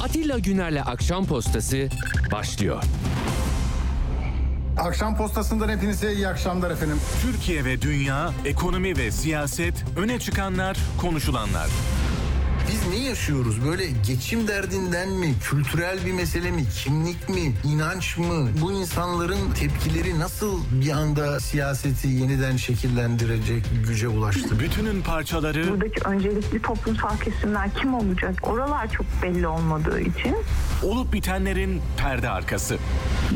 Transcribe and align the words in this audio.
Atilla 0.00 0.38
Güner'le 0.38 0.82
Akşam 0.86 1.26
Postası 1.26 1.88
başlıyor. 2.32 2.82
Akşam 4.78 5.16
postasından 5.16 5.68
hepinize 5.68 6.12
iyi 6.12 6.28
akşamlar 6.28 6.70
efendim. 6.70 6.96
Türkiye 7.22 7.64
ve 7.64 7.82
dünya, 7.82 8.32
ekonomi 8.44 8.96
ve 8.96 9.10
siyaset, 9.10 9.84
öne 9.96 10.18
çıkanlar, 10.18 10.76
konuşulanlar. 11.00 11.68
Biz 12.72 12.88
ne 12.88 12.96
yaşıyoruz? 13.08 13.64
Böyle 13.66 13.84
geçim 14.06 14.48
derdinden 14.48 15.08
mi? 15.08 15.34
Kültürel 15.44 16.06
bir 16.06 16.12
mesele 16.12 16.50
mi? 16.50 16.64
Kimlik 16.84 17.28
mi? 17.28 17.52
inanç 17.64 18.16
mı? 18.18 18.48
Bu 18.62 18.72
insanların 18.72 19.50
tepkileri 19.50 20.18
nasıl 20.18 20.60
bir 20.72 20.90
anda 20.90 21.40
siyaseti 21.40 22.08
yeniden 22.08 22.56
şekillendirecek 22.56 23.64
güce 23.88 24.08
ulaştı? 24.08 24.60
Bütünün 24.60 25.02
parçaları 25.02 25.70
buradaki 25.70 26.00
öncelikli 26.08 26.62
toplumsal 26.62 27.18
kesimler 27.18 27.74
kim 27.74 27.94
olacak? 27.94 28.34
Oralar 28.42 28.92
çok 28.92 29.06
belli 29.22 29.46
olmadığı 29.46 30.00
için 30.00 30.36
olup 30.82 31.12
bitenlerin 31.12 31.82
perde 31.96 32.30
arkası. 32.30 32.78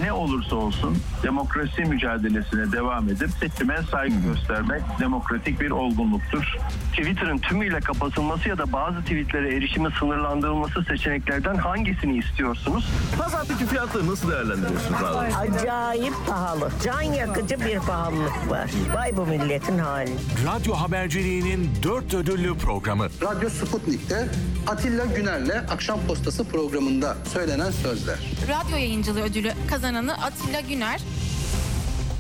ne 0.03 0.13
olursa 0.13 0.57
olsun 0.57 0.97
demokrasi 1.23 1.83
mücadelesine 1.85 2.73
devam 2.73 3.09
edip 3.09 3.31
seçime 3.41 3.79
saygı 3.91 4.15
göstermek 4.21 4.83
demokratik 5.01 5.61
bir 5.61 5.71
olgunluktur. 5.71 6.57
Twitter'ın 6.91 7.39
tümüyle 7.39 7.81
kapatılması 7.81 8.49
ya 8.49 8.59
da 8.59 8.73
bazı 8.73 9.03
tweetlere 9.25 9.57
erişimi 9.57 9.89
sınırlandırılması 9.99 10.85
seçeneklerden 10.85 11.55
hangisini 11.55 12.19
istiyorsunuz? 12.19 12.89
Pazartesi 13.19 13.67
fiyatları 13.67 14.11
nasıl 14.11 14.31
değerlendiriyorsunuz 14.31 15.03
abi? 15.03 15.35
Acayip 15.35 16.15
pahalı. 16.29 16.71
Can 16.85 17.03
yakıcı 17.03 17.61
bir 17.61 17.79
pahalılık 17.79 18.51
var. 18.51 18.71
Vay 18.95 19.17
bu 19.17 19.27
milletin 19.27 19.79
hali. 19.79 20.11
Radyo 20.47 20.75
haberciliğinin 20.75 21.71
dört 21.83 22.15
ödüllü 22.15 22.59
programı. 22.59 23.09
Radyo 23.23 23.49
Sputnik'te 23.51 24.29
Atilla 24.67 25.05
Güner'le 25.05 25.65
Akşam 25.71 26.01
Postası 26.09 26.45
programında 26.49 27.17
söylenen 27.33 27.71
sözler. 27.71 28.19
Radyo 28.49 28.77
yayıncılığı 28.77 29.23
ödülü 29.23 29.53
kazananı 29.71 30.13
Atilla 30.23 30.61
Güner. 30.61 31.01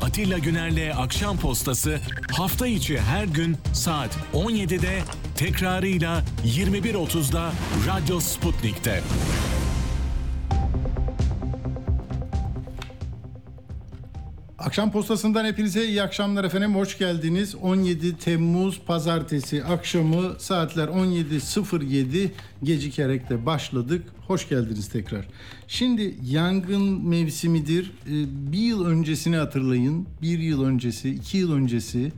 Atilla 0.04 0.38
Güner'le 0.38 0.94
Akşam 0.96 1.36
Postası 1.36 2.00
hafta 2.32 2.66
içi 2.66 3.00
her 3.00 3.24
gün 3.24 3.56
saat 3.72 4.18
17'de 4.34 4.98
tekrarıyla 5.36 6.22
21.30'da 6.46 7.52
Radyo 7.86 8.20
Sputnik'te. 8.20 9.02
Akşam 14.64 14.92
postasından 14.92 15.44
hepinize 15.44 15.86
iyi 15.86 16.02
akşamlar 16.02 16.44
efendim. 16.44 16.74
Hoş 16.74 16.98
geldiniz. 16.98 17.54
17 17.54 18.16
Temmuz 18.16 18.80
Pazartesi 18.80 19.64
akşamı 19.64 20.34
saatler 20.38 20.88
17.07 20.88 22.30
gecikerek 22.62 23.30
de 23.30 23.46
başladık. 23.46 24.04
Hoş 24.26 24.48
geldiniz 24.48 24.88
tekrar. 24.88 25.28
Şimdi 25.68 26.14
yangın 26.22 27.08
mevsimidir. 27.08 27.92
Ee, 28.06 28.52
Bir 28.52 28.58
yıl 28.58 28.84
öncesini 28.86 29.36
hatırlayın. 29.36 30.06
Bir 30.22 30.38
yıl 30.38 30.64
öncesi, 30.64 31.10
iki 31.10 31.38
yıl 31.38 31.52
öncesi 31.52 32.12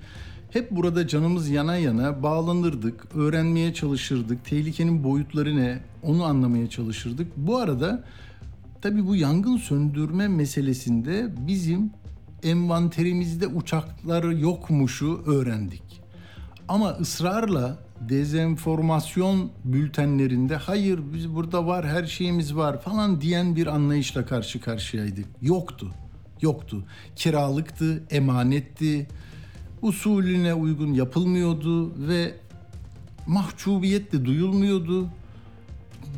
hep 0.50 0.70
burada 0.70 1.08
canımız 1.08 1.48
yana 1.48 1.77
yana 1.77 2.22
bağlanırdık, 2.22 3.14
öğrenmeye 3.14 3.75
çalışırdık. 3.75 4.44
Tehlikenin 4.44 5.05
boyutları 5.05 5.56
ne 5.56 5.78
onu 6.03 6.25
anlamaya 6.25 6.70
çalışırdık. 6.70 7.36
Bu 7.36 7.56
arada 7.56 8.05
Tabii 8.83 9.06
bu 9.06 9.16
yangın 9.16 9.56
söndürme 9.56 10.28
meselesinde 10.28 11.34
bizim 11.47 11.91
envanterimizde 12.47 13.47
uçakları 13.47 14.39
yokmuşu 14.39 15.22
öğrendik. 15.27 15.83
Ama 16.69 16.91
ısrarla 16.91 17.78
dezenformasyon 18.00 19.50
bültenlerinde 19.64 20.56
hayır 20.56 21.00
biz 21.12 21.34
burada 21.34 21.66
var 21.66 21.86
her 21.86 22.05
şeyimiz 22.05 22.56
var 22.56 22.80
falan 22.83 23.20
diyen 23.20 23.56
bir 23.56 23.66
anlayışla 23.66 24.27
karşı 24.27 24.61
karşıyaydık. 24.61 25.27
Yoktu. 25.42 25.91
Yoktu. 26.41 26.84
Kiralıktı, 27.16 28.05
emanetti. 28.11 29.06
Usulüne 29.82 30.54
uygun 30.54 30.93
yapılmıyordu 30.93 32.06
ve 32.09 32.34
mahcubiyet 33.26 34.12
de 34.12 34.25
duyulmuyordu 34.25 35.09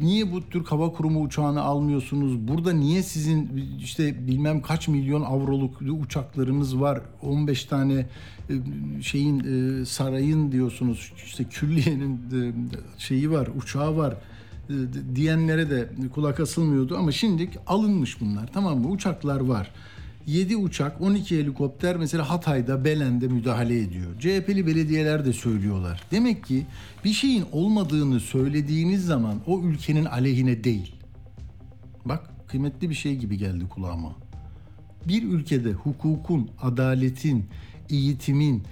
niye 0.00 0.32
bu 0.32 0.48
Türk 0.50 0.72
Hava 0.72 0.92
Kurumu 0.92 1.22
uçağını 1.22 1.62
almıyorsunuz? 1.62 2.48
Burada 2.48 2.72
niye 2.72 3.02
sizin 3.02 3.64
işte 3.80 4.26
bilmem 4.26 4.62
kaç 4.62 4.88
milyon 4.88 5.22
avroluk 5.22 5.82
uçaklarınız 6.04 6.80
var? 6.80 7.00
15 7.22 7.64
tane 7.64 8.06
e, 8.50 8.54
şeyin 9.02 9.40
e, 9.40 9.84
sarayın 9.84 10.52
diyorsunuz. 10.52 11.12
İşte 11.24 11.44
külliyenin 11.44 12.14
e, 12.14 12.52
şeyi 12.98 13.30
var, 13.30 13.48
uçağı 13.56 13.96
var 13.96 14.14
diyenlere 15.14 15.70
de 15.70 15.88
kulak 16.14 16.40
asılmıyordu 16.40 16.96
ama 16.96 17.12
şimdi 17.12 17.50
alınmış 17.66 18.20
bunlar. 18.20 18.50
Tamam 18.52 18.78
mı? 18.80 18.88
Uçaklar 18.88 19.40
var. 19.40 19.70
7 20.28 20.56
uçak, 20.56 21.00
12 21.00 21.38
helikopter 21.38 21.96
mesela 21.96 22.30
Hatay'da, 22.30 22.84
Belen'de 22.84 23.28
müdahale 23.28 23.80
ediyor. 23.80 24.20
CHP'li 24.20 24.66
belediyeler 24.66 25.24
de 25.24 25.32
söylüyorlar. 25.32 26.02
Demek 26.10 26.44
ki 26.44 26.66
bir 27.04 27.12
şeyin 27.12 27.44
olmadığını 27.52 28.20
söylediğiniz 28.20 29.06
zaman 29.06 29.40
o 29.46 29.60
ülkenin 29.60 30.04
aleyhine 30.04 30.64
değil. 30.64 30.94
Bak 32.04 32.30
kıymetli 32.48 32.90
bir 32.90 32.94
şey 32.94 33.16
gibi 33.16 33.38
geldi 33.38 33.68
kulağıma. 33.68 34.16
Bir 35.08 35.22
ülkede 35.22 35.72
hukukun, 35.72 36.50
adaletin, 36.62 37.46
eğitimin, 37.90 38.62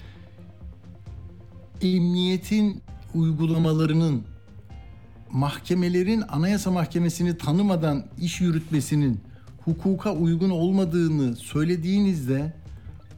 emniyetin 1.83 2.83
uygulamalarının 3.15 4.23
mahkemelerin 5.31 6.23
anayasa 6.29 6.71
mahkemesini 6.71 7.39
tanımadan 7.39 8.07
iş 8.21 8.41
yürütmesinin 8.41 9.21
hukuka 9.67 10.13
uygun 10.13 10.51
olmadığını 10.51 11.37
söylediğinizde 11.37 12.53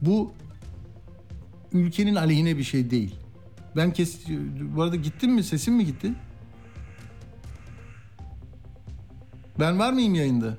bu 0.01 0.31
ülkenin 1.73 2.15
aleyhine 2.15 2.57
bir 2.57 2.63
şey 2.63 2.91
değil. 2.91 3.15
Ben 3.75 3.93
kes 3.93 4.19
bu 4.75 4.81
arada 4.81 4.95
gittim 4.95 5.31
mi 5.31 5.43
sesim 5.43 5.73
mi 5.73 5.85
gitti? 5.85 6.13
Ben 9.59 9.79
var 9.79 9.93
mıyım 9.93 10.15
yayında? 10.15 10.57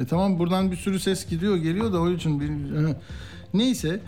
E 0.00 0.04
tamam 0.04 0.38
buradan 0.38 0.70
bir 0.70 0.76
sürü 0.76 1.00
ses 1.00 1.28
gidiyor 1.28 1.56
geliyor 1.56 1.92
da 1.92 2.00
o 2.00 2.10
için 2.10 2.40
bir... 2.40 2.50
neyse 3.54 4.00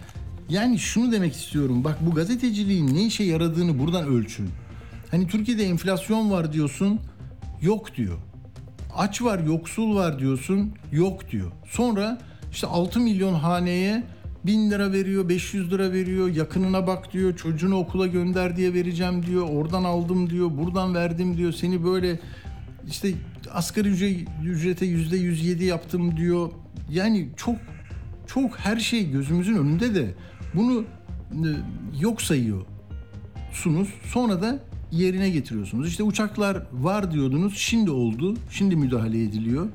yani 0.49 0.79
şunu 0.79 1.13
demek 1.13 1.35
istiyorum. 1.35 1.85
Bak 1.85 1.99
bu 2.01 2.15
gazeteciliğin 2.15 2.95
ne 2.95 3.07
işe 3.07 3.25
yaradığını 3.25 3.79
buradan 3.79 4.07
ölçün. 4.07 4.49
Hani 5.11 5.27
Türkiye'de 5.27 5.65
enflasyon 5.65 6.31
var 6.31 6.53
diyorsun 6.53 7.01
yok 7.63 7.97
diyor. 7.97 8.19
Aç 8.97 9.23
var, 9.23 9.39
yoksul 9.39 9.97
var 9.97 10.19
diyorsun. 10.19 10.73
Yok 10.93 11.31
diyor. 11.31 11.53
Sonra 11.67 12.19
işte 12.53 12.67
6 12.67 13.01
milyon 13.01 13.34
haneye 13.34 14.05
1000 14.47 14.71
lira 14.71 14.93
veriyor, 14.93 15.29
500 15.29 15.71
lira 15.73 15.93
veriyor. 15.93 16.29
Yakınına 16.29 16.87
bak 16.87 17.12
diyor. 17.12 17.37
Çocuğunu 17.37 17.79
okula 17.79 18.06
gönder 18.06 18.56
diye 18.56 18.75
vereceğim 18.75 19.27
diyor. 19.27 19.49
Oradan 19.49 19.85
aldım 19.85 20.31
diyor. 20.31 20.51
Buradan 20.59 20.95
verdim 20.95 21.37
diyor. 21.37 21.53
Seni 21.53 21.85
böyle 21.85 22.21
işte 22.89 23.12
asgari 23.53 23.89
ücret, 23.89 24.29
ücrete 24.45 24.87
yüzde 24.87 25.17
107 25.17 25.65
yaptım 25.65 26.17
diyor. 26.17 26.51
Yani 26.91 27.29
çok 27.37 27.56
çok 28.27 28.59
her 28.59 28.77
şey 28.77 29.11
gözümüzün 29.11 29.56
önünde 29.56 29.95
de 29.95 30.15
bunu 30.55 30.85
e, 31.33 31.49
yok 32.01 32.23
sayıyorsunuz. 32.23 33.89
Sonra 34.12 34.43
da 34.43 34.59
yerine 34.93 35.31
getiriyorsunuz. 35.31 35.89
İşte 35.89 36.03
uçaklar 36.03 36.63
var 36.73 37.13
diyordunuz. 37.13 37.57
Şimdi 37.57 37.91
oldu. 37.91 38.35
Şimdi 38.51 38.77
müdahale 38.77 39.23
ediliyor. 39.23 39.69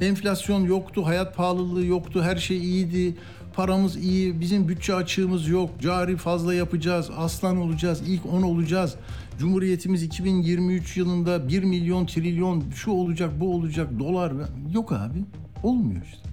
Enflasyon 0.00 0.60
yoktu, 0.60 1.06
hayat 1.06 1.36
pahalılığı 1.36 1.86
yoktu, 1.86 2.22
her 2.22 2.36
şey 2.36 2.58
iyiydi. 2.58 3.16
Paramız 3.54 3.96
iyi, 3.96 4.40
bizim 4.40 4.68
bütçe 4.68 4.94
açığımız 4.94 5.48
yok. 5.48 5.70
Cari 5.80 6.16
fazla 6.16 6.54
yapacağız, 6.54 7.10
aslan 7.16 7.56
olacağız, 7.56 8.02
ilk 8.06 8.26
10 8.26 8.42
olacağız. 8.42 8.94
Cumhuriyetimiz 9.38 10.02
2023 10.02 10.96
yılında 10.96 11.48
1 11.48 11.62
milyon 11.62 12.06
trilyon 12.06 12.64
şu 12.74 12.90
olacak, 12.90 13.40
bu 13.40 13.54
olacak, 13.54 13.98
dolar. 13.98 14.32
Yok 14.72 14.92
abi. 14.92 15.18
Olmuyor 15.62 16.02
işte. 16.04 16.28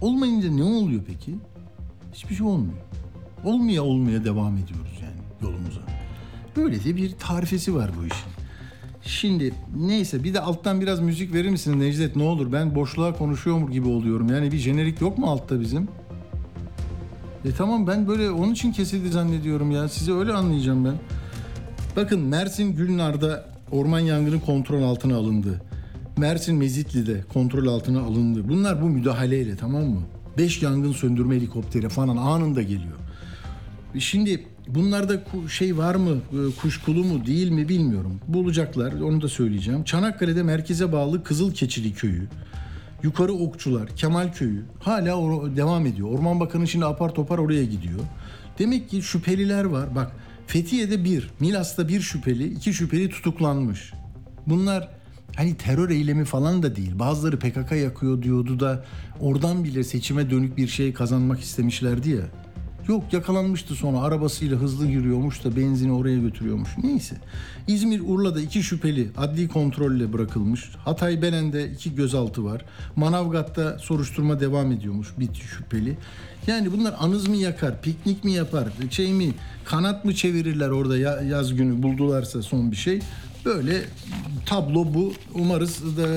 Olmayınca 0.00 0.50
ne 0.50 0.62
oluyor 0.62 1.02
peki? 1.06 1.34
Hiçbir 2.12 2.34
şey 2.34 2.46
olmuyor. 2.46 2.78
Olmaya 3.44 3.82
olmaya 3.82 4.24
devam 4.24 4.56
ediyoruz 4.56 4.98
yani 5.02 5.22
yolumuza. 5.42 6.01
Böyle 6.56 6.84
de 6.84 6.96
bir 6.96 7.12
tarifesi 7.12 7.74
var 7.74 7.90
bu 8.00 8.06
işin. 8.06 8.32
Şimdi 9.02 9.54
neyse 9.76 10.24
bir 10.24 10.34
de 10.34 10.40
alttan 10.40 10.80
biraz 10.80 11.00
müzik 11.00 11.34
verir 11.34 11.48
misin 11.48 11.80
Necdet 11.80 12.16
ne 12.16 12.22
olur? 12.22 12.52
Ben 12.52 12.74
boşluğa 12.74 13.12
konuşuyor 13.12 13.70
gibi 13.70 13.88
oluyorum. 13.88 14.28
Yani 14.28 14.52
bir 14.52 14.58
jenerik 14.58 15.00
yok 15.00 15.18
mu 15.18 15.26
altta 15.26 15.60
bizim? 15.60 15.88
E 17.44 17.52
tamam 17.58 17.86
ben 17.86 18.08
böyle 18.08 18.30
onun 18.30 18.52
için 18.52 18.72
kesildi 18.72 19.08
zannediyorum 19.08 19.70
ya. 19.70 19.88
Sizi 19.88 20.14
öyle 20.14 20.32
anlayacağım 20.32 20.84
ben. 20.84 20.94
Bakın 21.96 22.20
Mersin 22.20 22.76
Gülnar'da 22.76 23.46
orman 23.70 24.00
yangını 24.00 24.40
kontrol 24.40 24.82
altına 24.82 25.16
alındı. 25.16 25.62
Mersin 26.16 26.56
Mezitli'de 26.56 27.24
kontrol 27.32 27.66
altına 27.66 28.00
alındı. 28.00 28.48
Bunlar 28.48 28.82
bu 28.82 28.86
müdahaleyle 28.86 29.56
tamam 29.56 29.82
mı? 29.84 30.00
Beş 30.38 30.62
yangın 30.62 30.92
söndürme 30.92 31.36
helikopteri 31.36 31.88
falan 31.88 32.16
anında 32.16 32.62
geliyor. 32.62 32.96
Şimdi 33.98 34.46
bunlarda 34.68 35.22
şey 35.48 35.78
var 35.78 35.94
mı, 35.94 36.10
e, 36.10 36.60
kuşkulu 36.60 37.04
mu 37.04 37.26
değil 37.26 37.50
mi 37.50 37.68
bilmiyorum. 37.68 38.20
Bulacaklar, 38.28 38.92
onu 38.92 39.22
da 39.22 39.28
söyleyeceğim. 39.28 39.84
Çanakkale'de 39.84 40.42
merkeze 40.42 40.92
bağlı 40.92 41.24
Kızılkeçili 41.24 41.94
Köyü, 41.94 42.28
Yukarı 43.02 43.32
Okçular, 43.32 43.88
Kemal 43.88 44.32
Köyü 44.32 44.62
hala 44.80 45.56
devam 45.56 45.86
ediyor. 45.86 46.08
Orman 46.08 46.40
Bakanı 46.40 46.68
şimdi 46.68 46.84
apar 46.84 47.14
topar 47.14 47.38
oraya 47.38 47.64
gidiyor. 47.64 48.00
Demek 48.58 48.90
ki 48.90 49.02
şüpheliler 49.02 49.64
var. 49.64 49.94
Bak 49.94 50.12
Fethiye'de 50.46 51.04
bir, 51.04 51.30
Milas'ta 51.40 51.88
bir 51.88 52.00
şüpheli, 52.00 52.46
iki 52.48 52.74
şüpheli 52.74 53.10
tutuklanmış. 53.10 53.92
Bunlar 54.46 54.88
hani 55.36 55.54
terör 55.56 55.90
eylemi 55.90 56.24
falan 56.24 56.62
da 56.62 56.76
değil. 56.76 56.98
Bazıları 56.98 57.38
PKK 57.38 57.72
yakıyor 57.72 58.22
diyordu 58.22 58.60
da 58.60 58.84
oradan 59.20 59.64
bile 59.64 59.84
seçime 59.84 60.30
dönük 60.30 60.56
bir 60.56 60.68
şey 60.68 60.92
kazanmak 60.92 61.40
istemişlerdi 61.40 62.10
ya. 62.10 62.24
Yok 62.88 63.12
yakalanmıştı 63.12 63.74
sonra 63.74 63.98
arabasıyla 63.98 64.56
hızlı 64.56 64.86
yürüyormuş 64.86 65.44
da 65.44 65.56
benzini 65.56 65.92
oraya 65.92 66.18
götürüyormuş. 66.18 66.70
Neyse. 66.82 67.16
İzmir 67.68 68.00
Urla'da 68.06 68.40
iki 68.40 68.62
şüpheli 68.62 69.08
adli 69.16 69.48
kontrolle 69.48 70.12
bırakılmış. 70.12 70.70
Hatay 70.84 71.22
Belen'de 71.22 71.70
iki 71.70 71.94
gözaltı 71.94 72.44
var. 72.44 72.64
Manavgat'ta 72.96 73.78
soruşturma 73.78 74.40
devam 74.40 74.72
ediyormuş 74.72 75.08
bir 75.18 75.34
şüpheli. 75.34 75.96
Yani 76.46 76.72
bunlar 76.72 76.94
anız 76.98 77.28
mı 77.28 77.36
yakar, 77.36 77.82
piknik 77.82 78.24
mi 78.24 78.32
yapar, 78.32 78.68
şey 78.90 79.12
mi, 79.12 79.34
kanat 79.64 80.04
mı 80.04 80.14
çevirirler 80.14 80.68
orada 80.68 80.98
ya- 80.98 81.22
yaz 81.22 81.54
günü 81.54 81.82
buldularsa 81.82 82.42
son 82.42 82.70
bir 82.70 82.76
şey. 82.76 83.00
Böyle 83.44 83.82
tablo 84.46 84.94
bu. 84.94 85.12
Umarız 85.34 85.96
da 85.96 86.08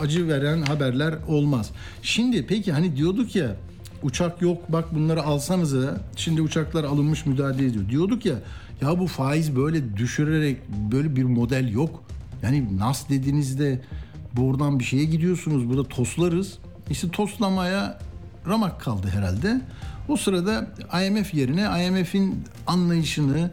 acı 0.00 0.28
veren 0.28 0.62
haberler 0.62 1.14
olmaz. 1.28 1.70
Şimdi 2.02 2.46
peki 2.46 2.72
hani 2.72 2.96
diyorduk 2.96 3.36
ya 3.36 3.56
uçak 4.02 4.42
yok 4.42 4.72
bak 4.72 4.94
bunları 4.94 5.22
alsanıza. 5.22 6.00
Şimdi 6.16 6.42
uçaklar 6.42 6.84
alınmış 6.84 7.26
müdahale 7.26 7.66
ediyor. 7.66 7.88
Diyorduk 7.88 8.26
ya 8.26 8.34
ya 8.80 8.98
bu 8.98 9.06
faiz 9.06 9.56
böyle 9.56 9.96
düşürerek 9.96 10.56
böyle 10.92 11.16
bir 11.16 11.24
model 11.24 11.72
yok. 11.72 12.02
Yani 12.42 12.78
nas 12.78 13.08
dediğinizde 13.08 13.80
buradan 14.36 14.78
bir 14.78 14.84
şeye 14.84 15.04
gidiyorsunuz. 15.04 15.68
Burada 15.68 15.84
toslarız. 15.84 16.58
İşte 16.90 17.08
toslamaya 17.08 17.98
ramak 18.46 18.80
kaldı 18.80 19.08
herhalde. 19.08 19.60
O 20.08 20.16
sırada 20.16 20.66
IMF 21.06 21.34
yerine 21.34 21.86
IMF'in 21.86 22.44
anlayışını 22.66 23.50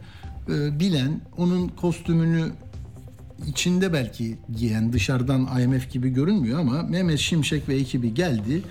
e, 0.49 0.79
bilen, 0.79 1.21
onun 1.37 1.67
kostümünü 1.67 2.51
içinde 3.47 3.93
belki 3.93 4.37
giyen 4.55 4.93
dışarıdan 4.93 5.61
IMF 5.61 5.91
gibi 5.91 6.09
görünmüyor 6.09 6.59
ama 6.59 6.83
Mehmet 6.83 7.19
Şimşek 7.19 7.69
ve 7.69 7.75
ekibi 7.75 8.13
geldi. 8.13 8.61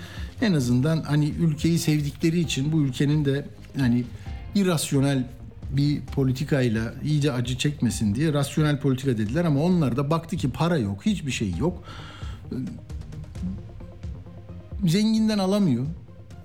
En 0.41 0.53
azından 0.53 1.01
hani 1.01 1.29
ülkeyi 1.29 1.79
sevdikleri 1.79 2.39
için 2.39 2.71
bu 2.71 2.81
ülkenin 2.81 3.25
de 3.25 3.45
hani 3.77 4.03
irrasyonel 4.55 5.23
bir 5.71 6.01
politikayla 6.01 6.93
iyice 7.03 7.31
acı 7.31 7.57
çekmesin 7.57 8.15
diye 8.15 8.33
rasyonel 8.33 8.79
politika 8.79 9.17
dediler 9.17 9.45
ama 9.45 9.63
onlar 9.63 9.97
da 9.97 10.09
baktı 10.09 10.37
ki 10.37 10.51
para 10.51 10.77
yok, 10.77 11.05
hiçbir 11.05 11.31
şey 11.31 11.53
yok. 11.59 11.83
Zenginden 14.85 15.39
alamıyor. 15.39 15.85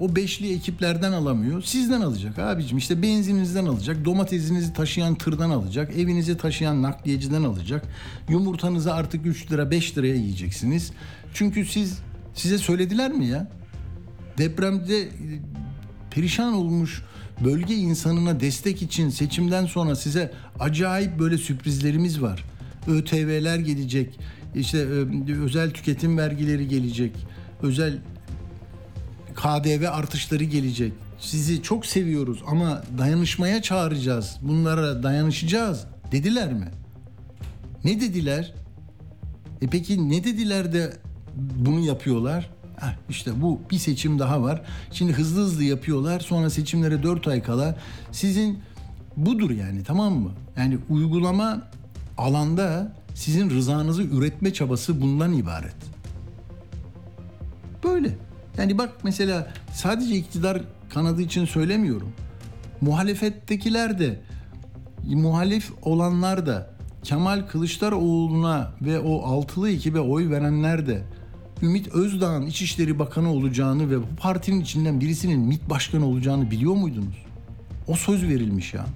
O 0.02 0.16
beşli 0.16 0.54
ekiplerden 0.54 1.12
alamıyor. 1.12 1.62
Sizden 1.62 2.00
alacak 2.00 2.38
abicim. 2.38 2.78
İşte 2.78 3.02
benzininizden 3.02 3.66
alacak. 3.66 4.04
Domatesinizi 4.04 4.72
taşıyan 4.72 5.14
tırdan 5.14 5.50
alacak. 5.50 5.96
Evinizi 5.96 6.36
taşıyan 6.36 6.82
nakliyeciden 6.82 7.42
alacak. 7.42 7.84
Yumurtanızı 8.28 8.94
artık 8.94 9.26
3 9.26 9.52
lira 9.52 9.70
5 9.70 9.98
liraya 9.98 10.14
yiyeceksiniz. 10.14 10.92
Çünkü 11.34 11.66
siz 11.66 11.98
size 12.34 12.58
söylediler 12.58 13.12
mi 13.12 13.26
ya? 13.26 13.50
Depremde 14.38 15.00
e, 15.00 15.10
perişan 16.10 16.52
olmuş 16.52 17.02
bölge 17.44 17.74
insanına 17.74 18.40
destek 18.40 18.82
için 18.82 19.08
seçimden 19.08 19.66
sonra 19.66 19.96
size 19.96 20.32
acayip 20.60 21.18
böyle 21.18 21.38
sürprizlerimiz 21.38 22.22
var. 22.22 22.44
ÖTV'ler 22.88 23.58
gelecek. 23.58 24.18
İşte 24.54 24.78
e, 24.78 25.32
özel 25.32 25.70
tüketim 25.70 26.18
vergileri 26.18 26.68
gelecek. 26.68 27.12
Özel 27.62 27.98
KDV 29.34 29.88
artışları 29.90 30.44
gelecek. 30.44 30.92
Sizi 31.18 31.62
çok 31.62 31.86
seviyoruz 31.86 32.42
ama 32.46 32.82
dayanışmaya 32.98 33.62
çağıracağız. 33.62 34.36
Bunlara 34.42 35.02
dayanışacağız 35.02 35.84
dediler 36.12 36.52
mi? 36.52 36.68
Ne 37.84 38.00
dediler? 38.00 38.54
E 39.62 39.66
peki 39.66 40.10
ne 40.10 40.24
dediler 40.24 40.72
de 40.72 40.96
bunu 41.36 41.80
yapıyorlar? 41.80 42.50
Heh, 42.80 42.96
işte 43.08 43.42
bu 43.42 43.60
bir 43.70 43.78
seçim 43.78 44.18
daha 44.18 44.42
var. 44.42 44.62
Şimdi 44.92 45.12
hızlı 45.12 45.40
hızlı 45.40 45.64
yapıyorlar. 45.64 46.20
Sonra 46.20 46.50
seçimlere 46.50 47.02
4 47.02 47.28
ay 47.28 47.42
kala 47.42 47.76
sizin 48.12 48.58
budur 49.16 49.50
yani 49.50 49.84
tamam 49.84 50.12
mı? 50.12 50.30
Yani 50.56 50.78
uygulama 50.88 51.62
alanda 52.18 52.92
sizin 53.14 53.50
rızanızı 53.50 54.02
üretme 54.02 54.52
çabası 54.52 55.00
bundan 55.00 55.32
ibaret. 55.32 55.76
Böyle. 57.84 58.18
Yani 58.58 58.78
bak 58.78 58.92
mesela 59.04 59.52
sadece 59.72 60.16
iktidar 60.16 60.62
kanadı 60.88 61.22
için 61.22 61.44
söylemiyorum. 61.44 62.12
Muhalefettekiler 62.80 63.98
de 63.98 64.20
muhalif 65.04 65.72
olanlar 65.82 66.46
da 66.46 66.70
Kemal 67.02 67.46
Kılıçdaroğlu'na 67.48 68.72
ve 68.82 68.98
o 68.98 69.22
altılı 69.22 69.70
ekibe 69.70 70.00
oy 70.00 70.30
verenler 70.30 70.86
de 70.86 71.02
Ümit 71.62 71.88
Özdağ'ın 71.88 72.46
İçişleri 72.46 72.98
Bakanı 72.98 73.32
olacağını 73.32 73.90
ve 73.90 73.98
bu 73.98 74.16
partinin 74.16 74.60
içinden 74.60 75.00
birisinin 75.00 75.40
MİT 75.40 75.70
Başkanı 75.70 76.06
olacağını 76.06 76.50
biliyor 76.50 76.74
muydunuz? 76.74 77.24
O 77.88 77.94
söz 77.94 78.22
verilmiş 78.22 78.74
ya. 78.74 78.86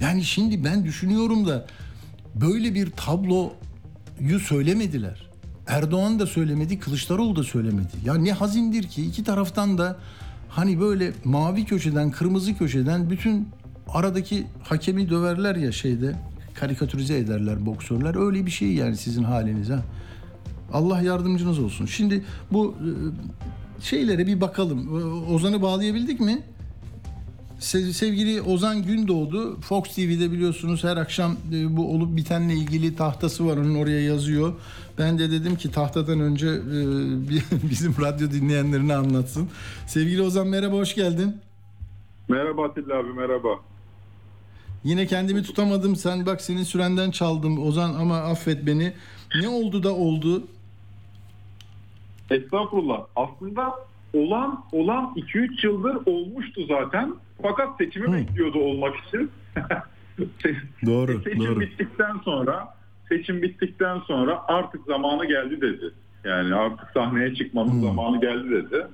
Yani 0.00 0.24
şimdi 0.24 0.64
ben 0.64 0.84
düşünüyorum 0.84 1.46
da 1.46 1.66
böyle 2.34 2.74
bir 2.74 2.90
tabloyu 2.90 4.40
söylemediler. 4.40 5.23
Erdoğan 5.66 6.18
da 6.18 6.26
söylemedi, 6.26 6.78
Kılıçdaroğlu 6.78 7.36
da 7.36 7.42
söylemedi. 7.42 7.92
Ya 8.04 8.14
ne 8.14 8.32
hazindir 8.32 8.82
ki 8.82 9.06
iki 9.06 9.24
taraftan 9.24 9.78
da 9.78 9.96
hani 10.48 10.80
böyle 10.80 11.12
mavi 11.24 11.64
köşeden, 11.64 12.10
kırmızı 12.10 12.54
köşeden 12.54 13.10
bütün 13.10 13.48
aradaki 13.88 14.46
hakemi 14.62 15.10
döverler 15.10 15.56
ya 15.56 15.72
şeyde 15.72 16.16
karikatürize 16.54 17.18
ederler 17.18 17.66
boksörler. 17.66 18.26
Öyle 18.26 18.46
bir 18.46 18.50
şey 18.50 18.72
yani 18.74 18.96
sizin 18.96 19.24
haliniz 19.24 19.70
ha. 19.70 19.82
Allah 20.72 21.00
yardımcınız 21.00 21.58
olsun. 21.58 21.86
Şimdi 21.86 22.24
bu 22.52 22.74
e, 22.80 22.88
şeylere 23.84 24.26
bir 24.26 24.40
bakalım. 24.40 24.88
Ozan'ı 25.34 25.62
bağlayabildik 25.62 26.20
mi? 26.20 26.42
Se- 27.64 27.92
Sevgili 27.92 28.42
Ozan 28.42 28.82
Gündoğdu 28.82 29.60
Fox 29.60 29.82
TV'de 29.94 30.32
biliyorsunuz 30.32 30.84
her 30.84 30.96
akşam 30.96 31.32
e, 31.52 31.76
bu 31.76 31.94
olup 31.94 32.16
bitenle 32.16 32.52
ilgili 32.54 32.96
tahtası 32.96 33.46
var 33.46 33.56
onun 33.56 33.74
oraya 33.74 34.00
yazıyor. 34.00 34.52
Ben 34.98 35.18
de 35.18 35.30
dedim 35.30 35.56
ki 35.56 35.70
tahtadan 35.70 36.20
önce 36.20 36.46
e, 36.46 36.50
bi- 37.28 37.68
bizim 37.70 37.94
radyo 38.00 38.30
dinleyenlerine 38.30 38.94
anlatsın. 38.94 39.48
Sevgili 39.86 40.22
Ozan 40.22 40.46
merhaba 40.48 40.76
hoş 40.76 40.94
geldin. 40.94 41.36
Merhaba 42.28 42.64
Atilla 42.64 42.98
abi 42.98 43.12
merhaba. 43.12 43.48
Yine 44.84 45.06
kendimi 45.06 45.42
tutamadım. 45.42 45.96
Sen 45.96 46.26
bak 46.26 46.40
senin 46.40 46.62
sürenden 46.62 47.10
çaldım 47.10 47.66
Ozan 47.66 47.94
ama 47.94 48.16
affet 48.18 48.66
beni. 48.66 48.92
Ne 49.40 49.48
oldu 49.48 49.82
da 49.82 49.94
oldu? 49.94 50.42
Estağfurullah. 52.30 53.00
Aslında 53.16 53.74
olan 54.14 54.64
olan 54.72 55.14
2-3 55.16 55.66
yıldır 55.66 55.96
olmuştu 56.06 56.60
zaten. 56.68 57.14
Fakat 57.42 57.68
seçimi 57.78 58.12
bekliyordu 58.12 58.58
olmak 58.58 58.96
için. 58.96 59.30
Doğru, 60.86 61.22
seçim 61.22 61.44
doğru. 61.44 61.60
bittikten 61.60 62.18
sonra 62.24 62.74
seçim 63.08 63.42
bittikten 63.42 63.98
sonra 63.98 64.42
artık 64.48 64.86
zamanı 64.86 65.26
geldi 65.26 65.60
dedi. 65.60 65.90
Yani 66.24 66.54
artık 66.54 66.90
sahneye 66.94 67.34
çıkmanın 67.34 67.80
zamanı 67.80 68.20
geldi 68.20 68.50
dedi. 68.50 68.86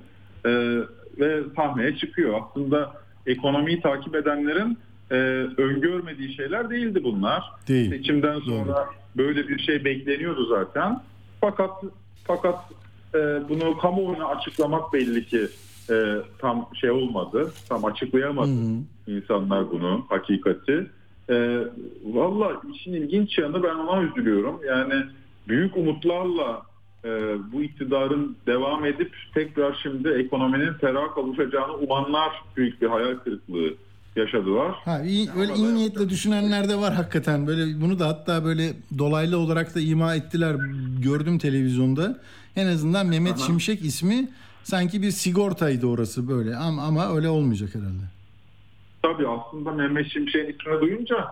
Ee, 0.45 0.77
ve 1.19 1.43
sahneye 1.55 1.97
çıkıyor. 1.97 2.41
Aslında 2.41 2.93
ekonomiyi 3.25 3.81
takip 3.81 4.15
edenlerin 4.15 4.77
e, 5.11 5.15
öngörmediği 5.57 6.35
şeyler 6.35 6.69
değildi 6.69 7.03
bunlar. 7.03 7.43
Değil. 7.67 7.89
Seçimden 7.89 8.39
sonra 8.39 8.89
böyle 9.17 9.47
bir 9.47 9.59
şey 9.59 9.85
bekleniyordu 9.85 10.45
zaten. 10.45 11.01
Fakat 11.41 11.71
fakat 12.23 12.55
e, 13.15 13.19
bunu 13.49 13.77
kamuoyuna 13.77 14.27
açıklamak 14.27 14.93
belli 14.93 15.25
ki 15.25 15.47
e, 15.89 16.15
tam 16.39 16.69
şey 16.81 16.91
olmadı. 16.91 17.51
Tam 17.69 17.85
açıklayamadı 17.85 18.51
insanlar 19.07 19.71
bunu 19.71 20.05
hakikati. 20.09 20.87
E, 21.29 21.59
Valla 22.03 22.61
işin 22.73 22.93
ilginç 22.93 23.37
yanı 23.37 23.63
ben 23.63 23.75
ona 23.75 24.01
üzülüyorum. 24.01 24.59
Yani 24.67 25.03
büyük 25.47 25.77
umutlarla 25.77 26.61
e, 27.05 27.09
bu 27.51 27.63
iktidarın 27.63 28.37
devam 28.47 28.85
edip 28.85 29.15
tekrar 29.33 29.79
şimdi 29.83 30.09
ekonominin 30.09 30.73
ferah 30.73 31.15
kavuşacağını 31.15 31.73
umanlar 31.73 32.31
büyük 32.57 32.81
bir 32.81 32.87
hayal 32.87 33.15
kırıklığı 33.15 33.73
yaşadılar. 34.15 34.71
Ha, 34.85 35.01
iyi, 35.01 35.29
öyle 35.37 35.53
iyi 35.53 35.75
niyetle 35.75 36.09
düşünenler 36.09 36.69
de 36.69 36.75
var 36.75 36.93
hakikaten. 36.93 37.47
Böyle 37.47 37.81
bunu 37.81 37.99
da 37.99 38.07
hatta 38.07 38.45
böyle 38.45 38.73
dolaylı 38.97 39.37
olarak 39.37 39.75
da 39.75 39.79
ima 39.79 40.15
ettiler. 40.15 40.55
Gördüm 41.03 41.37
televizyonda. 41.37 42.19
En 42.55 42.67
azından 42.67 43.07
Mehmet 43.07 43.33
Aha. 43.33 43.45
Şimşek 43.45 43.85
ismi 43.85 44.29
sanki 44.63 45.01
bir 45.01 45.11
sigortaydı 45.11 45.87
orası 45.87 46.27
böyle. 46.27 46.55
Ama, 46.55 46.81
ama 46.83 47.15
öyle 47.15 47.29
olmayacak 47.29 47.69
herhalde. 47.75 48.03
Tabii 49.03 49.27
aslında 49.27 49.71
Mehmet 49.71 50.11
Şimşek'in 50.11 50.53
ismini 50.53 50.81
duyunca 50.81 51.27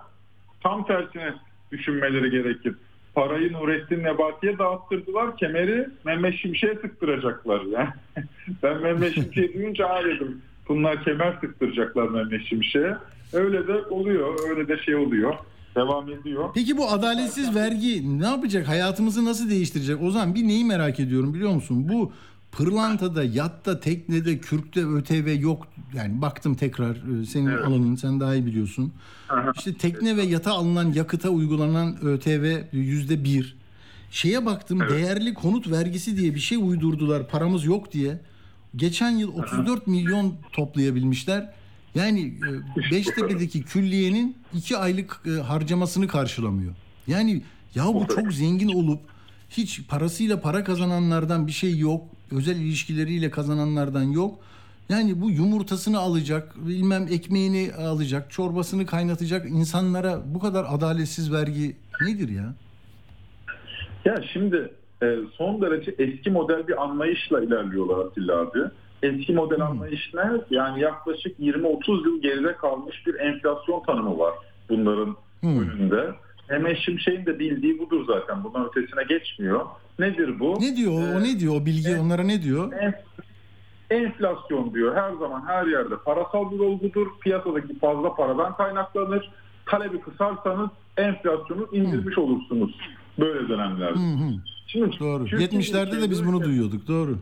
tam 0.64 0.86
tersine 0.86 1.34
düşünmeleri 1.72 2.30
gerekir. 2.32 2.76
Parayı 3.16 3.54
Nurettin 3.54 4.04
Nebati'ye 4.04 4.58
dağıttırdılar. 4.58 5.38
Kemeri 5.38 5.88
Mehmet 6.06 6.36
Şimşek'e 6.36 6.76
sıktıracaklar. 6.82 7.62
Yani 7.62 7.90
ben 8.64 8.82
Mehmet 8.82 9.14
Şimşek'i 9.14 9.54
duyunca 9.58 9.90
ha 9.90 10.04
dedim. 10.04 10.42
Bunlar 10.70 11.04
kemer 11.04 11.38
sıktıracaklar 11.42 12.10
Mehmet 12.10 12.48
Şimşek'e. 12.48 12.98
Öyle 13.34 13.68
de 13.68 13.74
oluyor. 13.74 14.40
Öyle 14.50 14.68
de 14.68 14.84
şey 14.84 14.96
oluyor. 14.96 15.34
Devam 15.76 16.10
ediyor. 16.10 16.50
Peki 16.56 16.78
bu 16.78 16.90
adaletsiz 16.90 17.56
vergi 17.56 18.20
ne 18.20 18.26
yapacak? 18.26 18.68
Hayatımızı 18.68 19.26
nasıl 19.26 19.50
değiştirecek? 19.50 19.98
O 20.04 20.12
zaman 20.12 20.36
bir 20.36 20.48
neyi 20.48 20.66
merak 20.66 21.00
ediyorum 21.00 21.34
biliyor 21.34 21.52
musun? 21.52 21.90
Bu 21.90 22.12
pırlantada, 22.52 23.24
yatta, 23.24 23.80
teknede, 23.80 24.38
kürkte 24.38 24.86
ÖTV 24.86 25.38
yok. 25.40 25.68
Yani 25.94 26.22
baktım 26.22 26.56
tekrar 26.56 27.22
e, 27.22 27.26
senin 27.26 27.48
Evet. 27.48 27.66
alanın 27.66 27.96
sen 27.96 28.20
daha 28.20 28.36
iyi 28.36 28.46
biliyorsun. 28.46 28.94
İşte 29.58 29.74
tekne 29.74 30.18
ve 30.18 30.24
yata 30.24 30.52
alınan 30.52 30.94
yakıta 30.94 31.30
uygulanan 31.30 32.06
ÖTV 32.06 32.62
yüzde 32.72 33.24
bir. 33.24 33.58
Şeye 34.12 34.46
baktım 34.46 34.80
değerli 34.80 35.34
konut 35.34 35.72
vergisi 35.72 36.18
diye 36.18 36.36
bir 36.36 36.40
şey 36.40 36.58
uydurdular 36.58 37.28
paramız 37.28 37.66
yok 37.66 37.92
diye. 37.94 38.20
Geçen 38.76 39.10
yıl 39.10 39.34
34 39.34 39.88
milyon 39.88 40.36
toplayabilmişler. 40.52 41.54
Yani 41.96 42.34
e, 42.88 42.92
Beştepe'deki 42.92 43.64
külliyenin 43.64 44.36
iki 44.54 44.78
aylık 44.78 45.22
e, 45.26 45.30
harcamasını 45.42 46.08
karşılamıyor. 46.08 46.74
Yani 47.08 47.42
ya 47.76 47.86
bu 47.86 48.08
çok 48.16 48.34
zengin 48.34 48.70
olup 48.70 49.00
hiç 49.50 49.88
parasıyla 49.88 50.42
para 50.42 50.64
kazananlardan 50.64 51.48
bir 51.48 51.52
şey 51.52 51.78
yok. 51.78 52.08
Özel 52.32 52.56
ilişkileriyle 52.56 53.30
kazananlardan 53.30 54.04
yok. 54.04 54.40
Yani 54.90 55.22
bu 55.22 55.32
yumurtasını 55.32 56.00
alacak, 56.00 56.68
bilmem 56.68 57.08
ekmeğini 57.12 57.72
alacak, 57.74 58.32
çorbasını 58.32 58.86
kaynatacak 58.86 59.50
insanlara 59.50 60.22
bu 60.26 60.40
kadar 60.40 60.66
adaletsiz 60.70 61.34
vergi 61.34 61.76
nedir 62.02 62.30
ya? 62.30 62.54
Ya 64.06 64.16
şimdi 64.34 64.72
e, 65.04 65.16
son 65.38 65.62
derece 65.62 65.96
eski 66.00 66.30
model 66.32 66.68
bir 66.68 66.84
anlayışla 66.84 67.42
ilerliyorlar 67.42 68.06
Atilla 68.06 68.40
abi. 68.40 68.60
Eski 69.04 69.34
model 69.34 69.62
anlayış 69.62 70.14
ne? 70.14 70.32
Yani 70.50 70.82
yaklaşık 70.82 71.40
20-30 71.40 72.06
yıl 72.06 72.22
geride 72.22 72.56
kalmış 72.56 73.08
bir 73.08 73.16
enflasyon 73.16 73.84
tanımı 73.84 74.20
var 74.20 74.34
bunların 74.70 75.16
önünde. 75.44 76.14
Mehmet 76.50 76.78
Şimşek'in 76.78 77.26
de 77.26 77.40
bildiği 77.40 77.80
budur 77.80 78.06
zaten. 78.08 78.44
Bundan 78.44 78.70
ötesine 78.70 79.04
geçmiyor. 79.04 79.66
Nedir 80.00 80.40
bu? 80.40 80.58
Ne 80.62 80.76
diyor? 80.76 80.92
O, 80.92 81.18
o 81.18 81.24
ne 81.24 81.40
diyor? 81.40 81.56
O 81.62 81.66
bilgi 81.66 81.98
onlara 81.98 82.24
ne 82.24 82.42
diyor? 82.42 82.74
En- 82.74 83.04
enflasyon 83.90 84.74
diyor 84.74 84.96
her 84.96 85.12
zaman 85.14 85.44
her 85.48 85.66
yerde 85.66 85.96
parasal 86.06 86.52
bir 86.52 86.60
olgudur. 86.60 87.08
Piyasadaki 87.22 87.80
fazla 87.80 88.16
paradan 88.16 88.58
kaynaklanır. 88.58 89.32
Talebi 89.66 90.02
kısarsanız 90.02 90.70
enflasyonu 90.98 91.68
indirmiş 91.72 92.18
olursunuz 92.18 92.80
böyle 93.20 93.50
dönemlerde. 93.50 94.00
Hı 94.00 94.04
hı. 94.04 94.32
Şimdi 94.68 95.00
Doğru. 95.00 95.26
Türkiye 95.26 95.50
70'lerde 95.50 96.02
de 96.02 96.10
biz 96.10 96.26
bunu 96.26 96.44
duyuyorduk. 96.44 96.88
Doğru. 96.88 97.18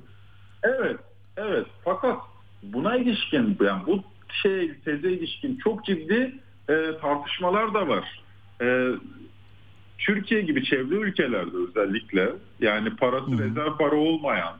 Evet, 0.63 0.97
evet. 1.37 1.65
Fakat 1.83 2.17
buna 2.63 2.95
ilişkin, 2.95 3.57
yani 3.61 3.81
bu 3.87 3.99
şey 4.41 4.73
teze 4.85 5.11
ilişkin 5.11 5.57
çok 5.63 5.85
ciddi 5.85 6.35
e, 6.69 6.97
tartışmalar 7.01 7.73
da 7.73 7.87
var. 7.87 8.23
E, 8.61 8.91
Türkiye 9.97 10.41
gibi 10.41 10.63
çevre 10.65 10.95
ülkelerde 10.95 11.57
özellikle 11.69 12.29
yani 12.59 12.95
parası 12.95 13.31
rezerv 13.31 13.77
para 13.77 13.95
olmayan, 13.95 14.57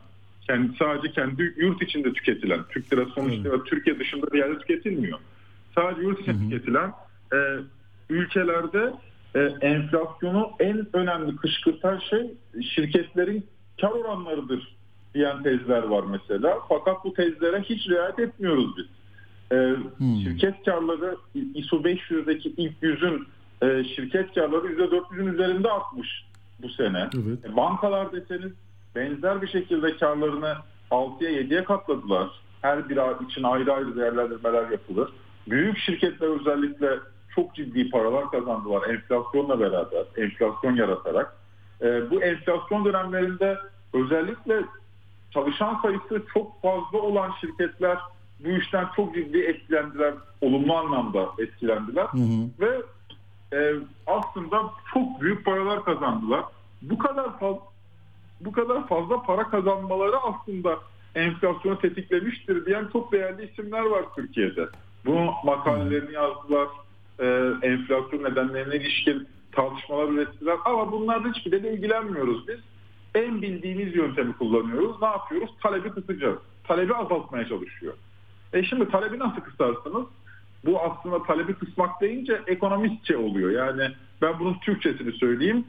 kendi 0.48 0.78
sadece 0.78 1.14
kendi 1.14 1.54
yurt 1.58 1.82
içinde 1.82 2.14
tüketilen, 2.14 2.60
Türk 2.70 2.94
lirası 2.94 3.12
sonuçta 3.12 3.64
Türkiye 3.64 4.00
dışında 4.00 4.32
bir 4.32 4.38
yerde 4.38 4.60
tüketilmiyor. 4.60 5.20
Sadece 5.76 6.02
yurt 6.02 6.20
içinde 6.20 6.50
tüketilen 6.50 6.92
e, 7.34 7.38
ülkelerde 8.10 8.94
e, 9.36 9.40
enflasyonu 9.62 10.52
en 10.60 10.88
önemli 10.94 11.36
kışkırtan 11.36 12.00
şey 12.10 12.32
şirketlerin 12.76 13.46
kar 13.82 13.92
oranlarıdır 13.92 14.76
diyen 15.14 15.44
tezler 15.44 15.84
var 15.84 16.04
mesela. 16.10 16.58
Fakat 16.70 17.06
bu 17.06 17.14
tezlere 17.14 17.62
hiç 17.62 17.90
riayet 17.90 18.20
etmiyoruz 18.20 18.78
biz. 18.78 18.86
E, 19.52 19.76
Şirket 20.24 20.66
karları 20.66 21.18
ISO 21.54 21.78
500'deki 21.78 22.54
ilk 22.58 22.74
yüzün 22.82 23.28
e, 23.62 23.84
şirket 23.84 24.34
karları 24.34 24.68
%400'ün 24.68 25.28
üzerinde 25.28 25.72
artmış 25.72 26.26
bu 26.62 26.70
sene. 26.70 27.10
Evet. 27.16 27.46
E, 27.46 27.56
Bankalar 27.56 28.12
deseniz 28.12 28.52
benzer 28.96 29.42
bir 29.42 29.48
şekilde 29.48 29.98
karlarını 29.98 30.56
6'ya 30.92 31.32
7'ye 31.32 31.64
katladılar. 31.64 32.30
Her 32.62 32.90
bir 32.90 33.26
için 33.30 33.44
ayrı 33.44 33.74
ayrı 33.74 33.96
değerlendirmeler 33.96 34.70
yapılır. 34.70 35.10
Büyük 35.48 35.78
şirketler 35.78 36.28
özellikle 36.28 36.90
çok 37.36 37.56
ciddi 37.56 37.90
paralar 37.90 38.32
kazandılar 38.32 38.90
enflasyonla 38.90 39.60
beraber, 39.60 40.06
enflasyon 40.18 40.76
yaratarak. 40.76 41.36
E, 41.82 42.12
bu 42.12 42.24
enflasyon 42.24 42.86
dönemlerinde 42.86 43.58
özellikle 43.94 44.66
çalışan 45.32 45.82
sayısı 45.82 46.24
çok 46.34 46.62
fazla 46.62 46.98
olan 46.98 47.32
şirketler 47.42 47.98
bu 48.40 48.50
işten 48.50 48.88
çok 48.96 49.16
ciddi 49.16 49.40
etkilendiler, 49.40 50.14
olumlu 50.42 50.76
anlamda 50.76 51.30
etkilendiler 51.38 52.08
ve 52.60 52.82
e, 53.54 53.74
aslında 54.08 54.64
çok 54.94 55.22
büyük 55.22 55.46
paralar 55.46 55.84
kazandılar. 55.86 56.44
Bu 56.82 56.98
kadar 56.98 57.40
fazla 57.40 57.62
bu 58.42 58.52
kadar 58.52 58.88
fazla 58.88 59.22
para 59.22 59.50
kazanmaları 59.50 60.18
aslında 60.18 60.80
enflasyonu 61.16 61.80
tetiklemiştir 61.80 62.66
diyen 62.66 62.90
çok 62.94 63.12
değerli 63.12 63.52
isimler 63.52 63.82
var 63.82 64.06
Türkiye'de. 64.16 64.68
Bu 65.06 65.32
makalelerini 65.44 66.14
yazdılar, 66.14 66.68
e, 67.20 67.26
enflasyon 67.68 68.24
nedenlerine 68.24 68.76
ilişkin 68.76 69.28
tartışmalar 69.52 70.10
ürettiler 70.10 70.58
ama 70.66 70.92
bunlarla 70.92 71.34
hiçbiriyle 71.34 71.74
ilgilenmiyoruz 71.74 72.48
biz. 72.48 72.60
En 73.16 73.42
bildiğimiz 73.42 73.96
yöntemi 73.96 74.34
kullanıyoruz. 74.34 75.02
Ne 75.02 75.08
yapıyoruz? 75.08 75.50
Talebi 75.62 75.90
kısacağız. 75.90 76.38
Talebi 76.64 76.96
azaltmaya 76.96 77.48
çalışıyor. 77.48 77.94
E 78.54 78.64
şimdi 78.64 78.90
talebi 78.90 79.20
nasıl 79.20 79.42
kısarsınız? 79.42 80.06
Bu 80.66 80.82
aslında 80.82 81.24
talebi 81.24 81.54
kısmak 81.54 82.02
deyince 82.02 82.42
ekonomistçe 82.48 83.18
oluyor. 83.18 83.52
Yani 83.52 83.94
ben 84.22 84.40
bunun 84.40 84.54
Türkçesini 84.60 85.12
söyleyeyim. 85.12 85.66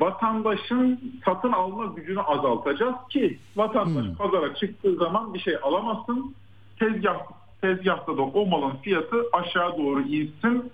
Vatandaşın 0.00 1.00
satın 1.24 1.52
alma 1.52 1.84
gücünü 1.86 2.20
azaltacağız 2.20 2.94
ki 3.10 3.38
vatandaş 3.56 4.16
pazara 4.18 4.54
çıktığı 4.54 4.96
zaman 4.96 5.34
bir 5.34 5.38
şey 5.38 5.56
alamasın. 5.62 6.34
Tezgah, 6.78 7.18
tezgahta 7.60 8.16
da 8.16 8.22
o 8.22 8.46
malın 8.46 8.76
fiyatı 8.76 9.16
aşağı 9.32 9.78
doğru 9.78 10.00
insin. 10.00 10.72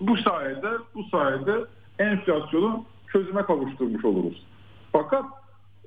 Bu 0.00 0.16
sayede 0.16 0.70
bu 0.94 1.04
sayede 1.04 1.64
enflasyonu 1.98 2.84
çözüme 3.12 3.42
kavuşturmuş 3.42 4.04
oluruz. 4.04 4.46
Fakat 4.92 5.24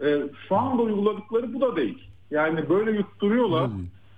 e, 0.02 0.24
şu 0.48 0.56
anda 0.56 0.82
uyguladıkları 0.82 1.54
bu 1.54 1.62
da 1.62 1.76
değil. 1.76 2.08
Yani 2.32 2.70
böyle 2.70 2.92
yutturuyorlar. 2.92 3.70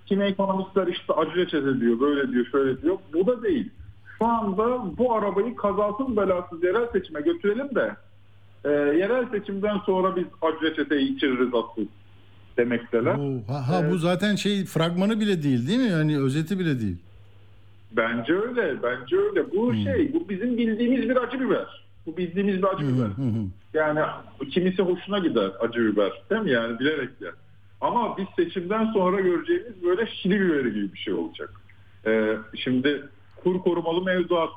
Kimi 0.08 0.24
ekonomistler 0.24 0.86
işte 0.86 1.12
acı 1.12 1.36
reçete 1.36 1.80
diyor, 1.80 2.00
böyle 2.00 2.32
diyor, 2.32 2.46
şöyle 2.46 2.82
diyor. 2.82 2.98
Bu 3.12 3.26
da 3.26 3.42
değil. 3.42 3.70
Şu 4.18 4.26
anda 4.26 4.96
bu 4.98 5.14
arabayı 5.14 5.56
kazasız 5.56 6.16
belasız 6.16 6.62
yerel 6.62 6.86
seçime 6.92 7.20
götürelim 7.20 7.74
de 7.74 7.96
e, 8.64 8.70
yerel 8.70 9.30
seçimden 9.30 9.78
sonra 9.78 10.16
biz 10.16 10.24
acı 10.42 10.60
reçeteyi 10.70 11.16
içiririz 11.16 11.48
asıl 11.48 11.86
demekteler. 12.56 13.14
Oo, 13.14 13.52
ha, 13.52 13.68
ha, 13.68 13.90
bu 13.90 13.98
zaten 13.98 14.34
şey 14.34 14.64
fragmanı 14.64 15.20
bile 15.20 15.42
değil 15.42 15.68
değil 15.68 15.78
mi? 15.78 15.90
Yani 15.90 16.18
özeti 16.18 16.58
bile 16.58 16.80
değil. 16.80 16.96
Bence 17.92 18.32
öyle, 18.32 18.82
bence 18.82 19.16
öyle. 19.16 19.52
Bu 19.52 19.74
şey, 19.74 20.12
bu 20.14 20.28
bizim 20.28 20.58
bildiğimiz 20.58 21.08
bir 21.08 21.16
acı 21.16 21.40
biber. 21.40 21.86
Bu 22.06 22.16
bildiğimiz 22.16 22.56
bir 22.62 22.74
acı 22.74 22.88
biber. 22.88 23.08
Yani 23.74 24.00
kimisi 24.50 24.82
hoşuna 24.82 25.18
gider 25.18 25.50
acı 25.60 25.80
biber, 25.80 26.12
değil 26.30 26.42
mi? 26.42 26.50
Yani 26.50 26.78
bilerek 26.78 27.10
yer. 27.20 27.32
Ama 27.80 28.16
biz 28.16 28.26
seçimden 28.36 28.92
sonra 28.92 29.20
göreceğimiz 29.20 29.82
böyle 29.82 30.06
şili 30.06 30.40
biberi 30.40 30.74
gibi 30.74 30.92
bir 30.92 30.98
şey 30.98 31.14
olacak. 31.14 31.50
Ee, 32.06 32.36
şimdi 32.56 33.08
kur 33.36 33.60
korumalı 33.60 34.04
mevduat 34.04 34.50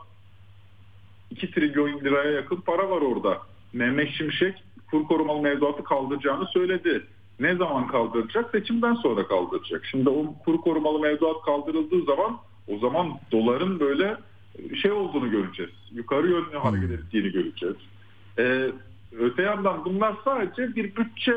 2 1.31 1.51
trilyon 1.51 1.99
liraya 1.99 2.31
yakın 2.31 2.61
para 2.61 2.89
var 2.89 3.01
orada. 3.01 3.41
Mehmet 3.73 4.09
Şimşek 4.09 4.63
kur 4.91 5.03
korumalı 5.07 5.41
mevduatı 5.41 5.83
kaldıracağını 5.83 6.45
söyledi. 6.45 7.05
Ne 7.39 7.55
zaman 7.55 7.87
kaldıracak? 7.87 8.51
Seçimden 8.51 8.93
sonra 8.93 9.27
kaldıracak. 9.27 9.85
Şimdi 9.85 10.09
o 10.09 10.33
kur 10.45 10.57
korumalı 10.61 10.99
mevduat 10.99 11.45
kaldırıldığı 11.45 12.05
zaman 12.05 12.37
o 12.67 12.77
zaman 12.77 13.13
doların 13.31 13.79
böyle 13.79 14.17
şey 14.81 14.91
olduğunu 14.91 15.31
göreceğiz. 15.31 15.71
Yukarı 15.91 16.27
yönlü 16.27 16.57
hareket 16.57 16.91
ettiğini 16.91 17.31
göreceğiz. 17.31 17.75
Ee, 18.39 18.71
öte 19.19 19.41
yandan 19.41 19.85
bunlar 19.85 20.15
sadece 20.23 20.75
bir 20.75 20.95
bütçe 20.95 21.33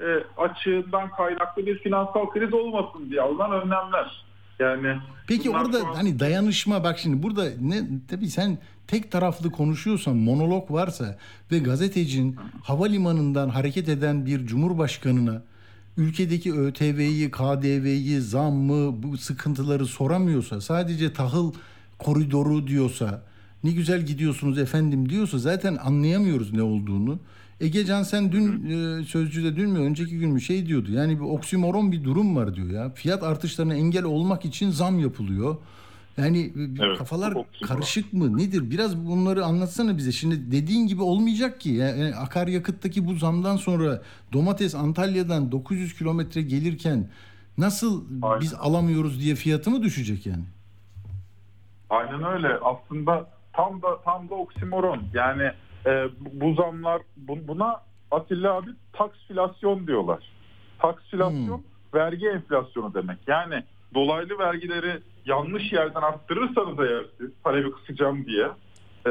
e, 0.00 0.40
açığından 0.42 1.10
kaynaklı 1.10 1.66
bir 1.66 1.78
finansal 1.78 2.30
kriz 2.30 2.54
olmasın 2.54 3.10
diye 3.10 3.20
alınan 3.20 3.52
önlemler. 3.52 4.24
Yani 4.58 4.96
Peki 5.28 5.50
orada 5.50 5.78
an- 5.78 5.94
hani 5.94 6.20
dayanışma 6.20 6.84
bak 6.84 6.98
şimdi 6.98 7.22
burada 7.22 7.44
ne 7.60 7.82
tabii 8.10 8.30
sen 8.30 8.58
tek 8.86 9.12
taraflı 9.12 9.50
konuşuyorsan 9.50 10.16
monolog 10.16 10.70
varsa 10.70 11.18
ve 11.52 11.58
gazetecin 11.58 12.36
havalimanından 12.62 13.48
hareket 13.48 13.88
eden 13.88 14.26
bir 14.26 14.46
cumhurbaşkanına 14.46 15.42
ülkedeki 15.96 16.52
ÖTV'yi, 16.54 17.30
KDV'yi, 17.30 18.20
zammı, 18.20 19.02
bu 19.02 19.16
sıkıntıları 19.16 19.86
soramıyorsa, 19.86 20.60
sadece 20.60 21.12
tahıl 21.12 21.52
koridoru 21.98 22.66
diyorsa, 22.66 23.22
ne 23.64 23.70
güzel 23.70 24.02
gidiyorsunuz 24.06 24.58
efendim 24.58 25.08
diyorsa 25.08 25.38
zaten 25.38 25.76
anlayamıyoruz 25.76 26.52
ne 26.52 26.62
olduğunu. 26.62 27.18
Ege 27.60 27.84
Can 27.84 28.02
sen 28.02 28.32
dün 28.32 28.70
e, 28.70 29.04
sözcüde 29.04 29.56
dün 29.56 29.70
mü 29.70 29.78
önceki 29.78 30.18
gün 30.18 30.30
mü 30.30 30.40
şey 30.40 30.66
diyordu. 30.66 30.92
Yani 30.92 31.16
bir 31.16 31.24
oksimoron 31.24 31.92
bir 31.92 32.04
durum 32.04 32.36
var 32.36 32.54
diyor 32.54 32.70
ya. 32.70 32.90
Fiyat 32.90 33.22
artışlarına 33.22 33.74
engel 33.74 34.04
olmak 34.04 34.44
için 34.44 34.70
zam 34.70 34.98
yapılıyor. 34.98 35.56
Yani 36.16 36.40
e, 36.40 36.84
Evet, 36.84 36.98
kafalar 36.98 37.34
karışık 37.68 38.12
mı 38.12 38.38
nedir? 38.38 38.70
Biraz 38.70 38.96
bunları 39.06 39.44
anlatsana 39.44 39.96
bize. 39.96 40.12
Şimdi 40.12 40.52
dediğin 40.52 40.86
gibi 40.86 41.02
olmayacak 41.02 41.60
ki. 41.60 41.70
Yani 41.70 42.14
akaryakıttaki 42.14 43.06
bu 43.06 43.14
zamdan 43.14 43.56
sonra 43.56 44.02
domates 44.32 44.74
Antalya'dan 44.74 45.52
900 45.52 45.94
kilometre 45.98 46.42
gelirken 46.42 47.08
nasıl 47.58 48.04
Aynen. 48.22 48.40
biz 48.40 48.54
alamıyoruz 48.54 49.20
diye 49.20 49.34
fiyatı 49.34 49.70
mı 49.70 49.82
düşecek 49.82 50.26
yani? 50.26 50.44
Aynen 51.90 52.24
öyle. 52.24 52.48
Aslında 52.48 53.30
tam 53.52 53.82
da 53.82 54.02
tam 54.04 54.28
da 54.28 54.34
oksimoron. 54.34 55.02
Yani 55.14 55.52
e, 55.88 56.08
bu 56.20 56.54
zamlar 56.54 57.02
bu- 57.16 57.48
buna 57.48 57.80
Atilla 58.10 58.54
abi 58.54 58.70
taksfilasyon 58.92 59.86
diyorlar. 59.86 60.18
Taksfilasyon 60.78 61.62
vergi 61.94 62.28
enflasyonu 62.28 62.94
demek. 62.94 63.18
Yani 63.26 63.62
dolaylı 63.94 64.38
vergileri 64.38 64.92
yanlış 65.26 65.72
yerden 65.72 66.00
arttırırsanız 66.00 66.78
eğer 66.80 67.04
siz 67.18 67.30
talebi 67.44 67.70
kısacağım 67.72 68.26
diye 68.26 68.46
e, 69.06 69.10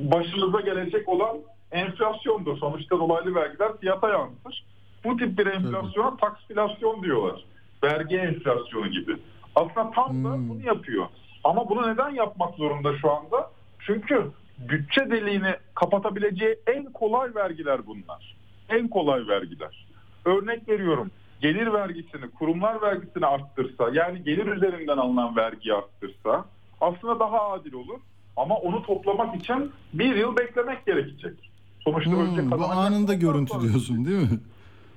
başınıza 0.00 0.60
gelecek 0.60 1.08
olan 1.08 1.36
enflasyondur. 1.72 2.58
Sonuçta 2.58 2.98
dolaylı 2.98 3.34
vergiler 3.34 3.68
fiyata 3.80 4.08
yansır. 4.08 4.64
Bu 5.04 5.16
tip 5.16 5.38
bir 5.38 5.46
enflasyona 5.46 6.16
taksfilasyon 6.16 7.02
diyorlar. 7.02 7.44
Vergi 7.84 8.16
enflasyonu 8.16 8.86
gibi. 8.88 9.16
Aslında 9.54 9.90
tam 9.90 10.24
da 10.24 10.28
bunu 10.48 10.66
yapıyor. 10.66 11.06
Ama 11.44 11.68
bunu 11.68 11.92
neden 11.92 12.10
yapmak 12.10 12.54
zorunda 12.54 12.98
şu 12.98 13.10
anda? 13.10 13.50
Çünkü 13.78 14.26
bütçe 14.68 15.10
deliğini 15.10 15.54
kapatabileceği 15.74 16.56
en 16.66 16.92
kolay 16.92 17.34
vergiler 17.34 17.86
bunlar. 17.86 18.36
En 18.68 18.88
kolay 18.88 19.26
vergiler. 19.28 19.86
Örnek 20.24 20.68
veriyorum. 20.68 21.10
Gelir 21.40 21.72
vergisini, 21.72 22.30
kurumlar 22.38 22.82
vergisini 22.82 23.26
arttırsa, 23.26 23.90
yani 23.92 24.22
gelir 24.24 24.46
üzerinden 24.46 24.96
alınan 24.96 25.36
vergiyi 25.36 25.74
arttırsa 25.74 26.44
aslında 26.80 27.20
daha 27.20 27.50
adil 27.50 27.72
olur. 27.72 27.98
Ama 28.36 28.56
onu 28.56 28.82
toplamak 28.82 29.34
için 29.36 29.72
bir 29.92 30.16
yıl 30.16 30.36
beklemek 30.36 30.86
gerekecek. 30.86 31.50
Sonuçta 31.80 32.10
önce 32.16 32.42
Hmm, 32.42 32.50
bu 32.50 32.56
kazanacak 32.56 32.76
anında 32.76 33.14
görüntü 33.14 33.52
sonra- 33.52 33.62
diyorsun 33.62 34.04
değil 34.04 34.30
mi? 34.32 34.40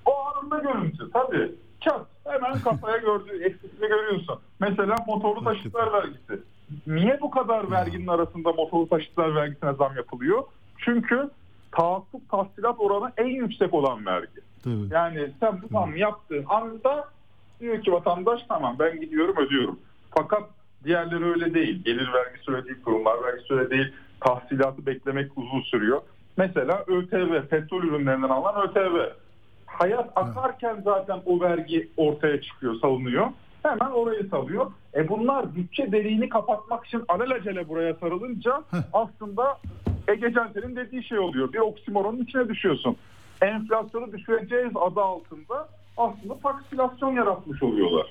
o 0.05 0.11
anında 0.25 0.57
görüntü 0.57 1.11
tabii. 1.13 1.51
Çat 1.81 2.05
hemen 2.27 2.59
kafaya 2.61 2.97
gördüğü 2.97 3.43
eksikliği 3.43 3.89
görüyorsun. 3.89 4.39
Mesela 4.59 4.95
motorlu 5.07 5.43
taşıtlar 5.43 5.93
vergisi. 5.93 6.43
Niye 6.87 7.17
bu 7.21 7.29
kadar 7.29 7.71
verginin 7.71 8.07
arasında 8.07 8.51
motorlu 8.51 8.89
taşıtlar 8.89 9.35
vergisine 9.35 9.73
zam 9.73 9.95
yapılıyor? 9.95 10.43
Çünkü 10.77 11.29
tahakkuk 11.71 12.29
tahsilat 12.29 12.75
oranı 12.79 13.11
en 13.17 13.27
yüksek 13.27 13.73
olan 13.73 14.05
vergi. 14.05 14.41
Tabii. 14.63 14.87
Yani 14.91 15.31
sen 15.39 15.61
bu 15.61 15.67
zam 15.67 15.97
yaptığın 15.97 16.45
anda 16.49 17.09
diyor 17.59 17.81
ki 17.81 17.91
vatandaş 17.91 18.41
tamam 18.47 18.75
ben 18.79 19.01
gidiyorum 19.01 19.35
ödüyorum. 19.37 19.79
Fakat 20.11 20.43
diğerleri 20.83 21.25
öyle 21.25 21.53
değil. 21.53 21.83
Gelir 21.83 22.13
vergisi 22.13 22.51
öyle 22.51 22.65
değil, 22.65 22.83
kurumlar 22.85 23.23
vergisi 23.23 23.53
öyle 23.53 23.69
değil. 23.69 23.93
Tahsilatı 24.21 24.85
beklemek 24.85 25.37
uzun 25.37 25.61
sürüyor. 25.61 26.01
Mesela 26.37 26.83
ÖTV, 26.87 27.47
petrol 27.47 27.83
ürünlerinden 27.83 28.29
alınan 28.29 28.69
ÖTV. 28.69 29.09
Hayat 29.65 30.11
akarken 30.15 30.81
zaten 30.83 31.21
o 31.25 31.41
vergi 31.41 31.89
ortaya 31.97 32.41
çıkıyor, 32.41 32.75
salınıyor. 32.75 33.27
Hemen 33.63 33.91
orayı 33.91 34.29
salıyor. 34.29 34.71
E 34.95 35.09
bunlar 35.09 35.55
bütçe 35.55 35.91
deliğini 35.91 36.29
kapatmak 36.29 36.85
için 36.85 37.03
alelacele 37.07 37.69
buraya 37.69 37.93
sarılınca 37.93 38.63
aslında 38.93 39.57
Ege 40.07 40.33
Cansel'in 40.33 40.75
dediği 40.75 41.03
şey 41.03 41.19
oluyor. 41.19 41.53
Bir 41.53 41.59
oksimoronun 41.59 42.23
içine 42.23 42.49
düşüyorsun. 42.49 42.97
Enflasyonu 43.41 44.11
düşüreceğiz 44.11 44.71
adı 44.75 45.01
altında 45.01 45.69
aslında 45.97 46.39
taksilasyon 46.39 47.15
yaratmış 47.15 47.63
oluyorlar. 47.63 48.07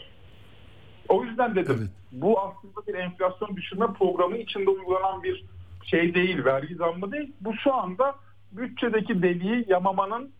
O 1.09 1.25
yüzden 1.25 1.55
dedim 1.55 1.90
bu 2.12 2.40
aslında 2.40 2.87
bir 2.87 2.94
enflasyon 2.94 3.57
düşürme 3.57 3.87
programı 3.99 4.37
içinde 4.37 4.70
uygulanan 4.70 5.23
bir 5.23 5.44
şey 5.85 6.14
değil, 6.14 6.44
vergi 6.44 6.75
zammı 6.75 7.12
değil. 7.12 7.33
Bu 7.40 7.55
şu 7.55 7.75
anda 7.75 8.14
bütçedeki 8.53 9.23
deliği 9.23 9.64
yamamanın 9.68 10.31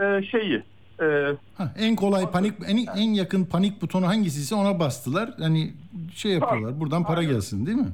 e, 0.00 0.22
şeyi. 0.22 0.62
E, 1.00 1.04
Ha, 1.56 1.72
en 1.78 1.96
kolay 1.96 2.30
panik 2.30 2.54
en, 2.66 2.76
en 2.96 3.12
yakın 3.14 3.44
panik 3.44 3.82
butonu 3.82 4.06
hangisiyse 4.06 4.54
ona 4.54 4.78
bastılar. 4.78 5.34
Hani 5.38 5.72
şey 6.14 6.32
yapıyorlar. 6.32 6.80
Buradan 6.80 7.04
para 7.04 7.22
gelsin 7.22 7.66
değil 7.66 7.78
mi? 7.78 7.88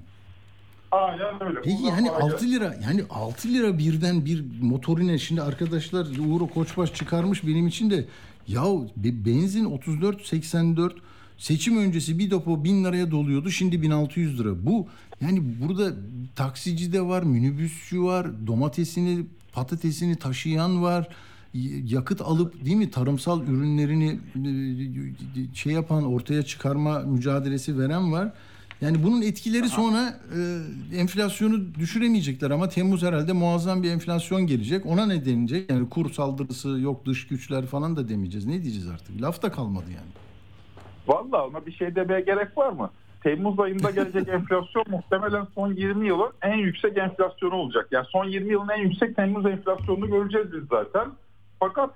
aynen 0.91 1.43
öyle. 1.49 1.61
Peki 1.65 1.83
Buradan 1.83 1.97
yani 1.97 2.09
para 2.09 2.25
6 2.25 2.51
lira 2.51 2.75
yani 2.85 3.03
6 3.11 3.49
lira 3.49 3.79
birden 3.79 4.25
bir 4.25 4.45
motorine 4.63 5.19
şimdi 5.19 5.43
arkadaşlar 5.43 6.07
Uğur 6.29 6.49
Koçbaş 6.49 6.95
çıkarmış 6.95 7.47
benim 7.47 7.67
için 7.67 7.91
de 7.91 8.05
ya 8.49 8.65
be- 8.97 9.25
benzin 9.27 9.65
34.84 9.65 10.91
seçim 11.39 11.79
öncesi 11.79 12.19
bir 12.19 12.31
depo 12.31 12.65
1000 12.65 12.85
liraya 12.85 13.11
doluyordu 13.11 13.51
şimdi 13.51 13.83
1600 13.83 14.41
lira. 14.41 14.67
Bu 14.67 14.87
yani 15.21 15.43
burada 15.63 15.93
taksici 16.37 16.93
de 16.93 17.03
var, 17.03 17.23
minibüsçü 17.23 18.03
var, 18.03 18.47
domatesini, 18.47 19.27
patatesini 19.53 20.17
taşıyan 20.17 20.83
var. 20.83 21.09
Yakıt 21.85 22.21
alıp 22.21 22.65
değil 22.65 22.77
mi 22.77 22.91
tarımsal 22.91 23.43
ürünlerini 23.43 24.19
e, 25.51 25.55
şey 25.55 25.73
yapan 25.73 26.13
ortaya 26.13 26.43
çıkarma 26.43 26.99
mücadelesi 26.99 27.79
veren 27.79 28.13
var. 28.13 28.33
Yani 28.81 29.03
bunun 29.03 29.23
etkileri 29.23 29.69
sonra 29.69 30.15
e, 30.93 30.99
enflasyonu 30.99 31.75
düşüremeyecekler 31.75 32.51
ama 32.51 32.69
Temmuz 32.69 33.03
herhalde 33.03 33.33
muazzam 33.33 33.83
bir 33.83 33.91
enflasyon 33.91 34.47
gelecek. 34.47 34.87
Ona 34.87 35.07
ne 35.07 35.25
denilecek? 35.25 35.71
Yani 35.71 35.89
kur 35.89 36.11
saldırısı 36.11 36.69
yok 36.69 37.07
dış 37.07 37.27
güçler 37.27 37.67
falan 37.67 37.97
da 37.97 38.09
demeyeceğiz. 38.09 38.47
Ne 38.47 38.63
diyeceğiz 38.63 38.89
artık? 38.89 39.23
Laf 39.23 39.43
da 39.43 39.53
kalmadı 39.53 39.87
yani. 39.87 40.13
Vallahi 41.07 41.43
ona 41.43 41.67
bir 41.67 41.73
şey 41.73 41.95
demeye 41.95 42.21
gerek 42.21 42.59
var 42.59 42.73
mı? 42.73 42.91
Temmuz 43.23 43.61
ayında 43.61 43.91
gelecek 43.91 44.29
enflasyon 44.35 44.85
muhtemelen 44.91 45.47
son 45.55 45.73
20 45.75 46.07
yılın 46.07 46.33
en 46.43 46.57
yüksek 46.57 46.99
enflasyonu 46.99 47.55
olacak. 47.55 47.89
Yani 47.91 48.07
son 48.09 48.25
20 48.25 48.53
yılın 48.53 48.69
en 48.69 48.83
yüksek 48.83 49.17
Temmuz 49.17 49.47
enflasyonunu 49.47 50.07
göreceğiz 50.11 50.53
biz 50.53 50.69
zaten. 50.71 51.09
Fakat 51.61 51.91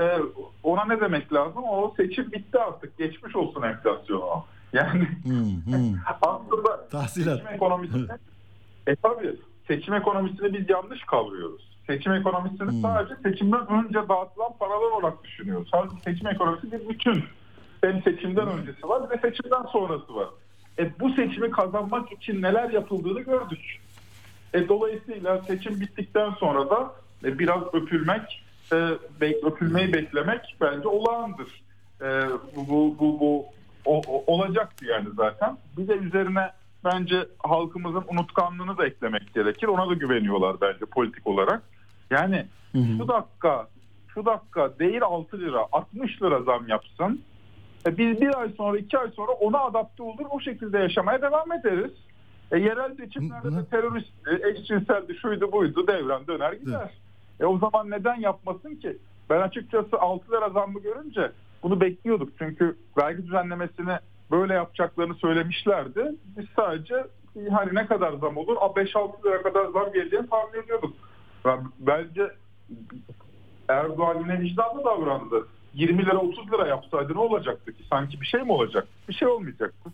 e, 0.00 0.18
ona 0.62 0.84
ne 0.84 1.00
demek 1.00 1.32
lazım? 1.32 1.64
O 1.64 1.94
seçim 1.96 2.32
bitti 2.32 2.58
artık. 2.58 2.98
Geçmiş 2.98 3.36
olsun 3.36 3.62
enflasyonu. 3.62 4.44
Yani 4.72 5.08
aslında 6.22 6.88
Tahsilat. 6.88 7.38
seçim 7.38 7.54
ekonomisini 7.54 8.06
e 8.86 8.96
tabii 8.96 9.36
seçim 9.68 9.94
ekonomisini 9.94 10.54
biz 10.54 10.70
yanlış 10.70 11.04
kavruyoruz. 11.04 11.76
Seçim 11.86 12.12
ekonomisini 12.12 12.82
sadece 12.82 13.14
seçimden 13.22 13.66
önce 13.68 13.94
dağıtılan 13.94 14.52
paralar 14.58 14.90
olarak 14.90 15.24
düşünüyoruz. 15.24 15.68
Halbuki 15.72 16.02
seçim 16.02 16.26
ekonomisi 16.26 16.72
bir 16.72 16.88
bütün. 16.88 17.24
Hem 17.80 18.02
seçimden 18.02 18.48
öncesi 18.48 18.88
var 18.88 19.10
de 19.10 19.18
seçimden 19.18 19.62
sonrası 19.62 20.14
var. 20.14 20.28
E, 20.78 21.00
bu 21.00 21.10
seçimi 21.10 21.50
kazanmak 21.50 22.12
için 22.12 22.42
neler 22.42 22.70
yapıldığını 22.70 23.20
gördük. 23.20 23.80
E, 24.54 24.68
dolayısıyla 24.68 25.42
seçim 25.42 25.80
bittikten 25.80 26.30
sonra 26.30 26.70
da 26.70 26.94
e, 27.24 27.38
biraz 27.38 27.62
öpülmek, 27.74 28.44
e, 28.72 28.76
bek- 29.20 29.46
öpülmeyi 29.46 29.92
beklemek 29.92 30.56
bence 30.60 30.88
olağandır. 30.88 31.62
E, 32.02 32.06
bu, 32.56 32.68
bu, 32.68 32.96
bu, 33.00 33.20
bu 33.20 33.46
o- 33.84 34.02
o- 34.08 34.24
olacaktı 34.34 34.84
yani 34.84 35.08
zaten. 35.16 35.56
Bir 35.76 35.88
de 35.88 35.94
üzerine 35.94 36.50
bence 36.84 37.26
halkımızın 37.38 38.04
unutkanlığını 38.08 38.78
da 38.78 38.86
eklemek 38.86 39.34
gerekir. 39.34 39.66
Ona 39.68 39.88
da 39.90 39.94
güveniyorlar 39.94 40.56
bence 40.60 40.84
politik 40.90 41.26
olarak. 41.26 41.62
Yani 42.10 42.46
şu 42.98 43.08
dakika 43.08 43.68
şu 44.14 44.26
dakika 44.26 44.78
değil 44.78 45.02
6 45.02 45.40
lira 45.40 45.66
60 45.72 46.22
lira 46.22 46.42
zam 46.42 46.68
yapsın. 46.68 47.22
E 47.86 47.98
biz 47.98 48.20
bir 48.20 48.40
ay 48.40 48.48
sonra 48.56 48.78
iki 48.78 48.98
ay 48.98 49.10
sonra 49.10 49.32
ona 49.32 49.58
adapte 49.60 50.02
olur 50.02 50.26
o 50.30 50.40
şekilde 50.40 50.78
yaşamaya 50.78 51.22
devam 51.22 51.52
ederiz. 51.52 51.90
E 52.52 52.58
yerel 52.58 52.96
seçimlerde 52.96 53.48
de 53.56 53.64
terörist, 53.70 54.08
eşcinseldi, 54.44 55.14
şuydu 55.14 55.52
buydu 55.52 55.86
devran 55.86 56.26
döner 56.26 56.52
gider. 56.52 56.90
E 57.40 57.44
o 57.46 57.58
zaman 57.58 57.90
neden 57.90 58.20
yapmasın 58.20 58.74
ki? 58.74 58.98
Ben 59.30 59.40
açıkçası 59.40 59.98
6 59.98 60.32
lira 60.32 60.50
zammı 60.50 60.80
görünce 60.80 61.32
bunu 61.62 61.80
bekliyorduk. 61.80 62.32
Çünkü 62.38 62.76
vergi 62.98 63.26
düzenlemesini 63.26 63.98
böyle 64.30 64.54
yapacaklarını 64.54 65.14
söylemişlerdi. 65.14 66.14
Biz 66.38 66.46
sadece 66.56 67.06
hani 67.50 67.74
ne 67.74 67.86
kadar 67.86 68.12
zam 68.12 68.36
olur? 68.36 68.56
A 68.60 68.66
5-6 68.66 69.24
lira 69.24 69.42
kadar 69.42 69.66
zam 69.70 69.92
geleceğini 69.92 70.28
tahmin 70.30 70.62
ediyorduk. 70.62 70.94
Ben- 71.44 71.64
Bence 71.78 72.30
Erdoğan 73.68 74.18
yine 74.20 74.40
vicdanlı 74.40 74.84
davrandı. 74.84 75.46
20 75.74 76.02
lira 76.06 76.18
30 76.18 76.52
lira 76.52 76.66
yapsaydı 76.66 77.14
ne 77.14 77.18
olacaktı 77.18 77.72
ki? 77.72 77.82
Sanki 77.90 78.20
bir 78.20 78.26
şey 78.26 78.42
mi 78.42 78.52
olacak? 78.52 78.88
Bir 79.08 79.14
şey 79.14 79.28
olmayacaktı. 79.28 79.90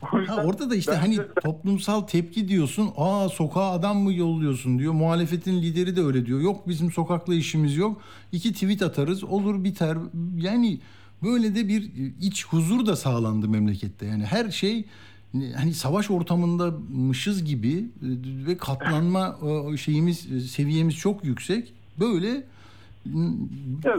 Ha, 0.00 0.42
orada 0.44 0.70
da 0.70 0.76
işte 0.76 0.92
hani 0.92 1.18
toplumsal 1.42 2.00
tepki 2.00 2.48
diyorsun. 2.48 2.90
Aa 2.96 3.28
sokağa 3.28 3.70
adam 3.70 3.98
mı 3.98 4.12
yolluyorsun 4.12 4.78
diyor. 4.78 4.92
Muhalefetin 4.92 5.62
lideri 5.62 5.96
de 5.96 6.02
öyle 6.02 6.26
diyor. 6.26 6.40
Yok 6.40 6.68
bizim 6.68 6.92
sokakla 6.92 7.34
işimiz 7.34 7.76
yok. 7.76 8.00
İki 8.32 8.52
tweet 8.52 8.82
atarız 8.82 9.24
olur 9.24 9.64
biter. 9.64 9.98
Yani 10.36 10.78
böyle 11.22 11.54
de 11.54 11.68
bir 11.68 11.90
iç 12.20 12.46
huzur 12.46 12.86
da 12.86 12.96
sağlandı 12.96 13.48
memlekette. 13.48 14.06
Yani 14.06 14.24
her 14.24 14.50
şey 14.50 14.84
hani 15.56 15.74
savaş 15.74 16.10
ortamındamışız 16.10 17.44
gibi 17.44 17.72
e, 17.72 17.84
ve 18.46 18.56
katlanma 18.56 19.38
e, 19.72 19.76
şeyimiz 19.76 20.32
e, 20.32 20.40
seviyemiz 20.40 20.94
çok 20.94 21.24
yüksek. 21.24 21.72
Böyle 22.00 22.44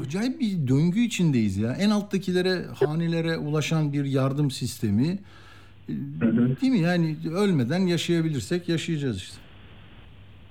acayip 0.06 0.40
bir 0.40 0.68
döngü 0.68 1.00
içindeyiz 1.00 1.58
ya. 1.58 1.74
En 1.74 1.90
alttakilere, 1.90 2.66
hanelere 2.66 3.38
ulaşan 3.38 3.94
bir 3.94 4.06
yardım 4.06 4.52
sistemi. 4.52 5.20
E, 5.90 5.94
Değil 6.62 6.72
mi? 6.74 6.80
Yani 6.80 7.18
ölmeden 7.36 7.80
yaşayabilirsek 7.80 8.70
yaşayacağız 8.70 9.18
işte. 9.18 9.38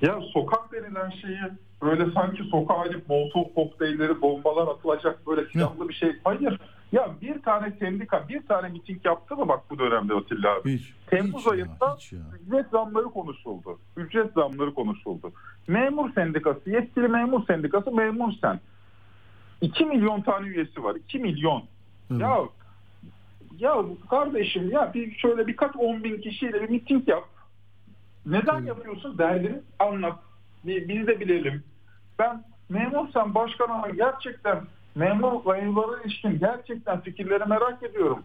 Ya 0.02 0.20
sokak 0.32 0.72
denilen 0.72 1.10
şeyi 1.10 1.38
böyle 1.82 2.12
sanki 2.14 2.42
sokağa 2.50 2.86
gidip 2.86 3.08
molotov 3.08 3.44
kokteylleri, 3.54 4.22
bombalar 4.22 4.68
atılacak 4.68 5.26
böyle 5.26 5.50
silahlı 5.50 5.88
bir 5.88 5.94
şey. 5.94 6.16
Hayır. 6.24 6.60
Ya 6.92 7.14
bir 7.22 7.42
tane 7.42 7.72
sendika, 7.78 8.28
bir 8.28 8.46
tane 8.46 8.68
miting 8.68 9.06
yaptı 9.06 9.36
mı 9.36 9.48
bak 9.48 9.60
bu 9.70 9.78
dönemde 9.78 10.14
Atilla 10.14 10.56
abi? 10.56 10.78
Hiç. 10.78 10.92
Temmuz 11.06 11.40
hiç 11.40 11.46
ya, 11.46 11.52
ayında 11.52 11.96
hiç 11.96 12.12
ya. 12.12 12.18
ücret 12.46 12.66
zamları 12.70 13.04
konuşuldu. 13.04 13.78
Ücret 13.96 14.32
zamları 14.32 14.74
konuşuldu. 14.74 15.32
Memur 15.66 16.12
sendikası, 16.12 16.70
yetkili 16.70 17.08
memur 17.08 17.46
sendikası 17.46 17.92
memur 17.92 18.32
sen. 18.40 18.60
2 19.60 19.84
milyon 19.84 20.20
tane 20.22 20.46
üyesi 20.46 20.84
var. 20.84 20.94
2 20.94 21.18
milyon. 21.18 21.62
Evet. 22.10 22.20
Ya 22.20 22.38
ya 23.58 23.84
kardeşim 24.10 24.70
ya 24.70 24.94
bir 24.94 25.14
şöyle 25.14 25.46
birkaç 25.46 25.76
on 25.76 26.04
bin 26.04 26.20
kişiyle 26.20 26.62
bir 26.62 26.68
miting 26.68 27.08
yap. 27.08 27.24
Neden 28.26 28.64
yapıyorsun? 28.64 29.18
Derdini 29.18 29.60
anlat. 29.78 30.18
Biz 30.64 31.06
de 31.06 31.20
bilelim. 31.20 31.62
Ben 32.18 32.44
memursan 32.68 33.34
başkana 33.34 33.90
gerçekten 33.90 34.60
memur 34.94 35.54
memurlara 35.54 36.02
ilişkin 36.02 36.38
gerçekten 36.38 37.00
fikirleri 37.00 37.44
merak 37.48 37.82
ediyorum. 37.82 38.22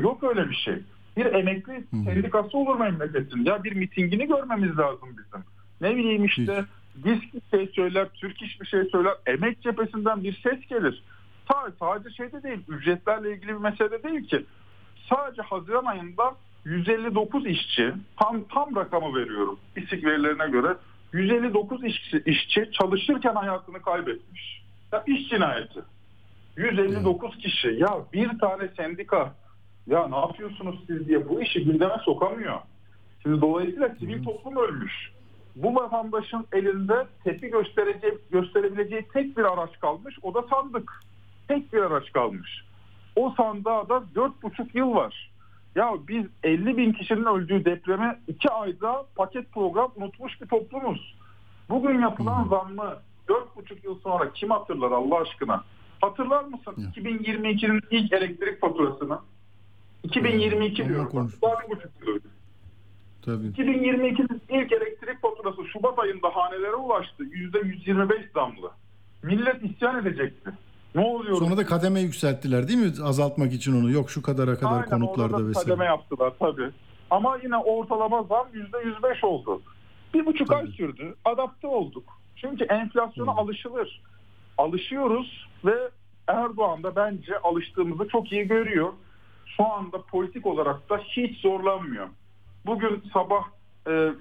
Yok 0.00 0.24
öyle 0.24 0.50
bir 0.50 0.54
şey. 0.54 0.74
Bir 1.16 1.26
emekli 1.26 1.84
sendikası 2.04 2.58
olur 2.58 2.80
memleketin. 2.80 3.44
Ya 3.44 3.64
bir 3.64 3.76
mitingini 3.76 4.28
görmemiz 4.28 4.78
lazım 4.78 5.08
bizim. 5.08 5.44
Ne 5.80 5.96
bileyim 5.96 6.24
işte 6.24 6.64
disk 7.04 7.34
bir 7.34 7.58
şey 7.58 7.66
söyler, 7.66 8.08
Türk 8.14 8.42
iş 8.42 8.60
bir 8.60 8.66
şey 8.66 8.84
söyler. 8.84 9.14
Emek 9.26 9.62
cephesinden 9.62 10.24
bir 10.24 10.40
ses 10.42 10.66
gelir. 10.66 11.02
Sadece, 11.52 11.76
sadece 11.78 12.10
şeyde 12.10 12.42
değil, 12.42 12.60
ücretlerle 12.68 13.32
ilgili 13.32 13.48
bir 13.48 13.70
mesele 13.70 14.02
değil 14.02 14.28
ki. 14.28 14.44
Sadece 15.08 15.42
Haziran 15.42 15.84
ayında 15.84 16.34
159 16.64 17.46
işçi, 17.46 17.94
tam 18.16 18.44
tam 18.44 18.76
rakamı 18.76 19.14
veriyorum 19.14 19.58
İSİK 19.76 20.04
verilerine 20.04 20.48
göre 20.48 20.76
159 21.12 21.84
işçi, 21.84 22.22
işçi 22.26 22.70
çalışırken 22.72 23.34
hayatını 23.34 23.82
kaybetmiş. 23.82 24.62
Ya 24.92 25.04
iş 25.06 25.28
cinayeti. 25.28 25.80
159 26.56 27.38
kişi. 27.38 27.68
Ya 27.68 27.96
bir 28.12 28.38
tane 28.38 28.68
sendika 28.76 29.34
ya 29.86 30.08
ne 30.08 30.16
yapıyorsunuz 30.16 30.80
siz 30.86 31.08
diye 31.08 31.28
bu 31.28 31.42
işi 31.42 31.64
gündeme 31.64 31.96
sokamıyor. 32.04 32.58
Şimdi 33.22 33.40
dolayısıyla 33.40 33.88
sivil 33.88 34.24
toplum 34.24 34.56
ölmüş. 34.56 35.12
Bu 35.56 35.74
vatandaşın 35.74 36.46
elinde 36.52 37.06
tepki 37.24 37.50
göstereceği, 37.50 38.18
gösterebileceği 38.30 39.08
tek 39.12 39.36
bir 39.36 39.52
araç 39.52 39.80
kalmış. 39.80 40.18
O 40.22 40.34
da 40.34 40.42
sandık. 40.50 41.00
Tek 41.50 41.72
bir 41.72 41.78
araç 41.78 42.12
kalmış. 42.12 42.64
O 43.16 43.34
sandığa 43.36 43.88
da 43.88 44.02
4,5 44.14 44.68
yıl 44.74 44.94
var. 44.94 45.30
Ya 45.74 45.94
biz 46.08 46.24
50 46.42 46.76
bin 46.76 46.92
kişinin 46.92 47.24
öldüğü 47.24 47.64
depreme 47.64 48.20
2 48.28 48.50
ayda 48.50 49.06
paket 49.16 49.52
program 49.52 49.92
unutmuş 49.96 50.40
bir 50.40 50.46
toplumuz. 50.46 51.16
Bugün 51.70 52.00
yapılan 52.00 52.44
zammı 52.44 52.96
4,5 53.28 53.84
yıl 53.84 54.00
sonra 54.00 54.32
kim 54.32 54.50
hatırlar 54.50 54.90
Allah 54.90 55.20
aşkına? 55.20 55.64
Hatırlar 56.00 56.44
mısın 56.44 56.92
2022'nin 56.96 57.82
ilk 57.90 58.12
elektrik 58.12 58.60
faturasını? 58.60 59.18
2022 60.02 60.82
Onunla 60.82 60.94
diyorum. 60.94 61.32
Daha 61.42 61.60
bir 61.60 61.70
buçuk 61.70 61.90
yıl. 62.06 62.18
Tabii. 63.22 63.46
2022'nin 63.46 64.42
ilk 64.48 64.72
elektrik 64.72 65.22
faturası 65.22 65.66
Şubat 65.72 65.98
ayında 65.98 66.28
hanelere 66.36 66.74
ulaştı. 66.74 67.24
%125 67.24 68.32
zamlı. 68.34 68.70
Millet 69.22 69.64
isyan 69.64 70.06
edecekti. 70.06 70.50
Ne 70.94 71.00
oluyor? 71.04 71.36
Sonra 71.36 71.56
da 71.56 71.66
kademe 71.66 72.00
yükselttiler 72.00 72.68
değil 72.68 72.78
mi? 72.78 72.92
Azaltmak 73.04 73.52
için 73.52 73.80
onu. 73.80 73.90
Yok 73.90 74.10
şu 74.10 74.22
kadara 74.22 74.58
kadar 74.58 74.72
Aynen, 74.72 74.88
konutlarda 74.88 75.36
orada 75.36 75.44
da 75.44 75.48
vesaire. 75.48 75.68
kademe 75.68 75.84
yaptılar 75.84 76.32
tabii. 76.38 76.70
Ama 77.10 77.38
yine 77.42 77.56
ortalama 77.56 78.22
zam 78.22 78.46
%105 78.54 79.26
oldu. 79.26 79.62
Bir 80.14 80.26
buçuk 80.26 80.52
ay 80.52 80.66
sürdü. 80.66 81.14
Adapte 81.24 81.66
olduk. 81.66 82.04
Çünkü 82.36 82.64
enflasyona 82.64 83.30
alışılır. 83.30 84.02
Alışıyoruz 84.58 85.48
ve 85.64 85.74
Erdoğan 86.26 86.82
da 86.82 86.96
bence 86.96 87.38
alıştığımızı 87.38 88.08
çok 88.08 88.32
iyi 88.32 88.48
görüyor. 88.48 88.92
Şu 89.46 89.66
anda 89.66 90.02
politik 90.02 90.46
olarak 90.46 90.90
da 90.90 90.98
hiç 90.98 91.40
zorlanmıyor. 91.40 92.08
Bugün 92.66 93.02
sabah 93.12 93.42
e, 93.88 94.12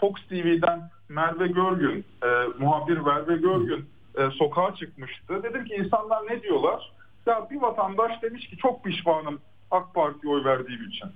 Fox 0.00 0.12
TV'den 0.28 0.90
Merve 1.08 1.46
Görgün, 1.48 2.04
e, 2.24 2.28
muhabir 2.58 2.98
Merve 2.98 3.36
Görgün 3.36 3.84
e, 4.20 4.30
sokağa 4.30 4.74
çıkmıştı. 4.74 5.42
Dedim 5.42 5.64
ki 5.64 5.74
insanlar 5.74 6.26
ne 6.28 6.42
diyorlar? 6.42 6.92
Ya 7.26 7.48
bir 7.50 7.62
vatandaş 7.62 8.22
demiş 8.22 8.48
ki 8.48 8.56
çok 8.56 8.84
pişmanım 8.84 9.40
AK 9.70 9.94
Parti'ye 9.94 10.34
oy 10.34 10.44
verdiğim 10.44 10.88
için. 10.88 11.08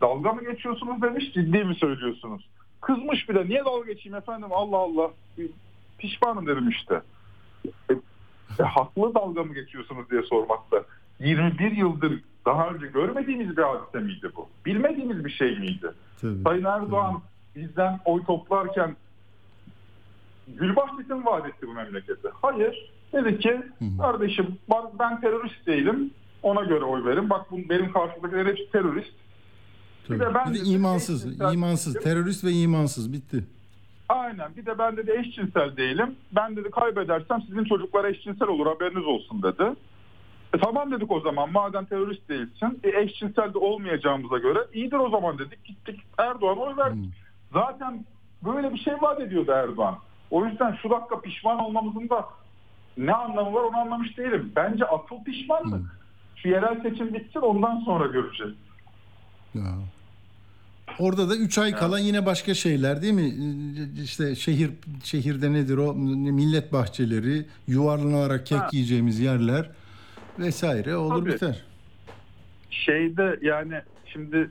Dalga 0.00 0.32
mı 0.32 0.44
geçiyorsunuz 0.44 1.02
demiş, 1.02 1.32
ciddi 1.34 1.64
mi 1.64 1.74
söylüyorsunuz? 1.74 2.48
Kızmış 2.80 3.28
bir 3.28 3.34
de 3.34 3.46
niye 3.48 3.64
dalga 3.64 3.92
geçeyim 3.92 4.16
efendim 4.16 4.48
Allah 4.52 4.76
Allah 4.76 5.10
pişmanım 5.98 6.46
dedim 6.46 6.68
işte. 6.68 7.02
E, 7.66 7.92
e, 8.60 8.62
haklı 8.62 9.14
dalga 9.14 9.42
mı 9.44 9.54
geçiyorsunuz 9.54 10.10
diye 10.10 10.22
sormakta. 10.22 10.84
21 11.20 11.72
yıldır 11.72 12.20
daha 12.46 12.68
önce 12.68 12.86
görmediğimiz 12.86 13.56
bir 13.56 13.62
hadise 13.62 13.98
miydi 13.98 14.30
bu? 14.36 14.48
Bilmediğimiz 14.66 15.24
bir 15.24 15.30
şey 15.30 15.58
miydi? 15.58 15.90
Tabii. 16.20 16.42
Sayın 16.42 16.64
Erdoğan 16.64 17.22
bizden 17.56 18.00
oy 18.04 18.24
toplarken 18.24 18.96
Gülbahçe'si 20.46 21.14
mi 21.14 21.24
vaat 21.24 21.46
etti 21.48 21.66
bu 21.66 21.72
memlekete? 21.72 22.28
Hayır. 22.42 22.90
Dedi 23.12 23.38
ki 23.38 23.62
kardeşim 24.00 24.58
ben 24.98 25.20
terörist 25.20 25.66
değilim. 25.66 26.10
Ona 26.42 26.62
göre 26.64 26.84
oy 26.84 27.04
verin. 27.04 27.30
Bak 27.30 27.50
bu, 27.50 27.56
benim 27.68 27.92
karşımdakiler 27.92 28.46
hepsi 28.46 28.70
terörist. 28.72 29.12
Tabii. 30.08 30.20
de 30.20 30.34
ben 30.34 30.50
Bir 30.50 30.58
de 30.58 30.60
dedim, 30.60 30.74
imansız, 30.74 31.52
imansız, 31.54 31.94
değilim. 31.94 32.04
terörist 32.04 32.44
ve 32.44 32.50
imansız 32.50 33.12
bitti. 33.12 33.44
Aynen. 34.08 34.56
Bir 34.56 34.66
de 34.66 34.78
ben 34.78 34.96
dedi 34.96 35.10
eşcinsel 35.10 35.76
değilim. 35.76 36.16
Ben 36.32 36.56
dedi 36.56 36.70
kaybedersem 36.70 37.42
sizin 37.42 37.64
çocuklar 37.64 38.04
eşcinsel 38.04 38.48
olur 38.48 38.66
haberiniz 38.66 39.06
olsun 39.06 39.42
dedi. 39.42 39.64
E 40.54 40.58
tamam 40.58 40.90
dedik 40.92 41.10
o 41.10 41.20
zaman 41.20 41.52
madem 41.52 41.84
terörist 41.84 42.28
değilsin 42.28 42.80
e, 42.84 43.00
eşcinsel 43.00 43.54
de 43.54 43.58
olmayacağımıza 43.58 44.38
göre 44.38 44.58
iyidir 44.74 44.96
o 44.96 45.10
zaman 45.10 45.38
dedik 45.38 45.64
gittik 45.64 46.00
Erdoğan'a 46.18 46.60
oy 46.60 46.76
verdik. 46.76 47.14
Zaten 47.52 48.04
böyle 48.44 48.72
bir 48.74 48.78
şey 48.78 48.94
vaat 49.00 49.20
ediyordu 49.20 49.52
Erdoğan. 49.52 49.98
O 50.30 50.46
yüzden 50.46 50.78
şu 50.82 50.90
dakika 50.90 51.20
pişman 51.20 51.58
olmamızın 51.58 52.08
da 52.08 52.26
ne 52.98 53.12
anlamı 53.12 53.54
var 53.54 53.62
onu 53.62 53.76
anlamış 53.76 54.18
değilim. 54.18 54.52
Bence 54.56 54.84
asıl 54.84 55.24
pişmanlık. 55.24 55.98
Şu 56.36 56.48
yerel 56.48 56.82
seçim 56.82 57.14
bitsin 57.14 57.40
ondan 57.40 57.80
sonra 57.80 58.06
göreceğiz. 58.06 58.54
Ya. 59.54 59.62
Orada 60.98 61.28
da 61.28 61.36
3 61.36 61.58
ay 61.58 61.72
kala 61.72 61.98
yine 61.98 62.26
başka 62.26 62.54
şeyler 62.54 63.02
değil 63.02 63.12
mi? 63.14 63.34
İşte 64.02 64.34
şehir 64.34 64.70
şehirde 65.04 65.52
nedir 65.52 65.76
o 65.76 65.94
millet 65.94 66.72
bahçeleri, 66.72 67.46
yuvarlanarak 67.68 68.46
kek 68.46 68.58
Ha. 68.58 68.68
yiyeceğimiz 68.72 69.20
yerler 69.20 69.70
vesaire 70.38 70.96
olur 70.96 71.20
Tabii. 71.20 71.32
biter. 71.32 71.64
şeyde 72.70 73.38
yani 73.42 73.80
şimdi 74.06 74.50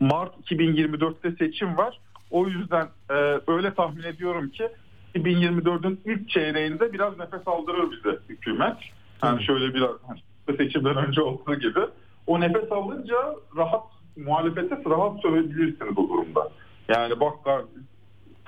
Mart 0.00 0.50
2024'te 0.50 1.32
seçim 1.46 1.76
var. 1.76 2.00
O 2.30 2.46
yüzden 2.46 2.88
e, 3.10 3.14
öyle 3.46 3.74
tahmin 3.74 4.02
ediyorum 4.02 4.48
ki 4.48 4.68
2024'ün 5.14 6.00
ilk 6.04 6.30
çeyreğinde 6.30 6.92
biraz 6.92 7.18
nefes 7.18 7.48
aldırır 7.48 7.90
bize 7.90 8.18
hükümet. 8.28 8.76
Yani 9.22 9.44
şöyle 9.44 9.74
biraz 9.74 9.90
hani 10.06 10.20
seçimden 10.56 10.96
önce 10.96 11.22
olduğu 11.22 11.54
gibi. 11.54 11.80
O 12.26 12.40
nefes 12.40 12.72
alınca 12.72 13.16
rahat 13.56 13.84
muhalefete 14.16 14.76
rahat 14.90 15.22
sövebilirsiniz 15.22 15.98
o 15.98 16.08
durumda. 16.08 16.48
Yani 16.88 17.20
bak 17.20 17.34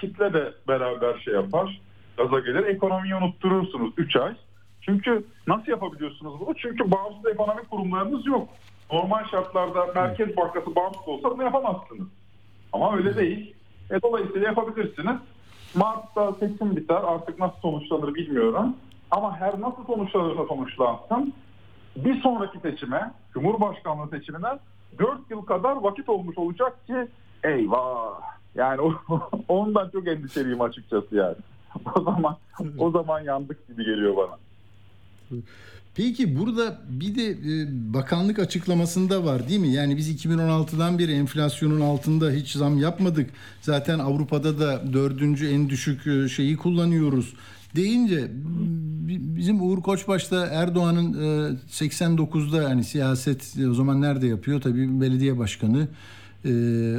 kitle 0.00 0.32
de 0.32 0.52
beraber 0.68 1.18
şey 1.18 1.34
yapar. 1.34 1.80
Gaza 2.16 2.38
gelir. 2.38 2.66
Ekonomiyi 2.66 3.14
unutturursunuz 3.14 3.92
3 3.96 4.16
ay. 4.16 4.34
Çünkü 4.80 5.24
nasıl 5.46 5.66
yapabiliyorsunuz 5.66 6.40
bunu? 6.40 6.54
Çünkü 6.54 6.90
bağımsız 6.90 7.26
ekonomik 7.32 7.70
kurumlarınız 7.70 8.26
yok. 8.26 8.48
Normal 8.92 9.28
şartlarda 9.30 9.86
Merkez 9.94 10.36
Bankası 10.36 10.76
bağımsız 10.76 11.08
olsa 11.08 11.30
bunu 11.30 11.42
yapamazsınız. 11.42 12.08
Ama 12.72 12.96
öyle 12.96 13.16
değil. 13.16 13.54
E, 13.92 14.02
dolayısıyla 14.02 14.48
yapabilirsiniz. 14.48 15.16
Mart'ta 15.74 16.32
seçim 16.32 16.76
biter. 16.76 17.02
Artık 17.04 17.38
nasıl 17.38 17.60
sonuçlanır 17.60 18.14
bilmiyorum. 18.14 18.76
Ama 19.10 19.36
her 19.36 19.60
nasıl 19.60 19.84
sonuçlanırsa 19.86 20.46
sonuçlansın 20.46 21.32
bir 21.96 22.20
sonraki 22.20 22.58
seçime, 22.58 23.12
Cumhurbaşkanlığı 23.34 24.08
seçimine 24.08 24.58
4 24.98 25.30
yıl 25.30 25.42
kadar 25.42 25.76
vakit 25.76 26.08
olmuş 26.08 26.38
olacak 26.38 26.86
ki 26.86 27.08
eyvah. 27.44 28.20
Yani 28.54 28.80
ondan 29.48 29.90
çok 29.90 30.08
endişeliyim 30.08 30.60
açıkçası 30.60 31.16
yani. 31.16 31.36
O 31.94 32.00
zaman 32.00 32.36
o 32.78 32.90
zaman 32.90 33.20
yandık 33.20 33.68
gibi 33.68 33.84
geliyor 33.84 34.16
bana. 34.16 34.38
Peki 35.94 36.38
burada 36.38 36.80
bir 36.90 37.14
de 37.14 37.30
e, 37.30 37.68
bakanlık 37.94 38.38
açıklamasında 38.38 39.24
var 39.24 39.48
değil 39.48 39.60
mi? 39.60 39.72
Yani 39.72 39.96
biz 39.96 40.24
2016'dan 40.24 40.98
beri 40.98 41.12
enflasyonun 41.12 41.80
altında 41.80 42.30
hiç 42.30 42.52
zam 42.52 42.78
yapmadık. 42.78 43.30
Zaten 43.62 43.98
Avrupa'da 43.98 44.58
da 44.60 44.82
dördüncü 44.92 45.48
en 45.48 45.68
düşük 45.68 46.06
e, 46.06 46.28
şeyi 46.28 46.56
kullanıyoruz 46.56 47.34
deyince 47.76 48.28
bi- 49.08 49.36
bizim 49.36 49.62
Uğur 49.62 49.82
Koçbaş 49.82 50.30
da 50.30 50.46
Erdoğan'ın 50.46 51.14
e, 51.14 51.56
89'da 51.70 52.62
yani 52.62 52.84
siyaset 52.84 53.54
e, 53.58 53.68
o 53.68 53.74
zaman 53.74 54.00
nerede 54.00 54.26
yapıyor? 54.26 54.60
Tabii 54.60 55.00
belediye 55.00 55.38
başkanı 55.38 55.88
e, 56.44 56.50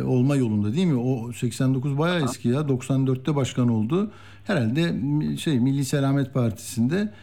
olma 0.05 0.35
yolunda 0.35 0.73
değil 0.73 0.87
mi? 0.87 0.95
O 0.95 1.31
89 1.33 1.97
bayağı 1.97 2.23
eski 2.23 2.49
ya. 2.49 2.59
94'te 2.61 3.35
başkan 3.35 3.69
oldu. 3.69 4.11
Herhalde 4.43 4.95
şey 5.37 5.59
Milli 5.59 5.85
Selamet 5.85 6.33
Partisi'nde 6.33 7.13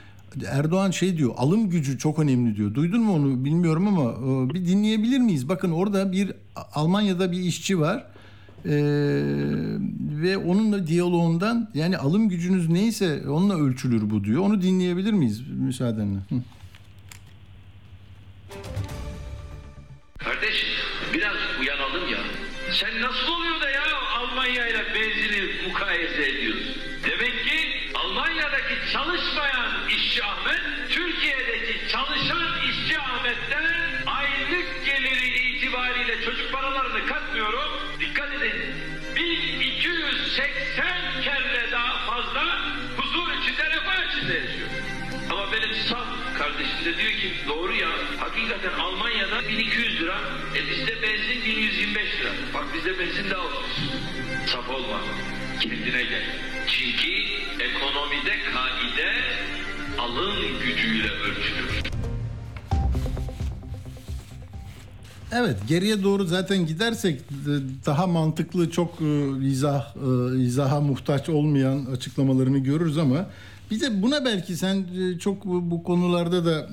Erdoğan 0.47 0.91
şey 0.91 1.17
diyor 1.17 1.35
alım 1.37 1.71
gücü 1.71 1.99
çok 1.99 2.19
önemli 2.19 2.57
diyor. 2.57 2.75
Duydun 2.75 3.01
mu 3.01 3.15
onu 3.15 3.45
bilmiyorum 3.45 3.89
ama 3.89 4.11
e, 4.11 4.55
bir 4.55 4.67
dinleyebilir 4.67 5.19
miyiz? 5.19 5.49
Bakın 5.49 5.73
orada 5.73 6.13
bir 6.13 6.33
Almanya'da 6.75 7.33
bir 7.33 7.41
işçi 7.41 7.81
var. 7.81 8.07
Ee, 8.65 8.71
ve 10.23 10.39
onunla 10.39 10.87
diyaloğundan 10.87 11.71
yani 11.75 11.99
alım 11.99 12.29
gücünüz 12.29 12.69
neyse 12.69 13.23
onunla 13.29 13.61
ölçülür 13.61 14.11
bu 14.11 14.25
diyor. 14.25 14.43
Onu 14.43 14.63
dinleyebilir 14.63 15.13
miyiz 15.13 15.43
müsaadenle? 15.51 16.19
Hı. 16.19 16.35
Kardeş 20.19 20.65
biraz 21.15 21.37
uyanalım 21.61 22.13
ya. 22.13 22.19
Sen 22.73 23.03
nasıl 23.03 23.33
oluyor 23.33 23.61
da 23.61 23.71
ya 23.71 23.83
Almanya 24.19 24.69
ile 24.69 24.85
benzini 24.95 25.69
mukayese 25.69 26.29
ediyorsun? 26.29 26.60
İşçi 30.11 30.25
Ahmet, 30.25 30.61
Türkiye'deki 30.89 31.89
çalışan 31.89 32.49
işçi 32.71 32.99
Ahmet'ten 32.99 33.65
aylık 34.07 34.87
geliri 34.87 35.27
itibariyle 35.27 36.25
çocuk 36.25 36.53
paralarını 36.53 37.07
katmıyorum. 37.07 37.71
Dikkat 38.01 38.35
edin. 38.35 38.53
1280 39.17 41.23
kere 41.23 41.73
daha 41.73 42.07
fazla 42.07 42.43
huzur 42.97 43.29
içinde 43.43 43.71
refah 43.71 44.17
içinde 44.17 44.35
yaşıyor. 44.35 44.69
Ama 45.31 45.53
benim 45.53 45.75
saf 45.75 46.07
kardeşim 46.39 46.85
de 46.85 46.99
diyor 46.99 47.13
ki 47.13 47.33
doğru 47.49 47.73
ya 47.73 47.89
hakikaten 48.19 48.73
Almanya'da 48.79 49.49
1200 49.49 50.01
lira 50.01 50.21
e 50.57 50.71
bizde 50.71 51.03
benzin 51.03 51.45
1125 51.45 52.21
lira. 52.21 52.31
Bak 52.55 52.65
bizde 52.75 52.99
benzin 52.99 53.31
daha 53.31 53.47
ucuz. 53.47 53.91
Saf 54.47 54.71
olma. 54.71 55.01
Kendine 55.61 56.03
gel. 56.03 56.25
Çünkü 56.67 57.11
ekonomide 57.61 58.39
kaide 58.53 59.15
alım 60.01 60.35
gücüyle 60.65 61.05
ölçülür. 61.05 61.83
Evet 65.33 65.57
geriye 65.69 66.03
doğru 66.03 66.25
zaten 66.25 66.67
gidersek 66.67 67.21
e, 67.21 67.53
daha 67.87 68.07
mantıklı 68.07 68.71
çok 68.71 69.01
e, 69.01 69.47
izah 69.47 69.97
e, 69.97 70.41
izaha 70.43 70.81
muhtaç 70.81 71.29
olmayan 71.29 71.85
açıklamalarını 71.85 72.59
görürüz 72.59 72.99
ama 72.99 73.27
bir 73.71 73.81
de 73.81 74.03
buna 74.03 74.25
belki 74.25 74.57
sen 74.57 74.85
çok 75.19 75.45
bu 75.45 75.83
konularda 75.83 76.45
da 76.45 76.69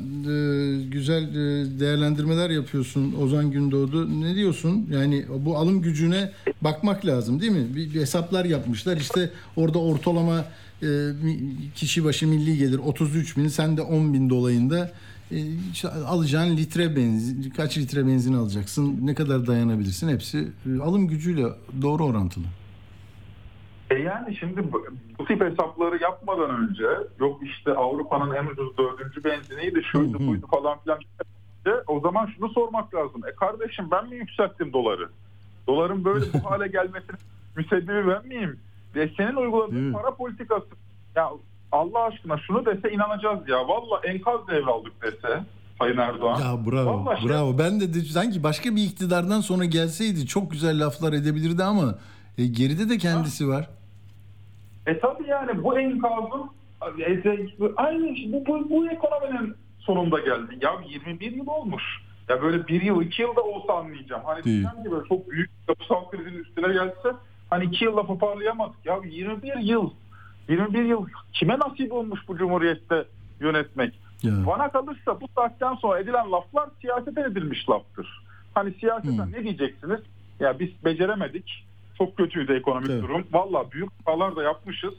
güzel 0.92 1.34
değerlendirmeler 1.80 2.50
yapıyorsun 2.50 3.14
Ozan 3.22 3.52
Gündoğdu. 3.52 4.22
Ne 4.22 4.36
diyorsun? 4.36 4.88
Yani 4.92 5.26
bu 5.40 5.58
alım 5.58 5.82
gücüne 5.82 6.32
bakmak 6.62 7.06
lazım 7.06 7.42
değil 7.42 7.52
mi? 7.52 7.76
Bir, 7.76 7.94
hesaplar 7.94 8.46
yapmışlar. 8.46 8.98
İşte 8.98 9.30
orada 9.56 9.80
ortalama 9.80 10.46
kişi 11.76 12.06
başı 12.06 12.28
milli 12.28 12.58
gelir 12.58 12.80
33 12.80 13.38
bin 13.38 13.48
sen 13.48 13.78
de 13.78 13.82
10 13.82 14.14
bin 14.14 14.30
dolayında 14.30 14.92
e, 15.32 15.38
işte 15.72 15.90
alacağın 15.90 16.58
litre 16.58 16.96
benzin, 16.96 17.50
kaç 17.50 17.78
litre 17.78 18.08
benzin 18.08 18.34
alacaksın, 18.34 19.00
ne 19.02 19.16
kadar 19.16 19.48
dayanabilirsin 19.48 20.10
hepsi 20.10 20.48
e, 20.66 20.82
alım 20.82 21.08
gücüyle 21.08 21.46
doğru 21.82 22.06
orantılı. 22.06 22.46
E 23.90 23.96
yani 23.96 24.36
şimdi 24.36 24.72
bu, 24.72 25.26
tip 25.26 25.42
hesapları 25.42 26.04
yapmadan 26.04 26.50
önce 26.50 26.88
yok 27.20 27.40
işte 27.44 27.72
Avrupa'nın 27.72 28.36
en 28.36 28.46
ucuz 28.46 28.78
dördüncü 28.78 29.24
benziniydi 29.24 29.84
şuydu 29.92 30.28
buydu 30.28 30.48
falan 30.48 30.80
filan 30.80 31.00
deyince 31.00 31.84
o 31.88 32.00
zaman 32.00 32.30
şunu 32.38 32.50
sormak 32.50 32.96
lazım. 32.96 33.22
E 33.28 33.36
kardeşim 33.36 33.86
ben 33.92 34.10
mi 34.10 34.16
yükselttim 34.16 34.74
doları? 34.74 35.10
Doların 35.68 36.06
böyle 36.06 36.26
bu 36.34 36.46
hale 36.52 36.68
gelmesinin 36.68 37.20
müsebbibi 37.56 38.08
ben 38.08 38.28
miyim? 38.28 38.60
Ve 38.96 39.10
senin 39.18 39.36
uyguladığın 39.36 39.94
para 39.94 40.16
politikası. 40.16 40.68
Ya 41.16 41.30
Allah 41.72 42.04
aşkına 42.04 42.38
şunu 42.38 42.66
dese 42.66 42.92
inanacağız 42.92 43.50
ya. 43.50 43.68
Valla 43.68 44.02
enkaz 44.04 44.48
devraldık 44.48 45.02
dese 45.02 45.44
Sayın 45.80 45.98
Erdoğan. 45.98 46.40
Ya 46.42 46.72
bravo, 46.72 47.06
Vallahi 47.06 47.22
şey- 47.22 47.30
bravo. 47.30 47.58
Ben 47.58 47.80
de, 47.80 47.94
de 47.94 48.00
sanki 48.00 48.44
başka 48.44 48.76
bir 48.76 48.84
iktidardan 48.84 49.42
sonra 49.42 49.66
gelseydi 49.66 50.28
çok 50.28 50.52
güzel 50.52 50.86
laflar 50.86 51.14
edebilirdi 51.14 51.64
ama 51.64 51.96
e, 52.38 52.46
geride 52.46 52.90
de 52.90 52.98
kendisi 52.98 53.48
var. 53.48 53.70
E 54.88 55.00
tabii 55.00 55.28
yani 55.28 55.64
bu 55.64 55.80
enkazın 55.80 56.50
e, 56.82 57.22
aynı 57.76 58.18
şey, 58.18 58.34
bu, 58.34 58.46
bu, 58.46 58.70
bu 58.70 58.90
ekonominin 58.90 59.56
sonunda 59.80 60.20
geldi. 60.20 60.58
Ya 60.62 60.72
21 60.90 61.32
yıl 61.32 61.48
olmuş. 61.48 61.84
Ya 62.30 62.42
böyle 62.42 62.68
bir 62.68 62.82
yıl, 62.82 63.02
iki 63.02 63.22
yılda 63.22 63.42
olsa 63.42 63.74
anlayacağım. 63.74 64.22
Hani 64.26 64.44
Değil. 64.44 64.64
ki 64.64 64.92
böyle 64.92 65.08
çok 65.08 65.30
büyük 65.30 65.50
yapısal 65.70 66.10
krizin 66.10 66.44
üstüne 66.44 66.74
gelse 66.74 67.16
hani 67.50 67.66
iki 67.66 67.86
yılda 67.86 68.06
toparlayamadık. 68.06 68.86
Ya 68.86 69.00
21 69.06 69.58
yıl, 69.58 69.90
21 70.50 70.84
yıl 70.84 71.06
kime 71.34 71.60
nasip 71.60 71.94
olmuş 71.94 72.20
bu 72.28 72.38
cumhuriyette 72.38 73.06
yönetmek? 73.40 74.00
Ya. 74.24 74.32
Bana 74.48 74.72
kalırsa 74.72 75.22
bu 75.22 75.28
saatten 75.36 75.76
sonra 75.76 76.00
edilen 76.00 76.32
laflar 76.32 76.70
siyasete 76.82 77.22
edilmiş 77.22 77.70
laftır. 77.70 78.22
Hani 78.54 78.74
siyaseten 78.74 79.32
ne 79.32 79.44
diyeceksiniz? 79.44 80.00
Ya 80.40 80.60
biz 80.60 80.70
beceremedik. 80.86 81.66
Çok 81.98 82.18
kötüydü 82.18 82.54
ekonomik 82.54 82.90
Evet. 82.90 83.04
durum. 83.04 83.28
Valla 83.34 83.72
büyük 83.72 83.90
hatalar 84.00 84.36
da 84.36 84.44
yapmışız. 84.44 84.94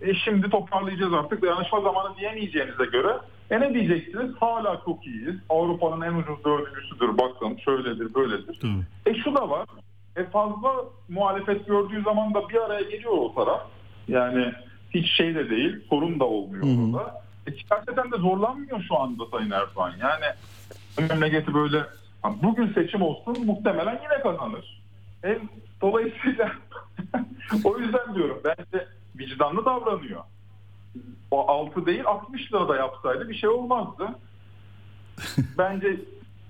E 0.00 0.14
şimdi 0.14 0.50
toparlayacağız 0.50 1.12
artık. 1.12 1.42
Dayanışma 1.42 1.80
zamanı 1.80 2.16
diyemeyeceğinize 2.16 2.84
göre. 2.84 3.16
E 3.50 3.60
ne 3.60 3.74
diyeceksiniz? 3.74 4.30
Hala 4.40 4.80
çok 4.84 5.06
iyiyiz. 5.06 5.34
Avrupa'nın 5.48 6.00
en 6.00 6.14
ucuz 6.14 6.44
dördüncüsüdür. 6.44 7.18
Bakın 7.18 7.56
şöyledir 7.64 8.14
böyledir. 8.14 8.60
E 9.06 9.14
şu 9.14 9.34
da 9.34 9.50
var. 9.50 9.66
E 10.16 10.24
fazla 10.24 10.72
muhalefet 11.08 11.66
gördüğü 11.66 12.02
zaman 12.02 12.34
da 12.34 12.48
bir 12.48 12.56
araya 12.56 12.82
geliyor 12.82 13.12
o 13.12 13.34
taraf. 13.34 13.62
Yani 14.08 14.52
hiç 14.94 15.10
şey 15.10 15.34
de 15.34 15.50
değil. 15.50 15.76
Sorun 15.90 16.20
da 16.20 16.24
olmuyor 16.24 16.64
orada. 16.64 17.22
E 17.46 17.52
de 18.12 18.16
zorlanmıyor 18.18 18.82
şu 18.88 18.98
anda 18.98 19.24
Sayın 19.30 19.50
Erdoğan. 19.50 19.92
Yani 20.00 20.24
memleketi 21.08 21.54
böyle 21.54 21.82
bugün 22.24 22.72
seçim 22.72 23.02
olsun 23.02 23.46
muhtemelen 23.46 24.00
yine 24.02 24.22
kazanır. 24.22 24.82
E, 25.24 25.38
dolayısıyla 25.80 26.52
o 27.64 27.78
yüzden 27.78 28.14
diyorum 28.14 28.40
bence 28.44 28.86
vicdanlı 29.18 29.64
davranıyor. 29.64 30.20
O 31.30 31.48
6 31.48 31.86
değil 31.86 32.04
60 32.04 32.52
lira 32.52 32.68
da 32.68 32.76
yapsaydı 32.76 33.28
bir 33.28 33.34
şey 33.34 33.48
olmazdı. 33.48 34.08
Bence 35.58 35.96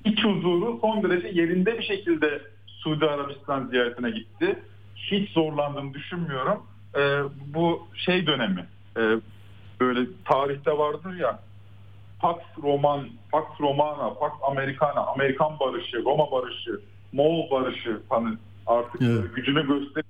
iç 0.05 0.25
huzuru 0.25 0.79
son 0.81 1.03
derece 1.03 1.29
yerinde 1.29 1.79
bir 1.79 1.83
şekilde 1.83 2.43
Suudi 2.81 3.07
Arabistan 3.07 3.67
ziyaretine 3.67 4.11
gitti. 4.11 4.59
Hiç 4.97 5.31
zorlandığını 5.31 5.95
düşünmüyorum. 5.95 6.63
Ee, 6.97 7.23
bu 7.55 7.89
şey 7.95 8.27
dönemi 8.27 8.67
e, 8.97 9.01
böyle 9.81 10.07
tarihte 10.25 10.79
vardır 10.79 11.15
ya 11.17 11.41
Pax 12.21 12.37
Roman, 12.63 13.09
Pax 13.33 13.45
Romana, 13.61 14.15
Pax 14.15 14.33
Americana, 14.51 15.01
Amerikan 15.01 15.61
barışı, 15.61 16.05
Roma 16.05 16.31
barışı, 16.31 16.81
Moğol 17.13 17.51
barışı 17.51 18.01
hani 18.11 18.37
artık 18.67 19.03
Evet. 19.03 19.35
gücünü 19.37 19.67
göster 19.67 20.05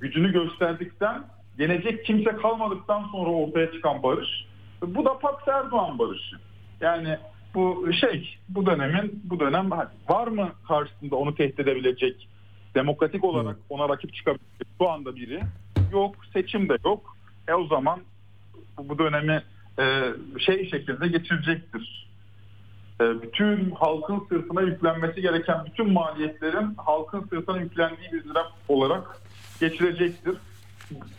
gücünü 0.00 0.32
gösterdikten 0.32 1.24
yenecek 1.58 2.04
kimse 2.04 2.36
kalmadıktan 2.36 3.04
sonra 3.12 3.30
ortaya 3.30 3.72
çıkan 3.72 4.02
barış. 4.02 4.46
Bu 4.82 5.04
da 5.04 5.18
Pax 5.18 5.48
Erdoğan 5.48 5.98
barışı. 5.98 6.36
Yani 6.80 7.18
bu 7.54 7.92
şey 8.00 8.38
bu 8.48 8.66
dönemin 8.66 9.22
bu 9.24 9.40
dönem 9.40 9.70
var 10.08 10.26
mı 10.26 10.52
karşısında 10.68 11.16
onu 11.16 11.34
tehdit 11.34 11.60
edebilecek 11.60 12.28
demokratik 12.74 13.24
olarak 13.24 13.56
ona 13.68 13.88
rakip 13.88 14.14
çıkabilecek 14.14 14.68
şu 14.78 14.90
anda 14.90 15.16
biri 15.16 15.40
yok 15.92 16.16
seçim 16.32 16.68
de 16.68 16.76
yok. 16.84 17.16
E 17.48 17.54
o 17.54 17.66
zaman 17.66 18.00
bu, 18.78 18.98
dönemi 18.98 19.42
e, 19.78 20.04
şey 20.38 20.70
şekilde 20.70 21.08
geçirecektir. 21.08 22.08
E, 23.00 23.22
bütün 23.22 23.70
halkın 23.70 24.22
sırtına 24.28 24.60
yüklenmesi 24.60 25.20
gereken 25.20 25.64
bütün 25.66 25.92
maliyetlerin 25.92 26.74
halkın 26.76 27.20
sırtına 27.20 27.58
yüklendiği 27.58 28.12
bir 28.12 28.24
dönem 28.24 28.46
olarak 28.68 29.20
geçirecektir. 29.60 30.36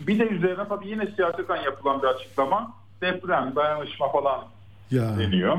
Bir 0.07 0.19
de 0.19 0.27
üzerine 0.27 0.67
tabii 0.69 0.87
yine 0.87 1.07
siyaseten 1.07 1.61
yapılan 1.61 2.01
bir 2.01 2.07
açıklama 2.07 2.73
deprem, 3.01 3.53
dayanışma 3.55 4.11
falan 4.11 4.45
Ya. 4.91 5.19
deniyor. 5.19 5.57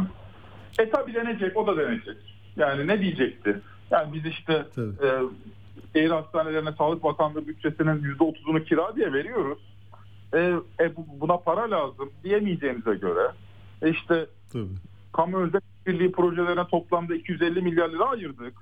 E 0.78 0.90
tabi 0.90 1.14
denecek, 1.14 1.56
o 1.56 1.66
da 1.66 1.76
denecek. 1.76 2.16
Yani 2.56 2.86
ne 2.86 3.00
diyecekti? 3.00 3.60
Yani 3.90 4.12
biz 4.14 4.26
işte 4.26 4.64
Tabii. 4.74 5.06
e, 5.06 5.10
şehir 5.92 6.10
hastanelerine 6.10 6.72
Sağlık 6.72 7.04
Bakanlığı 7.04 7.46
bütçesinin 7.46 8.02
%30'unu 8.18 8.64
kira 8.64 8.96
diye 8.96 9.12
veriyoruz. 9.12 9.58
E, 10.34 10.38
e, 10.80 10.96
bu- 10.96 11.20
buna 11.20 11.36
para 11.36 11.70
lazım 11.70 12.10
diyemeyeceğinize 12.24 12.94
göre 12.94 13.28
e 13.82 13.90
işte 13.90 14.26
Tabii. 14.52 14.66
kamu 15.12 15.38
özel 15.38 15.60
birliği 15.86 16.12
projelerine 16.12 16.66
toplamda 16.66 17.14
250 17.14 17.62
milyar 17.62 17.88
lira 17.88 18.04
ayırdık. 18.04 18.54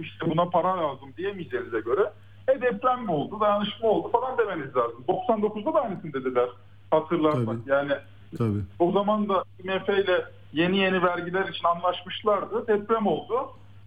İşte 0.00 0.30
buna 0.30 0.44
para 0.48 0.76
lazım 0.78 1.08
diyemeyeceğinize 1.16 1.80
göre 1.80 2.12
e 2.48 2.60
deprem 2.62 3.02
mi 3.04 3.10
oldu, 3.10 3.40
dayanışma 3.40 3.88
oldu 3.88 4.08
falan 4.10 4.38
demeniz 4.38 4.76
lazım. 4.76 5.04
99'da 5.08 5.74
da 5.74 5.80
aynısını 5.82 6.12
dediler 6.12 6.48
hatırlarsak. 6.90 7.46
Tabii. 7.46 7.70
Yani 7.70 7.92
Tabii. 8.38 8.60
o 8.78 8.92
zaman 8.92 9.28
da 9.28 9.44
IMF 9.64 9.88
ile 9.88 10.24
yeni 10.52 10.78
yeni 10.78 11.02
vergiler 11.02 11.48
için 11.48 11.64
anlaşmışlardı. 11.64 12.66
Deprem 12.66 13.06
oldu. 13.06 13.34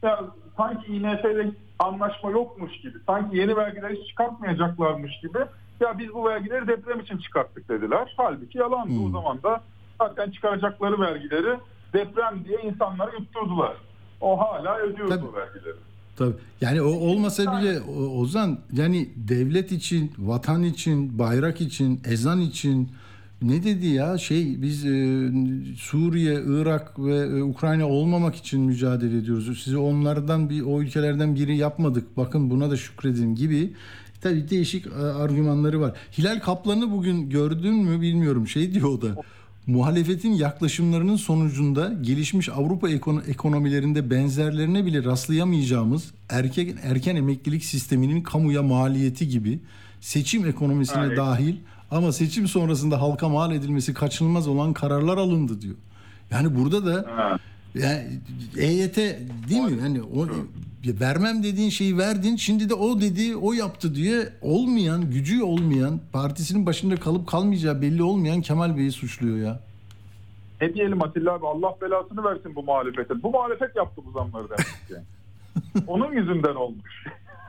Yani 0.03 0.27
sanki 0.57 0.95
IMF 0.95 1.25
ile 1.25 1.51
anlaşma 1.79 2.31
yokmuş 2.31 2.81
gibi, 2.81 2.97
sanki 3.07 3.37
yeni 3.37 3.55
vergiler 3.55 3.89
hiç 3.89 4.07
çıkartmayacaklarmış 4.07 5.11
gibi 5.21 5.39
ya 5.79 5.99
biz 5.99 6.13
bu 6.13 6.25
vergileri 6.25 6.67
deprem 6.67 6.99
için 6.99 7.17
çıkarttık 7.17 7.69
dediler. 7.69 8.13
Halbuki 8.17 8.57
yalandı. 8.57 8.93
O 9.07 9.09
zaman 9.09 9.43
da 9.43 9.61
zaten 10.01 10.31
çıkaracakları 10.31 11.01
vergileri 11.01 11.59
deprem 11.93 12.45
diye 12.45 12.61
insanlara 12.61 13.11
yutturdular. 13.11 13.73
O 14.21 14.39
hala 14.39 14.77
ödüyor 14.77 15.09
Tabii. 15.09 15.21
bu 15.21 15.35
vergileri. 15.35 15.75
Tabii. 16.17 16.35
Yani 16.61 16.81
o 16.81 16.87
olmasa 16.87 17.43
bile 17.43 17.81
Ozan 18.21 18.59
yani 18.71 19.09
devlet 19.15 19.71
için, 19.71 20.13
vatan 20.17 20.63
için, 20.63 21.19
bayrak 21.19 21.61
için, 21.61 22.01
ezan 22.05 22.39
için 22.39 22.91
ne 23.41 23.63
dedi 23.63 23.87
ya 23.87 24.17
şey 24.17 24.61
biz 24.61 24.85
e, 24.85 25.29
Suriye, 25.77 26.41
Irak 26.47 26.99
ve 26.99 27.17
e, 27.17 27.43
Ukrayna 27.43 27.87
olmamak 27.87 28.35
için 28.35 28.61
mücadele 28.61 29.17
ediyoruz. 29.17 29.61
Sizi 29.63 29.77
onlardan 29.77 30.49
bir 30.49 30.61
o 30.61 30.81
ülkelerden 30.81 31.35
biri 31.35 31.57
yapmadık. 31.57 32.17
Bakın 32.17 32.49
buna 32.49 32.71
da 32.71 32.77
şükredin 32.77 33.35
gibi. 33.35 33.73
Tabii 34.21 34.49
değişik 34.49 34.87
e, 34.87 34.89
argümanları 35.05 35.81
var. 35.81 35.93
Hilal 36.17 36.39
Kaplan'ı 36.39 36.91
bugün 36.91 37.29
gördün 37.29 37.73
mü 37.75 38.01
bilmiyorum. 38.01 38.47
Şey 38.47 38.73
diyor 38.73 38.89
o 38.89 39.01
da. 39.01 39.15
Muhalefetin 39.67 40.31
yaklaşımlarının 40.31 41.15
sonucunda 41.15 41.93
gelişmiş 42.01 42.49
Avrupa 42.49 42.89
ekono- 42.89 43.29
ekonomilerinde 43.29 44.09
benzerlerine 44.09 44.85
bile 44.85 45.03
rastlayamayacağımız 45.03 46.11
erken, 46.29 46.67
erken 46.83 47.15
emeklilik 47.15 47.65
sisteminin 47.65 48.21
kamuya 48.21 48.63
maliyeti 48.63 49.27
gibi 49.29 49.59
seçim 50.01 50.45
ekonomisine 50.45 51.03
Evet. 51.05 51.17
dahil 51.17 51.55
ama 51.91 52.11
seçim 52.11 52.47
sonrasında 52.47 53.01
halka 53.01 53.29
mal 53.29 53.51
edilmesi 53.51 53.93
kaçınılmaz 53.93 54.47
olan 54.47 54.73
kararlar 54.73 55.17
alındı 55.17 55.61
diyor. 55.61 55.75
Yani 56.31 56.55
burada 56.55 56.85
da 56.85 57.11
Ha. 57.15 57.37
yani 57.75 58.19
EYT 58.57 58.97
değil 59.49 59.61
mi? 59.61 59.79
Yani 59.81 60.01
o 60.03 60.27
vermem 60.99 61.43
dediğin 61.43 61.69
şeyi 61.69 61.97
verdin. 61.97 62.35
Şimdi 62.35 62.69
de 62.69 62.73
o 62.73 63.01
dedi, 63.01 63.35
o 63.35 63.53
yaptı 63.53 63.95
diye 63.95 64.29
olmayan, 64.41 65.11
gücü 65.11 65.43
olmayan, 65.43 65.99
partisinin 66.13 66.65
başında 66.65 66.95
kalıp 66.95 67.27
kalmayacağı 67.27 67.81
belli 67.81 68.03
olmayan 68.03 68.41
Kemal 68.41 68.77
Bey'i 68.77 68.91
suçluyor 68.91 69.37
ya. 69.37 69.59
Ne 70.61 70.73
diyelim 70.73 71.03
Atilla 71.03 71.33
abi 71.33 71.47
Allah 71.47 71.75
belasını 71.81 72.23
versin 72.23 72.55
bu 72.55 72.63
muhalefetin. 72.63 73.23
Bu 73.23 73.31
muhalefet 73.31 73.75
yaptı 73.75 74.01
bu 74.05 74.11
zamları 74.11 74.47
demek 74.49 74.87
ki. 74.87 75.07
Onun 75.87 76.11
yüzünden 76.11 76.55
olmuş. 76.55 77.05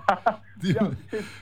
Değil 0.62 0.80
mi? 0.82 0.88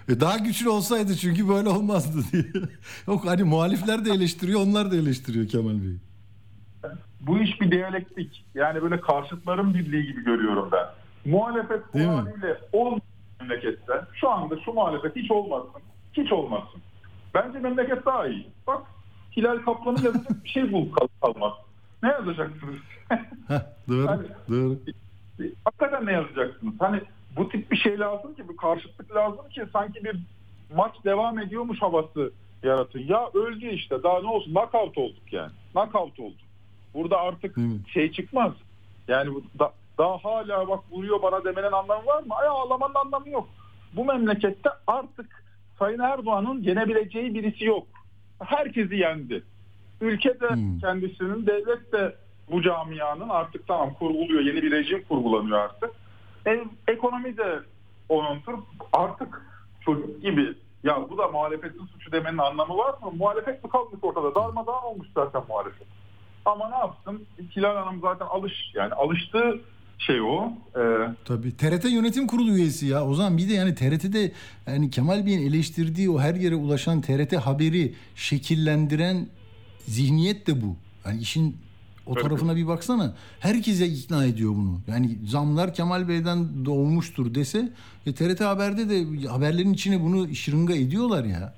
E 0.09 0.20
Daha 0.20 0.38
güçlü 0.38 0.68
olsaydı 0.68 1.16
çünkü 1.16 1.48
böyle 1.48 1.68
olmazdı 1.68 2.24
diye. 2.33 2.44
Yok 3.07 3.24
hani 3.27 3.42
muhalifler 3.42 4.05
de 4.05 4.11
eleştiriyor, 4.11 4.61
onlar 4.61 4.90
da 4.92 4.96
eleştiriyor 4.96 5.48
Kemal 5.48 5.70
Bey'i. 5.83 5.96
bu 7.20 7.38
iş 7.38 7.61
bir 7.61 7.70
diyalektik. 7.70 8.44
Yani 8.55 8.83
böyle 8.83 9.00
karşıtların 9.00 9.74
birliği 9.74 10.07
gibi 10.07 10.24
görüyorum 10.24 10.68
ben. 10.72 10.87
Muhalefet 11.33 11.81
bu 11.94 11.98
Değil 11.98 12.09
mi? 12.09 12.14
haliyle 12.14 12.59
olmayan 12.72 13.00
memlekette 13.40 13.92
şu 14.14 14.31
anda 14.31 14.55
şu 14.64 14.72
muhalefet 14.72 15.16
hiç 15.16 15.31
olmasın. 15.31 15.81
Hiç 16.12 16.33
olmasın. 16.33 16.81
Bence 17.35 17.59
memleket 17.59 18.07
daha 18.07 18.27
iyi. 18.29 18.46
Bak 18.66 18.83
Hilal 19.37 19.59
Kaplan'ın 19.59 20.03
yazacak 20.03 20.44
bir 20.44 20.48
şey 20.48 20.72
bul 20.72 20.92
kal- 20.92 21.09
kalmaz. 21.22 21.53
Ne 22.03 22.09
yazacaksınız? 22.09 22.74
Heh, 23.48 23.61
doğru, 23.88 24.07
Hani- 24.09 24.27
doğru. 24.50 24.79
Hakikaten 25.64 26.07
ne 26.07 26.12
yazacaksınız? 26.12 26.74
Hani 26.79 27.00
bu 27.36 27.48
tip 27.48 27.70
bir 27.70 27.76
şey 27.76 27.98
lazım 27.98 28.34
ki, 28.34 28.48
bir 28.48 28.56
karşıtlık 28.56 29.14
lazım 29.14 29.48
ki 29.48 29.64
sanki 29.72 30.04
bir 30.04 30.16
maç 30.74 30.94
devam 31.04 31.38
ediyormuş 31.38 31.82
havası 31.82 32.32
yaratın. 32.62 33.00
Ya 33.08 33.28
öldü 33.34 33.66
işte 33.68 34.02
daha 34.02 34.20
ne 34.20 34.28
olsun 34.28 34.52
knockout 34.54 34.98
olduk 34.98 35.32
yani. 35.32 35.52
Knockout 35.72 36.20
olduk. 36.20 36.38
Burada 36.94 37.18
artık 37.20 37.56
mi? 37.56 37.78
şey 37.92 38.12
çıkmaz. 38.12 38.52
Yani 39.08 39.34
da- 39.58 39.72
daha 39.98 40.18
hala 40.18 40.68
bak 40.68 40.80
vuruyor 40.90 41.22
bana 41.22 41.44
demenin 41.44 41.72
anlamı 41.72 42.06
var 42.06 42.22
mı? 42.22 42.34
Ay 42.34 42.46
ağlamanın 42.48 42.94
anlamı 42.94 43.28
yok. 43.28 43.48
Bu 43.96 44.04
memlekette 44.04 44.70
artık 44.86 45.44
Sayın 45.78 45.98
Erdoğan'ın 45.98 46.62
yenebileceği 46.62 47.34
birisi 47.34 47.64
yok. 47.64 47.86
Herkesi 48.44 48.96
yendi. 48.96 49.42
Ülke 50.00 50.40
de 50.40 50.48
Hmm. 50.48 50.78
kendisinin, 50.78 51.46
devlet 51.46 51.92
de 51.92 52.16
bu 52.50 52.62
camianın 52.62 53.28
artık 53.28 53.66
tamam 53.68 53.94
kurguluyor. 53.94 54.40
Yeni 54.42 54.62
bir 54.62 54.70
rejim 54.70 55.04
kurgulanıyor 55.08 55.58
artık. 55.58 55.90
E, 56.46 56.64
ekonomi 56.88 57.37
de 57.37 57.61
onundur. 58.09 58.59
Artık 58.92 59.42
çocuk 59.85 60.22
gibi 60.22 60.54
ya 60.85 61.11
bu 61.11 61.18
da 61.18 61.28
muhalefetin 61.28 61.87
suçu 61.87 62.12
demenin 62.12 62.38
anlamı 62.38 62.76
var 62.76 62.94
mı? 63.02 63.12
Muhalefet 63.16 63.64
mi 63.64 63.70
kalmış 63.70 63.98
ortada? 64.02 64.35
Darmadağın 64.35 64.83
olmuş 64.85 65.09
zaten 65.14 65.42
muhalefet. 65.48 65.87
Ama 66.44 66.68
ne 66.68 66.76
yapsın? 66.76 67.26
Hilal 67.57 67.76
Hanım 67.76 68.00
zaten 68.00 68.26
alış 68.26 68.52
yani 68.74 68.94
alıştığı 68.94 69.61
şey 69.98 70.20
o. 70.20 70.52
Ee, 70.76 70.80
Tabii 71.24 71.57
TRT 71.57 71.85
Yönetim 71.85 72.26
Kurulu 72.26 72.50
üyesi 72.50 72.87
ya. 72.87 73.07
O 73.07 73.14
zaman 73.14 73.38
bir 73.38 73.48
de 73.48 73.52
yani 73.52 73.74
TRT'de 73.74 74.33
yani 74.66 74.90
Kemal 74.90 75.26
Bey'in 75.26 75.48
eleştirdiği 75.50 76.11
o 76.11 76.18
her 76.18 76.35
yere 76.35 76.54
ulaşan 76.54 77.00
TRT 77.00 77.37
haberi 77.37 77.94
şekillendiren 78.16 79.26
zihniyet 79.87 80.46
de 80.46 80.62
bu. 80.62 80.76
Yani 81.07 81.20
işin 81.20 81.57
o 82.06 82.14
tarafına 82.14 82.56
bir 82.56 82.66
baksana. 82.66 83.14
Herkese 83.40 83.86
ikna 83.86 84.24
ediyor 84.24 84.50
bunu. 84.50 84.80
Yani 84.86 85.18
zamlar 85.26 85.74
Kemal 85.74 86.08
Bey'den 86.08 86.64
doğmuştur 86.64 87.34
dese 87.34 87.72
e, 88.06 88.14
TRT 88.14 88.40
Haber'de 88.40 88.88
de 88.90 89.26
haberlerin 89.28 89.72
içine 89.72 90.00
bunu 90.00 90.34
şırınga 90.34 90.74
ediyorlar 90.74 91.24
ya. 91.24 91.54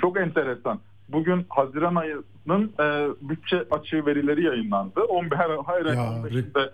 Çok 0.00 0.16
enteresan. 0.20 0.80
Bugün 1.08 1.46
Haziran 1.48 1.94
ayının 1.94 2.72
e, 2.80 3.08
bütçe 3.28 3.64
açığı 3.70 4.06
verileri 4.06 4.44
yayınlandı. 4.44 5.00
11 5.00 5.36
her, 5.36 5.50
her 5.66 5.84
ay 5.86 5.96
Ya, 5.96 6.02
15'inde 6.02 6.70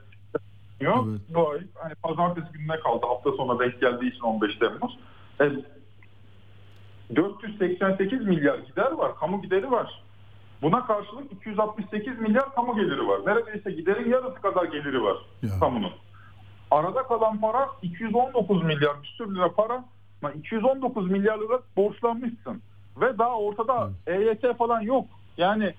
yayınlanıyor. 0.80 1.12
Evet. 1.12 1.20
Bu 1.34 1.50
ay 1.50 1.58
hani 1.74 1.94
pazartesi 1.94 2.46
gününe 2.52 2.80
kaldı. 2.80 3.06
Hafta 3.06 3.30
sonu 3.32 3.58
denk 3.61 3.80
geldiği 3.80 4.11
için 4.11 4.20
15 4.20 4.58
Temmuz. 4.58 4.98
E, 5.40 5.44
488 7.16 8.26
milyar 8.26 8.58
gider 8.58 8.92
var. 8.92 9.16
Kamu 9.16 9.42
gideri 9.42 9.70
var. 9.70 10.02
Buna 10.62 10.87
karşılık 10.87 11.33
268 11.33 12.18
milyar 12.21 12.55
kamu 12.55 12.77
geliri 12.77 13.09
var. 13.09 13.21
Neredeyse 13.27 13.71
giderin 13.71 14.11
yarısı 14.11 14.35
kadar 14.35 14.64
geliri 14.64 15.03
var 15.03 15.16
Ya. 15.42 15.51
kamunun. 15.61 15.92
Arada 16.71 17.03
kalan 17.03 17.40
para 17.40 17.68
219 17.83 18.62
milyar 18.62 19.03
küsür 19.03 19.35
lira 19.35 19.53
para. 19.53 19.85
Ama 20.23 20.33
219 20.33 21.11
milyar 21.11 21.38
lira 21.38 21.61
borçlanmışsın. 21.77 22.62
Ve 23.01 23.18
daha 23.18 23.38
ortada 23.38 23.90
EYT 24.07 24.57
falan 24.59 24.81
yok. 24.81 25.05
Yani 25.37 25.75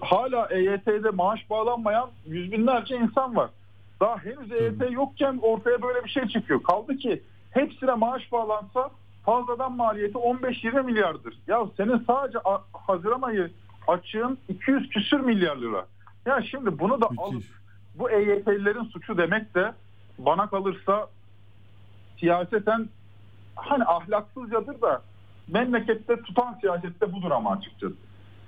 hala 0.00 0.46
EYT'de 0.50 1.10
maaş 1.10 1.50
bağlanmayan 1.50 2.10
yüz 2.26 2.52
binlerce 2.52 2.96
insan 2.96 3.36
var. 3.36 3.50
Daha 4.00 4.18
henüz 4.18 4.52
EYT 4.52 4.90
yokken 4.92 5.38
ortaya 5.42 5.82
böyle 5.82 6.04
bir 6.04 6.08
şey 6.10 6.26
çıkıyor. 6.28 6.62
Kaldı 6.62 6.96
ki 6.96 7.22
hepsine 7.50 7.94
maaş 7.94 8.32
bağlansa 8.32 8.90
fazladan 9.24 9.72
maliyeti 9.76 10.18
15-20 10.18 10.82
milyardır. 10.82 11.38
Ya 11.46 11.66
senin 11.76 12.04
sadece 12.06 12.38
Haziran 12.72 13.22
ayı 13.22 13.50
açığın 13.88 14.38
200 14.48 14.88
küsür 14.88 15.20
milyar 15.20 15.56
lira. 15.56 15.86
Ya 16.26 16.42
şimdi 16.42 16.78
bunu 16.78 17.00
da 17.00 17.08
alıp 17.18 17.42
bu 17.94 18.10
EYT'lilerin 18.10 18.84
suçu 18.84 19.18
demek 19.18 19.54
de 19.54 19.72
bana 20.18 20.46
kalırsa 20.50 21.08
siyaseten 22.20 22.88
hani 23.54 23.84
ahlaksızcadır 23.84 24.80
da 24.80 25.02
memlekette 25.48 26.16
tutan 26.22 26.58
siyasette 26.60 27.12
budur 27.12 27.30
ama 27.30 27.52
açıkçası. 27.52 27.94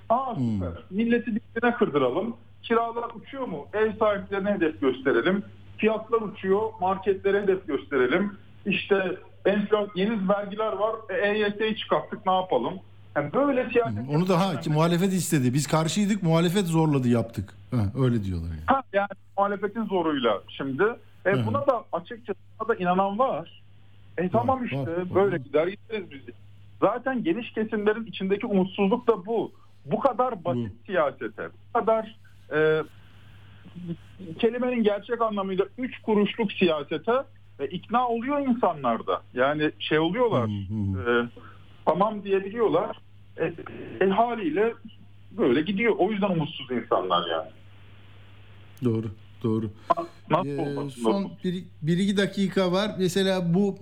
Aa 0.09 0.35
süper. 0.35 0.83
Milleti 0.89 1.35
birbirine 1.35 1.75
kırdıralım. 1.75 2.37
Kiralar 2.63 3.11
uçuyor 3.15 3.47
mu? 3.47 3.67
Ev 3.73 3.97
sahiplerine 3.97 4.51
hedef 4.51 4.81
gösterelim. 4.81 5.43
Fiyatlar 5.77 6.21
uçuyor. 6.21 6.61
Marketlere 6.81 7.41
hedef 7.41 7.67
gösterelim. 7.67 8.37
İşte 8.65 9.17
enflasyon 9.45 9.91
yeni 9.95 10.29
vergiler 10.29 10.73
var. 10.73 10.95
E, 11.09 11.27
EYT'yi 11.29 11.77
çıkarttık 11.77 12.25
ne 12.25 12.33
yapalım? 12.33 12.73
Yani 13.15 13.33
böyle 13.33 13.69
siyaset 13.69 14.09
Onu 14.09 14.27
da 14.29 14.39
ha 14.39 14.59
ki 14.59 14.69
muhalefet 14.69 15.13
istedi. 15.13 15.53
Biz 15.53 15.67
karşıydık, 15.67 16.23
muhalefet 16.23 16.65
zorladı 16.65 17.07
yaptık. 17.07 17.53
Ha, 17.71 17.77
öyle 17.99 18.23
diyorlar 18.23 18.49
yani. 18.49 18.63
Ha, 18.65 18.81
yani 18.93 19.07
muhalefetin 19.37 19.85
zoruyla 19.85 20.41
şimdi. 20.47 20.83
E, 21.25 21.31
Hı 21.31 21.35
hı. 21.35 21.45
buna 21.47 21.67
da 21.67 21.83
açıkçası 21.93 22.39
buna 22.59 22.69
da 22.69 22.75
inanan 22.75 23.19
var. 23.19 23.61
E 24.17 24.29
tamam 24.29 24.65
işte 24.65 24.77
var, 24.77 25.15
böyle 25.15 25.37
gider 25.37 25.67
gideriz 25.67 26.11
biz. 26.11 26.35
Zaten 26.81 27.23
geniş 27.23 27.51
kesimlerin 27.51 28.05
içindeki 28.05 28.47
umutsuzluk 28.47 29.07
da 29.07 29.25
bu. 29.25 29.51
Bu 29.85 29.99
kadar 29.99 30.45
basit 30.45 30.71
siyasete, 30.85 31.49
bu 31.69 31.79
kadar 31.79 32.15
e, 32.53 32.83
kelimenin 34.39 34.83
gerçek 34.83 35.21
anlamıyla 35.21 35.65
üç 35.77 36.01
kuruşluk 36.01 36.51
siyasete 36.51 37.13
e, 37.59 37.65
ikna 37.65 38.07
oluyor 38.07 38.39
insanlar 38.39 39.07
da. 39.07 39.21
Yani 39.33 39.71
şey 39.79 39.99
oluyorlar. 39.99 40.49
e, 41.07 41.29
tamam 41.85 42.23
diyebiliyorlar. 42.23 42.97
E, 43.37 43.53
e, 44.05 44.09
haliyle 44.09 44.73
böyle 45.37 45.61
gidiyor. 45.61 45.95
O 45.97 46.11
yüzden 46.11 46.29
umutsuz 46.29 46.71
insanlar 46.71 47.29
yani. 47.31 47.49
Doğru, 48.83 49.07
doğru. 49.43 49.69
Nasıl 50.29 50.49
Ee, 50.49 50.89
son 51.03 51.31
bir, 51.43 51.63
bir 51.81 51.97
iki 51.97 52.17
dakika 52.17 52.71
var. 52.71 52.95
Mesela 52.99 53.53
bu 53.53 53.77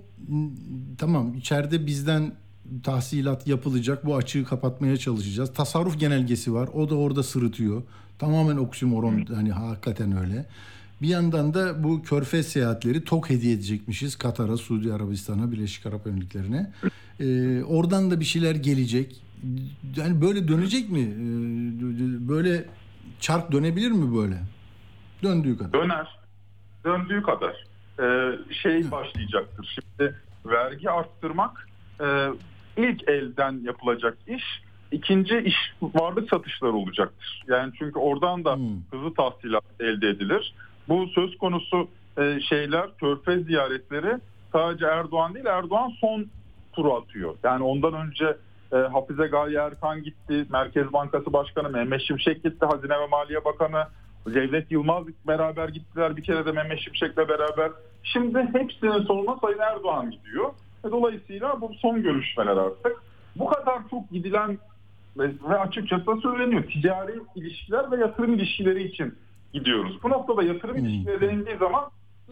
tamam 0.98 1.34
içeride 1.34 1.86
bizden 1.86 2.32
tahsilat 2.82 3.46
yapılacak. 3.46 4.06
Bu 4.06 4.16
açığı 4.16 4.44
kapatmaya 4.44 4.96
çalışacağız. 4.96 5.52
Tasarruf 5.54 6.00
genelgesi 6.00 6.54
var. 6.54 6.68
O 6.74 6.90
da 6.90 6.94
orada 6.96 7.22
sırıtıyor. 7.22 7.82
Tamamen 8.18 8.56
oksimoron 8.56 9.24
hani 9.34 9.52
hakikaten 9.52 10.16
öyle. 10.18 10.46
Bir 11.02 11.08
yandan 11.08 11.54
da 11.54 11.84
bu 11.84 12.02
körfez 12.02 12.46
seyahatleri 12.48 13.04
tok 13.04 13.30
hediye 13.30 13.54
edecekmişiz 13.54 14.16
Katar'a, 14.16 14.56
Suudi 14.56 14.92
Arabistan'a, 14.92 15.52
Birleşik 15.52 15.86
Arap 15.86 16.06
Emirlikleri'ne. 16.06 16.72
Ee, 17.20 17.62
oradan 17.64 18.10
da 18.10 18.20
bir 18.20 18.24
şeyler 18.24 18.54
gelecek. 18.54 19.20
Yani 19.96 20.20
böyle 20.22 20.48
dönecek 20.48 20.90
mi? 20.90 21.00
Ee, 21.00 22.28
böyle 22.28 22.64
çark 23.20 23.52
dönebilir 23.52 23.90
mi 23.90 24.16
böyle? 24.16 24.36
Döndüğü 25.22 25.58
kadar. 25.58 25.72
Döner. 25.72 26.18
Döndüğü 26.84 27.22
kadar. 27.22 27.64
Ee, 28.00 28.38
şey 28.62 28.90
başlayacaktır. 28.90 29.78
Şimdi 29.80 30.14
vergi 30.46 30.90
arttırmak 30.90 31.68
e, 32.00 32.28
ilk 32.76 33.08
elden 33.08 33.60
yapılacak 33.64 34.18
iş. 34.26 34.44
İkinci 34.92 35.38
iş 35.38 35.54
varlık 35.82 36.30
satışları 36.30 36.72
olacaktır. 36.72 37.42
Yani 37.48 37.72
çünkü 37.78 37.98
oradan 37.98 38.44
da 38.44 38.58
hızlı 38.90 39.14
tahsilat 39.14 39.64
elde 39.80 40.08
edilir. 40.08 40.54
Bu 40.88 41.06
söz 41.06 41.38
konusu 41.38 41.88
e, 42.18 42.40
şeyler, 42.40 42.96
körfez 43.00 43.46
ziyaretleri 43.46 44.20
sadece 44.52 44.86
Erdoğan 44.86 45.34
değil, 45.34 45.46
Erdoğan 45.46 45.92
son 46.00 46.26
turu 46.72 46.94
atıyor. 46.94 47.34
Yani 47.44 47.62
ondan 47.62 47.94
önce 47.94 48.36
e, 48.74 48.78
Hafize 48.78 49.26
Gaye 49.26 49.58
Erkan 49.58 50.02
gitti, 50.02 50.46
Merkez 50.50 50.92
Bankası 50.92 51.32
Başkanı 51.32 51.70
Mehmet 51.70 52.00
Şimşek 52.02 52.44
gitti, 52.44 52.66
Hazine 52.66 53.00
ve 53.00 53.06
Maliye 53.06 53.44
Bakanı 53.44 53.86
Cevdet 54.32 54.70
Yılmaz 54.70 55.04
beraber 55.26 55.68
gittiler 55.68 56.16
bir 56.16 56.22
kere 56.22 56.46
de 56.46 56.52
Mehmet 56.52 56.80
Şimşek'le 56.80 57.16
beraber. 57.28 57.70
Şimdi 58.02 58.38
hepsinin 58.38 59.02
sonuna 59.02 59.36
Sayın 59.40 59.58
Erdoğan 59.58 60.10
gidiyor. 60.10 60.50
E, 60.84 60.90
Dolayısıyla 60.90 61.60
bu 61.60 61.74
son 61.74 62.02
görüşmeler 62.02 62.56
artık. 62.56 63.02
Bu 63.36 63.46
kadar 63.46 63.78
çok 63.90 64.10
gidilen 64.10 64.58
ve, 65.18 65.56
açıkçası 65.58 66.16
söyleniyor. 66.22 66.64
Ticari 66.64 67.14
ilişkiler 67.34 67.90
ve 67.90 67.96
yatırım 67.96 68.34
ilişkileri 68.34 68.82
için 68.82 69.14
gidiyoruz. 69.52 69.98
Bu 70.02 70.10
noktada 70.10 70.42
yatırım 70.42 70.76
ilişkileri 70.76 71.20
denildiği 71.20 71.56
zaman 71.56 71.84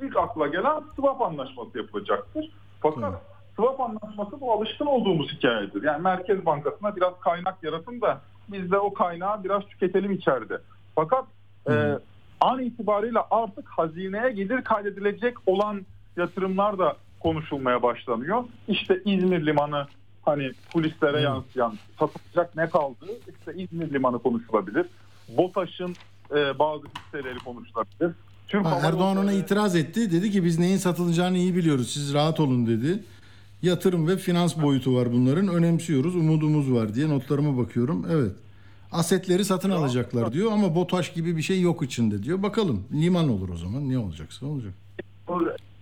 ilk 0.03 0.17
akla 0.17 0.47
gelen 0.47 0.81
swap 0.97 1.21
anlaşması 1.21 1.79
yapılacaktır. 1.79 2.51
Fakat 2.81 3.32
swap 3.57 3.81
anlaşması 3.81 4.41
bu 4.41 4.53
alışkın 4.53 4.87
olduğumuz 4.87 5.33
hikayedir. 5.33 5.83
Yani 5.83 6.03
Merkez 6.03 6.47
Bankası'na 6.47 6.97
biraz 6.97 7.21
kaynak 7.21 7.63
yaratın 7.63 8.01
da 8.01 8.21
biz 8.49 8.71
de 8.71 8.79
o 8.79 8.93
kaynağı 8.93 9.45
biraz 9.45 9.63
tüketelim 9.67 10.13
içeride. 10.13 10.59
Fakat 10.95 11.25
e, 11.71 11.99
an 12.41 12.63
itibariyle 12.63 13.19
artık 13.31 13.69
hazineye 13.69 14.33
gelir 14.33 14.65
kaydedilecek 14.65 15.35
olan 15.47 15.87
yatırımlar 16.17 16.79
da 16.79 16.97
konuşulmaya 17.21 17.83
başlanıyor. 17.83 18.45
İşte 18.69 19.03
İzmir 19.05 19.47
Limanı 19.47 19.87
hani 20.23 20.51
polislere 20.73 21.21
yansıyan 21.21 21.75
satılacak 21.99 22.57
ne 22.57 22.69
kaldı? 22.69 23.07
İşte 23.39 23.55
İzmir 23.63 23.93
Limanı 23.93 24.19
konuşulabilir. 24.19 24.87
BOTAŞ'ın 25.29 25.95
e, 26.31 26.59
bazı 26.59 26.85
hisseleri 26.87 27.39
konuşulabilir. 27.39 28.11
Türk 28.49 28.65
Ha, 28.65 28.71
Hava 28.71 28.87
Erdoğan 28.87 29.17
ona 29.17 29.33
itiraz 29.33 29.77
etti. 29.77 30.13
Dedi 30.13 30.31
ki 30.31 30.45
biz 30.45 30.59
neyin 30.59 30.77
satılacağını 30.77 31.37
iyi 31.37 31.57
biliyoruz. 31.57 31.91
Siz 31.91 32.15
rahat 32.15 32.41
olun 32.41 32.67
dedi. 32.67 33.03
Yatırım 33.63 34.09
ve 34.09 34.17
finans 34.17 34.63
boyutu 34.63 34.95
var 34.95 35.13
bunların. 35.13 35.49
Önemsiyoruz. 35.49 36.17
Umudumuz 36.17 36.73
var 36.73 36.95
diye 36.95 37.09
notlarıma 37.09 37.59
bakıyorum. 37.59 38.07
Evet. 38.11 38.33
Asetleri 38.93 39.45
satın 39.45 39.71
alacaklar 39.71 40.33
diyor 40.33 40.53
ama 40.53 40.75
BOTAŞ 40.75 41.15
gibi 41.15 41.37
bir 41.37 41.43
şey 41.43 41.61
yok 41.61 41.83
içinde 41.83 42.23
diyor. 42.23 42.43
Bakalım 42.43 42.85
liman 42.93 43.29
olur 43.29 43.49
o 43.49 43.57
zaman. 43.57 43.91
Ne 43.91 43.99
olacaksa 43.99 44.47
olacak. 44.47 44.73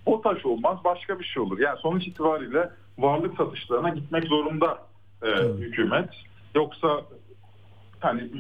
BOTAŞ 0.07 0.47
olmaz 0.47 0.79
başka 0.85 1.19
bir 1.21 1.25
şey 1.25 1.43
olur. 1.43 1.59
Yani 1.59 1.79
sonuç 1.79 2.07
itibariyle 2.07 2.71
varlık 2.99 3.37
satışlarına 3.37 3.89
gitmek 3.89 4.25
zorunda 4.25 4.79
e, 5.23 5.29
hükümet. 5.59 6.09
Yoksa 6.55 6.89
hani 8.01 8.31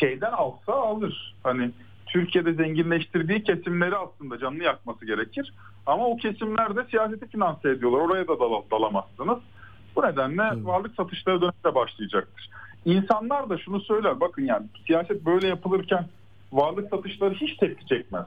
şeyden 0.00 0.32
alsa 0.32 0.72
alır. 0.72 1.34
Hani 1.42 1.70
Türkiye'de 2.12 2.52
zenginleştirdiği 2.52 3.42
kesimleri 3.42 3.96
aslında 3.96 4.38
canını 4.38 4.62
yakması 4.62 5.06
gerekir. 5.06 5.54
Ama 5.86 6.06
o 6.06 6.16
kesimler 6.16 6.76
de 6.76 6.84
siyaseti 6.90 7.28
finanse 7.28 7.70
ediyorlar. 7.70 7.98
Oraya 7.98 8.28
da 8.28 8.40
dal- 8.40 8.70
dalamazsınız. 8.70 9.38
Bu 9.96 10.02
nedenle 10.02 10.42
varlık 10.64 10.94
satışları 10.94 11.40
dönemde 11.40 11.74
başlayacaktır. 11.74 12.50
İnsanlar 12.84 13.50
da 13.50 13.58
şunu 13.58 13.80
söyler. 13.80 14.20
Bakın 14.20 14.42
yani 14.42 14.66
siyaset 14.86 15.26
böyle 15.26 15.48
yapılırken 15.48 16.06
varlık 16.52 16.90
satışları 16.90 17.34
hiç 17.34 17.56
tepki 17.56 17.86
çekmez. 17.86 18.26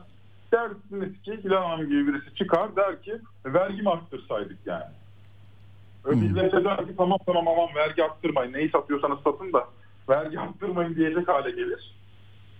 Dersiniz 0.51 1.21
ki 1.21 1.39
Hilal 1.43 1.63
Hanım 1.69 1.89
gibi 1.89 2.07
birisi 2.07 2.35
çıkar 2.35 2.75
der 2.75 3.01
ki 3.01 3.13
vergi 3.45 3.89
arttırsaydık 3.89 4.57
yani. 4.65 4.93
Öyle 6.05 6.19
millete 6.19 6.63
der 6.63 6.77
ki 6.77 6.93
tamam 6.97 7.19
tamam 7.25 7.47
aman 7.47 7.75
vergi 7.75 8.03
arttırmayın. 8.03 8.53
Neyi 8.53 8.69
satıyorsanız 8.69 9.17
satın 9.23 9.53
da 9.53 9.67
vergi 10.09 10.39
arttırmayın 10.39 10.95
diyecek 10.95 11.27
hale 11.27 11.51
gelir. 11.51 11.95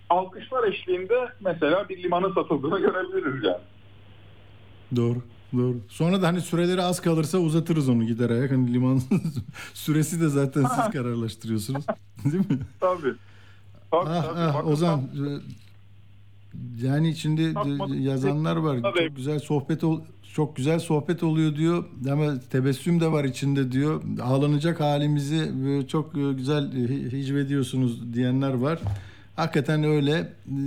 Alkışlar 0.10 0.68
eşliğinde 0.68 1.14
mesela 1.46 1.90
bir 1.90 2.04
limanın 2.04 2.34
satıldığını 2.34 2.80
görebiliriz 2.80 3.44
yani. 3.44 3.58
Doğru. 4.96 5.22
Doğru. 5.58 5.78
Sonra 5.90 6.22
da 6.22 6.28
hani 6.28 6.42
süreleri 6.42 6.82
az 6.82 7.02
kalırsa 7.02 7.38
uzatırız 7.38 7.90
onu 7.90 8.04
gider 8.06 8.30
ayak. 8.30 8.52
Hani 8.52 8.74
liman 8.74 9.02
süresi 9.74 10.22
de 10.22 10.28
zaten 10.30 10.66
siz 10.66 10.92
kararlaştırıyorsunuz. 10.94 11.86
Değil 12.26 12.36
mi? 12.50 12.60
Tabii. 12.80 13.02
Tabii, 13.92 14.10
Ah, 14.10 14.24
tabii. 14.26 14.40
ah, 14.40 14.56
Bakın 14.56 14.72
Ozan 14.72 15.00
e, 15.00 15.26
yani 16.86 17.10
içinde 17.10 17.44
e, 17.44 17.98
yazanlar 18.02 18.56
var. 18.56 18.78
Çok 18.82 19.16
güzel 19.16 19.40
sohbet 19.40 19.84
ol 19.84 20.02
çok 20.34 20.56
güzel 20.56 20.80
sohbet 20.80 21.24
oluyor 21.24 21.56
diyor 21.56 21.84
ama 22.12 22.40
tebessüm 22.52 23.02
de 23.02 23.12
var 23.12 23.24
içinde 23.24 23.72
diyor. 23.72 24.04
Ağlanacak 24.24 24.80
halimizi 24.80 25.52
e, 25.68 25.88
çok 25.88 26.18
e, 26.18 26.34
güzel 26.34 26.72
hicvediyorsunuz 27.12 28.14
diyenler 28.14 28.54
var. 28.54 28.80
Hakikaten 29.36 29.84
öyle. 29.84 30.12
E, 30.12 30.58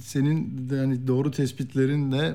Senin 0.00 0.68
de 0.70 0.76
hani 0.78 1.06
doğru 1.08 1.30
tespitlerin 1.30 2.12
de 2.12 2.34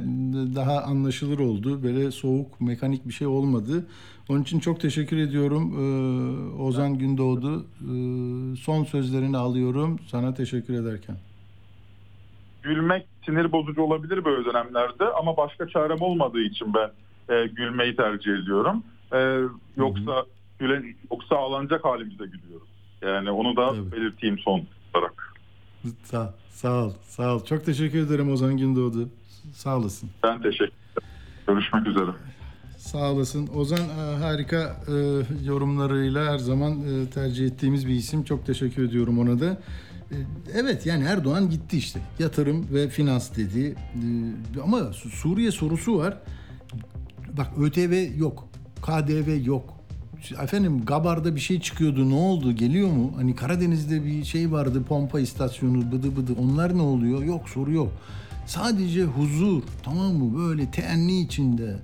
daha 0.56 0.82
anlaşılır 0.84 1.40
oldu. 1.40 1.84
Böyle 1.84 2.12
soğuk, 2.12 2.62
mekanik 2.62 3.08
bir 3.08 3.14
şey 3.14 3.28
olmadı. 3.28 3.88
Onun 4.30 4.42
için 4.42 4.60
çok 4.60 4.80
teşekkür 4.80 5.18
ediyorum 5.18 5.64
e, 5.80 5.84
Ozan 6.62 6.98
Gündoğdu. 6.98 7.60
E, 7.62 7.92
Son 8.56 8.84
sözlerini 8.84 9.38
alıyorum 9.38 10.00
sana 10.08 10.34
teşekkür 10.34 10.74
ederken. 10.74 11.16
gülmek 12.64 13.06
sinir 13.26 13.52
bozucu 13.52 13.82
olabilir 13.82 14.26
böyle 14.26 14.46
dönemlerde 14.46 15.06
ama 15.20 15.38
başka 15.38 15.68
çarem 15.68 16.02
olmadığı 16.02 16.42
için 16.42 16.74
ben 16.74 16.90
e, 17.36 17.48
gülmeyi 17.48 17.96
tercih 17.96 18.32
ediyorum. 18.34 18.84
E, 19.14 19.40
yoksa 19.78 20.26
gülen 20.60 20.84
yoksa 21.12 21.36
ağlanacak 21.36 21.86
halimizde 21.86 22.26
gülüyoruz. 22.26 22.68
Yani 23.02 23.32
onu 23.32 23.56
da 23.58 23.92
belirteyim 23.92 24.40
son. 24.40 24.62
Sağ, 26.04 26.34
sağ 26.52 26.84
ol, 26.86 26.92
sağ 27.08 27.36
ol. 27.36 27.46
Çok 27.46 27.66
teşekkür 27.66 28.00
ederim 28.00 28.32
Ozan 28.32 28.58
Gündoğdu. 28.58 29.10
Sağ 29.54 29.78
olasın. 29.78 30.10
Ben 30.24 30.42
teşekkür 30.42 30.66
ederim. 30.66 31.08
Görüşmek 31.48 31.88
üzere. 31.88 32.12
Sağ 32.78 33.12
olasın. 33.12 33.48
Ozan 33.56 33.80
e, 33.80 34.16
harika 34.18 34.78
e, 34.88 34.94
yorumlarıyla 35.46 36.34
her 36.34 36.38
zaman 36.38 36.72
e, 36.82 37.10
tercih 37.10 37.46
ettiğimiz 37.46 37.88
bir 37.88 37.94
isim. 37.94 38.24
Çok 38.24 38.46
teşekkür 38.46 38.84
ediyorum 38.84 39.20
ona 39.20 39.40
da. 39.40 39.58
Evet 40.54 40.86
yani 40.86 41.04
Erdoğan 41.04 41.50
gitti 41.50 41.78
işte. 41.78 42.00
Yatırım 42.20 42.68
ve 42.74 42.90
finans 42.90 43.38
dedi. 43.38 43.76
Ama 44.64 44.94
Su- 44.94 45.10
Suriye 45.10 45.52
sorusu 45.52 45.98
var. 45.98 46.18
Bak 47.38 47.48
ÖTV 47.60 48.18
yok. 48.18 48.48
KDV 48.82 49.46
yok. 49.46 49.74
Efendim 50.32 50.86
Gabar'da 50.86 51.36
bir 51.36 51.42
şey 51.42 51.60
çıkıyordu. 51.60 52.10
Ne 52.10 52.16
oldu? 52.16 52.52
Geliyor 52.52 52.90
mu? 52.92 53.14
Hani 53.16 53.36
Karadeniz'de 53.36 54.06
bir 54.06 54.24
şey 54.24 54.52
vardı. 54.52 54.84
Pompa 54.84 55.20
istasyonu 55.20 55.92
bıdı 55.92 56.16
bıdı. 56.16 56.34
Onlar 56.42 56.78
ne 56.78 56.82
oluyor? 56.82 57.24
Yok 57.24 57.50
soru 57.50 57.72
yok. 57.72 57.92
Sadece 58.46 59.04
huzur. 59.04 59.64
Tamam 59.84 60.14
mı? 60.14 60.38
Böyle 60.38 60.72
teenni 60.72 61.22
içinde. 61.22 61.76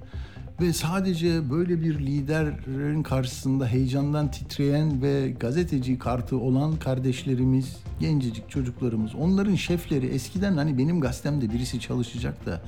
Ve 0.62 0.74
sadece 0.74 1.50
böyle 1.50 1.82
bir 1.82 2.00
liderin 2.00 3.04
karşısında 3.04 3.68
heyecandan 3.68 4.32
titreyen 4.32 5.02
ve 5.02 5.32
gazeteci 5.40 6.00
kartı 6.00 6.38
olan 6.38 6.76
kardeşlerimiz, 6.76 7.78
gencecik 8.00 8.50
çocuklarımız, 8.50 9.16
onların 9.16 9.56
şefleri 9.56 10.06
eskiden 10.06 10.58
hani 10.58 10.78
benim 10.78 11.02
gazetemde 11.02 11.54
birisi 11.54 11.80
çalışacak 11.80 12.46
da 12.46 12.62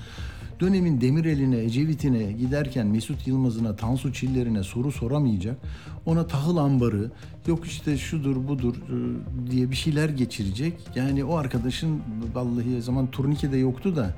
dönemin 0.63 1.01
Demirel'ine, 1.01 1.57
Ecevit'ine 1.57 2.31
giderken 2.31 2.87
Mesut 2.87 3.27
Yılmaz'ına, 3.27 3.75
Tansu 3.75 4.13
Çiller'ine 4.13 4.63
soru 4.63 4.91
soramayacak. 4.91 5.57
Ona 6.05 6.27
tahıl 6.27 6.57
ambarı, 6.57 7.11
yok 7.47 7.65
işte 7.65 7.97
şudur 7.97 8.47
budur 8.47 8.75
e, 8.75 9.51
diye 9.51 9.71
bir 9.71 9.75
şeyler 9.75 10.09
geçirecek. 10.09 10.73
Yani 10.95 11.23
o 11.23 11.35
arkadaşın 11.35 12.01
vallahi 12.33 12.77
o 12.77 12.81
zaman 12.81 13.11
turnike 13.11 13.51
de 13.51 13.57
yoktu 13.57 13.95
da 13.95 14.15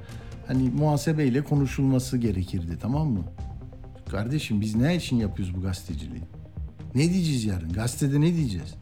hani 0.48 0.70
muhasebeyle 0.70 1.44
konuşulması 1.44 2.18
gerekirdi 2.18 2.78
tamam 2.82 3.08
mı? 3.08 3.24
Kardeşim 4.12 4.62
biz 4.62 4.76
ne 4.76 4.96
için 4.96 5.18
yapıyoruz 5.18 5.56
bu 5.56 5.62
gazeteciliği? 5.62 6.24
Ne 6.96 7.14
diyeceğiz 7.14 7.46
yarın? 7.46 7.74
Gazetede 7.74 8.22
ne 8.22 8.36
diyeceğiz? 8.36 8.76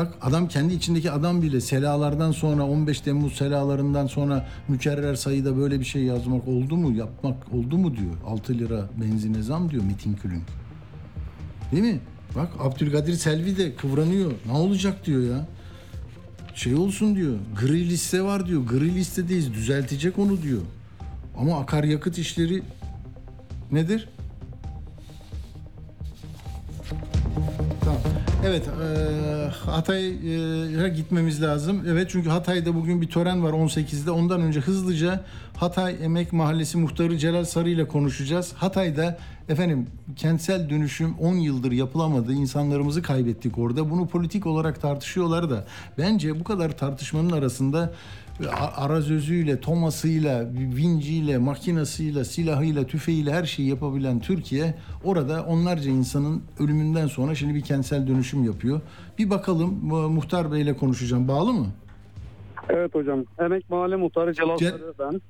Bak 0.00 0.14
adam 0.22 0.48
kendi 0.48 0.74
içindeki 0.74 1.10
adam 1.10 1.42
bile 1.42 1.60
selalardan 1.60 2.32
sonra 2.32 2.66
15 2.66 3.00
Temmuz 3.00 3.32
selalarından 3.32 4.06
sonra 4.06 4.48
mükerrer 4.68 5.14
sayıda 5.14 5.56
böyle 5.56 5.80
bir 5.80 5.84
şey 5.84 6.02
yazmak 6.02 6.48
oldu 6.48 6.76
mu 6.76 6.96
yapmak 6.96 7.54
oldu 7.54 7.78
mu 7.78 7.96
diyor. 7.96 8.14
6 8.26 8.58
lira 8.58 8.88
benzine 9.00 9.42
zam 9.42 9.70
diyor 9.70 9.84
Metin 9.84 10.14
Külünk. 10.14 10.42
Değil 11.72 11.82
mi? 11.82 12.00
Bak 12.36 12.48
Abdülkadir 12.58 13.14
Selvi 13.14 13.56
de 13.56 13.74
kıvranıyor. 13.74 14.32
Ne 14.46 14.52
olacak 14.52 15.06
diyor 15.06 15.22
ya. 15.36 15.46
Şey 16.54 16.74
olsun 16.74 17.16
diyor. 17.16 17.34
Gri 17.60 17.88
liste 17.88 18.22
var 18.22 18.46
diyor. 18.46 18.62
Gri 18.66 18.94
listedeyiz. 18.94 19.54
Düzeltecek 19.54 20.18
onu 20.18 20.42
diyor. 20.42 20.62
Ama 21.38 21.60
akaryakıt 21.60 22.18
işleri 22.18 22.62
nedir? 23.72 24.08
Evet, 28.46 28.68
e, 28.68 29.48
Hatay'a 29.70 30.88
gitmemiz 30.88 31.42
lazım. 31.42 31.82
Evet 31.88 32.10
çünkü 32.10 32.28
Hatay'da 32.28 32.74
bugün 32.74 33.00
bir 33.00 33.08
tören 33.08 33.42
var 33.44 33.52
18'de. 33.52 34.10
Ondan 34.10 34.40
önce 34.40 34.60
hızlıca 34.60 35.24
Hatay 35.56 35.96
Emek 36.04 36.32
Mahallesi 36.32 36.78
muhtarı 36.78 37.18
Celal 37.18 37.44
Sarı 37.44 37.70
ile 37.70 37.88
konuşacağız. 37.88 38.52
Hatay'da 38.52 39.18
efendim 39.48 39.86
kentsel 40.16 40.70
dönüşüm 40.70 41.14
10 41.18 41.34
yıldır 41.34 41.72
yapılamadı. 41.72 42.32
İnsanlarımızı 42.32 43.02
kaybettik 43.02 43.58
orada. 43.58 43.90
Bunu 43.90 44.08
politik 44.08 44.46
olarak 44.46 44.80
tartışıyorlar 44.80 45.50
da 45.50 45.64
bence 45.98 46.40
bu 46.40 46.44
kadar 46.44 46.78
tartışmanın 46.78 47.30
arasında 47.30 47.92
arazözüyle, 48.76 49.60
tomasıyla, 49.60 50.44
vinciyle, 50.54 51.38
makinasıyla, 51.38 52.24
silahıyla, 52.24 52.86
tüfeğiyle 52.86 53.32
her 53.32 53.44
şeyi 53.44 53.68
yapabilen 53.68 54.20
Türkiye 54.20 54.74
orada 55.04 55.42
onlarca 55.42 55.90
insanın 55.90 56.42
ölümünden 56.58 57.06
sonra 57.06 57.34
şimdi 57.34 57.54
bir 57.54 57.60
kentsel 57.60 58.06
dönüşüm 58.06 58.44
yapıyor. 58.44 58.80
Bir 59.18 59.30
bakalım 59.30 59.84
mu- 59.84 60.08
muhtar 60.08 60.52
beyle 60.52 60.76
konuşacağım. 60.76 61.28
Bağlı 61.28 61.52
mı? 61.52 61.66
Evet 62.68 62.94
hocam. 62.94 63.24
Emek 63.38 63.70
Mahalle 63.70 63.96
Muhtarı 63.96 64.34
Celal 64.34 64.56
Ce- 64.56 64.74
ben. 64.98 65.20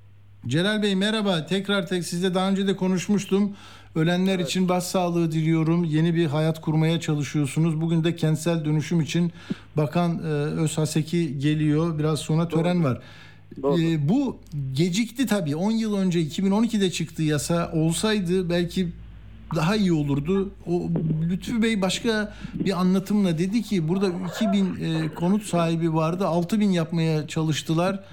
Celal 0.47 0.83
Bey 0.83 0.95
merhaba. 0.97 1.47
Tekrar 1.47 1.87
tek 1.87 2.05
sizle 2.05 2.35
daha 2.35 2.51
önce 2.51 2.67
de 2.67 2.77
konuşmuştum. 2.77 3.53
Ölenler 3.95 4.39
için 4.39 4.69
başsağlığı 4.69 5.33
diliyorum. 5.33 5.85
Yeni 5.85 6.15
bir 6.15 6.27
hayat 6.27 6.61
kurmaya 6.61 7.01
çalışıyorsunuz. 7.01 7.81
Bugün 7.81 8.05
de 8.05 8.17
kentsel 8.17 8.65
dönüşüm 8.65 9.01
için 9.01 9.33
Bakan 9.77 10.19
e, 10.19 10.23
Özhaseki 10.61 11.39
geliyor. 11.39 11.99
Biraz 11.99 12.19
sonra 12.19 12.49
tören 12.49 12.85
var. 12.85 13.01
E, 13.59 14.09
bu 14.09 14.39
gecikti 14.73 15.27
tabii. 15.27 15.57
10 15.57 15.71
yıl 15.71 15.97
önce 15.97 16.23
2012'de 16.23 16.91
çıktı 16.91 17.23
yasa. 17.23 17.71
Olsaydı 17.75 18.51
belki 18.51 18.89
daha 19.55 19.77
iyi 19.77 19.93
olurdu. 19.93 20.53
O 20.67 20.83
Lütfü 21.31 21.63
Bey 21.63 21.83
başka 21.83 22.35
bir 22.55 22.81
anlatımla 22.81 23.39
dedi 23.39 23.63
ki 23.63 23.89
burada 23.89 24.13
2000 24.37 24.65
e, 24.65 25.09
konut 25.15 25.43
sahibi 25.43 25.95
vardı. 25.95 26.27
6000 26.27 26.71
yapmaya 26.71 27.27
çalıştılar. 27.29 28.05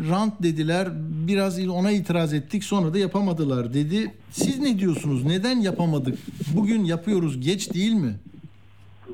Rant 0.00 0.42
dediler. 0.42 0.88
Biraz 1.28 1.68
ona 1.68 1.90
itiraz 1.90 2.34
ettik. 2.34 2.64
Sonra 2.64 2.94
da 2.94 2.98
yapamadılar 2.98 3.74
dedi. 3.74 4.14
Siz 4.30 4.58
ne 4.60 4.78
diyorsunuz? 4.78 5.24
Neden 5.24 5.60
yapamadık? 5.60 6.18
Bugün 6.56 6.84
yapıyoruz. 6.84 7.40
Geç 7.40 7.74
değil 7.74 7.92
mi? 7.94 8.14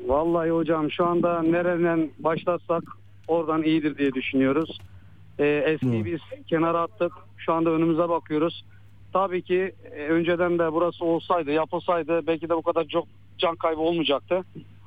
Vallahi 0.07 0.49
hocam 0.49 0.91
şu 0.91 1.05
anda 1.05 1.41
nereden 1.41 2.09
başlatsak 2.19 2.83
oradan 3.27 3.63
iyidir 3.63 3.97
diye 3.97 4.13
düşünüyoruz. 4.13 4.79
Ee, 5.39 5.45
eskiyi 5.45 6.05
biz 6.05 6.19
kenara 6.47 6.81
attık. 6.81 7.11
Şu 7.37 7.53
anda 7.53 7.69
önümüze 7.69 8.09
bakıyoruz. 8.09 8.65
Tabii 9.13 9.41
ki 9.41 9.73
e, 9.95 10.07
önceden 10.07 10.59
de 10.59 10.73
burası 10.73 11.05
olsaydı, 11.05 11.51
yapılsaydı 11.51 12.27
belki 12.27 12.49
de 12.49 12.55
bu 12.55 12.61
kadar 12.61 12.85
çok 12.85 13.07
can 13.37 13.55
kaybı 13.55 13.81
olmayacaktı. 13.81 14.41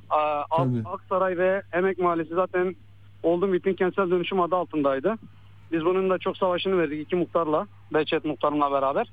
Aa, 0.09 0.41
Ak- 0.51 0.67
Aksaray 0.85 1.37
ve 1.37 1.61
Emek 1.73 1.97
Mahallesi 1.99 2.33
zaten 2.35 2.75
Oldum 3.23 3.53
Bittin 3.53 3.73
Kentsel 3.73 4.09
Dönüşüm 4.11 4.39
adı 4.41 4.55
altındaydı. 4.55 5.15
Biz 5.71 5.85
bunun 5.85 6.09
da 6.09 6.17
çok 6.17 6.37
savaşını 6.37 6.77
verdik 6.77 7.01
iki 7.01 7.15
muhtarla, 7.15 7.67
Behçet 7.93 8.25
muhtarımla 8.25 8.71
beraber. 8.71 9.07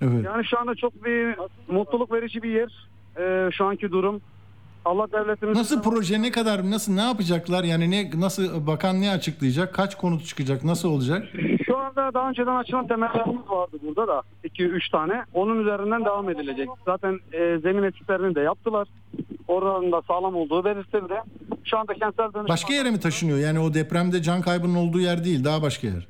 Evet. 0.00 0.24
Yani 0.24 0.44
şu 0.44 0.58
anda 0.58 0.74
çok 0.74 1.04
bir 1.04 1.36
mutluluk 1.68 2.12
verici 2.12 2.42
bir 2.42 2.50
yer. 2.50 2.88
Ee, 3.18 3.50
şu 3.52 3.64
anki 3.64 3.92
durum. 3.92 4.20
Allah 4.84 5.06
devletimiz 5.12 5.56
Nasıl 5.56 5.82
proje 5.82 6.22
ne 6.22 6.30
kadar 6.30 6.70
nasıl 6.70 6.92
ne 6.92 7.00
yapacaklar? 7.02 7.64
Yani 7.64 7.90
ne 7.90 8.10
nasıl 8.14 8.66
bakan 8.66 9.00
ne 9.00 9.10
açıklayacak? 9.10 9.74
Kaç 9.74 9.94
konut 9.94 10.24
çıkacak? 10.26 10.64
Nasıl 10.64 10.88
olacak? 10.88 11.28
Şu 11.66 11.78
anda 11.78 12.14
daha 12.14 12.28
önceden 12.28 12.56
açılan 12.56 12.86
temellerimiz 12.86 13.50
vardı 13.50 13.76
burada 13.82 14.08
da 14.08 14.22
2-3 14.44 14.90
tane. 14.90 15.24
Onun 15.34 15.60
üzerinden 15.60 16.04
devam 16.04 16.30
edilecek. 16.30 16.68
Zaten 16.84 17.20
e, 17.32 17.58
zemin 17.58 17.82
etütlerini 17.82 18.34
de 18.34 18.40
yaptılar. 18.40 18.88
Oradan 19.48 19.92
da 19.92 20.02
sağlam 20.02 20.36
olduğu 20.36 20.64
belirtildi. 20.64 21.14
Şu 21.64 21.78
anda 21.78 21.94
kentsel 21.94 22.24
dönüşüm... 22.24 22.48
Başka 22.48 22.74
yere 22.74 22.90
mi 22.90 23.00
taşınıyor? 23.00 23.38
Yani 23.38 23.60
o 23.60 23.74
depremde 23.74 24.22
can 24.22 24.40
kaybının 24.40 24.74
olduğu 24.74 25.00
yer 25.00 25.24
değil, 25.24 25.44
daha 25.44 25.62
başka 25.62 25.86
yer. 25.86 26.06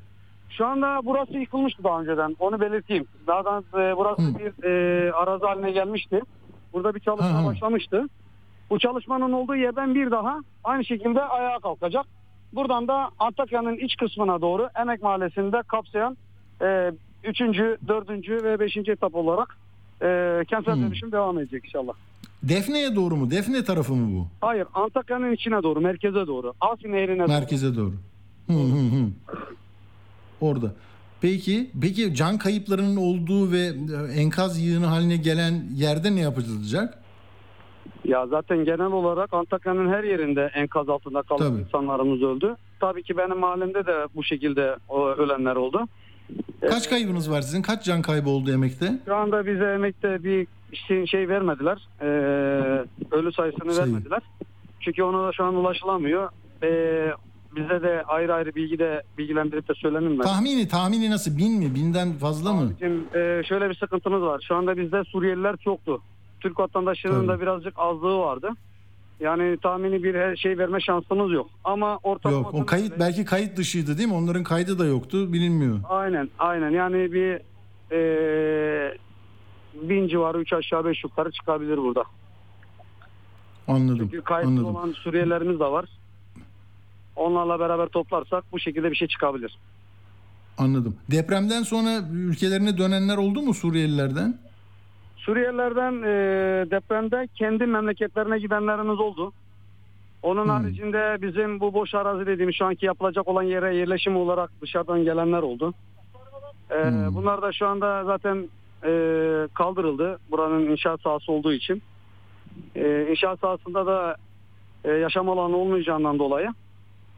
Şu 0.51 0.66
anda 0.66 1.01
burası 1.05 1.33
yıkılmıştı 1.33 1.85
daha 1.85 2.01
önceden. 2.01 2.37
Onu 2.39 2.61
belirteyim. 2.61 3.07
Daha 3.27 3.45
da 3.45 3.59
e, 3.59 3.97
burası 3.97 4.39
bir 4.39 4.64
e, 4.64 5.12
arazi 5.12 5.45
haline 5.45 5.70
gelmişti. 5.70 6.20
Burada 6.72 6.95
bir 6.95 7.01
çalışma 7.01 7.39
Hı 7.39 7.43
hı. 7.43 7.47
başlamıştı. 7.47 8.09
Bu 8.71 8.79
çalışmanın 8.79 9.33
olduğu 9.33 9.57
yerden 9.57 9.95
bir 9.95 10.11
daha 10.11 10.41
aynı 10.65 10.85
şekilde 10.85 11.23
ayağa 11.23 11.59
kalkacak. 11.59 12.07
Buradan 12.53 12.89
da 12.89 13.11
Antakya'nın 13.19 13.77
iç 13.77 13.97
kısmına 13.97 14.41
doğru 14.41 14.69
Emek 14.81 15.03
Mahallesi'nde 15.03 15.62
kapsayan 15.62 16.17
e, 16.62 16.93
3. 17.25 17.41
4. 17.41 18.29
ve 18.29 18.61
5. 18.61 18.77
etap 18.77 19.15
olarak 19.15 19.57
e, 20.03 20.41
kentsel 20.49 20.77
dönüşüm 20.77 21.12
devam 21.12 21.39
edecek 21.39 21.65
inşallah. 21.65 21.93
Defne'ye 22.43 22.97
doğru 22.97 23.17
mu? 23.17 23.31
Defne 23.31 23.65
tarafı 23.65 23.95
mı 23.95 24.19
bu? 24.19 24.27
Hayır 24.41 24.67
Antakya'nın 24.75 25.33
içine 25.33 25.62
doğru, 25.62 25.81
merkeze 25.81 26.27
doğru. 26.27 26.53
Asi 26.61 26.93
Nehri'ne 26.93 27.19
doğru. 27.19 27.29
Merkeze 27.29 27.77
doğru. 27.77 27.95
Hı 28.47 28.53
hı 28.53 28.97
hı. 28.97 29.11
Orada. 30.41 30.75
Peki, 31.21 31.71
peki 31.81 32.15
can 32.15 32.39
kayıplarının 32.39 32.97
olduğu 32.97 33.53
ve 33.53 33.73
enkaz 34.17 34.61
yığını 34.62 34.87
haline 34.87 35.17
gelen 35.17 35.65
yerde 35.75 36.15
ne 36.15 36.21
yapılacak? 36.21 37.03
Ya 38.05 38.26
zaten 38.26 38.64
genel 38.64 38.92
olarak 38.92 39.34
Antakya'nın 39.34 39.88
her 39.88 40.05
yerinde 40.05 40.50
enkaz 40.55 40.88
altında 40.88 41.22
kalan 41.22 41.38
Tabii. 41.50 41.61
insanlarımız 41.61 42.22
öldü. 42.22 42.57
Tabii 42.80 43.02
ki 43.02 43.16
benim 43.16 43.38
mahallemde 43.38 43.86
de 43.86 44.07
bu 44.14 44.24
şekilde 44.24 44.76
ölenler 45.18 45.57
oldu. 45.57 45.80
Kaç 46.61 46.90
kaybınız 46.90 47.30
var 47.30 47.42
sizin? 47.42 47.62
Kaç 47.62 47.84
can 47.84 48.02
kaybı 48.02 48.30
oldu 48.30 48.50
emekte? 48.52 48.98
Şu 49.05 49.14
anda 49.14 49.46
bize 49.46 49.64
emekte 49.64 50.24
bir 50.24 50.46
şey, 50.72 51.07
şey 51.07 51.28
vermediler. 51.28 51.88
Ee, 52.00 52.07
ölü 53.11 53.32
sayısını 53.32 53.74
Sayı. 53.74 53.86
vermediler. 53.86 54.22
Çünkü 54.80 55.02
ona 55.02 55.28
da 55.28 55.32
şu 55.32 55.44
an 55.44 55.55
ulaşılamıyor. 55.55 56.28
Ee, 56.62 57.12
bize 57.57 57.82
de 57.82 58.02
ayrı 58.07 58.34
ayrı 58.34 58.55
bilgi 58.55 58.78
de 58.78 59.02
bilgilendirip 59.18 59.68
de 59.68 59.74
söylenilmedi. 59.74 60.22
Tahmini, 60.22 60.68
tahmini 60.68 61.11
nasıl? 61.11 61.38
Bin 61.38 61.52
mi? 61.59 61.74
Binden 61.74 62.12
fazla 62.12 62.52
mı? 62.52 62.72
E, 63.14 63.42
şöyle 63.48 63.70
bir 63.70 63.74
sıkıntımız 63.74 64.22
var. 64.22 64.44
Şu 64.48 64.55
anda 64.55 64.76
bizde 64.76 65.05
Suriyeliler 65.05 65.57
çoktu. 65.57 66.02
Türk 66.45 66.59
vatandaşlarının 66.59 67.28
da 67.28 67.40
birazcık 67.40 67.74
azlığı 67.76 68.18
vardı. 68.18 68.51
Yani 69.20 69.57
tahmini 69.57 70.03
bir 70.03 70.36
şey 70.36 70.59
verme 70.59 70.80
şansımız 70.80 71.32
yok. 71.32 71.51
Ama 71.64 71.99
ortalama 72.03 72.38
Yok, 72.38 72.55
o 72.55 72.66
kayıt 72.66 72.99
belki 73.01 73.24
kayıt 73.24 73.57
dışıydı 73.57 73.99
değil 73.99 74.09
mi? 74.09 74.14
Onların 74.14 74.42
kaydı 74.42 74.78
da 74.78 74.84
yoktu, 74.84 75.32
bilinmiyor. 75.32 75.80
Aynen 75.88 76.28
aynen 76.38 76.70
yani 76.70 77.12
bir 77.12 77.40
e, 77.92 78.99
bin 79.74 80.09
civarı 80.09 80.40
3 80.40 80.53
aşağı 80.53 80.84
5 80.84 81.05
yukarı 81.05 81.30
çıkabilir 81.30 81.76
burada. 81.76 82.05
Anladım. 83.68 83.99
Çünkü 83.99 84.22
kayıtlı 84.22 84.51
Anladım. 84.51 84.76
olan 84.76 84.92
Suriyelilerimiz 84.92 85.61
de 85.61 85.64
var. 85.64 85.84
Onlarla 87.16 87.61
beraber 87.61 87.86
toplarsak 87.88 88.45
bu 88.53 88.59
şekilde 88.61 88.90
bir 88.90 88.97
şey 88.97 89.09
çıkabilir. 89.09 89.59
Anladım. 90.59 90.97
Depremden 91.11 91.62
sonra 91.62 92.01
ülkelerine 92.12 92.78
dönenler 92.78 93.16
oldu 93.16 93.42
mu 93.42 93.55
Suriyelilerden? 93.55 94.38
Suriyelilerden 95.27 95.93
e, 96.03 96.07
depremde 96.70 97.29
kendi 97.35 97.66
memleketlerine 97.66 98.39
gidenlerimiz 98.39 99.01
oldu. 99.01 99.33
Onun 100.22 100.49
haricinde 100.49 101.22
bizim 101.22 101.61
bu 101.61 101.75
boş 101.75 101.95
arazi 101.95 102.27
dediğimiz 102.27 102.57
şu 102.57 102.64
anki 102.64 102.87
yapılacak 102.87 103.29
olan 103.29 103.43
yere 103.43 103.77
yerleşim 103.77 104.16
olarak 104.16 104.51
dışarıdan 104.62 105.05
gelenler 105.05 105.43
oldu. 105.43 105.75
E, 106.70 106.75
Bunlar 107.14 107.43
da 107.43 107.53
şu 107.53 107.66
anda 107.66 108.05
zaten 108.05 108.49
e, 108.85 108.91
kaldırıldı. 109.55 110.18
Buranın 110.31 110.70
inşaat 110.70 111.01
sahası 111.01 111.33
olduğu 111.33 111.53
için. 111.53 111.83
E, 112.77 113.07
inşaat 113.11 113.41
sahasında 113.41 113.87
da 113.87 114.16
e, 114.85 114.91
yaşam 114.91 115.29
alanı 115.29 115.57
olmayacağından 115.57 116.18
dolayı 116.18 116.49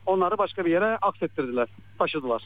onları 0.06 0.38
başka 0.38 0.64
bir 0.64 0.70
yere 0.70 0.96
aksettirdiler, 0.96 1.68
taşıdılar. 1.98 2.42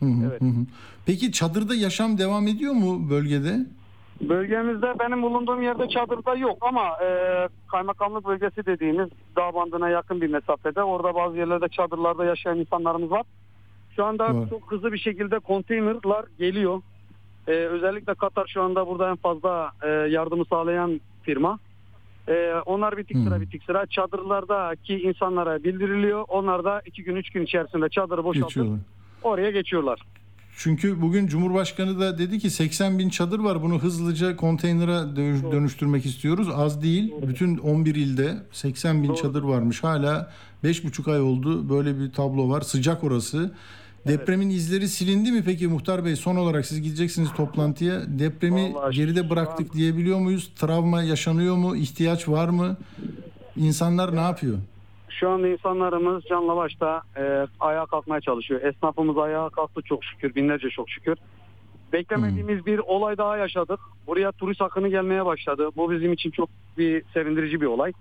Hı, 0.00 0.06
Evet. 0.30 0.40
hı 0.40 0.44
hı. 0.44 0.66
Peki 1.06 1.32
çadırda 1.32 1.74
yaşam 1.74 2.18
devam 2.18 2.46
ediyor 2.46 2.72
mu 2.72 3.10
bölgede? 3.10 3.66
Bölgemizde 4.20 4.94
benim 4.98 5.22
bulunduğum 5.22 5.62
yerde 5.62 5.88
çadırda 5.88 6.34
yok 6.34 6.58
ama 6.60 6.86
e, 7.04 7.48
kaymakamlık 7.70 8.26
bölgesi 8.26 8.66
dediğimiz 8.66 9.08
dağ 9.36 9.54
bandına 9.54 9.88
yakın 9.88 10.20
bir 10.20 10.30
mesafede. 10.30 10.82
Orada 10.82 11.14
bazı 11.14 11.36
yerlerde 11.36 11.68
çadırlarda 11.68 12.24
yaşayan 12.24 12.58
insanlarımız 12.58 13.10
var. 13.10 13.22
Şu 13.96 14.04
anda 14.04 14.34
Var. 14.34 14.50
çok 14.50 14.72
hızlı 14.72 14.92
bir 14.92 14.98
şekilde 14.98 15.38
konteynerlar 15.38 16.24
geliyor. 16.38 16.82
E, 17.48 17.52
özellikle 17.52 18.14
Katar 18.14 18.46
şu 18.46 18.62
anda 18.62 18.86
burada 18.86 19.10
en 19.10 19.16
fazla 19.16 19.70
e, 19.82 19.88
yardımı 19.88 20.44
sağlayan 20.44 21.00
firma. 21.22 21.58
E, 22.28 22.54
onlar 22.66 22.96
bitik 22.96 23.16
sıra 23.16 23.40
bitik 23.40 23.64
sıra 23.64 23.86
çadırlardaki 23.86 25.02
insanlara 25.02 25.64
bildiriliyor. 25.64 26.24
Onlar 26.28 26.64
da 26.64 26.82
iki 26.86 27.02
gün 27.04 27.16
üç 27.16 27.30
gün 27.30 27.42
içerisinde 27.42 27.88
çadırı 27.88 28.24
boşaltıp 28.24 28.48
Geçiyorlar. 28.48 28.78
oraya 29.22 29.50
geçiyorlar. 29.50 30.00
Çünkü 30.62 31.00
bugün 31.02 31.26
Cumhurbaşkanı 31.26 32.00
da 32.00 32.18
dedi 32.18 32.38
ki 32.38 32.50
80 32.50 32.98
bin 32.98 33.08
çadır 33.08 33.38
var 33.38 33.62
bunu 33.62 33.78
hızlıca 33.78 34.36
konteynere 34.36 35.16
dönüş- 35.16 35.52
dönüştürmek 35.52 36.06
istiyoruz. 36.06 36.48
Az 36.54 36.82
değil. 36.82 37.12
Bütün 37.28 37.58
11 37.58 37.94
ilde 37.94 38.42
80 38.52 39.02
bin 39.02 39.14
çadır 39.14 39.42
varmış. 39.42 39.84
Hala 39.84 40.30
5,5 40.64 41.08
ay 41.12 41.20
oldu. 41.20 41.68
Böyle 41.70 41.98
bir 42.00 42.12
tablo 42.12 42.48
var. 42.48 42.60
Sıcak 42.60 43.04
orası. 43.04 43.52
Depremin 44.06 44.50
izleri 44.50 44.88
silindi 44.88 45.32
mi 45.32 45.42
peki 45.44 45.68
Muhtar 45.68 46.04
Bey? 46.04 46.16
Son 46.16 46.36
olarak 46.36 46.66
siz 46.66 46.82
gideceksiniz 46.82 47.28
toplantıya. 47.36 48.02
Depremi 48.18 48.74
Vallahi 48.74 48.96
geride 48.96 49.30
bıraktık 49.30 49.74
diyebiliyor 49.74 50.18
muyuz? 50.18 50.50
Travma 50.56 51.02
yaşanıyor 51.02 51.56
mu? 51.56 51.76
İhtiyaç 51.76 52.28
var 52.28 52.48
mı? 52.48 52.76
İnsanlar 53.56 54.16
ne 54.16 54.20
yapıyor? 54.20 54.58
Şu 55.10 55.30
anda 55.30 55.48
insanlarımız 55.48 56.24
canla 56.24 56.56
başta 56.56 57.02
e, 57.16 57.46
ayağa 57.60 57.86
kalkmaya 57.86 58.20
çalışıyor. 58.20 58.62
Esnafımız 58.62 59.18
ayağa 59.18 59.48
kalktı 59.48 59.82
çok 59.82 60.04
şükür, 60.04 60.34
binlerce 60.34 60.68
çok 60.70 60.90
şükür. 60.90 61.16
Beklemediğimiz 61.92 62.66
bir 62.66 62.78
olay 62.78 63.18
daha 63.18 63.36
yaşadık. 63.36 63.80
Buraya 64.06 64.32
turist 64.32 64.62
akını 64.62 64.88
gelmeye 64.88 65.24
başladı. 65.26 65.68
Bu 65.76 65.90
bizim 65.90 66.12
için 66.12 66.30
çok 66.30 66.48
bir 66.78 67.02
sevindirici 67.14 67.60
bir 67.60 67.66
olay. 67.66 67.92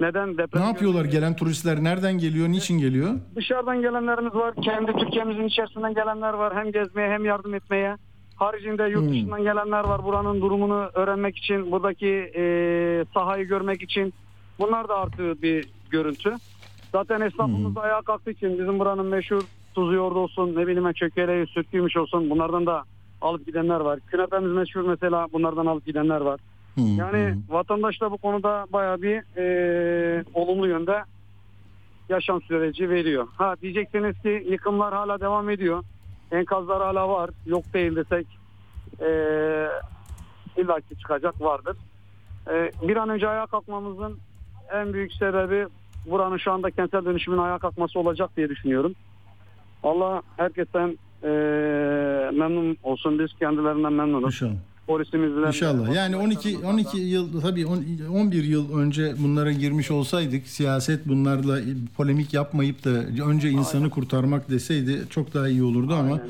Neden 0.00 0.38
deprem? 0.38 0.62
Ne 0.62 0.66
yapıyorlar 0.66 1.04
gelen 1.04 1.36
turistler? 1.36 1.84
Nereden 1.84 2.18
geliyor? 2.18 2.48
Niçin 2.48 2.78
geliyor? 2.78 3.10
Dışarıdan 3.36 3.80
gelenlerimiz 3.80 4.34
var. 4.34 4.54
Kendi 4.62 4.92
Türkiye'mizin 4.92 5.44
içerisinden 5.44 5.94
gelenler 5.94 6.32
var. 6.34 6.56
Hem 6.56 6.72
gezmeye 6.72 7.10
hem 7.10 7.24
yardım 7.24 7.54
etmeye. 7.54 7.96
Haricinde 8.36 8.82
yurt 8.82 9.02
Hmm. 9.02 9.10
dışından 9.12 9.42
gelenler 9.42 9.84
var. 9.84 10.04
Buranın 10.04 10.40
durumunu 10.40 10.90
öğrenmek 10.94 11.36
için, 11.36 11.72
buradaki 11.72 12.32
e, 12.36 13.04
sahayı 13.14 13.44
görmek 13.44 13.82
için. 13.82 14.14
Bunlar 14.58 14.88
da 14.88 14.96
artı 14.98 15.42
bir 15.42 15.68
görüntü. 15.90 16.34
Zaten 16.94 17.20
esnafımız 17.20 17.74
da 17.74 17.80
ayağa 17.80 18.02
kalktığı 18.02 18.30
için 18.30 18.58
bizim 18.58 18.78
buranın 18.78 19.06
meşhur 19.06 19.42
tuzu 19.74 19.92
yoğurdu 19.92 20.18
olsun, 20.18 20.54
ne 20.56 20.66
bileyim 20.66 20.92
çökeleği, 20.92 21.46
sütlüymüş 21.46 21.96
olsun. 21.96 22.30
Bunlardan 22.30 22.66
da 22.66 22.84
alıp 23.20 23.46
gidenler 23.46 23.80
var. 23.80 24.00
Künefemiz 24.06 24.52
meşhur 24.52 24.80
mesela 24.80 25.26
bunlardan 25.32 25.66
alıp 25.66 25.86
gidenler 25.86 26.20
var. 26.20 26.40
Yani 26.76 27.36
vatandaş 27.48 28.00
da 28.00 28.10
bu 28.10 28.18
konuda 28.18 28.66
bayağı 28.72 29.02
bir 29.02 29.38
e, 29.38 30.24
olumlu 30.34 30.68
yönde 30.68 31.04
yaşam 32.08 32.42
süreci 32.42 32.90
veriyor. 32.90 33.28
Ha 33.36 33.54
diyeceksiniz 33.62 34.22
ki 34.22 34.46
yıkımlar 34.50 34.94
hala 34.94 35.20
devam 35.20 35.50
ediyor. 35.50 35.84
Enkazlar 36.32 36.82
hala 36.82 37.08
var. 37.08 37.30
Yok 37.46 37.64
değil 37.74 37.96
desek 37.96 38.26
e, 39.00 39.08
illaki 40.56 40.98
çıkacak 40.98 41.40
vardır. 41.40 41.76
E, 42.50 42.70
bir 42.88 42.96
an 42.96 43.08
önce 43.08 43.28
ayağa 43.28 43.46
kalkmamızın 43.46 44.18
en 44.72 44.92
büyük 44.92 45.12
sebebi 45.12 45.66
buranın 46.06 46.36
şu 46.36 46.52
anda 46.52 46.70
kentsel 46.70 47.04
dönüşümün 47.04 47.38
ayağa 47.38 47.58
kalkması 47.58 47.98
olacak 47.98 48.30
diye 48.36 48.48
düşünüyorum. 48.48 48.94
Allah 49.82 50.22
herkesten 50.36 50.98
e, 51.22 51.28
memnun 52.38 52.76
olsun. 52.82 53.18
Biz 53.18 53.30
kendilerinden 53.38 53.92
memnunuz. 53.92 54.34
İnşallah. 54.34 54.52
Polisimizle 54.86 55.46
İnşallah. 55.46 55.94
Yani 55.94 56.16
12 56.16 56.58
12 56.58 56.98
yıl 56.98 57.40
tabii 57.40 57.66
on- 57.66 57.84
11 58.14 58.44
yıl 58.44 58.78
önce 58.78 59.14
bunlara 59.22 59.52
girmiş 59.52 59.90
olsaydık 59.90 60.46
siyaset 60.46 61.08
bunlarla 61.08 61.58
polemik 61.96 62.34
yapmayıp 62.34 62.84
da 62.84 62.90
önce 63.28 63.48
insanı 63.50 63.90
kurtarmak 63.90 64.50
deseydi 64.50 65.02
çok 65.10 65.34
daha 65.34 65.48
iyi 65.48 65.62
olurdu 65.62 65.94
ama 65.94 66.20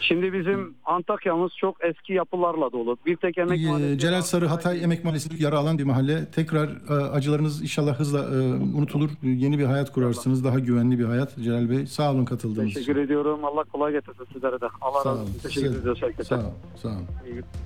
Şimdi 0.00 0.32
bizim 0.32 0.74
Antakya'mız 0.84 1.52
çok 1.56 1.84
eski 1.84 2.12
yapılarla 2.12 2.72
dolu. 2.72 2.96
Bir 3.06 3.16
tek 3.16 3.38
emek 3.38 3.60
Ee, 3.60 3.66
mahallesi 3.66 3.98
Celal 3.98 4.22
Sarı 4.22 4.46
Hatay 4.46 4.84
Emek 4.84 5.04
Mahallesi 5.04 5.42
yara 5.42 5.58
alan 5.58 5.78
bir 5.78 5.84
mahalle. 5.84 6.30
Tekrar 6.30 6.68
e, 6.68 6.92
acılarınız 6.92 7.62
inşallah 7.62 8.00
hızla 8.00 8.18
e, 8.18 8.38
unutulur. 8.76 9.10
Yeni 9.22 9.58
bir 9.58 9.64
hayat 9.64 9.92
kurarsınız. 9.92 10.44
Daha 10.44 10.58
güvenli 10.58 10.98
bir 10.98 11.04
hayat. 11.04 11.36
Celal 11.36 11.70
Bey 11.70 11.86
sağ 11.86 12.12
olun 12.12 12.24
katıldığınız 12.24 12.70
için. 12.70 12.80
Teşekkür 12.80 13.00
ediyorum. 13.00 13.44
Allah 13.44 13.64
kolay 13.64 13.92
getirsin 13.92 14.24
sizlere 14.32 14.60
de. 14.60 14.66
Allah 14.80 14.98
razı 14.98 15.08
olun. 15.10 15.22
olsun. 15.22 15.38
Teşekkür 15.42 15.76
ediyoruz 15.76 16.02
herkese. 16.02 16.24
Sağ 16.24 16.38
ol, 16.38 16.52
sağ 16.82 16.88
ol. 16.88 16.92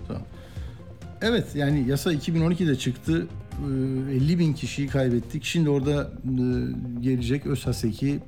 Sağ 0.09 0.15
ol. 0.15 0.19
Evet 1.23 1.47
yani 1.55 1.89
yasa 1.89 2.13
2012'de 2.13 2.77
çıktı. 2.77 3.27
Ee, 4.11 4.15
50 4.15 4.39
bin 4.39 4.53
kişiyi 4.53 4.89
kaybettik. 4.89 5.45
Şimdi 5.45 5.71
orada 5.71 6.11
e, 6.25 6.45
gelecek 7.01 7.47
ÖSASEK'i 7.47 8.21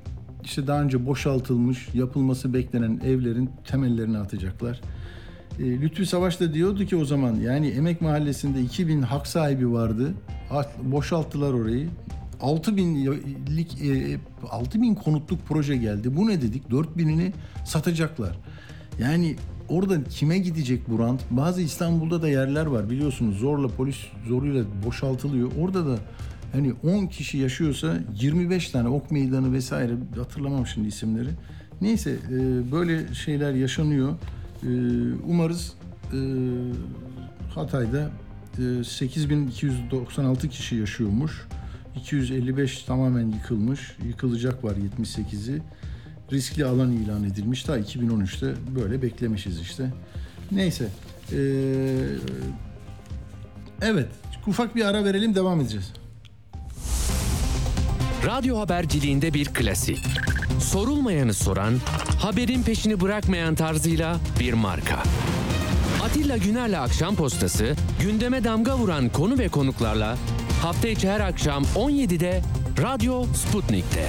işte 0.43 0.67
daha 0.67 0.81
önce 0.81 1.05
boşaltılmış, 1.05 1.89
yapılması 1.93 2.53
beklenen 2.53 3.01
evlerin 3.05 3.49
temellerini 3.67 4.17
atacaklar. 4.17 4.81
E, 5.59 5.81
Lütfü 5.81 6.05
Savaş 6.05 6.39
da 6.39 6.53
diyordu 6.53 6.85
ki 6.85 6.95
o 6.95 7.05
zaman 7.05 7.35
yani 7.35 7.67
Emek 7.67 8.01
Mahallesi'nde 8.01 8.61
2000 8.61 9.01
hak 9.01 9.27
sahibi 9.27 9.71
vardı. 9.71 10.13
Boşalttılar 10.83 11.53
orayı. 11.53 11.89
6000'lik 12.41 13.81
e, 13.81 14.19
6000 14.49 14.95
konutluk 14.95 15.39
proje 15.47 15.77
geldi. 15.77 16.15
Bu 16.15 16.27
ne 16.27 16.41
dedik? 16.41 16.63
4000'ini 16.69 17.31
satacaklar. 17.65 18.37
Yani 18.99 19.35
orada 19.69 20.03
kime 20.03 20.37
gidecek 20.37 20.89
bu 20.89 20.99
rant? 20.99 21.21
Bazı 21.31 21.61
İstanbul'da 21.61 22.21
da 22.21 22.29
yerler 22.29 22.65
var 22.65 22.89
biliyorsunuz. 22.89 23.37
Zorla 23.37 23.67
polis 23.67 23.97
zoruyla 24.27 24.63
boşaltılıyor. 24.85 25.51
Orada 25.61 25.85
da 25.85 25.97
hani 26.57 26.73
10 26.83 27.07
kişi 27.07 27.37
yaşıyorsa 27.37 27.97
25 28.21 28.69
tane 28.69 28.87
ok 28.87 29.11
meydanı 29.11 29.53
vesaire 29.53 29.93
hatırlamam 30.15 30.67
şimdi 30.67 30.87
isimleri. 30.87 31.29
Neyse 31.81 32.11
e, 32.31 32.71
böyle 32.71 33.13
şeyler 33.13 33.53
yaşanıyor. 33.53 34.13
E, 34.63 34.69
umarız 35.27 35.73
e, 36.13 36.19
Hatay'da 37.55 38.11
e, 38.79 38.83
8296 38.83 40.49
kişi 40.49 40.75
yaşıyormuş. 40.75 41.47
255 41.95 42.83
tamamen 42.83 43.27
yıkılmış. 43.27 43.97
Yıkılacak 44.07 44.63
var 44.63 44.75
78'i. 44.75 45.61
Riskli 46.31 46.65
alan 46.65 46.91
ilan 46.91 47.23
edilmiş. 47.23 47.67
Daha 47.67 47.79
2013'te 47.79 48.53
böyle 48.75 49.01
beklemişiz 49.01 49.61
işte. 49.61 49.93
Neyse. 50.51 50.87
E, 51.31 51.39
evet. 53.81 54.07
Ufak 54.47 54.75
bir 54.75 54.85
ara 54.85 55.05
verelim 55.05 55.35
devam 55.35 55.61
edeceğiz. 55.61 55.93
Radyo 58.25 58.59
haberciliğinde 58.59 59.33
bir 59.33 59.45
klasik. 59.45 59.99
Sorulmayanı 60.59 61.33
soran, 61.33 61.73
haberin 62.19 62.63
peşini 62.63 63.01
bırakmayan 63.01 63.55
tarzıyla 63.55 64.17
bir 64.39 64.53
marka. 64.53 65.03
Atilla 66.03 66.37
Güner'le 66.37 66.79
Akşam 66.79 67.15
Postası, 67.15 67.75
gündeme 68.01 68.43
damga 68.43 68.77
vuran 68.77 69.09
konu 69.09 69.37
ve 69.37 69.47
konuklarla 69.47 70.17
hafta 70.61 70.87
içi 70.87 71.09
her 71.09 71.19
akşam 71.19 71.63
17'de 71.63 72.41
Radyo 72.81 73.23
Sputnik'te. 73.23 74.07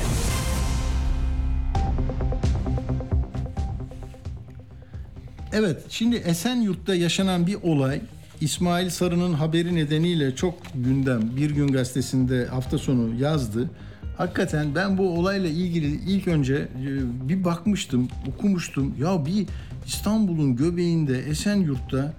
Evet, 5.52 5.82
şimdi 5.88 6.16
Esenyurt'ta 6.16 6.94
yaşanan 6.94 7.46
bir 7.46 7.56
olay 7.62 8.00
İsmail 8.40 8.90
Sarı'nın 8.90 9.32
haberi 9.32 9.74
nedeniyle 9.74 10.36
çok 10.36 10.54
gündem 10.74 11.36
Bir 11.36 11.50
Gün 11.50 11.68
Gazetesi'nde 11.68 12.46
hafta 12.46 12.78
sonu 12.78 13.20
yazdı. 13.20 13.70
Hakikaten 14.18 14.74
ben 14.74 14.98
bu 14.98 15.18
olayla 15.18 15.48
ilgili 15.48 15.86
ilk 15.86 16.28
önce 16.28 16.54
e, 16.54 17.28
bir 17.28 17.44
bakmıştım, 17.44 18.08
okumuştum. 18.28 18.94
Ya 19.00 19.26
bir 19.26 19.46
İstanbul'un 19.86 20.56
göbeğinde 20.56 21.18
Esenyurt'ta 21.18 22.14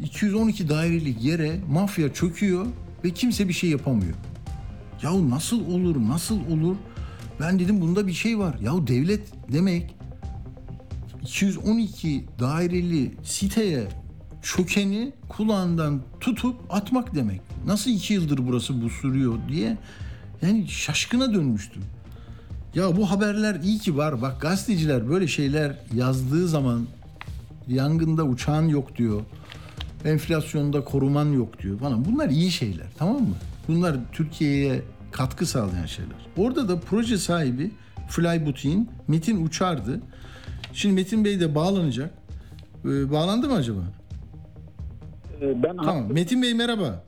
212 0.00 0.68
dairelik 0.68 1.24
yere 1.24 1.60
mafya 1.70 2.14
çöküyor 2.14 2.66
ve 3.04 3.10
kimse 3.10 3.48
bir 3.48 3.52
şey 3.52 3.70
yapamıyor. 3.70 4.14
Ya 5.02 5.30
nasıl 5.30 5.66
olur, 5.66 5.96
nasıl 6.08 6.40
olur? 6.50 6.76
Ben 7.40 7.58
dedim 7.58 7.80
bunda 7.80 8.06
bir 8.06 8.12
şey 8.12 8.38
var. 8.38 8.56
Ya 8.62 8.86
devlet 8.86 9.52
demek 9.52 9.96
212 11.22 12.24
daireli 12.40 13.14
siteye 13.22 13.88
çökeni 14.42 15.12
kulağından 15.28 16.02
tutup 16.20 16.56
atmak 16.70 17.14
demek. 17.14 17.40
Nasıl 17.66 17.90
iki 17.90 18.14
yıldır 18.14 18.46
burası 18.46 18.82
bu 18.82 18.90
sürüyor 18.90 19.34
diye 19.48 19.76
yani 20.44 20.68
şaşkına 20.68 21.34
dönmüştüm. 21.34 21.82
Ya 22.74 22.96
bu 22.96 23.10
haberler 23.10 23.54
iyi 23.54 23.78
ki 23.78 23.96
var. 23.96 24.22
Bak 24.22 24.40
gazeteciler 24.40 25.08
böyle 25.08 25.26
şeyler 25.26 25.72
yazdığı 25.94 26.48
zaman 26.48 26.86
yangında 27.68 28.24
uçağın 28.24 28.68
yok 28.68 28.96
diyor. 28.96 29.20
Enflasyonda 30.04 30.84
koruman 30.84 31.32
yok 31.32 31.62
diyor 31.62 31.78
falan. 31.78 32.04
Bunlar 32.04 32.28
iyi 32.28 32.50
şeyler 32.50 32.86
tamam 32.98 33.22
mı? 33.22 33.34
Bunlar 33.68 33.96
Türkiye'ye 34.12 34.82
katkı 35.12 35.46
sağlayan 35.46 35.86
şeyler. 35.86 36.26
Orada 36.36 36.68
da 36.68 36.80
proje 36.80 37.18
sahibi 37.18 37.70
Fly 38.08 38.46
Butik'in 38.46 38.90
Metin 39.08 39.46
Uçar'dı. 39.46 40.00
Şimdi 40.72 40.94
Metin 40.94 41.24
Bey 41.24 41.40
de 41.40 41.54
bağlanacak. 41.54 42.10
Ee, 42.84 43.10
bağlandı 43.10 43.48
mı 43.48 43.54
acaba? 43.54 43.80
Ben 45.40 45.76
Tamam. 45.76 46.12
Metin 46.12 46.42
Bey 46.42 46.54
merhaba. 46.54 47.04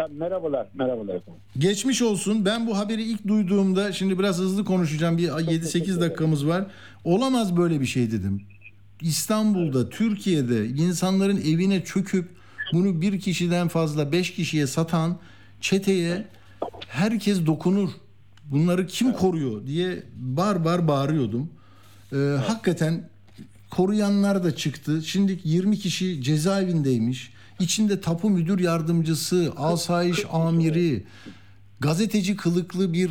Ha, 0.00 0.08
merhabalar, 0.10 0.66
merhabalar 0.74 1.14
efendim. 1.14 1.40
Geçmiş 1.58 2.02
olsun. 2.02 2.44
Ben 2.44 2.66
bu 2.66 2.78
haberi 2.78 3.02
ilk 3.02 3.26
duyduğumda 3.28 3.92
şimdi 3.92 4.18
biraz 4.18 4.38
hızlı 4.38 4.64
konuşacağım. 4.64 5.18
Bir 5.18 5.28
7-8 5.28 6.00
dakikamız 6.00 6.46
var. 6.46 6.66
Olamaz 7.04 7.56
böyle 7.56 7.80
bir 7.80 7.86
şey 7.86 8.10
dedim. 8.10 8.42
İstanbul'da, 9.00 9.88
Türkiye'de 9.90 10.66
insanların 10.66 11.36
evine 11.36 11.84
çöküp 11.84 12.28
bunu 12.72 13.00
bir 13.00 13.20
kişiden 13.20 13.68
fazla 13.68 14.12
beş 14.12 14.34
kişiye 14.34 14.66
satan 14.66 15.18
çeteye 15.60 16.26
herkes 16.88 17.46
dokunur. 17.46 17.90
Bunları 18.44 18.86
kim 18.86 19.12
koruyor 19.12 19.66
diye 19.66 20.02
bar 20.16 20.64
bar 20.64 20.88
bağırıyordum. 20.88 21.50
Ee, 22.12 22.16
Hakikaten 22.46 23.08
koruyanlar 23.70 24.44
da 24.44 24.56
çıktı. 24.56 25.02
Şimdi 25.02 25.40
20 25.44 25.78
kişi 25.78 26.22
cezaevindeymiş. 26.22 27.32
İçinde 27.60 28.00
tapu 28.00 28.30
müdür 28.30 28.58
yardımcısı, 28.58 29.52
asayiş 29.56 30.24
amiri, 30.32 31.04
gazeteci 31.80 32.36
kılıklı 32.36 32.92
bir 32.92 33.10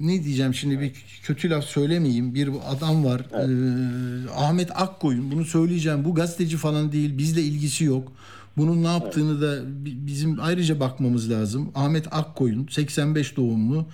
ne 0.00 0.24
diyeceğim 0.24 0.54
şimdi 0.54 0.80
bir 0.80 0.92
kötü 1.22 1.50
laf 1.50 1.64
söylemeyeyim 1.64 2.34
bir 2.34 2.48
adam 2.68 3.04
var. 3.04 3.20
Ee, 3.20 4.30
Ahmet 4.36 4.70
Akkoyun 4.80 5.30
bunu 5.32 5.44
söyleyeceğim. 5.44 6.04
Bu 6.04 6.14
gazeteci 6.14 6.56
falan 6.56 6.92
değil 6.92 7.18
bizle 7.18 7.42
ilgisi 7.42 7.84
yok. 7.84 8.12
Bunun 8.56 8.82
ne 8.82 8.86
yaptığını 8.88 9.40
da 9.42 9.62
bi- 9.84 10.06
bizim 10.06 10.36
ayrıca 10.40 10.80
bakmamız 10.80 11.30
lazım. 11.30 11.70
Ahmet 11.74 12.06
Akkoyun 12.14 12.66
85 12.70 13.36
doğumlu 13.36 13.86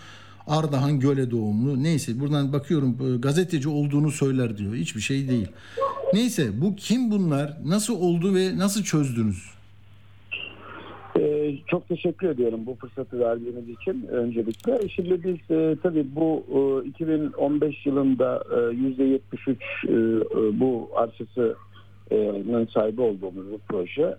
Ardahan 0.46 1.00
Göle 1.00 1.30
doğumlu. 1.30 1.82
Neyse 1.82 2.20
buradan 2.20 2.52
bakıyorum 2.52 3.14
e, 3.14 3.16
gazeteci 3.18 3.68
olduğunu 3.68 4.10
söyler 4.10 4.58
diyor. 4.58 4.74
Hiçbir 4.74 5.00
şey 5.00 5.28
değil 5.28 5.46
neyse 6.12 6.60
bu 6.60 6.76
kim 6.76 7.10
bunlar 7.10 7.56
nasıl 7.64 8.00
oldu 8.00 8.34
ve 8.34 8.58
nasıl 8.58 8.82
çözdünüz 8.82 9.52
Ee, 11.18 11.54
çok 11.66 11.88
teşekkür 11.88 12.28
ediyorum 12.28 12.60
bu 12.66 12.74
fırsatı 12.74 13.20
verdiğiniz 13.20 13.68
için 13.68 14.06
öncelikle. 14.06 14.88
Şimdi 14.88 15.24
biz 15.24 15.56
e, 15.56 15.76
tabii 15.82 16.06
bu 16.16 16.44
e, 16.84 16.88
2015 16.88 17.86
yılında 17.86 18.44
e, 18.50 18.56
%73 18.56 19.56
e, 19.88 20.60
bu 20.60 20.90
arsasının 20.96 22.66
sahibi 22.66 23.00
olduğumuz 23.00 23.52
bu 23.52 23.58
proje 23.68 24.16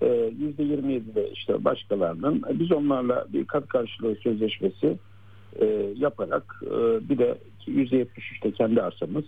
e, 0.00 0.06
%27 0.06 1.14
de 1.14 1.30
işte 1.32 1.64
başkalarının 1.64 2.42
e, 2.50 2.58
biz 2.60 2.72
onlarla 2.72 3.26
bir 3.32 3.44
kat 3.44 3.68
karşılığı 3.68 4.14
sözleşmesi 4.14 4.98
e, 5.60 5.66
yaparak 5.96 6.62
e, 6.66 7.08
bir 7.08 7.18
de 7.18 7.38
%73'te 7.66 8.52
kendi 8.52 8.82
arsamız 8.82 9.24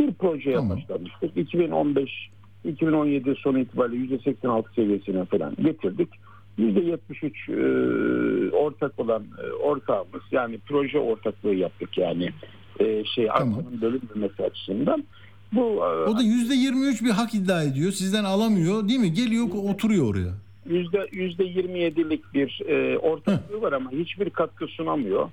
bir 0.00 0.14
projeye 0.14 0.68
başlamıştık. 0.70 1.36
2015 1.36 2.30
2017 2.64 3.34
sonu 3.34 3.58
itibariyle 3.58 4.14
%86 4.14 4.74
seviyesine 4.74 5.24
falan 5.24 5.56
getirdik. 5.62 6.08
%73 6.58 7.32
e, 7.48 8.50
ortak 8.50 8.98
olan 8.98 9.24
e, 9.44 9.52
ortağımız 9.52 10.22
yani 10.30 10.58
proje 10.66 10.98
ortaklığı 10.98 11.54
yaptık 11.54 11.98
yani 11.98 12.30
e, 12.80 13.04
şey 13.04 13.30
arsanın 13.30 13.80
bölünmemesi 13.80 14.42
açısından. 14.42 15.04
Bu 15.52 15.60
e, 15.60 16.10
o 16.10 16.18
da 16.18 16.22
%23 16.22 17.04
bir 17.04 17.10
hak 17.10 17.34
iddia 17.34 17.62
ediyor 17.62 17.92
sizden 17.92 18.24
alamıyor 18.24 18.88
değil 18.88 19.00
mi 19.00 19.12
geliyor 19.12 19.46
oturuyor 19.70 20.10
oraya 20.10 20.34
yüzde 20.70 21.08
yüzde 21.12 21.44
27'lik 21.44 22.34
bir 22.34 22.60
e, 22.68 22.98
ortaklığı 22.98 23.62
var 23.62 23.72
ama 23.72 23.90
hiçbir 23.90 24.30
katkı 24.30 24.66
sunamıyor. 24.66 25.30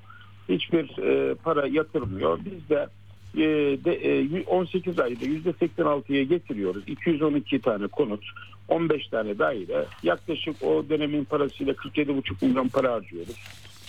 Hiçbir 0.50 0.98
e, 1.04 1.36
para 1.36 1.68
yatırmıyor. 1.68 2.40
Biz 2.46 2.70
de, 2.70 2.88
de 3.86 3.92
e, 3.94 4.44
18 4.44 5.00
ayda 5.00 5.26
yüzde 5.26 5.50
86'ya 5.50 6.24
getiriyoruz. 6.24 6.84
212 6.88 7.62
tane 7.62 7.88
konut, 7.88 8.24
15 8.68 9.08
tane 9.08 9.40
daire. 9.40 9.86
Yaklaşık 10.04 10.64
o 10.64 10.90
dönemin 10.90 11.24
parasıyla 11.24 11.74
47,5 11.74 12.46
milyon 12.46 12.68
para 12.68 12.94
harcıyoruz. 12.94 13.36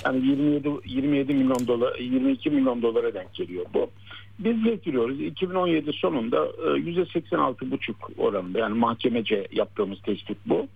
Yani 0.04 0.26
27 0.26 0.68
27 0.86 1.34
milyon 1.34 1.66
dolar 1.66 1.98
22 1.98 2.50
milyon 2.50 2.82
dolara 2.82 3.14
denk 3.14 3.34
geliyor 3.34 3.66
bu. 3.74 3.90
Biz 4.38 4.64
getiriyoruz. 4.64 5.20
2017 5.20 5.92
sonunda 5.92 6.46
e, 6.46 6.68
%86,5 6.68 7.94
oranında 8.18 8.58
yani 8.58 8.78
mahkemece 8.78 9.48
yaptığımız 9.52 10.02
tespit 10.02 10.38
bu. 10.46 10.66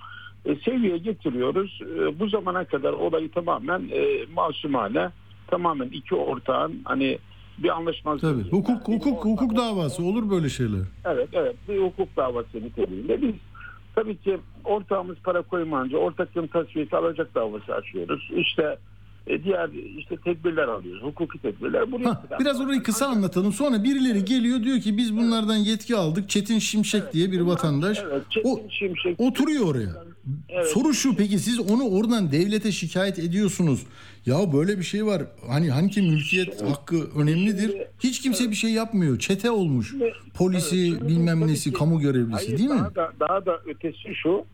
E, 0.45 0.55
seviyeye 0.55 0.99
getiriyoruz. 0.99 1.81
E, 1.83 2.20
bu 2.20 2.29
zamana 2.29 2.64
kadar 2.64 2.93
olayı 2.93 3.31
tamamen 3.31 3.83
e, 3.93 4.25
masumane 4.35 5.11
tamamen 5.47 5.89
iki 5.89 6.14
ortağın 6.14 6.81
hani 6.85 7.18
bir 7.63 7.69
anlaşmazlık. 7.69 8.21
Tabii. 8.23 8.51
Hukuk 8.51 8.89
hukuk 8.89 9.25
hukuk 9.25 9.57
davası 9.57 10.05
olur 10.05 10.31
böyle 10.31 10.49
şeyler. 10.49 10.81
Evet 11.05 11.29
evet 11.33 11.57
bir 11.69 11.79
hukuk 11.79 12.17
davası 12.17 12.57
niteliğinde 12.63 13.23
biz 13.23 13.35
tabii 13.95 14.17
ki 14.17 14.39
ortağımız 14.65 15.17
para 15.25 15.43
koymayınca 15.43 15.99
ortaklığın 15.99 16.47
tasfiyesi 16.47 16.97
alacak 16.97 17.35
davası 17.35 17.75
açıyoruz. 17.75 18.31
İşte 18.37 18.79
e, 19.27 19.45
diğer 19.45 19.71
işte 19.99 20.17
tedbirler 20.17 20.69
alıyoruz. 20.69 21.03
Hukuki 21.03 21.39
tedbirler. 21.39 21.93
Buraya 21.93 22.09
Ha, 22.11 22.23
biraz 22.41 22.61
orayı 22.61 22.83
kısa 22.83 23.07
anlatalım. 23.07 23.53
Sonra 23.53 23.85
birileri 23.85 24.25
geliyor 24.25 24.63
diyor 24.63 24.81
ki 24.81 24.97
biz 24.97 25.17
bunlardan 25.17 25.57
yetki 25.57 25.97
aldık. 25.97 26.29
Çetin 26.29 26.59
Şimşek 26.59 27.13
diye 27.13 27.33
bir 27.33 27.41
vatandaş 27.41 27.99
o, 28.45 28.61
oturuyor 29.19 29.67
oraya. 29.67 30.12
Soru 30.75 30.95
şu 30.95 31.16
peki 31.16 31.39
siz 31.39 31.61
onu 31.61 31.89
oradan 31.89 32.33
devlete 32.33 32.73
şikayet 32.73 33.18
ediyorsunuz. 33.18 33.87
Ya 34.27 34.53
böyle 34.53 34.79
bir 34.79 34.83
şey 34.85 35.07
var. 35.07 35.23
Hani 35.49 35.70
hangi 35.70 36.03
mülkiyet 36.03 36.62
hakkı 36.62 37.11
önemlidir. 37.20 37.77
Hiç 38.01 38.20
kimse 38.20 38.51
bir 38.51 38.55
şey 38.55 38.70
yapmıyor. 38.70 39.18
Çete 39.18 39.51
olmuş. 39.51 39.95
Polisi 40.35 41.09
bilmem 41.09 41.47
nesi 41.47 41.73
kamu 41.73 42.01
görevlisi 42.01 42.33
Hayır, 42.47 42.59
değil 42.59 42.70
mi? 42.70 42.77
daha 42.79 42.95
Da, 42.95 43.12
daha 43.20 43.47
da 43.47 43.59
ötesi 43.66 44.14
şu. 44.14 44.45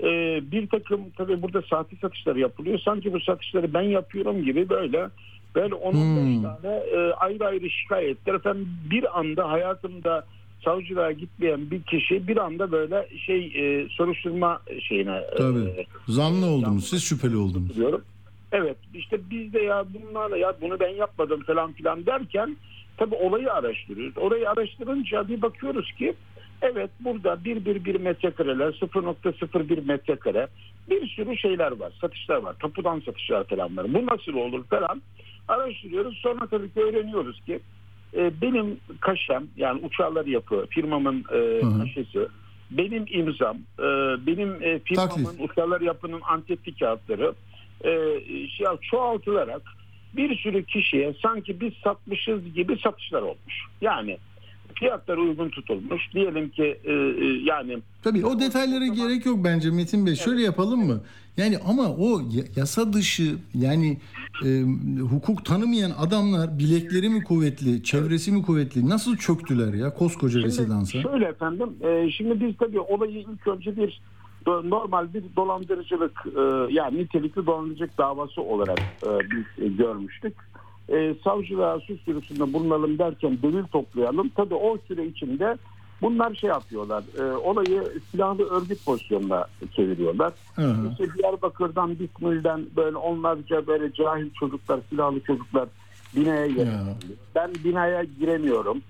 e, 0.00 0.06
bir 0.52 0.68
takım 0.68 1.00
tabii 1.16 1.42
burada 1.42 1.62
saati 1.70 1.96
satışlar 1.96 2.36
yapılıyor. 2.36 2.78
Sanki 2.84 3.12
bu 3.12 3.20
satışları 3.20 3.74
ben 3.74 3.82
yapıyorum 3.82 4.44
gibi 4.44 4.68
böyle 4.68 5.08
böyle 5.54 5.74
10-15 5.74 5.92
Hmm. 5.92 6.42
tane 6.42 6.74
e, 6.76 7.12
ayrı 7.12 7.46
ayrı 7.46 7.70
şikayetler. 7.70 8.34
Efendim 8.34 8.68
bir 8.90 9.18
anda 9.20 9.48
hayatımda 9.50 10.24
savcılığa 10.64 11.12
gitmeyen 11.12 11.70
bir 11.70 11.82
kişi 11.82 12.28
bir 12.28 12.36
anda 12.36 12.72
böyle 12.72 13.08
şey 13.26 13.52
e, 13.56 13.88
soruşturma 13.88 14.60
şeyine 14.88 15.16
e, 15.16 15.36
Tabii. 15.36 15.86
Zanlı 16.08 16.46
oldunuz. 16.46 16.88
Siz 16.88 17.04
şüpheli 17.04 17.36
oldunuz. 17.36 17.76
diyorum. 17.76 18.04
Evet 18.52 18.76
işte 18.94 19.20
biz 19.30 19.52
de 19.52 19.60
ya 19.60 19.84
bunlarla 19.94 20.36
ya 20.36 20.54
bunu 20.60 20.80
ben 20.80 20.94
yapmadım 20.94 21.42
falan 21.42 21.72
filan 21.72 22.06
derken 22.06 22.56
tabii 22.96 23.14
olayı 23.14 23.52
araştırıyoruz. 23.52 24.18
Orayı 24.18 24.50
araştırınca 24.50 25.28
bir 25.28 25.42
bakıyoruz 25.42 25.92
ki 25.92 26.14
evet 26.62 26.90
burada 27.00 27.34
1,1 27.34 27.98
metrekareler 27.98 28.72
0.01 28.72 29.86
metrekare 29.86 30.46
bir 30.90 31.06
sürü 31.08 31.36
şeyler 31.36 31.72
var. 31.72 31.92
Satışlar 32.00 32.36
var. 32.36 32.56
Tapudan 32.62 33.00
satışlar 33.00 33.44
falan 33.44 33.76
var. 33.76 33.94
Bu 33.94 34.06
nasıl 34.06 34.34
olur 34.34 34.64
falan 34.64 35.02
araştırıyoruz. 35.48 36.18
Sonra 36.22 36.46
tabii 36.46 36.72
ki 36.72 36.80
öğreniyoruz 36.80 37.40
ki 37.40 37.60
e, 38.16 38.40
benim 38.40 38.80
kaşem 39.00 39.46
yani 39.56 39.80
uçarlar 39.86 40.26
yapı 40.26 40.66
firmamın 40.70 41.24
e, 41.32 41.60
kaşesi 41.78 42.28
benim 42.70 43.04
imzam 43.08 43.56
e, 43.78 43.86
benim 44.26 44.62
e, 44.62 44.78
firmamın 44.78 45.36
uçarlar 45.38 45.80
yapının 45.80 46.20
anketli 46.20 46.74
kağıtları 46.74 47.34
e, 47.84 47.90
şey, 48.48 48.66
çoğaltılarak 48.90 49.62
bir 50.16 50.38
sürü 50.38 50.64
kişiye 50.64 51.14
sanki 51.22 51.60
biz 51.60 51.72
satmışız 51.84 52.54
gibi 52.54 52.78
satışlar 52.78 53.22
olmuş. 53.22 53.66
Yani 53.80 54.18
fiyatlar 54.78 55.16
uygun 55.16 55.48
tutulmuş. 55.50 56.02
Diyelim 56.14 56.48
ki 56.48 56.78
e, 56.84 56.92
e, 56.92 57.24
yani 57.44 57.78
Tabii 58.02 58.26
o 58.26 58.40
detaylara 58.40 58.86
gerek 58.86 59.26
yok 59.26 59.38
bence 59.44 59.70
Metin 59.70 60.06
Bey. 60.06 60.14
Şöyle 60.14 60.42
yapalım 60.42 60.86
mı? 60.86 61.00
Yani 61.36 61.58
ama 61.68 61.82
o 61.82 62.20
ya- 62.20 62.44
yasa 62.56 62.92
dışı 62.92 63.34
yani 63.54 63.98
e, 64.44 64.62
hukuk 65.10 65.44
tanımayan 65.44 65.90
adamlar 65.98 66.58
bilekleri 66.58 67.08
mi 67.08 67.24
kuvvetli, 67.24 67.82
çevresi 67.82 68.32
mi 68.32 68.42
kuvvetli? 68.42 68.88
Nasıl 68.88 69.16
çöktüler 69.16 69.74
ya 69.74 69.94
koskoca 69.94 70.40
residansa? 70.40 71.02
Şöyle 71.02 71.24
efendim, 71.24 71.68
e, 71.82 72.10
şimdi 72.10 72.40
biz 72.40 72.56
tabii 72.58 72.80
olayı 72.80 73.12
ilk 73.18 73.46
önce 73.46 73.76
bir 73.76 74.00
normal 74.46 75.14
bir 75.14 75.24
dolandırıcılık 75.36 76.26
e, 76.36 76.40
yani 76.74 76.98
nitelikli 76.98 77.46
dolandırıcılık 77.46 77.98
davası 77.98 78.42
olarak 78.42 78.78
e, 78.78 79.08
biz 79.30 79.64
e, 79.64 79.68
görmüştük. 79.68 80.34
E, 80.88 81.14
savcılığa 81.24 81.80
suç 81.80 82.06
duyurusunda 82.06 82.52
bulunalım 82.52 82.98
derken 82.98 83.38
delil 83.42 83.64
toplayalım. 83.64 84.28
Tabii 84.28 84.54
o 84.54 84.78
süre 84.88 85.06
içinde 85.06 85.56
bunlar 86.02 86.34
şey 86.34 86.50
yapıyorlar, 86.50 87.04
e, 87.18 87.36
olayı 87.36 87.82
silahlı 88.10 88.48
örgüt 88.48 88.84
pozisyonuna 88.84 89.46
çeviriyorlar. 89.76 90.32
Hı 90.54 90.62
hı. 90.62 90.88
İşte 90.90 91.04
Diyarbakır'dan, 91.18 91.98
Bismil'den 91.98 92.66
böyle 92.76 92.96
onlarca 92.96 93.66
böyle 93.66 93.92
cahil 93.92 94.30
çocuklar, 94.40 94.80
silahlı 94.90 95.20
çocuklar 95.20 95.68
binaya 96.16 96.46
geliyor. 96.46 96.96
Ben 97.34 97.50
binaya 97.64 98.04
giremiyorum. 98.18 98.82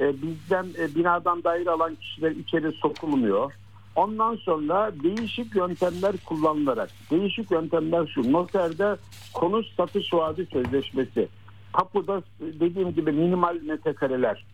E, 0.00 0.22
bizden 0.22 0.66
e, 0.78 0.94
binadan 0.94 1.44
daire 1.44 1.70
alan 1.70 1.94
kişiler 1.94 2.30
içeri 2.30 2.72
sokulmuyor. 2.72 3.52
Ondan 3.96 4.36
sonra 4.36 4.92
değişik 5.02 5.56
yöntemler 5.56 6.16
kullanılarak, 6.24 6.90
değişik 7.10 7.50
yöntemler 7.50 8.06
şu, 8.06 8.32
noterde 8.32 8.96
konut 9.34 9.66
satış 9.76 10.14
vaadi 10.14 10.46
sözleşmesi, 10.52 11.28
tapuda 11.72 12.22
dediğim 12.40 12.94
gibi 12.94 13.12
minimal 13.12 13.56
metrekareler, 13.62 14.44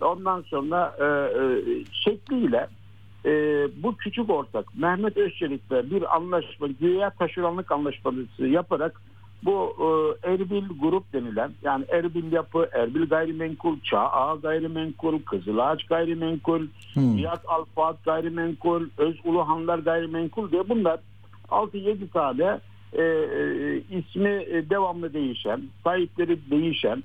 ondan 0.00 0.42
sonra 0.42 0.96
e, 1.00 1.04
e, 1.04 1.44
şekliyle 1.92 2.68
e, 3.24 3.32
bu 3.82 3.96
küçük 3.96 4.30
ortak 4.30 4.76
Mehmet 4.76 5.16
Özçelik'le 5.16 5.90
bir 5.90 6.16
anlaşma, 6.16 6.66
güya 6.66 7.10
taşeronluk 7.10 7.72
anlaşması 7.72 8.46
yaparak 8.46 9.00
bu 9.44 9.76
e, 9.78 9.86
Erbil 10.32 10.64
Grup 10.80 11.12
denilen 11.12 11.50
yani 11.62 11.84
Erbil 11.88 12.32
Yapı, 12.32 12.68
Erbil 12.72 13.08
Gayrimenkul, 13.08 13.80
Çağ 13.80 14.36
Gayrimenkul, 14.42 15.22
Kızılağaç 15.22 15.84
Gayrimenkul, 15.84 16.66
Hmm. 16.94 17.24
Alfaat 17.48 18.04
Gayrimenkul, 18.04 18.86
Öz 18.98 19.16
Uluhanlar 19.24 19.78
Gayrimenkul 19.78 20.50
diye 20.50 20.68
bunlar 20.68 21.00
6-7 21.50 22.08
tane 22.08 22.60
e, 22.92 23.02
e, 23.02 23.76
ismi 23.90 24.70
devamlı 24.70 25.14
değişen, 25.14 25.62
sahipleri 25.84 26.38
değişen 26.50 27.02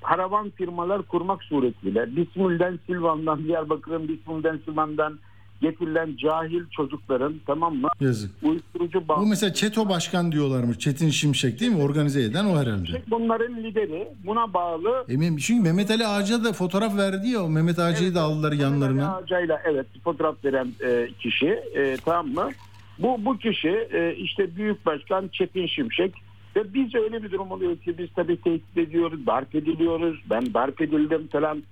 paravan 0.00 0.50
firmalar 0.50 1.02
kurmak 1.02 1.44
suretiyle 1.44 2.16
Bismil'den 2.16 2.78
Silvan'dan, 2.86 3.44
Diyarbakır'ın 3.44 4.08
Bismil'den 4.08 4.60
Silvan'dan 4.64 5.18
getirilen 5.60 6.16
cahil 6.16 6.62
çocukların 6.70 7.34
tamam 7.46 7.74
mı? 7.76 7.88
Yazık. 8.00 8.30
Uyuşturucu 8.42 9.00
Bu 9.04 9.08
bağ. 9.08 9.24
mesela 9.28 9.54
Çeto 9.54 9.88
Başkan 9.88 10.32
diyorlarmış. 10.32 10.78
Çetin 10.78 11.08
Şimşek 11.10 11.60
değil 11.60 11.72
mi? 11.72 11.82
Organize 11.82 12.22
eden 12.22 12.44
o 12.44 12.58
herhalde. 12.58 13.02
Bunların 13.10 13.56
lideri 13.56 14.08
buna 14.26 14.54
bağlı 14.54 15.04
Emin 15.08 15.36
çünkü 15.36 15.62
Mehmet 15.62 15.90
Ali 15.90 16.06
Ağaca 16.06 16.44
da 16.44 16.52
fotoğraf 16.52 16.96
verdi 16.96 17.28
ya. 17.28 17.46
Mehmet 17.46 17.78
Ağaca'yı 17.78 18.14
da 18.14 18.20
aldılar 18.20 18.52
yanlarına. 18.52 19.14
Ağacayla 19.16 19.60
evet 19.64 19.86
fotoğraf 20.04 20.44
veren 20.44 20.68
e, 20.84 21.08
kişi 21.18 21.46
e, 21.76 21.96
tamam 22.04 22.28
mı? 22.28 22.50
Bu 22.98 23.24
bu 23.24 23.38
kişi 23.38 23.88
e, 23.92 24.14
işte 24.16 24.56
Büyük 24.56 24.86
Başkan 24.86 25.28
Çetin 25.32 25.66
Şimşek 25.66 26.14
ve 26.56 26.74
biz 26.74 26.94
öyle 26.94 27.22
bir 27.22 27.30
durum 27.30 27.50
oluyor 27.50 27.76
ki 27.76 27.98
biz 27.98 28.08
tabii 28.16 28.40
tehdit 28.40 28.78
ediyoruz, 28.78 29.26
darp 29.26 29.54
ediliyoruz. 29.54 30.20
Ben 30.30 30.54
darp 30.54 30.80
edildim 30.80 31.28
falan. 31.32 31.62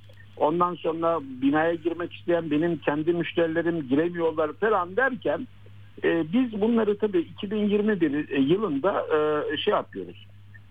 Ondan 0.41 0.75
sonra 0.75 1.21
binaya 1.43 1.75
girmek 1.75 2.13
isteyen 2.15 2.51
benim 2.51 2.77
kendi 2.79 3.13
müşterilerim 3.13 3.89
giremiyorlar 3.89 4.53
falan 4.53 4.97
derken 4.97 5.49
e, 6.05 6.33
biz 6.33 6.61
bunları 6.61 6.99
tabii 6.99 7.19
2021 7.19 8.29
yılında 8.39 9.07
e, 9.53 9.57
şey 9.57 9.75
yapıyoruz. 9.75 10.27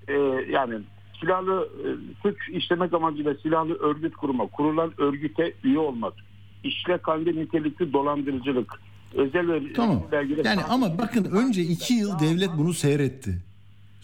E, 0.08 0.14
yani 0.52 0.76
silahlı 1.20 1.70
e, 1.84 1.88
suç 2.24 2.36
işlemek 2.50 2.94
amacıyla 2.94 3.36
silahlı 3.36 3.74
örgüt 3.80 4.16
kurma, 4.16 4.48
kurulan 4.48 4.92
örgüte 4.98 5.54
üye 5.64 5.80
olmak, 5.80 6.14
işlek 6.64 7.08
halde 7.08 7.30
nitelikli 7.32 7.94
dolandırıcılık, 7.94 8.74
özel 9.14 9.74
Tamam. 9.76 10.04
belgeler- 10.12 10.46
Yani 10.46 10.64
ama 10.64 10.98
bakın 10.98 11.24
önce 11.26 11.62
iki 11.62 11.94
yıl 11.94 12.20
devlet 12.20 12.50
bunu 12.58 12.74
seyretti. 12.74 13.38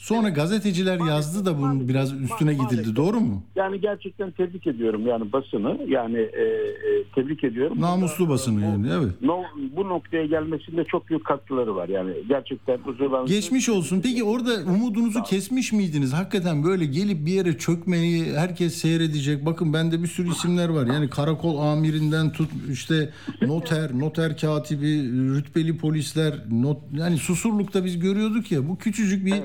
Sonra 0.03 0.29
gazeteciler 0.29 0.99
yazdı 1.07 1.45
da 1.45 1.57
bunun 1.57 1.87
biraz 1.87 2.21
üstüne 2.21 2.53
gidildi. 2.53 2.95
Doğru 2.95 3.19
mu? 3.19 3.43
Yani 3.55 3.81
gerçekten 3.81 4.31
tebrik 4.31 4.67
ediyorum 4.67 5.07
yani 5.07 5.31
basını 5.33 5.79
yani 5.87 6.17
e, 6.17 6.43
e, 6.43 7.03
tebrik 7.15 7.43
ediyorum. 7.43 7.81
Namuslu 7.81 8.29
basını 8.29 8.61
yani 8.61 8.87
evet. 8.93 9.11
No, 9.21 9.43
bu 9.75 9.89
noktaya 9.89 10.25
gelmesinde 10.25 10.83
çok 10.83 11.09
büyük 11.09 11.25
katkıları 11.25 11.75
var 11.75 11.89
yani 11.89 12.13
gerçekten 12.29 12.77
huzurlan. 12.77 13.25
Geçmiş 13.25 13.69
olsun. 13.69 14.01
Peki 14.03 14.23
orada 14.23 14.51
umudunuzu 14.67 15.23
kesmiş 15.23 15.71
miydiniz? 15.71 16.13
Hakikaten 16.13 16.63
böyle 16.63 16.85
gelip 16.85 17.25
bir 17.25 17.31
yere 17.31 17.57
çökmeyi 17.57 18.33
herkes 18.33 18.73
seyredecek. 18.73 19.45
Bakın 19.45 19.73
bende 19.73 20.01
bir 20.03 20.07
sürü 20.07 20.29
isimler 20.29 20.69
var. 20.69 20.87
Yani 20.87 21.09
karakol 21.09 21.57
amirinden 21.57 22.31
tut 22.31 22.49
işte 22.71 23.09
noter, 23.41 23.91
noter 23.99 24.37
katibi, 24.37 25.11
rütbeli 25.35 25.77
polisler, 25.77 26.33
not, 26.51 26.77
yani 26.93 27.17
Susurluk'ta 27.17 27.85
biz 27.85 27.99
görüyorduk 27.99 28.51
ya 28.51 28.69
bu 28.69 28.77
küçücük 28.77 29.25
bir 29.25 29.35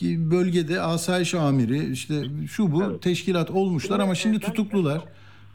bölgede 0.00 0.80
asayiş 0.80 1.34
amiri 1.34 1.92
işte 1.92 2.14
şu 2.50 2.72
bu 2.72 3.00
teşkilat 3.00 3.50
olmuşlar 3.50 4.00
ama 4.00 4.14
şimdi 4.14 4.38
tutuklular. 4.40 5.00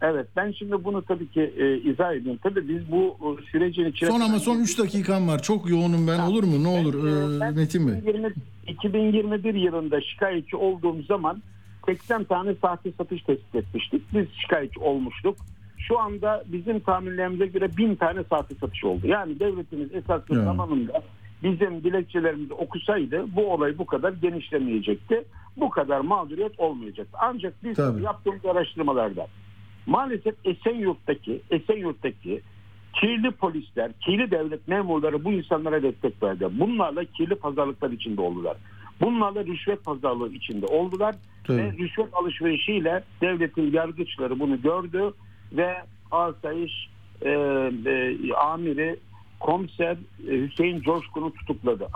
Evet 0.01 0.27
ben 0.35 0.51
şimdi 0.51 0.83
bunu 0.83 1.01
tabii 1.01 1.27
ki 1.27 1.53
e, 1.57 1.77
izah 1.77 2.13
edeyim. 2.13 2.39
Tabii 2.43 2.69
biz 2.69 2.91
bu 2.91 3.17
e, 3.21 3.51
sürecin 3.51 3.85
içine... 3.85 4.09
Son 4.09 4.19
ama 4.19 4.39
son 4.39 4.59
3 4.59 4.79
dakikam 4.79 5.27
var. 5.27 5.41
Çok 5.41 5.69
yoğunum 5.69 6.07
ben. 6.07 6.19
Olur 6.19 6.43
mu? 6.43 6.63
Ne 6.63 6.67
olur 6.67 6.93
ee, 7.41 7.51
Metin 7.51 7.87
Bey. 7.87 7.97
2020 7.97 8.33
2021 8.67 9.53
yılında 9.53 10.01
şikayetçi 10.01 10.55
olduğum 10.55 11.03
zaman 11.03 11.41
80 11.85 12.23
tane 12.23 12.55
sahte 12.61 12.91
satış 12.97 13.21
tespit 13.21 13.55
etmiştik. 13.55 14.01
Biz 14.13 14.25
şikayetçi 14.41 14.79
olmuştuk. 14.79 15.37
Şu 15.77 15.99
anda 15.99 16.43
bizim 16.47 16.79
tahminlerimize 16.79 17.45
göre 17.45 17.77
1000 17.77 17.95
tane 17.95 18.23
sahte 18.29 18.55
satış 18.55 18.83
oldu. 18.83 19.07
Yani 19.07 19.39
devletimiz 19.39 19.95
esaslı 19.95 20.35
Ya. 20.35 20.43
zamanında 20.43 21.01
bizim 21.43 21.83
dilekçelerimizi 21.83 22.53
okusaydı 22.53 23.25
bu 23.35 23.53
olay 23.53 23.77
bu 23.77 23.85
kadar 23.85 24.13
genişlemeyecekti. 24.13 25.23
Bu 25.57 25.69
kadar 25.69 25.99
mağduriyet 25.99 26.59
olmayacaktı. 26.59 27.17
Ancak 27.21 27.53
biz 27.63 27.77
Tabii. 27.77 28.03
yaptığımız 28.03 28.45
araştırmalarda 28.45 29.27
maalesef 29.85 30.35
Esenyurt'taki 30.45 31.41
Esenyurt'taki 31.49 32.41
kirli 32.93 33.31
polisler, 33.31 33.91
kirli 34.05 34.31
devlet 34.31 34.67
memurları 34.67 35.23
bu 35.23 35.31
insanlara 35.31 35.83
destek 35.83 36.23
verdi. 36.23 36.47
Bunlarla 36.51 37.03
kirli 37.03 37.35
pazarlıklar 37.35 37.91
içinde 37.91 38.21
oldular. 38.21 38.57
Bunlarla 39.01 39.45
rüşvet 39.45 39.85
pazarlığı 39.85 40.33
içinde 40.33 40.65
oldular. 40.65 41.15
Tabii. 41.43 41.57
Ve 41.57 41.71
rüşvet 41.71 42.13
alışverişiyle 42.13 43.03
devletin 43.21 43.71
yargıçları 43.71 44.39
bunu 44.39 44.61
gördü 44.61 45.11
ve 45.51 45.75
asayiş 46.11 46.89
e, 47.21 47.29
e, 47.29 48.33
amiri 48.33 48.99
komiser 49.39 49.97
e, 50.29 50.41
Hüseyin 50.41 50.81
Coşkun'u 50.81 51.33
tutukladı. 51.33 51.87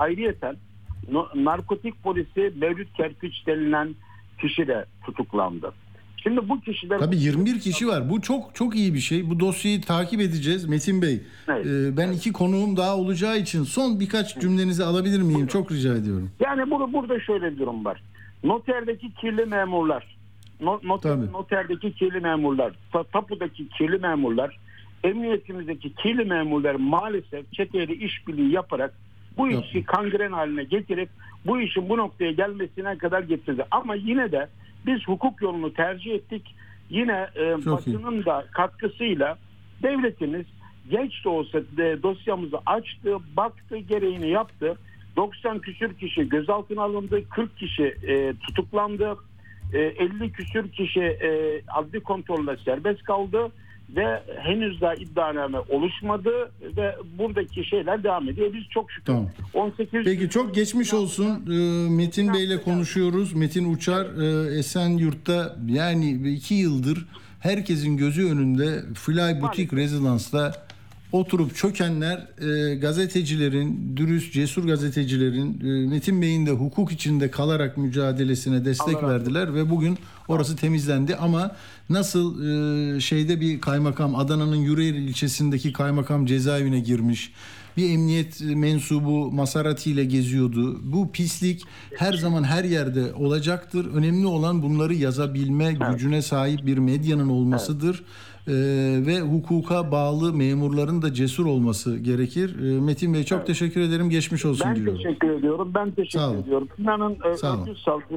No- 1.11 1.29
narkotik 1.35 2.03
polisi 2.03 2.53
Mevlüt 2.61 2.93
Kerpiç 2.93 3.47
denilen 3.47 3.95
kişi 4.41 4.67
de 4.67 4.85
tutuklandı. 5.05 5.73
Şimdi 6.23 6.49
bu 6.49 6.61
kişiler 6.61 6.99
Tabii 6.99 7.17
21 7.17 7.59
kişi 7.59 7.87
var. 7.87 8.09
Bu 8.09 8.21
çok 8.21 8.55
çok 8.55 8.75
iyi 8.75 8.93
bir 8.93 8.99
şey. 8.99 9.29
Bu 9.29 9.39
dosyayı 9.39 9.81
takip 9.81 10.21
edeceğiz 10.21 10.65
Metin 10.65 11.01
Bey. 11.01 11.21
Ee, 11.49 11.97
ben 11.97 12.11
iki 12.11 12.33
konuğum 12.33 12.77
daha 12.77 12.97
olacağı 12.97 13.37
için 13.37 13.63
son 13.63 13.99
birkaç 13.99 14.37
cümlenizi 14.39 14.83
alabilir 14.83 15.21
miyim? 15.21 15.47
Çok 15.47 15.71
rica 15.71 15.95
ediyorum. 15.95 16.31
Yani 16.39 16.71
burada, 16.71 16.93
burada 16.93 17.19
şöyle 17.19 17.51
bir 17.53 17.59
durum 17.59 17.85
var. 17.85 18.01
Noterdeki 18.43 19.13
kirli 19.13 19.45
memurlar, 19.45 20.17
no, 20.61 20.79
noter, 20.83 21.09
Tabii. 21.15 21.31
noterdeki 21.31 21.93
kirli 21.93 22.19
memurlar, 22.19 22.73
ta- 22.93 23.03
tapudaki 23.03 23.69
kirli 23.69 23.97
memurlar, 23.97 24.57
emniyetimizdeki 25.03 25.95
kirli 25.95 26.25
memurlar 26.25 26.75
maalesef 26.75 27.53
çeteyle 27.53 27.95
işbirliği 27.95 28.51
yaparak 28.51 28.93
bu 29.37 29.49
işi 29.49 29.83
kangren 29.83 30.31
haline 30.31 30.63
getirip 30.63 31.09
bu 31.45 31.61
işin 31.61 31.89
bu 31.89 31.97
noktaya 31.97 32.31
gelmesine 32.31 32.97
kadar 32.97 33.21
getirdi. 33.21 33.65
Ama 33.71 33.95
yine 33.95 34.31
de 34.31 34.47
biz 34.85 35.07
hukuk 35.07 35.41
yolunu 35.41 35.73
tercih 35.73 36.11
ettik. 36.11 36.55
Yine 36.89 37.27
e, 37.35 37.51
Çok 37.51 37.65
iyi. 37.65 37.71
basının 37.71 38.25
da 38.25 38.45
katkısıyla 38.51 39.37
devletimiz 39.83 40.45
geç 40.89 41.25
de 41.25 41.29
olsa 41.29 41.59
de, 41.77 42.03
dosyamızı 42.03 42.57
açtı, 42.65 43.17
baktı, 43.37 43.77
gereğini 43.77 44.29
yaptı. 44.29 44.77
90 45.15 45.59
küsür 45.59 45.93
kişi 45.93 46.29
gözaltına 46.29 46.81
alındı, 46.81 47.29
40 47.29 47.57
kişi 47.57 47.83
e, 47.83 48.33
tutuklandı, 48.33 49.17
e, 49.73 49.79
50 49.79 50.31
küsür 50.31 50.71
kişi 50.71 51.01
e, 51.01 51.61
adli 51.67 51.99
kontrolle 51.99 52.57
serbest 52.65 53.03
kaldı 53.03 53.51
ve 53.95 54.23
henüz 54.43 54.81
daha 54.81 54.95
iddianame 54.95 55.59
oluşmadı 55.69 56.51
ve 56.77 56.95
buradaki 57.17 57.65
şeyler 57.65 58.03
devam 58.03 58.29
ediyor. 58.29 58.53
Biz 58.53 58.63
çok 58.69 58.91
şükür 58.91 59.05
Tamam. 59.05 59.29
18 59.53 60.03
Peki 60.03 60.29
çok 60.29 60.55
geçmiş 60.55 60.93
olsun. 60.93 61.27
Ee, 61.27 61.89
Metin 61.89 62.33
Bey 62.33 62.43
ile 62.43 62.61
konuşuyoruz. 62.61 63.33
Metin 63.33 63.73
Uçar 63.73 64.05
e, 64.05 64.57
Esenyurt'ta 64.57 65.55
yani 65.67 66.33
iki 66.33 66.53
yıldır 66.53 67.05
herkesin 67.39 67.97
gözü 67.97 68.31
önünde 68.31 68.83
Fly 68.93 69.41
Boutique 69.41 69.81
Residence'da 69.81 70.53
oturup 71.11 71.55
çökenler 71.55 72.27
e, 72.41 72.75
gazetecilerin, 72.75 73.97
dürüst, 73.97 74.33
cesur 74.33 74.67
gazetecilerin 74.67 75.59
e, 75.59 75.89
Metin 75.89 76.21
Bey'in 76.21 76.45
de 76.45 76.51
hukuk 76.51 76.91
içinde 76.91 77.31
kalarak 77.31 77.77
mücadelesine 77.77 78.65
destek 78.65 79.03
Allah 79.03 79.09
verdiler 79.09 79.55
ve 79.55 79.69
bugün 79.69 79.97
orası 80.27 80.55
temizlendi 80.55 81.15
ama 81.15 81.55
nasıl 81.89 82.43
e, 82.97 82.99
şeyde 82.99 83.41
bir 83.41 83.61
kaymakam 83.61 84.15
Adana'nın 84.15 84.55
Yüreğir 84.55 84.93
ilçesindeki 84.93 85.73
kaymakam 85.73 86.25
cezaevine 86.25 86.79
girmiş. 86.79 87.31
Bir 87.77 87.89
emniyet 87.89 88.41
mensubu 88.41 89.31
Maserati 89.31 89.91
ile 89.91 90.05
geziyordu. 90.05 90.79
Bu 90.83 91.11
pislik 91.11 91.63
her 91.97 92.13
zaman 92.13 92.43
her 92.43 92.63
yerde 92.63 93.13
olacaktır. 93.13 93.93
Önemli 93.93 94.25
olan 94.25 94.63
bunları 94.63 94.93
yazabilme 94.93 95.73
gücüne 95.91 96.21
sahip 96.21 96.65
bir 96.65 96.77
medyanın 96.77 97.29
olmasıdır. 97.29 98.03
Ee, 98.51 98.55
ve 99.05 99.19
hukuka 99.19 99.91
bağlı 99.91 100.33
memurların 100.33 101.01
da 101.01 101.13
cesur 101.13 101.45
olması 101.45 101.97
gerekir. 101.97 102.55
Ee, 102.59 102.81
Metin 102.81 103.13
Bey 103.13 103.23
çok 103.23 103.47
teşekkür 103.47 103.81
ederim. 103.81 104.09
Geçmiş 104.09 104.45
olsun 104.45 104.67
Ben 104.69 104.75
diliyorum. 104.75 105.03
teşekkür 105.03 105.29
ediyorum. 105.29 105.71
Ben 105.75 105.91
teşekkür 105.91 106.19
Sağ 106.19 106.29
olun. 106.29 106.41
ediyorum. 106.41 106.67
İnanın 106.77 107.17
e, 107.33 107.37
savcı, 107.37 107.73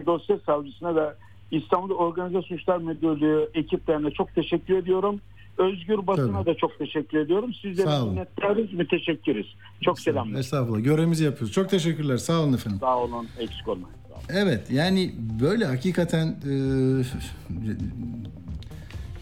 dosya 0.06 0.38
savcısına 0.46 0.96
ve 0.96 1.14
İstanbul 1.50 1.90
Organize 1.94 2.42
Suçlar 2.42 2.78
Müdürlüğü 2.78 3.48
ekiplerine 3.54 4.10
çok 4.10 4.34
teşekkür 4.34 4.76
ediyorum. 4.76 5.20
Özgür 5.58 6.06
basına 6.06 6.42
Tabii. 6.44 6.46
da 6.46 6.56
çok 6.56 6.78
teşekkür 6.78 7.18
ediyorum. 7.18 7.54
Sizlere 7.62 8.04
minnettarız, 8.04 8.72
müteşekkiriz. 8.72 9.46
Çok 9.80 10.00
selamlar. 10.00 10.38
Estağfurullah. 10.40 10.84
Görevimizi 10.84 11.24
yapıyoruz. 11.24 11.52
Çok 11.52 11.68
teşekkürler. 11.68 12.16
Sağ 12.16 12.40
olun 12.40 12.52
efendim. 12.52 12.78
Sağ 12.80 12.98
olun, 12.98 13.28
eksik 13.38 13.68
olmayın. 13.68 13.88
Olun. 14.10 14.22
Evet 14.28 14.70
yani 14.70 15.14
böyle 15.40 15.64
hakikaten 15.64 16.26
e, 16.26 16.54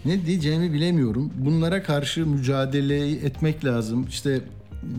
ne 0.04 0.26
diyeceğimi 0.26 0.72
bilemiyorum. 0.72 1.30
Bunlara 1.38 1.82
karşı 1.82 2.26
mücadele 2.26 3.10
etmek 3.10 3.64
lazım. 3.64 4.06
İşte 4.08 4.40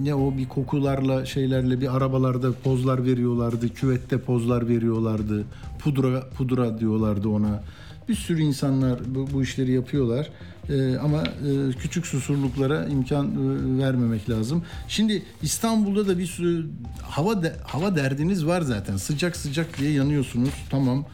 ne 0.04 0.16
o 0.16 0.38
bir 0.38 0.48
kokularla 0.48 1.26
şeylerle 1.26 1.82
bir 1.82 1.96
arabalarda 1.96 2.52
pozlar 2.64 3.06
veriyorlardı. 3.06 3.70
Küvette 3.70 4.18
pozlar 4.18 4.68
veriyorlardı. 4.68 5.46
Pudra 5.80 6.30
pudra 6.38 6.80
diyorlardı 6.80 7.30
ona. 7.30 7.64
Bir 8.10 8.16
sürü 8.16 8.42
insanlar 8.42 9.00
bu, 9.16 9.28
bu 9.34 9.44
işleri 9.44 9.72
yapıyorlar. 9.72 10.30
Ee, 10.70 10.98
ama 10.98 11.24
e, 11.24 11.72
küçük 11.80 12.08
susurluklara 12.08 12.86
imkan 12.86 13.26
e, 13.28 13.84
vermemek 13.84 14.30
lazım. 14.30 14.64
Şimdi 14.88 15.24
İstanbul'da 15.42 16.08
da 16.08 16.18
bir 16.18 16.26
sürü 16.26 16.66
hava 17.02 17.44
de, 17.44 17.56
hava 17.64 17.96
derdiniz 17.96 18.46
var 18.46 18.62
zaten. 18.62 18.98
Sıcak 18.98 19.36
sıcak 19.36 19.78
diye 19.80 19.92
yanıyorsunuz. 19.92 20.54
Tamam. 20.70 21.06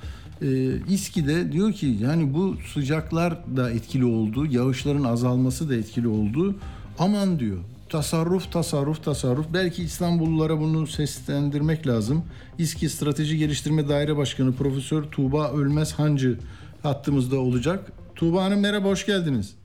Ee, 0.42 0.48
İSKİ'de 0.90 1.52
diyor 1.52 1.74
ki 1.74 1.98
yani 2.02 2.34
bu 2.34 2.56
sıcaklar 2.74 3.58
da 3.58 3.72
etkili 3.72 4.06
oldu. 4.06 4.46
Yağışların 4.46 5.04
azalması 5.04 5.70
da 5.70 5.76
etkili 5.76 6.08
oldu. 6.08 6.56
Aman 7.00 7.40
diyor 7.40 7.58
tasarruf, 7.90 8.52
tasarruf, 8.52 9.04
tasarruf. 9.04 9.46
Belki 9.54 9.84
İstanbullulara 9.84 10.60
bunu 10.60 10.88
seslendirmek 10.88 11.88
lazım. 11.88 12.26
İSKİ 12.58 12.90
Strateji 12.90 13.38
Geliştirme 13.38 13.90
Daire 13.90 14.18
Başkanı 14.18 14.56
Profesör 14.56 15.04
Tuğba 15.04 15.52
Ölmez 15.52 15.94
Hancı 16.00 16.40
hattımızda 16.84 17.40
olacak. 17.40 17.92
Tuğba 18.16 18.44
Hanım 18.44 18.60
merhaba, 18.60 18.88
hoş 18.88 19.06
geldiniz. 19.06 19.56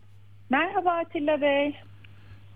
Merhaba 0.50 0.90
Atilla 0.90 1.40
Bey. 1.40 1.74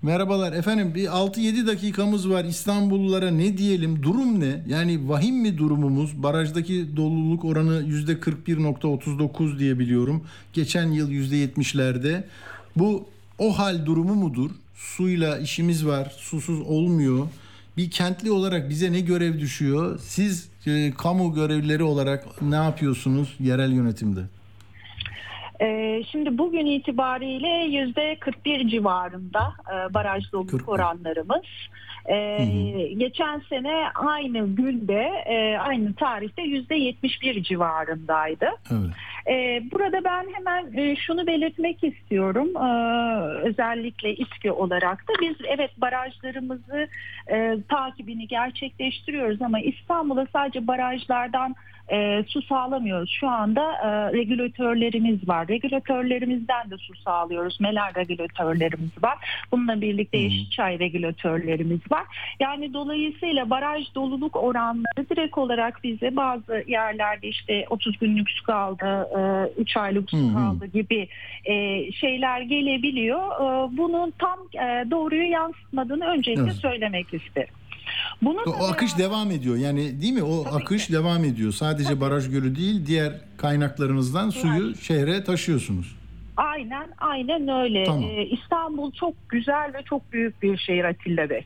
Merhabalar 0.02 0.52
efendim 0.52 0.94
bir 0.94 1.06
6-7 1.06 1.66
dakikamız 1.66 2.30
var 2.30 2.44
İstanbullulara 2.44 3.30
ne 3.30 3.58
diyelim 3.58 4.02
durum 4.02 4.40
ne? 4.40 4.64
Yani 4.68 5.08
vahim 5.08 5.36
mi 5.36 5.58
durumumuz? 5.58 6.22
Barajdaki 6.22 6.96
doluluk 6.96 7.44
oranı 7.44 7.82
%41.39 7.82 9.58
diye 9.58 9.78
biliyorum. 9.78 10.24
Geçen 10.52 10.90
yıl 10.90 11.10
%70'lerde. 11.10 12.24
Bu 12.76 13.08
o 13.38 13.58
hal 13.58 13.86
durumu 13.86 14.14
mudur? 14.14 14.50
Suyla 14.74 15.38
işimiz 15.38 15.86
var, 15.86 16.14
susuz 16.18 16.60
olmuyor. 16.60 17.26
Bir 17.76 17.90
kentli 17.90 18.30
olarak 18.30 18.70
bize 18.70 18.92
ne 18.92 19.00
görev 19.00 19.40
düşüyor? 19.40 20.00
Siz 20.02 20.48
e, 20.66 20.92
kamu 20.98 21.34
görevlileri 21.34 21.82
olarak 21.82 22.42
ne 22.42 22.56
yapıyorsunuz 22.56 23.36
yerel 23.40 23.72
yönetimde? 23.72 24.20
Ee, 25.60 26.02
şimdi 26.12 26.38
bugün 26.38 26.66
itibariyle 26.66 27.78
yüzde 27.78 28.16
41 28.20 28.68
civarında 28.68 29.52
e, 29.70 29.94
baraj 29.94 30.32
doluluk 30.32 30.68
oranlarımız. 30.68 31.44
Ee, 32.10 32.44
geçen 32.96 33.42
sene 33.48 33.88
aynı 33.94 34.46
günde, 34.46 35.02
e, 35.26 35.58
aynı 35.58 35.94
tarihte 35.94 36.42
yüzde 36.42 36.74
71 36.74 37.42
civarındaydı. 37.42 38.46
Evet. 38.70 38.90
Ee, 39.30 39.62
burada 39.72 40.04
ben 40.04 40.26
hemen 40.34 40.72
e, 40.76 40.96
şunu 40.96 41.26
belirtmek 41.26 41.84
istiyorum. 41.84 42.48
Ee, 42.56 43.48
özellikle 43.48 44.14
İSKİ 44.14 44.52
olarak 44.52 45.08
da 45.08 45.12
biz 45.20 45.36
evet 45.48 45.70
barajlarımızı 45.78 46.88
e, 47.32 47.56
takibini 47.68 48.26
gerçekleştiriyoruz 48.26 49.42
ama 49.42 49.60
İstanbul'a 49.60 50.26
sadece 50.32 50.66
barajlardan 50.66 51.54
e, 51.92 52.24
su 52.28 52.42
sağlamıyoruz. 52.42 53.10
Şu 53.20 53.28
anda 53.28 53.72
e, 53.72 54.12
regülatörlerimiz 54.12 55.28
var. 55.28 55.48
Regülatörlerimizden 55.48 56.70
de 56.70 56.76
su 56.76 56.94
sağlıyoruz. 56.94 57.60
Meler 57.60 57.94
regülatörlerimiz 57.94 59.02
var. 59.02 59.18
Bununla 59.52 59.80
birlikte 59.80 60.18
Yeşilçay 60.18 60.78
regülatörlerimiz 60.78 61.80
var. 61.90 62.04
Yani 62.40 62.74
dolayısıyla 62.74 63.50
baraj 63.50 63.94
doluluk 63.94 64.36
oranları 64.36 65.08
direkt 65.10 65.38
olarak 65.38 65.84
bize 65.84 66.16
bazı 66.16 66.64
yerlerde 66.66 67.28
işte 67.28 67.66
30 67.70 67.98
günlük 67.98 68.30
su 68.30 68.44
kaldı, 68.44 69.08
3 69.58 69.76
aylık 69.76 70.10
su 70.10 70.34
kaldı 70.34 70.66
gibi 70.66 71.08
e, 71.44 71.54
şeyler 71.92 72.40
gelebiliyor. 72.40 73.18
E, 73.18 73.76
bunun 73.76 74.12
tam 74.18 74.38
e, 74.54 74.90
doğruyu 74.90 75.30
yansıtmadığını 75.30 76.04
öncelikle 76.06 76.42
Evet. 76.42 76.54
söylemek 76.54 77.14
isterim. 77.14 77.54
Bunun 78.22 78.44
O 78.46 78.64
akış 78.64 78.98
devam 78.98 79.30
ediyor. 79.30 79.56
Yani 79.56 80.00
değil 80.02 80.12
mi? 80.12 80.22
O 80.22 80.44
akış 80.54 80.92
devam 80.92 81.24
ediyor. 81.24 81.52
Sadece 81.52 82.00
baraj 82.00 82.30
gölü 82.30 82.56
değil, 82.56 82.86
diğer 82.86 83.12
kaynaklarınızdan 83.36 84.30
suyu 84.30 84.76
şehre 84.76 85.24
taşıyorsunuz. 85.24 85.96
Aynen 86.36 86.88
aynen 86.98 87.48
öyle. 87.48 87.84
Tamam. 87.84 88.04
Ee, 88.04 88.24
İstanbul 88.26 88.92
çok 88.92 89.14
güzel 89.28 89.70
ve 89.74 89.82
çok 89.82 90.12
büyük 90.12 90.42
bir 90.42 90.58
şehir 90.58 90.84
Atilla 90.84 91.30
Bey. 91.30 91.44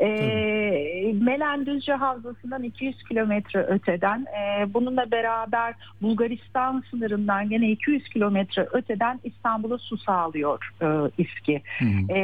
Ee, 0.00 1.14
Melen 1.20 1.66
Düzce 1.66 1.92
Havzası'ndan 1.92 2.62
200 2.62 3.02
kilometre 3.02 3.60
öteden 3.60 4.26
e, 4.26 4.74
bununla 4.74 5.10
beraber 5.10 5.74
Bulgaristan 6.02 6.84
sınırından 6.90 7.48
gene 7.48 7.70
200 7.70 8.08
kilometre 8.08 8.66
öteden 8.72 9.20
İstanbul'a 9.24 9.78
su 9.78 9.96
sağlıyor 9.96 10.70
e, 10.82 10.86
İSKİ. 11.18 11.62
E, 12.08 12.18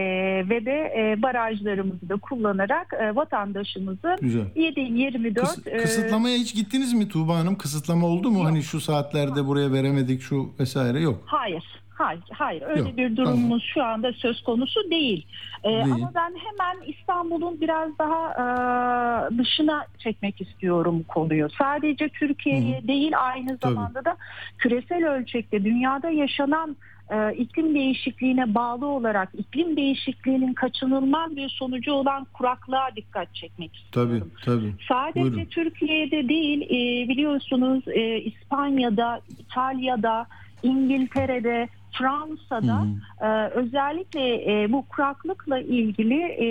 ve 0.49 0.64
de 0.66 0.93
e, 0.97 1.23
barajlarımızı 1.23 2.09
da 2.09 2.16
kullanarak 2.16 2.95
e, 3.01 3.14
vatandaşımızın 3.16 4.16
Güzel. 4.21 4.43
7-24 4.57 5.35
Kıs- 5.35 5.71
e, 5.71 5.77
kısıtlamaya 5.77 6.37
hiç 6.37 6.55
gittiniz 6.55 6.93
mi 6.93 7.09
Tuğba 7.09 7.37
Hanım? 7.37 7.59
Kısıtlama 7.59 8.07
oldu 8.07 8.31
mu? 8.31 8.45
Hani 8.45 8.62
şu 8.62 8.81
saatlerde 8.81 9.47
buraya 9.47 9.73
veremedik 9.73 10.23
şu 10.23 10.51
vesaire 10.61 11.01
yok. 11.01 11.23
Hayır. 11.27 11.80
Hayır, 12.01 12.23
hayır 12.33 12.63
öyle 12.63 12.81
Yok, 12.81 12.97
bir 12.97 13.17
durumumuz 13.17 13.63
şu 13.75 13.85
anda 13.85 14.13
söz 14.13 14.43
konusu 14.43 14.91
değil. 14.91 15.27
Ee, 15.65 15.69
Değil. 15.69 15.83
Ama 15.85 16.11
ben 16.15 16.35
hemen 16.37 16.87
İstanbul'un 16.93 17.61
biraz 17.61 17.99
daha 17.99 18.31
e, 18.31 19.39
dışına 19.39 19.87
çekmek 19.99 20.41
istiyorum 20.41 21.05
konuyu. 21.09 21.49
Sadece 21.59 22.09
Türkiye'ye 22.09 22.89
değil 22.89 23.13
aynı 23.19 23.59
Tabii. 23.59 23.75
zamanda 23.75 24.05
da 24.05 24.17
küresel 24.59 25.09
ölçekte 25.09 25.65
dünyada 25.65 26.11
yaşanan 26.11 26.77
e, 27.11 27.35
iklim 27.35 27.75
değişikliğine 27.75 28.55
bağlı 28.55 28.87
olarak 28.87 29.29
iklim 29.39 29.77
değişikliğinin 29.77 30.55
kaçınılmaz 30.55 31.37
bir 31.37 31.49
sonucu 31.49 31.93
olan 31.93 32.25
kuraklığa 32.33 32.97
dikkat 32.97 33.35
çekmek 33.35 33.77
istiyorum. 33.77 34.31
Tabii 34.45 34.45
tabii. 34.61 34.73
Sadece 34.89 35.21
Buyurun. 35.23 35.45
Türkiye'de 35.45 36.29
değil 36.29 36.63
e, 36.63 37.09
biliyorsunuz 37.09 37.85
e, 37.89 38.21
İspanya'da, 38.21 39.21
İtalya'da, 39.39 40.27
İngiltere'de, 40.63 41.69
Fransa'da 41.93 42.86
e, 43.20 43.49
özellikle 43.49 44.53
e, 44.62 44.72
bu 44.72 44.86
kuraklıkla 44.88 45.59
ilgili 45.59 46.22
e, 46.22 46.47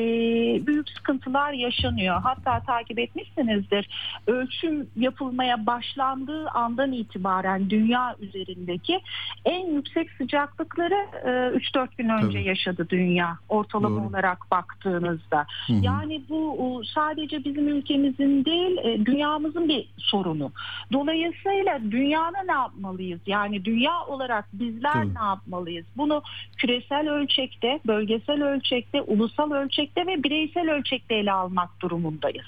büyük 0.68 0.90
sıkıntılar 0.90 1.54
yaşanıyor. 1.54 2.22
Hatta 2.22 2.60
takip 2.60 3.00
etmişsinizdir. 3.00 3.90
Ölçüm 4.28 4.88
yapılmaya 4.96 5.66
başlandığı 5.66 6.50
andan 6.50 6.92
itibaren 6.92 7.70
dünya 7.70 8.16
üzerindeki 8.20 9.00
en 9.46 9.68
yüksek 9.68 10.12
sıcaklıkları 10.12 11.08
e, 11.24 11.30
3-4 11.58 11.88
gün 11.98 12.10
önce 12.10 12.40
Tabii. 12.40 12.48
yaşadı 12.48 12.88
dünya 12.90 13.38
ortalama 13.50 14.02
Doğru. 14.02 14.08
olarak 14.08 14.52
baktığınızda. 14.52 15.46
Hı. 15.68 15.74
Yani 15.74 16.22
bu 16.30 16.82
sadece 16.96 17.44
bizim 17.44 17.68
ülkemizin 17.68 18.46
değil 18.46 18.78
e, 18.78 19.06
dünyamızın 19.06 19.70
bir 19.70 19.90
sorunu. 19.98 20.52
Dolayısıyla 20.94 21.80
dünyada 21.92 22.44
ne 22.46 22.52
yapmalıyız? 22.52 23.20
Yani 23.26 23.66
dünya 23.66 24.06
olarak 24.08 24.46
bizler 24.54 24.94
Tabii. 24.94 25.14
ne 25.14 25.24
yapmalıyız? 25.30 25.86
Bunu 25.98 26.22
küresel 26.58 27.10
ölçekte, 27.10 27.80
bölgesel 27.88 28.44
ölçekte, 28.44 29.02
ulusal 29.02 29.52
ölçekte 29.52 30.08
ve 30.08 30.24
bireysel 30.24 30.72
ölçekte 30.72 31.16
ele 31.16 31.32
almak 31.32 31.82
durumundayız. 31.82 32.48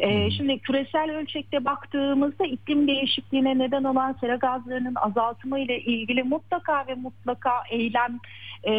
Ee, 0.00 0.30
şimdi 0.30 0.58
küresel 0.58 1.10
ölçekte 1.10 1.64
baktığımızda 1.64 2.44
iklim 2.44 2.88
değişikliğine 2.88 3.58
neden 3.58 3.84
olan 3.84 4.16
sera 4.20 4.36
gazlarının 4.36 4.94
azaltımı 4.94 5.60
ile 5.60 5.80
ilgili 5.80 6.22
mutlaka 6.22 6.86
ve 6.86 6.94
mutlaka 6.94 7.52
eylem 7.70 8.20
e, 8.64 8.72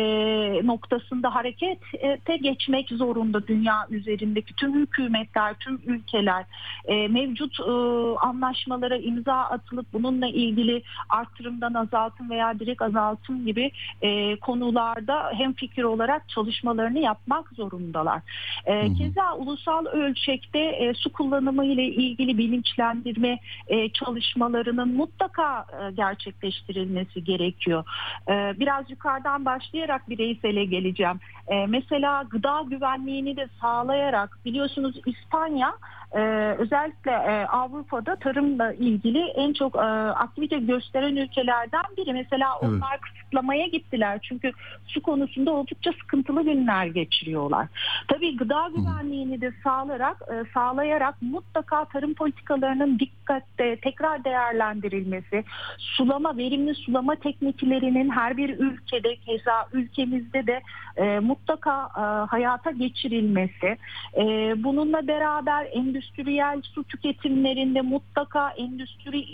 noktasında 0.63 1.35
harekete 1.35 2.37
geçmek 2.41 2.89
zorunda 2.89 3.47
dünya 3.47 3.87
üzerindeki 3.89 4.53
tüm 4.55 4.73
hükümetler, 4.73 5.55
tüm 5.59 5.81
ülkeler 5.85 6.45
e, 6.85 7.07
mevcut 7.07 7.59
e, 7.59 7.71
anlaşmalara 8.19 8.97
imza 8.97 9.33
atılıp 9.33 9.85
bununla 9.93 10.27
ilgili 10.27 10.83
artırımdan 11.09 11.73
azaltım 11.73 12.29
veya 12.29 12.59
direkt 12.59 12.81
azaltım 12.81 13.02
gibi 13.45 13.71
e, 14.01 14.35
konularda 14.35 15.31
hem 15.33 15.53
fikir 15.53 15.83
olarak 15.83 16.29
çalışmalarını 16.29 16.99
yapmak 16.99 17.49
zorundalar. 17.49 18.21
E, 18.65 18.93
keza 18.93 19.35
ulusal 19.35 19.85
ölçekte 19.85 20.59
e, 20.59 20.93
su 20.93 21.13
kullanımı 21.13 21.65
ile 21.65 21.85
ilgili 21.85 22.37
bilinçlendirme 22.37 23.39
e, 23.67 23.89
çalışmalarının 23.89 24.95
mutlaka 24.95 25.65
e, 25.81 25.91
gerçekleştirilmesi 25.91 27.23
gerekiyor. 27.23 27.83
E, 28.29 28.59
biraz 28.59 28.89
yukarıdan 28.89 29.45
başlayarak 29.45 30.09
bireysele 30.09 30.65
geleceğim. 30.65 31.19
E, 31.47 31.65
mesela 31.65 32.23
gıda 32.23 32.61
güvenliğini 32.67 33.37
de 33.37 33.47
sağlayarak 33.61 34.39
biliyorsunuz 34.45 35.01
İspanya 35.05 35.73
e, 36.13 36.19
özellikle 36.59 37.11
e, 37.11 37.45
Avrupa'da 37.45 38.15
tarımla 38.15 38.73
ilgili 38.73 39.19
en 39.19 39.53
çok 39.53 39.75
e, 39.75 39.79
aktivite 39.79 40.59
gösteren 40.59 41.15
ülkelerden 41.15 41.83
biri. 41.97 42.13
Mesela 42.13 42.49
Evet. 42.61 42.71
onlar 42.73 42.99
kısıtlamaya 43.01 43.67
gittiler 43.67 44.19
çünkü 44.21 44.51
su 44.87 45.01
konusunda 45.01 45.51
oldukça 45.51 45.91
sıkıntılı 45.91 46.43
günler 46.43 46.85
geçiriyorlar. 46.85 47.67
Tabii 48.07 48.37
gıda 48.37 48.69
güvenliğini 48.75 49.41
de 49.41 49.51
sağlayarak 49.63 50.17
e, 50.31 50.43
sağlayarak 50.53 51.21
mutlaka 51.21 51.85
tarım 51.85 52.13
politikalarının 52.13 52.99
dikkatte 52.99 53.75
tekrar 53.75 54.23
değerlendirilmesi, 54.23 55.43
sulama 55.77 56.37
verimli 56.37 56.75
sulama 56.75 57.15
tekniklerinin 57.15 58.09
her 58.09 58.37
bir 58.37 58.59
ülkede 58.59 59.15
keza 59.15 59.67
ülkemizde 59.73 60.47
de 60.47 60.61
e, 60.97 61.19
mutlaka 61.19 61.89
e, 61.97 62.01
hayata 62.27 62.71
geçirilmesi, 62.71 63.77
e, 64.17 64.23
bununla 64.63 65.07
beraber 65.07 65.67
endüstriyel 66.03 66.61
su 66.61 66.83
tüketimlerinde 66.83 67.81
mutlaka 67.81 68.49
endüstri 68.49 69.25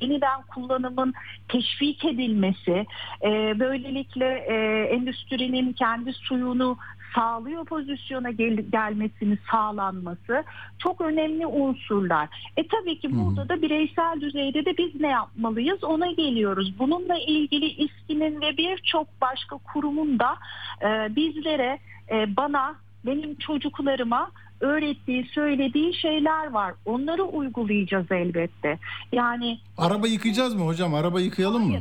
yeniden 0.00 0.42
kullanımın 0.42 1.14
teşvik 1.48 2.04
edilmesi, 2.04 2.86
e, 3.24 3.60
böylelikle 3.60 4.26
e, 4.26 4.54
endüstrinin 4.84 5.72
kendi 5.72 6.12
suyunu 6.12 6.76
sağlıyor 7.14 7.64
pozisyona 7.64 8.30
gel- 8.30 8.64
gelmesini 8.72 9.38
sağlanması 9.50 10.44
çok 10.78 11.00
önemli 11.00 11.46
unsurlar. 11.46 12.28
E 12.56 12.68
tabii 12.68 12.98
ki 12.98 13.08
burada 13.18 13.48
da 13.48 13.62
bireysel 13.62 14.20
düzeyde 14.20 14.64
de 14.64 14.78
biz 14.78 15.00
ne 15.00 15.08
yapmalıyız 15.08 15.84
ona 15.84 16.10
geliyoruz. 16.10 16.78
Bununla 16.78 17.18
ilgili 17.18 17.66
İSKİ'nin 17.66 18.40
ve 18.40 18.56
birçok 18.56 19.06
başka 19.20 19.56
kurumun 19.56 20.18
da 20.18 20.36
e, 20.82 21.16
bizlere, 21.16 21.78
e, 22.10 22.36
bana, 22.36 22.74
benim 23.06 23.34
çocuklarıma 23.34 24.30
öğrettiği, 24.60 25.24
söylediği 25.24 25.94
şeyler 25.94 26.50
var. 26.50 26.74
Onları 26.84 27.22
uygulayacağız 27.22 28.06
elbette. 28.10 28.78
Yani 29.12 29.58
Araba 29.78 30.06
yıkayacağız 30.06 30.54
mı 30.54 30.64
hocam? 30.64 30.94
Araba 30.94 31.20
yıkayalım 31.20 31.70
mı? 31.70 31.78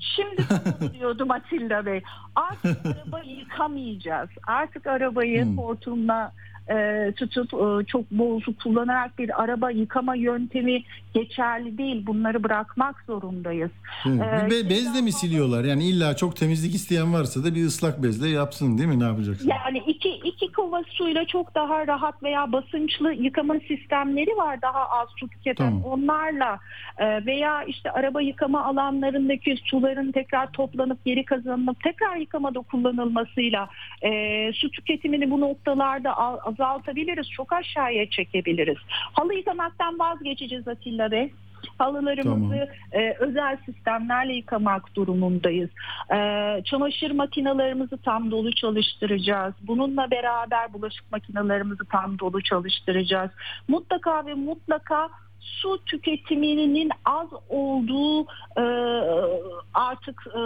Şimdi 0.00 0.42
diyordum 0.92 1.30
Atilla 1.30 1.86
Bey. 1.86 2.02
Artık 2.36 2.86
arabayı 3.06 3.36
yıkamayacağız. 3.36 4.28
Artık 4.46 4.86
arabayı 4.86 5.56
hortumla 5.56 6.32
e, 6.70 7.12
tutup 7.16 7.54
e, 7.54 7.84
çok 7.86 8.10
bol 8.10 8.40
su 8.40 8.56
kullanarak 8.56 9.18
bir 9.18 9.42
araba 9.42 9.70
yıkama 9.70 10.14
yöntemi 10.14 10.82
geçerli 11.14 11.78
değil. 11.78 12.06
Bunları 12.06 12.42
bırakmak 12.44 13.04
zorundayız. 13.06 13.70
Evet. 14.06 14.20
Ee, 14.46 14.50
be- 14.50 14.70
bezle 14.70 15.00
mi 15.00 15.12
siliyorlar? 15.12 15.64
Yani 15.64 15.84
illa 15.84 16.16
çok 16.16 16.36
temizlik 16.36 16.74
isteyen 16.74 17.14
varsa 17.14 17.44
da 17.44 17.54
bir 17.54 17.64
ıslak 17.66 18.02
bezle 18.02 18.28
yapsın 18.28 18.78
değil 18.78 18.88
mi? 18.88 19.00
Ne 19.00 19.04
yapacaksın? 19.04 19.48
Yani 19.48 19.78
iki, 19.86 20.08
iki 20.10 20.52
kova 20.52 20.82
suyla 20.88 21.24
çok 21.26 21.54
daha 21.54 21.86
rahat 21.86 22.22
veya 22.22 22.52
basınçlı 22.52 23.12
yıkama 23.12 23.54
sistemleri 23.68 24.36
var 24.36 24.62
daha 24.62 24.88
az 24.88 25.08
su 25.16 25.28
tüketen. 25.28 25.64
Tamam. 25.66 25.84
Onlarla 25.84 26.58
e, 26.98 27.26
veya 27.26 27.62
işte 27.64 27.90
araba 27.90 28.20
yıkama 28.20 28.64
alanlarındaki 28.64 29.56
suların 29.64 30.12
tekrar 30.12 30.52
toplanıp 30.52 31.04
geri 31.04 31.24
kazanılıp 31.24 31.82
tekrar 31.84 32.16
yıkamada 32.16 32.60
kullanılmasıyla 32.60 33.68
e, 34.02 34.10
su 34.52 34.70
tüketimini 34.70 35.30
bu 35.30 35.40
noktalarda 35.40 36.16
a- 36.18 36.38
azaltabiliriz. 36.58 37.30
Çok 37.30 37.52
aşağıya 37.52 38.10
çekebiliriz. 38.10 38.78
Halı 39.12 39.34
yıkamaktan 39.34 39.98
vazgeçeceğiz 39.98 40.68
Atilla 40.68 41.10
Bey. 41.10 41.32
Halılarımızı 41.78 42.68
e, 42.92 43.14
özel 43.18 43.56
sistemlerle 43.66 44.34
yıkamak 44.34 44.96
durumundayız. 44.96 45.70
E, 46.14 46.16
çamaşır 46.64 47.10
makinalarımızı 47.10 47.96
tam 47.96 48.30
dolu 48.30 48.52
çalıştıracağız. 48.52 49.54
Bununla 49.62 50.10
beraber 50.10 50.72
bulaşık 50.72 51.12
makinalarımızı 51.12 51.84
tam 51.84 52.18
dolu 52.18 52.42
çalıştıracağız. 52.42 53.30
Mutlaka 53.68 54.26
ve 54.26 54.34
mutlaka 54.34 55.08
su 55.40 55.84
tüketiminin 55.84 56.90
az 57.04 57.28
olduğu 57.48 58.22
e, 58.56 58.64
artık 59.74 60.26
e, 60.26 60.40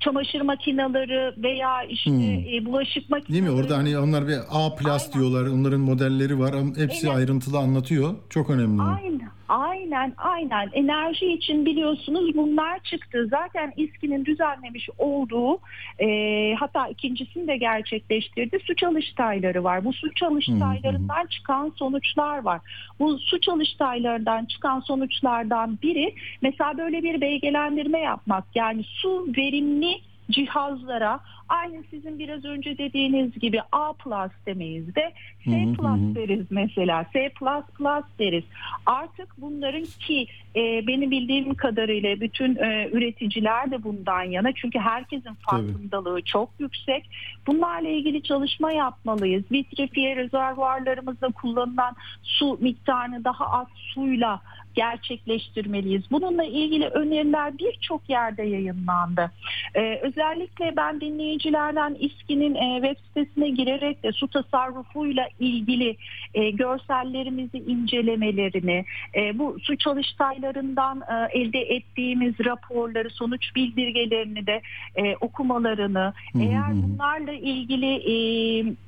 çamaşır 0.00 0.40
makineleri 0.40 1.42
veya 1.42 1.82
işte 1.82 2.10
Hmm. 2.10 2.20
e, 2.54 2.64
bulaşık 2.64 3.10
makineleri 3.10 3.32
Değil 3.32 3.54
mi? 3.54 3.60
Orada 3.60 3.76
hani 3.78 3.98
onlar 3.98 4.28
bir 4.28 4.38
A 4.50 4.74
plus 4.74 5.12
diyorlar. 5.12 5.46
Onların 5.46 5.80
modelleri 5.80 6.38
var. 6.38 6.52
Ama 6.52 6.76
Hepsi 6.76 7.06
Evet. 7.06 7.16
ayrıntılı 7.16 7.58
anlatıyor. 7.58 8.14
Çok 8.30 8.50
önemli. 8.50 8.82
Aynen, 8.82 9.20
aynen, 9.48 10.12
aynen. 10.16 10.70
Enerji 10.72 11.26
için 11.32 11.66
biliyorsunuz 11.66 12.36
bunlar 12.36 12.78
çıktı. 12.78 13.26
Zaten 13.30 13.72
İSKİ'nin 13.76 14.24
düzenlemiş 14.24 14.88
olduğu, 14.98 15.58
e, 15.98 16.54
hatta 16.54 16.88
ikincisini 16.88 17.48
de 17.48 17.56
gerçekleştirdi. 17.56 18.58
Su 18.64 18.76
çalıştayları 18.76 19.64
var. 19.64 19.84
Bu 19.84 19.92
su 19.92 20.14
çalıştaylarından 20.14 21.26
çıkan 21.26 21.72
sonuçlar 21.76 22.38
var. 22.38 22.60
Bu 22.98 23.18
su 23.18 23.40
çalıştaylarından 23.40 24.44
çıkan 24.44 24.80
sonuçlardan 24.80 25.78
biri 25.82 26.14
mesela 26.42 26.78
böyle 26.78 27.02
bir 27.02 27.20
belgelendirme 27.20 27.98
yapmak. 27.98 28.44
Yani 28.54 28.84
su 28.84 29.26
verimli 29.36 30.00
cihazlara 30.30 31.20
aynı 31.48 31.84
sizin 31.90 32.18
biraz 32.18 32.44
önce 32.44 32.78
dediğiniz 32.78 33.38
gibi 33.38 33.60
A 33.72 33.92
plus 33.92 34.32
demeyiz 34.46 34.94
de 34.94 35.12
C 35.44 35.50
plus 35.50 36.14
deriz 36.14 36.46
mesela 36.50 37.06
C 37.12 37.28
plus 37.28 37.64
plus 37.78 38.04
deriz. 38.18 38.44
Artık 38.86 39.34
bunların 39.38 39.84
ki 39.84 40.26
e, 40.56 40.86
benim 40.86 41.10
bildiğim 41.10 41.54
kadarıyla 41.54 42.20
bütün 42.20 42.56
e, 42.56 42.88
üreticiler 42.92 43.70
de 43.70 43.84
bundan 43.84 44.22
yana 44.22 44.52
çünkü 44.52 44.78
herkesin 44.78 45.34
farkındalığı 45.34 46.22
çok 46.22 46.50
yüksek. 46.58 47.10
Bunlarla 47.46 47.88
ilgili 47.88 48.22
çalışma 48.22 48.72
yapmalıyız. 48.72 49.44
Vitrifiye 49.52 50.16
rezervuarlarımızda 50.16 51.28
kullanılan 51.28 51.96
su 52.22 52.58
miktarını 52.60 53.24
daha 53.24 53.46
az 53.46 53.66
suyla 53.94 54.40
gerçekleştirmeliyiz. 54.74 56.02
Bununla 56.10 56.44
ilgili 56.44 56.86
öneriler 56.86 57.58
birçok 57.58 58.10
yerde 58.10 58.42
yayınlandı. 58.42 59.30
Ee, 59.74 60.00
özellikle 60.02 60.76
ben 60.76 61.00
dinleyicilerden 61.38 61.96
İSKİ'nin 62.00 62.54
e, 62.54 62.80
web 62.82 63.04
sitesine 63.06 63.50
girerek 63.50 64.02
de 64.02 64.12
su 64.12 64.28
tasarrufuyla 64.28 65.28
ilgili 65.40 65.96
e, 66.34 66.50
görsellerimizi 66.50 67.58
incelemelerini, 67.58 68.84
e, 69.14 69.38
bu 69.38 69.56
su 69.62 69.76
çalıştaylarından 69.76 71.00
e, 71.00 71.38
elde 71.38 71.58
ettiğimiz 71.58 72.34
raporları, 72.44 73.10
sonuç 73.10 73.56
bildirgelerini 73.56 74.46
de 74.46 74.62
e, 74.96 75.16
okumalarını, 75.16 76.12
hı 76.32 76.38
eğer 76.42 76.72
bunlarla 76.72 77.32
ilgili 77.32 77.94
e, 77.94 78.14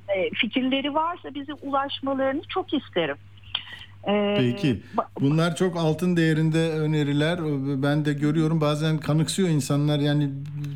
e, 0.08 0.30
fikirleri 0.34 0.94
varsa 0.94 1.34
bize 1.34 1.54
ulaşmalarını 1.54 2.42
çok 2.48 2.74
isterim. 2.74 3.16
Ee, 4.08 4.36
Peki. 4.38 4.80
Bunlar 5.20 5.56
çok 5.56 5.76
altın 5.76 6.16
değerinde 6.16 6.70
öneriler. 6.70 7.38
Ben 7.82 8.04
de 8.04 8.12
görüyorum 8.12 8.60
bazen 8.60 8.98
kanıksıyor 8.98 9.48
insanlar. 9.48 9.98
Yani 9.98 10.30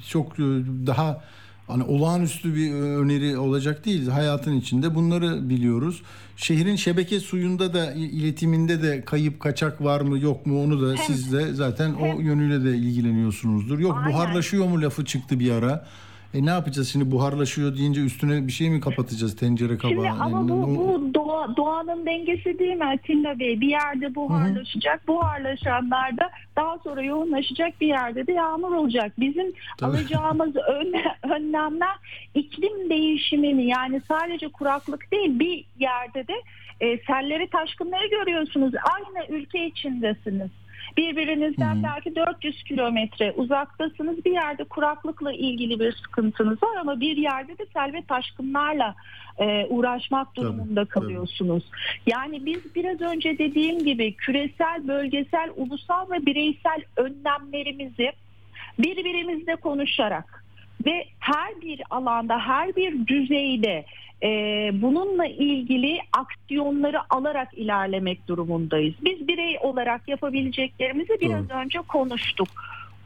çok 0.08 0.38
e, 0.38 0.42
daha 0.86 1.22
hani 1.66 1.82
olağanüstü 1.82 2.54
bir 2.54 2.72
öneri 2.74 3.38
olacak 3.38 3.84
değil. 3.84 4.08
Hayatın 4.08 4.56
içinde 4.56 4.94
bunları 4.94 5.48
biliyoruz. 5.48 6.02
Şehrin 6.36 6.76
şebeke 6.76 7.20
suyunda 7.20 7.74
da 7.74 7.92
iletiminde 7.92 8.82
de 8.82 9.04
kayıp 9.04 9.40
kaçak 9.40 9.84
var 9.84 10.00
mı 10.00 10.18
yok 10.18 10.46
mu 10.46 10.64
onu 10.64 10.82
da 10.82 10.96
siz 10.96 11.32
de 11.32 11.54
zaten 11.54 11.94
o 11.94 12.20
yönüyle 12.20 12.64
de 12.64 12.76
ilgileniyorsunuzdur. 12.76 13.78
Yok 13.78 13.96
Aynen. 13.96 14.12
buharlaşıyor 14.12 14.68
mu 14.68 14.82
lafı 14.82 15.04
çıktı 15.04 15.40
bir 15.40 15.50
ara. 15.50 15.86
E 16.34 16.46
ne 16.46 16.50
yapacağız 16.50 16.88
şimdi 16.92 17.10
buharlaşıyor 17.10 17.76
deyince 17.76 18.00
üstüne 18.00 18.46
bir 18.46 18.52
şey 18.52 18.70
mi 18.70 18.80
kapatacağız 18.80 19.36
tencere 19.36 19.78
kabağı? 19.78 19.90
Şimdi 19.94 20.08
ama 20.10 20.30
Yani 20.38 20.48
bu, 20.48 20.54
o- 20.54 20.68
bu 20.76 21.14
doğa, 21.14 21.56
doğanın 21.56 22.06
dengesi 22.06 22.58
değil 22.58 22.76
mi 22.76 22.84
Atilla 22.84 23.38
Bey? 23.38 23.60
Bir 23.60 23.68
yerde 23.68 24.14
buharlaşacak, 24.14 25.08
buharlaşanlar 25.08 26.16
da 26.18 26.30
daha 26.56 26.78
sonra 26.78 27.02
yoğunlaşacak 27.02 27.80
bir 27.80 27.86
yerde 27.86 28.26
de 28.26 28.32
yağmur 28.32 28.72
olacak. 28.76 29.12
Bizim 29.18 29.52
alacağımız 29.82 30.56
ön- 30.68 31.30
önlemler 31.34 31.96
iklim 32.34 32.90
değişimini 32.90 33.66
yani 33.66 34.00
sadece 34.08 34.48
kuraklık 34.48 35.12
değil 35.12 35.38
bir 35.38 35.64
yerde 35.78 36.28
de 36.28 36.34
e, 36.80 36.98
selleri 36.98 37.48
taşkınları 37.50 38.06
görüyorsunuz. 38.10 38.72
Aynı 38.94 39.38
ülke 39.38 39.66
içindesiniz. 39.66 40.50
Birbirinizden 40.96 41.82
belki 41.82 42.16
400 42.16 42.62
kilometre 42.62 43.32
uzaktasınız. 43.32 44.24
Bir 44.24 44.32
yerde 44.32 44.64
kuraklıkla 44.64 45.32
ilgili 45.32 45.80
bir 45.80 45.92
sıkıntınız 45.92 46.62
var 46.62 46.76
ama 46.80 47.00
bir 47.00 47.16
yerde 47.16 47.58
de 47.58 47.66
sel 47.72 47.92
ve 47.92 48.02
taşkınlarla 48.02 48.94
e, 49.38 49.66
uğraşmak 49.66 50.36
durumunda 50.36 50.84
kalıyorsunuz. 50.84 51.64
Yani 52.06 52.46
biz 52.46 52.74
biraz 52.74 53.00
önce 53.00 53.38
dediğim 53.38 53.84
gibi 53.84 54.14
küresel, 54.14 54.88
bölgesel, 54.88 55.50
ulusal 55.56 56.10
ve 56.10 56.26
bireysel 56.26 56.82
önlemlerimizi 56.96 58.12
birbirimizle 58.78 59.56
konuşarak 59.56 60.44
ve 60.86 61.04
her 61.18 61.60
bir 61.62 61.82
alanda, 61.90 62.38
her 62.38 62.76
bir 62.76 63.06
düzeyde 63.06 63.84
e, 64.22 64.28
bununla 64.82 65.26
ilgili 65.26 65.98
aksiyonları 66.12 66.98
alarak 67.10 67.54
ilerlemek 67.54 68.28
durumundayız. 68.28 68.94
Biz 69.04 69.28
birey 69.28 69.58
olarak 69.60 70.08
yapabileceklerimizi 70.08 71.20
biraz 71.20 71.50
önce 71.50 71.78
konuştuk. 71.78 72.48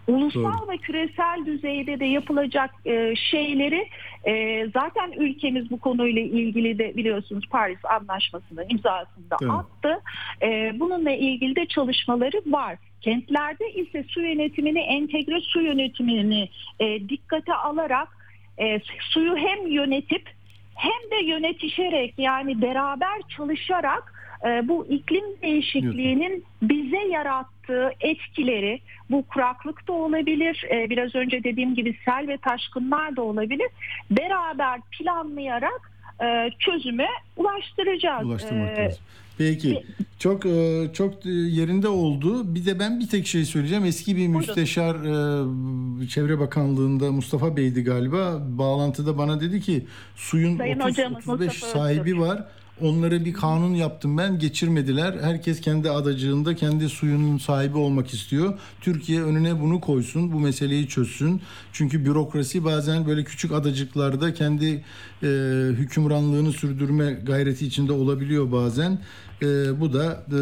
Ulusal 0.06 0.68
ve 0.68 0.76
küresel 0.76 1.46
düzeyde 1.46 2.00
de 2.00 2.04
yapılacak 2.04 2.70
e, 2.86 3.14
şeyleri 3.16 3.88
E, 4.26 4.66
zaten 4.74 5.12
ülkemiz 5.16 5.70
bu 5.70 5.80
konuyla 5.80 6.22
ilgili 6.22 6.78
de 6.78 6.96
biliyorsunuz 6.96 7.44
Paris 7.50 7.84
Anlaşması'nın 7.84 8.64
imzasını 8.68 9.30
da 9.30 9.36
Evet. 9.42 9.52
attı. 9.52 10.00
E, 10.42 10.80
bununla 10.80 11.10
ilgili 11.10 11.56
de 11.56 11.66
çalışmaları 11.66 12.42
var. 12.46 12.76
Kentlerde 13.00 13.72
ise 13.72 14.04
su 14.08 14.20
yönetimini, 14.20 14.78
entegre 14.78 15.40
su 15.40 15.60
yönetimini 15.60 16.48
e, 16.80 17.08
dikkate 17.08 17.54
alarak 17.54 18.08
e, 18.58 18.80
suyu 19.00 19.36
hem 19.36 19.66
yönetip 19.66 20.30
hem 20.78 21.10
de 21.10 21.24
yönetişerek 21.24 22.14
yani 22.18 22.62
beraber 22.62 23.20
çalışarak 23.36 24.14
e, 24.46 24.68
bu 24.68 24.86
iklim 24.86 25.24
değişikliğinin 25.42 26.44
bize 26.62 26.98
yarattığı 26.98 27.90
etkileri 28.00 28.80
bu 29.10 29.26
kuraklık 29.26 29.88
da 29.88 29.92
olabilir 29.92 30.64
e, 30.70 30.90
biraz 30.90 31.14
önce 31.14 31.44
dediğim 31.44 31.74
gibi 31.74 31.96
sel 32.04 32.28
ve 32.28 32.36
taşkınlar 32.36 33.16
da 33.16 33.22
olabilir 33.22 33.68
beraber 34.10 34.80
planlayarak 34.90 35.90
e, 36.22 36.50
çözüme 36.58 37.08
ulaştıracağız. 37.36 38.26
Ulaştırmak 38.26 38.78
lazım. 38.78 39.02
Peki 39.38 39.84
çok 40.18 40.46
e, 40.46 40.90
çok 40.92 41.26
e, 41.26 41.30
yerinde 41.30 41.88
oldu. 41.88 42.54
Bir 42.54 42.66
de 42.66 42.78
ben 42.78 43.00
bir 43.00 43.08
tek 43.08 43.26
şey 43.26 43.44
söyleyeceğim. 43.44 43.84
Eski 43.84 44.16
bir 44.16 44.28
müsteşar 44.28 44.94
e, 44.94 46.08
Çevre 46.08 46.38
Bakanlığı'nda 46.38 47.12
Mustafa 47.12 47.56
Bey'di 47.56 47.84
galiba. 47.84 48.42
Bağlantıda 48.48 49.18
bana 49.18 49.40
dedi 49.40 49.60
ki 49.60 49.86
suyun 50.16 50.56
Sayın 50.56 50.80
30 50.80 50.90
hocamız 50.90 51.28
35 51.28 51.62
Mustafa 51.62 51.78
sahibi 51.78 52.20
var. 52.20 52.44
Onlara 52.80 53.24
bir 53.24 53.32
kanun 53.32 53.74
yaptım 53.74 54.18
ben. 54.18 54.38
Geçirmediler. 54.38 55.14
Herkes 55.22 55.60
kendi 55.60 55.90
adacığında 55.90 56.54
kendi 56.54 56.88
suyunun 56.88 57.38
sahibi 57.38 57.78
olmak 57.78 58.14
istiyor. 58.14 58.58
Türkiye 58.80 59.22
önüne 59.22 59.60
bunu 59.60 59.80
koysun. 59.80 60.32
Bu 60.32 60.40
meseleyi 60.40 60.88
çözsün. 60.88 61.40
Çünkü 61.72 62.04
bürokrasi 62.04 62.64
bazen 62.64 63.06
böyle 63.06 63.24
küçük 63.24 63.52
adacıklarda 63.52 64.34
kendi 64.34 64.84
e, 65.22 65.26
hükümranlığını 65.72 66.52
sürdürme 66.52 67.12
gayreti 67.12 67.66
içinde 67.66 67.92
olabiliyor 67.92 68.52
bazen. 68.52 68.98
E, 69.42 69.80
bu 69.80 69.92
da 69.92 70.22
e, 70.32 70.40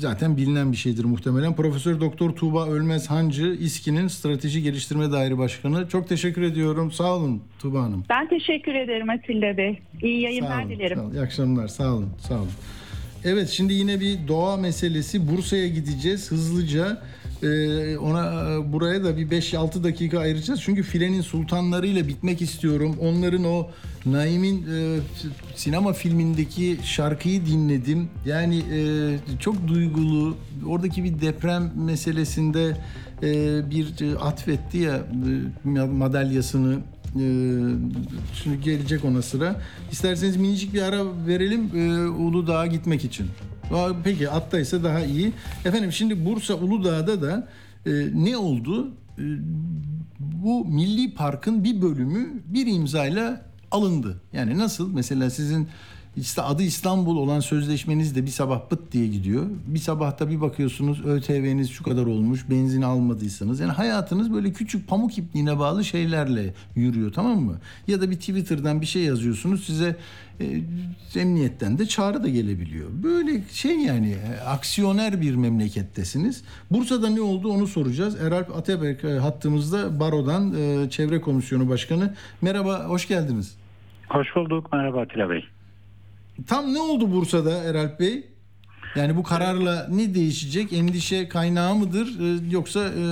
zaten 0.00 0.36
bilinen 0.36 0.72
bir 0.72 0.76
şeydir 0.76 1.04
muhtemelen. 1.04 1.56
Profesör 1.56 2.00
Doktor 2.00 2.30
Tuğba 2.30 2.66
Ölmez 2.68 3.10
Hancı 3.10 3.46
İSKİ'nin 3.60 4.08
Strateji 4.08 4.62
Geliştirme 4.62 5.12
Daire 5.12 5.38
Başkanı. 5.38 5.88
Çok 5.88 6.08
teşekkür 6.08 6.42
ediyorum. 6.42 6.92
Sağ 6.92 7.14
olun 7.16 7.42
Tuğba 7.58 7.82
Hanım. 7.82 8.04
Ben 8.08 8.28
teşekkür 8.28 8.74
ederim 8.74 9.10
Atilla 9.10 9.56
Bey. 9.56 9.78
İyi 10.02 10.22
Sağ 10.22 10.28
yayınlar 10.28 10.62
olun, 10.62 10.70
dilerim. 10.70 10.96
sağ 10.98 11.02
olun. 11.04 11.12
İyi 11.14 11.20
akşamlar. 11.20 11.68
Sağ 11.68 11.92
olun. 11.94 12.08
Sağ 12.28 12.34
olun. 12.34 12.48
Evet 13.24 13.48
şimdi 13.48 13.72
yine 13.72 14.00
bir 14.00 14.18
doğa 14.28 14.56
meselesi. 14.56 15.28
Bursa'ya 15.30 15.68
gideceğiz 15.68 16.30
hızlıca. 16.30 17.02
Ee, 17.42 17.98
ona 17.98 18.52
e, 18.52 18.72
buraya 18.72 19.04
da 19.04 19.16
bir 19.16 19.28
5-6 19.28 19.84
dakika 19.84 20.18
ayıracağız. 20.18 20.60
Çünkü 20.62 20.82
filenin 20.82 21.20
sultanlarıyla 21.20 22.08
bitmek 22.08 22.42
istiyorum. 22.42 22.96
Onların 23.00 23.44
o 23.44 23.66
Naim'in 24.06 24.62
e, 24.62 24.98
sinema 25.54 25.92
filmindeki 25.92 26.78
şarkıyı 26.84 27.46
dinledim. 27.46 28.08
Yani 28.26 28.58
e, 28.58 29.38
çok 29.40 29.68
duygulu. 29.68 30.36
Oradaki 30.66 31.04
bir 31.04 31.20
deprem 31.20 31.72
meselesinde 31.76 32.76
e, 33.22 33.60
bir 33.70 34.00
e, 34.00 34.18
atfetti 34.18 34.78
ya 34.78 34.96
e, 35.64 35.68
madalyasını 35.84 36.78
ee, 37.16 37.20
şimdi 38.42 38.60
gelecek 38.60 39.04
ona 39.04 39.22
sıra. 39.22 39.60
İsterseniz 39.92 40.36
minicik 40.36 40.74
bir 40.74 40.82
ara 40.82 41.04
verelim 41.26 41.70
e, 41.76 42.08
Uludağ'a 42.08 42.66
gitmek 42.66 43.04
için. 43.04 43.26
Peki 44.04 44.30
attaysa 44.30 44.84
daha 44.84 45.04
iyi. 45.04 45.32
Efendim 45.64 45.92
şimdi 45.92 46.26
Bursa 46.26 46.54
Uludağ'da 46.54 47.22
da 47.22 47.48
e, 47.86 47.90
ne 48.14 48.36
oldu? 48.36 48.88
E, 49.18 49.24
bu 50.18 50.64
milli 50.64 51.14
parkın 51.14 51.64
bir 51.64 51.82
bölümü 51.82 52.28
bir 52.46 52.66
imzayla 52.66 53.42
alındı. 53.70 54.20
Yani 54.32 54.58
nasıl? 54.58 54.94
Mesela 54.94 55.30
sizin 55.30 55.68
işte 56.20 56.42
adı 56.42 56.62
İstanbul 56.62 57.16
olan 57.16 57.40
sözleşmeniz 57.40 58.16
de 58.16 58.22
bir 58.22 58.30
sabah 58.30 58.68
pıt 58.68 58.92
diye 58.92 59.06
gidiyor. 59.06 59.46
Bir 59.66 59.78
sabahta 59.78 60.30
bir 60.30 60.40
bakıyorsunuz 60.40 61.06
ÖTV'niz 61.06 61.70
şu 61.70 61.84
kadar 61.84 62.06
olmuş, 62.06 62.50
benzin 62.50 62.82
almadıysanız. 62.82 63.60
Yani 63.60 63.72
hayatınız 63.72 64.32
böyle 64.32 64.52
küçük 64.52 64.88
pamuk 64.88 65.18
ipliğine 65.18 65.58
bağlı 65.58 65.84
şeylerle 65.84 66.54
yürüyor 66.74 67.12
tamam 67.12 67.40
mı? 67.40 67.58
Ya 67.86 68.00
da 68.00 68.10
bir 68.10 68.16
Twitter'dan 68.16 68.80
bir 68.80 68.86
şey 68.86 69.02
yazıyorsunuz 69.02 69.64
size 69.64 69.96
e, 70.40 70.62
emniyetten 71.16 71.78
de 71.78 71.86
çağrı 71.86 72.24
da 72.24 72.28
gelebiliyor. 72.28 72.88
Böyle 73.02 73.42
şey 73.52 73.76
yani 73.78 74.10
e, 74.10 74.40
aksiyoner 74.40 75.20
bir 75.20 75.34
memlekettesiniz. 75.34 76.44
Bursa'da 76.70 77.08
ne 77.08 77.20
oldu 77.20 77.48
onu 77.48 77.66
soracağız. 77.66 78.20
Eralp 78.20 78.56
Ataberk 78.56 79.04
e, 79.04 79.18
hattımızda 79.18 80.00
Baro'dan 80.00 80.54
e, 80.54 80.90
Çevre 80.90 81.20
Komisyonu 81.20 81.68
Başkanı. 81.68 82.14
Merhaba, 82.42 82.84
hoş 82.84 83.08
geldiniz. 83.08 83.56
Hoş 84.08 84.36
bulduk. 84.36 84.72
Merhaba 84.72 85.00
Atilla 85.00 85.30
Bey. 85.30 85.57
Tam 86.48 86.74
ne 86.74 86.78
oldu 86.78 87.12
Bursa'da 87.12 87.62
Eralp 87.64 88.00
Bey? 88.00 88.26
Yani 88.96 89.16
bu 89.16 89.22
kararla 89.22 89.86
ne 89.90 90.14
değişecek? 90.14 90.72
Endişe 90.72 91.28
kaynağı 91.28 91.74
mıdır? 91.74 92.06
Ee, 92.20 92.50
Yoksa 92.50 92.80
e, 92.80 93.04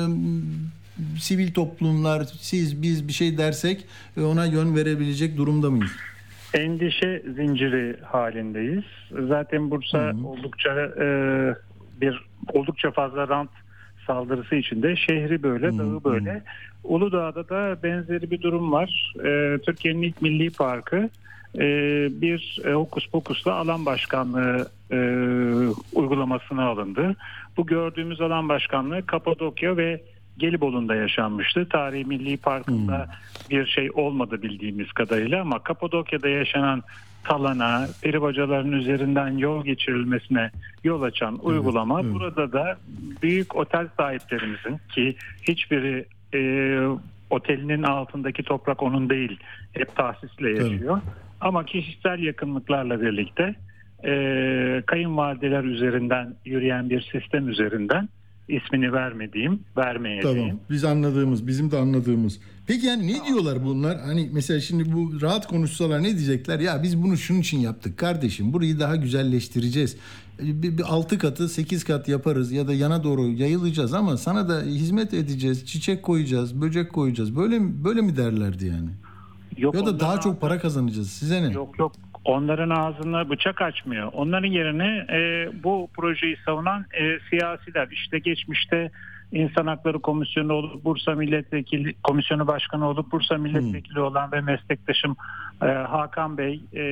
sivil 1.19 1.53
toplumlar, 1.53 2.25
siz, 2.41 2.83
biz 2.83 3.09
bir 3.09 3.13
şey 3.13 3.39
dersek 3.39 3.87
e, 4.17 4.21
ona 4.21 4.47
yön 4.47 4.77
verebilecek 4.77 5.37
durumda 5.37 5.71
mıyız? 5.71 5.97
Endişe 6.55 7.23
zinciri 7.37 7.97
halindeyiz. 8.03 8.85
Zaten 9.29 9.71
Bursa 9.71 10.13
oldukça 10.25 10.71
e, 11.01 11.07
bir 12.01 12.27
oldukça 12.53 12.91
fazla 12.91 13.29
rant 13.29 13.51
saldırısı 14.07 14.55
içinde. 14.55 14.97
Şehri 14.97 15.43
böyle, 15.43 15.79
dağı 15.79 16.05
böyle. 16.05 16.43
Uludağ'da 16.85 17.49
da 17.49 17.83
benzeri 17.83 18.31
bir 18.31 18.43
durum 18.43 18.73
var. 18.73 19.15
E, 19.25 19.59
Türkiye'nin 19.59 20.03
ilk 20.03 20.23
milli 20.23 20.51
parkı 20.51 21.11
bir 22.21 22.61
e, 22.65 22.73
hokus 22.73 23.07
pokusla 23.07 23.55
alan 23.55 23.87
başkanlığı 23.87 24.69
e, 24.91 24.99
uygulamasına 25.93 26.65
alındı. 26.67 27.17
Bu 27.57 27.67
gördüğümüz 27.67 28.21
alan 28.21 28.49
başkanlığı 28.49 29.07
Kapadokya 29.07 29.77
ve 29.77 30.03
Gelibolu'nda 30.39 30.95
yaşanmıştı. 30.95 31.69
Tarihi 31.69 32.05
Milli 32.05 32.37
Parkı'nda 32.37 33.09
bir 33.51 33.67
şey 33.67 33.91
olmadı 33.95 34.43
bildiğimiz 34.43 34.93
kadarıyla 34.93 35.41
ama 35.41 35.59
Kapadokya'da 35.59 36.29
yaşanan 36.29 36.83
talana, 37.25 37.89
peribacaların 38.03 38.73
üzerinden 38.73 39.39
yol 39.39 39.65
geçirilmesine 39.65 40.51
yol 40.85 41.03
açan 41.03 41.39
uygulama 41.43 42.05
burada 42.15 42.53
da 42.53 42.77
büyük 43.23 43.57
otel 43.57 43.89
sahiplerimizin 43.97 44.81
ki 44.95 45.17
hiçbiri 45.43 46.07
e, 46.35 46.41
otelinin 47.31 47.83
altındaki 47.83 48.43
toprak 48.43 48.83
onun 48.83 49.11
değil 49.11 49.39
hep 49.73 49.97
tahsisle 49.97 50.51
yaşıyor. 50.51 51.01
Ama 51.41 51.65
kişisel 51.65 52.19
yakınlıklarla 52.19 53.01
birlikte 53.01 53.55
e, 54.05 54.83
kayınvalideler 54.87 55.65
üzerinden 55.65 56.35
yürüyen 56.45 56.91
bir 56.91 57.09
sistem 57.13 57.49
üzerinden 57.49 58.09
ismini 58.49 58.93
vermediğim, 58.93 59.61
vermeyeceğim. 59.77 60.39
Tamam. 60.39 60.61
Biz 60.71 60.85
anladığımız, 60.85 61.47
bizim 61.47 61.71
de 61.71 61.77
anladığımız. 61.77 62.41
Peki 62.67 62.87
yani 62.87 63.07
ne 63.07 63.27
diyorlar 63.27 63.65
bunlar? 63.65 63.99
Hani 64.01 64.31
mesela 64.33 64.61
şimdi 64.61 64.93
bu 64.93 65.21
rahat 65.21 65.47
konuşsalar 65.47 66.03
ne 66.03 66.09
diyecekler? 66.09 66.61
Ya 66.61 66.83
biz 66.83 67.03
bunu 67.03 67.17
şunun 67.17 67.41
için 67.41 67.59
yaptık 67.59 67.99
kardeşim. 67.99 68.53
Burayı 68.53 68.81
daha 68.81 68.97
güzelleştireceğiz. 68.97 69.97
Bir, 70.41 70.79
bir 70.79 70.83
altı 70.83 71.19
katı, 71.19 71.49
sekiz 71.49 71.85
kat 71.85 72.09
yaparız 72.09 72.53
ya 72.53 72.69
da 72.69 72.75
yana 72.75 73.05
doğru 73.05 73.29
yayılacağız 73.29 73.95
ama 73.95 74.17
sana 74.17 74.49
da 74.49 74.63
hizmet 74.63 75.15
edeceğiz. 75.15 75.67
Çiçek 75.67 76.03
koyacağız, 76.03 76.61
böcek 76.61 76.93
koyacağız. 76.93 77.37
Böyle 77.37 77.59
mi, 77.59 77.85
böyle 77.85 78.01
mi 78.01 78.17
derlerdi 78.17 78.67
yani? 78.67 78.91
Yok, 79.57 79.75
ya 79.75 79.87
da 79.87 80.01
daha 80.01 80.21
çok 80.21 80.41
para 80.41 80.59
kazanacağız. 80.59 81.11
Size 81.11 81.43
ne? 81.43 81.53
Yok 81.53 81.79
yok 81.79 81.93
onların 82.25 82.71
ağzına 82.71 83.31
bıçak 83.31 83.63
açmıyor. 83.63 84.09
Onların 84.13 84.49
yerine 84.49 85.07
e, 85.13 85.49
bu 85.65 85.89
projeyi 85.97 86.37
savunan 86.45 86.81
e, 87.01 87.19
siyasiler 87.31 87.89
işte 87.93 88.19
geçmişte 88.19 88.91
İnsan 89.33 89.67
Hakları 89.67 89.99
Komisyonu 89.99 90.53
olup 90.53 90.85
Bursa 90.85 91.15
Milletvekili 91.15 91.95
Komisyonu 92.03 92.47
Başkanı 92.47 92.89
olup 92.89 93.13
Bursa 93.13 93.39
Milletvekili 93.39 94.01
olan 94.01 94.33
ve 94.33 94.41
meslektaşım 94.41 95.17
e, 95.63 95.67
Hakan 95.67 96.39
Bey 96.39 96.61
e, 96.75 96.83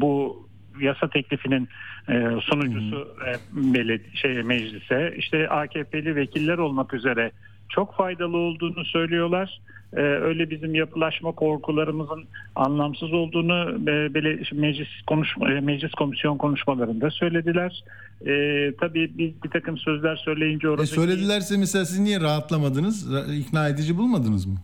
bu 0.00 0.46
yasa 0.80 1.08
teklifinin 1.08 1.68
e, 2.08 2.28
sunucusu 2.40 3.08
e, 3.26 3.30
beledi- 3.52 4.16
şey 4.16 4.42
meclise 4.42 5.14
işte 5.16 5.48
AKP'li 5.48 6.16
vekiller 6.16 6.58
olmak 6.58 6.94
üzere 6.94 7.30
çok 7.68 7.94
faydalı 7.96 8.36
olduğunu 8.36 8.84
söylüyorlar. 8.84 9.60
Ee, 9.96 10.00
öyle 10.00 10.50
bizim 10.50 10.74
yapılaşma 10.74 11.32
korkularımızın 11.32 12.24
anlamsız 12.56 13.12
olduğunu 13.12 13.70
e, 13.90 14.14
bele- 14.14 14.60
meclis 14.60 14.88
konuşma 15.06 15.52
e, 15.52 15.60
meclis 15.60 15.92
komisyon 15.92 16.36
konuşmalarında 16.38 17.10
söylediler. 17.10 17.84
Ee, 18.26 18.72
tabii 18.80 19.10
biz 19.18 19.42
bir 19.44 19.50
takım 19.50 19.78
sözler 19.78 20.16
söyleyince 20.16 20.66
E 20.66 20.70
oradaki 20.70 20.88
söyledilerse 20.88 21.56
mesela 21.56 21.84
siz 21.84 21.98
niye 21.98 22.20
rahatlamadınız? 22.20 23.12
Ra- 23.12 23.34
İkna 23.38 23.68
edici 23.68 23.98
bulmadınız 23.98 24.46
mı? 24.46 24.54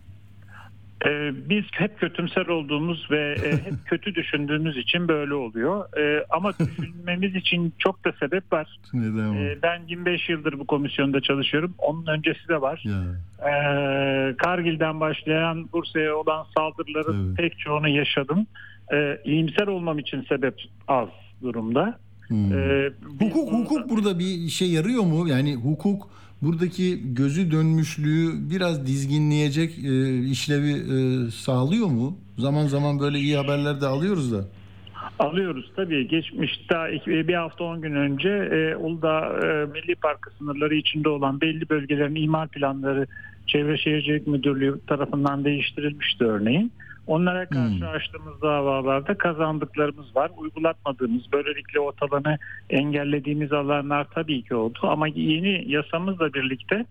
Ee, 1.05 1.31
biz 1.49 1.63
hep 1.71 1.99
kötümser 1.99 2.45
olduğumuz 2.45 3.07
ve 3.11 3.35
e, 3.43 3.51
hep 3.65 3.73
kötü 3.85 4.15
düşündüğümüz 4.15 4.77
için 4.77 5.07
böyle 5.07 5.33
oluyor. 5.33 5.97
Ee, 5.97 6.25
ama 6.29 6.53
düşünmemiz 6.59 7.35
için 7.35 7.73
çok 7.79 8.05
da 8.05 8.11
sebep 8.19 8.53
var. 8.53 8.79
Neden 8.93 9.33
Ee, 9.33 9.57
ben 9.63 9.81
25 9.87 10.29
yıldır 10.29 10.59
bu 10.59 10.67
komisyonda 10.67 11.21
çalışıyorum. 11.21 11.73
Onun 11.77 12.05
öncesi 12.05 12.47
de 12.47 12.61
var. 12.61 12.83
Ee, 13.39 14.35
Kargil'den 14.37 14.99
başlayan 14.99 15.69
Bursa'ya 15.73 16.15
olan 16.15 16.45
saldırıların 16.57 17.35
pek 17.35 17.59
çoğunu 17.59 17.89
yaşadım. 17.89 18.47
Ee, 18.93 19.21
iyimser 19.25 19.67
olmam 19.67 19.99
için 19.99 20.25
sebep 20.29 20.55
az 20.87 21.09
durumda. 21.41 21.99
Hmm. 22.27 22.53
Ee, 22.53 22.91
hukuk 23.19 23.51
hukuk 23.53 23.89
burada 23.89 24.19
bir 24.19 24.25
işe 24.25 24.65
yarıyor 24.65 25.03
mu? 25.03 25.27
Yani 25.27 25.55
hukuk 25.55 26.09
buradaki 26.41 27.13
gözü 27.13 27.51
dönmüşlüğü 27.51 28.49
biraz 28.49 28.85
dizginleyecek 28.87 29.71
e, 29.79 30.19
işlevi 30.25 30.71
e, 30.71 31.31
sağlıyor 31.31 31.87
mu? 31.87 32.17
Zaman 32.37 32.67
zaman 32.67 32.99
böyle 32.99 33.17
iyi 33.19 33.35
haberler 33.37 33.81
de 33.81 33.85
alıyoruz 33.85 34.31
da. 34.31 34.45
Alıyoruz 35.19 35.71
tabii. 35.75 36.07
Geçmişte 36.07 36.75
iki- 36.95 37.27
bir 37.27 37.33
hafta 37.33 37.63
10 37.63 37.81
gün 37.81 37.95
önce 37.95 38.29
e, 38.29 38.75
Uludağ 38.75 39.19
e, 39.43 39.65
Milli 39.65 39.95
Parkı 39.95 40.29
sınırları 40.37 40.75
içinde 40.75 41.09
olan 41.09 41.41
belli 41.41 41.69
bölgelerin 41.69 42.15
imar 42.15 42.47
planları 42.47 43.07
Çevre 43.47 43.77
Şehircilik 43.77 44.27
Müdürlüğü 44.27 44.79
tarafından 44.87 45.45
değiştirilmişti 45.45 46.23
örneğin. 46.23 46.71
Onlara 47.11 47.45
karşı 47.45 47.87
açtığımız 47.87 48.41
davalarda 48.41 49.17
kazandıklarımız 49.17 50.15
var. 50.15 50.31
Uygulatmadığımız, 50.37 51.23
böylelikle 51.33 51.79
o 51.79 51.91
talanı 51.91 52.37
engellediğimiz 52.69 53.53
alanlar 53.53 54.07
tabii 54.13 54.41
ki 54.41 54.55
oldu. 54.55 54.79
Ama 54.83 55.07
yeni 55.07 55.71
yasamızla 55.71 56.33
birlikte 56.33 56.85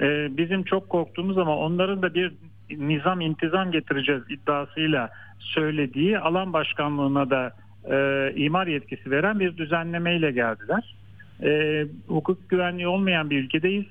e, 0.00 0.36
bizim 0.36 0.62
çok 0.62 0.88
korktuğumuz 0.88 1.38
ama 1.38 1.56
onların 1.56 2.02
da 2.02 2.14
bir 2.14 2.32
nizam 2.70 3.20
intizam 3.20 3.72
getireceğiz 3.72 4.22
iddiasıyla 4.28 5.10
söylediği 5.38 6.18
alan 6.18 6.52
başkanlığına 6.52 7.30
da 7.30 7.52
e, 7.90 8.32
imar 8.36 8.66
yetkisi 8.66 9.10
veren 9.10 9.40
bir 9.40 9.56
düzenlemeyle 9.56 10.30
geldiler. 10.30 10.94
E, 11.42 11.82
hukuk 12.08 12.50
güvenliği 12.50 12.88
olmayan 12.88 13.30
bir 13.30 13.44
ülkedeyiz. 13.44 13.84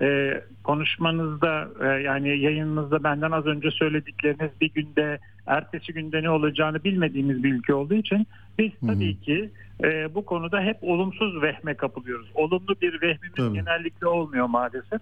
E, 0.00 0.40
konuşmanızda 0.64 1.68
e, 1.80 1.86
yani 1.86 2.38
yayınınızda 2.38 3.04
benden 3.04 3.30
az 3.30 3.46
önce 3.46 3.70
söyledikleriniz 3.70 4.50
bir 4.60 4.70
günde 4.70 5.18
ertesi 5.46 5.92
günde 5.92 6.22
ne 6.22 6.30
olacağını 6.30 6.84
bilmediğimiz 6.84 7.44
bir 7.44 7.54
ülke 7.54 7.74
olduğu 7.74 7.94
için 7.94 8.26
biz 8.58 8.70
tabii 8.86 9.20
ki 9.20 9.50
e, 9.84 10.14
bu 10.14 10.24
konuda 10.24 10.60
hep 10.60 10.76
olumsuz 10.82 11.42
vehme 11.42 11.74
kapılıyoruz. 11.74 12.26
Olumlu 12.34 12.74
bir 12.82 13.02
vehmimiz 13.02 13.54
genellikle 13.54 14.06
olmuyor 14.06 14.46
maalesef. 14.46 15.00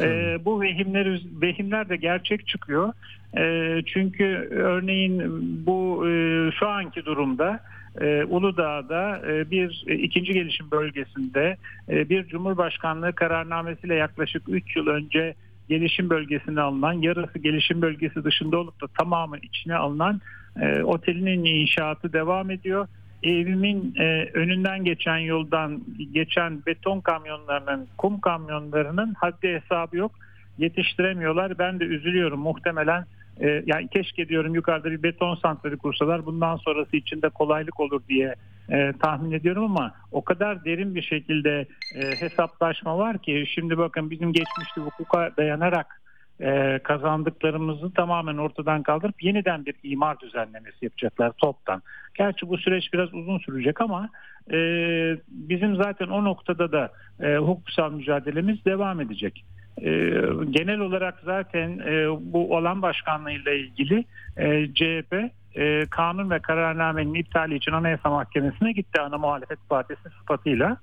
E, 0.00 0.38
bu 0.44 0.60
vehimler 0.60 1.20
vehimler 1.42 1.88
de 1.88 1.96
gerçek 1.96 2.46
çıkıyor. 2.46 2.92
E, 3.38 3.82
çünkü 3.86 4.48
örneğin 4.50 5.22
bu 5.66 6.08
e, 6.08 6.10
şu 6.58 6.68
anki 6.68 7.04
durumda 7.04 7.60
e, 8.00 8.24
Uludağ'da 8.24 9.22
e, 9.26 9.50
bir 9.50 9.84
e, 9.86 9.94
ikinci 9.94 10.32
gelişim 10.32 10.70
bölgesinde 10.70 11.56
e, 11.88 12.08
bir 12.08 12.26
Cumhurbaşkanlığı 12.26 13.12
kararnamesiyle 13.12 13.94
yaklaşık 13.94 14.42
3 14.48 14.76
yıl 14.76 14.86
önce 14.86 15.34
gelişim 15.68 16.10
bölgesine 16.10 16.60
alınan 16.60 16.92
yarısı 16.92 17.38
gelişim 17.38 17.82
bölgesi 17.82 18.24
dışında 18.24 18.58
olup 18.58 18.82
da 18.82 18.86
tamamı 18.98 19.38
içine 19.38 19.76
alınan 19.76 20.20
e, 20.60 20.82
otelinin 20.82 21.44
inşaatı 21.44 22.12
devam 22.12 22.50
ediyor. 22.50 22.88
Evimin 23.22 23.94
e, 23.98 24.30
önünden 24.34 24.84
geçen 24.84 25.18
yoldan 25.18 25.82
geçen 26.12 26.66
beton 26.66 27.00
kamyonlarının, 27.00 27.88
kum 27.98 28.20
kamyonlarının 28.20 29.14
haddi 29.14 29.48
hesabı 29.48 29.96
yok. 29.96 30.12
Yetiştiremiyorlar. 30.58 31.58
Ben 31.58 31.80
de 31.80 31.84
üzülüyorum. 31.84 32.40
Muhtemelen 32.40 33.04
e, 33.40 33.62
yani 33.66 33.88
keşke 33.88 34.28
diyorum 34.28 34.54
yukarıda 34.54 34.90
bir 34.90 35.02
beton 35.02 35.34
santrali 35.34 35.76
kursalar 35.76 36.26
bundan 36.26 36.56
sonrası 36.56 36.96
için 36.96 37.22
de 37.22 37.28
kolaylık 37.28 37.80
olur 37.80 38.00
diye 38.08 38.34
e, 38.70 38.92
tahmin 39.02 39.32
ediyorum 39.32 39.64
ama 39.64 39.92
o 40.12 40.24
kadar 40.24 40.64
derin 40.64 40.94
bir 40.94 41.02
şekilde 41.02 41.66
e, 41.94 42.20
hesaplaşma 42.20 42.98
var 42.98 43.18
ki 43.18 43.44
şimdi 43.54 43.78
bakın 43.78 44.10
bizim 44.10 44.32
geçmişte 44.32 44.80
hukuka 44.80 45.30
dayanarak 45.36 46.00
e, 46.40 46.78
kazandıklarımızı 46.82 47.92
tamamen 47.94 48.36
ortadan 48.36 48.82
kaldırıp 48.82 49.22
yeniden 49.22 49.66
bir 49.66 49.74
imar 49.82 50.20
düzenlemesi 50.20 50.84
yapacaklar 50.84 51.32
toptan. 51.32 51.82
Gerçi 52.14 52.48
bu 52.48 52.58
süreç 52.58 52.92
biraz 52.92 53.14
uzun 53.14 53.38
sürecek 53.38 53.80
ama 53.80 54.08
e, 54.52 54.58
bizim 55.28 55.76
zaten 55.76 56.08
o 56.08 56.24
noktada 56.24 56.72
da 56.72 56.92
e, 57.20 57.36
hukuksal 57.36 57.92
mücadelemiz 57.92 58.64
devam 58.64 59.00
edecek. 59.00 59.44
E, 59.82 59.90
genel 60.50 60.80
olarak 60.80 61.14
zaten 61.24 61.78
e, 61.78 62.08
bu 62.20 62.56
olan 62.56 62.82
başkanlığıyla 62.82 63.52
ilgili 63.52 64.04
e, 64.36 64.74
CHP 64.74 65.14
e, 65.54 65.86
kanun 65.90 66.30
ve 66.30 66.38
kararnamenin 66.38 67.14
iptali 67.14 67.54
için 67.56 67.72
Anayasa 67.72 68.10
Mahkemesi'ne 68.10 68.72
gitti 68.72 69.00
ana 69.00 69.18
muhalefet 69.18 69.58
partisi 69.68 70.10
sıfatıyla. 70.18 70.76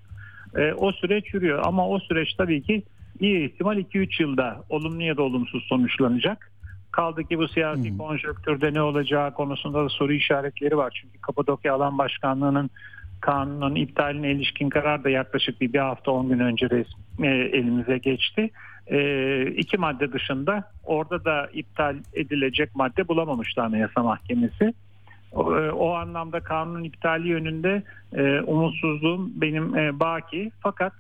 O 0.78 0.92
süreç 0.92 1.34
yürüyor 1.34 1.62
ama 1.66 1.88
o 1.90 2.00
süreç 2.00 2.34
tabii 2.34 2.62
ki 2.62 2.84
iyi 3.20 3.50
ihtimal 3.50 3.78
2-3 3.78 4.22
yılda 4.22 4.64
olumlu 4.70 5.04
ya 5.04 5.18
da 5.18 5.22
olumsuz 5.22 5.64
sonuçlanacak. 5.64 6.52
Kaldı 6.92 7.24
ki 7.24 7.38
bu 7.38 7.48
siyasi 7.48 7.98
konjonktürde 7.98 8.74
ne 8.74 8.82
olacağı 8.82 9.34
konusunda 9.34 9.86
da 9.86 9.90
soru 9.90 10.14
işaretleri 10.14 10.78
var. 10.78 11.00
Çünkü 11.02 11.22
Kapadokya 11.22 11.74
Alan 11.74 11.98
Başkanlığı'nın 11.98 12.70
kanunun 13.22 13.76
iptaline 13.76 14.32
ilişkin 14.32 14.70
karar 14.70 15.04
da 15.04 15.10
yaklaşık 15.10 15.62
bir, 15.62 15.74
bir 15.74 15.80
hafta 15.80 16.12
10 16.12 16.30
gün 16.30 16.40
önce 16.40 16.70
resmi, 16.70 17.28
elimize 17.28 17.98
geçti. 17.98 18.50
E, 18.88 19.46
iki 19.46 19.78
madde 19.78 20.12
dışında 20.12 20.72
orada 20.84 21.26
da 21.26 21.50
iptal 21.54 21.96
edilecek 22.14 22.76
madde 22.76 23.08
bulamamıştı 23.08 23.62
Anayasa 23.62 24.04
Mahkemesi. 24.04 24.74
O, 25.34 25.58
e, 25.58 25.72
o 25.72 25.94
anlamda 25.94 26.40
kanunun 26.40 26.84
iptali 26.84 27.28
yönünde 27.28 27.84
e, 28.14 28.40
umutsuzluğum 28.42 29.32
benim 29.36 29.76
e, 29.76 30.00
baki. 30.00 30.52
Fakat 30.60 30.94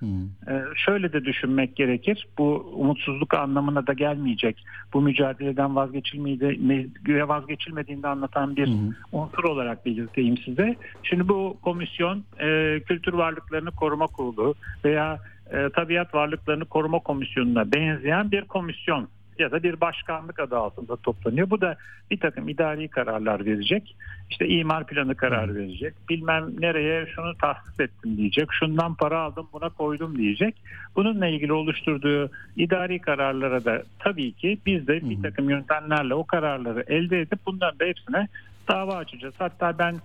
e, 0.47 0.61
şöyle 0.75 1.13
de 1.13 1.25
düşünmek 1.25 1.75
gerekir. 1.75 2.27
Bu 2.37 2.73
umutsuzluk 2.75 3.33
anlamına 3.33 3.87
da 3.87 3.93
gelmeyecek. 3.93 4.65
Bu 4.93 5.01
mücadeleden 5.01 5.75
vazgeçilmedi, 5.75 7.27
vazgeçilmediğini 7.27 8.07
anlatan 8.07 8.55
bir 8.55 8.69
unsur 9.11 9.43
olarak 9.43 9.85
belirteyim 9.85 10.37
size. 10.37 10.75
Şimdi 11.03 11.27
bu 11.27 11.57
komisyon 11.61 12.23
e, 12.39 12.79
Kültür 12.87 13.13
Varlıklarını 13.13 13.71
Koruma 13.71 14.07
Kurulu 14.07 14.55
veya 14.85 15.19
e, 15.53 15.69
Tabiat 15.69 16.13
Varlıklarını 16.13 16.65
Koruma 16.65 16.99
Komisyonu'na 16.99 17.71
benzeyen 17.71 18.31
bir 18.31 18.41
komisyon 18.41 19.07
ya 19.39 19.51
da 19.51 19.63
bir 19.63 19.81
başkanlık 19.81 20.39
adı 20.39 20.57
altında 20.57 20.95
toplanıyor. 20.95 21.49
Bu 21.49 21.61
da 21.61 21.75
bir 22.11 22.19
takım 22.19 22.49
idari 22.49 22.87
kararlar 22.87 23.45
verecek. 23.45 23.95
İşte 24.29 24.47
imar 24.47 24.87
planı 24.87 25.15
karar 25.15 25.55
verecek. 25.55 25.93
Bilmem 26.09 26.49
nereye 26.59 27.05
şunu 27.15 27.37
tahsis 27.37 27.79
ettim 27.79 28.17
diyecek. 28.17 28.49
Şundan 28.51 28.95
para 28.95 29.19
aldım 29.19 29.47
buna 29.53 29.69
koydum 29.69 30.17
diyecek. 30.17 30.55
Bununla 30.95 31.27
ilgili 31.27 31.53
oluşturduğu 31.53 32.31
idari 32.55 32.99
kararlara 32.99 33.65
da 33.65 33.83
tabii 33.99 34.31
ki 34.31 34.57
biz 34.65 34.87
de 34.87 35.09
bir 35.09 35.21
takım 35.21 35.49
yöntemlerle 35.49 36.13
o 36.13 36.25
kararları 36.25 36.83
elde 36.87 37.21
edip 37.21 37.39
bunların 37.45 37.79
da 37.79 37.85
hepsine 37.85 38.27
dava 38.67 38.95
açacağız. 38.95 39.35
Hatta 39.37 39.77
ben 39.77 39.95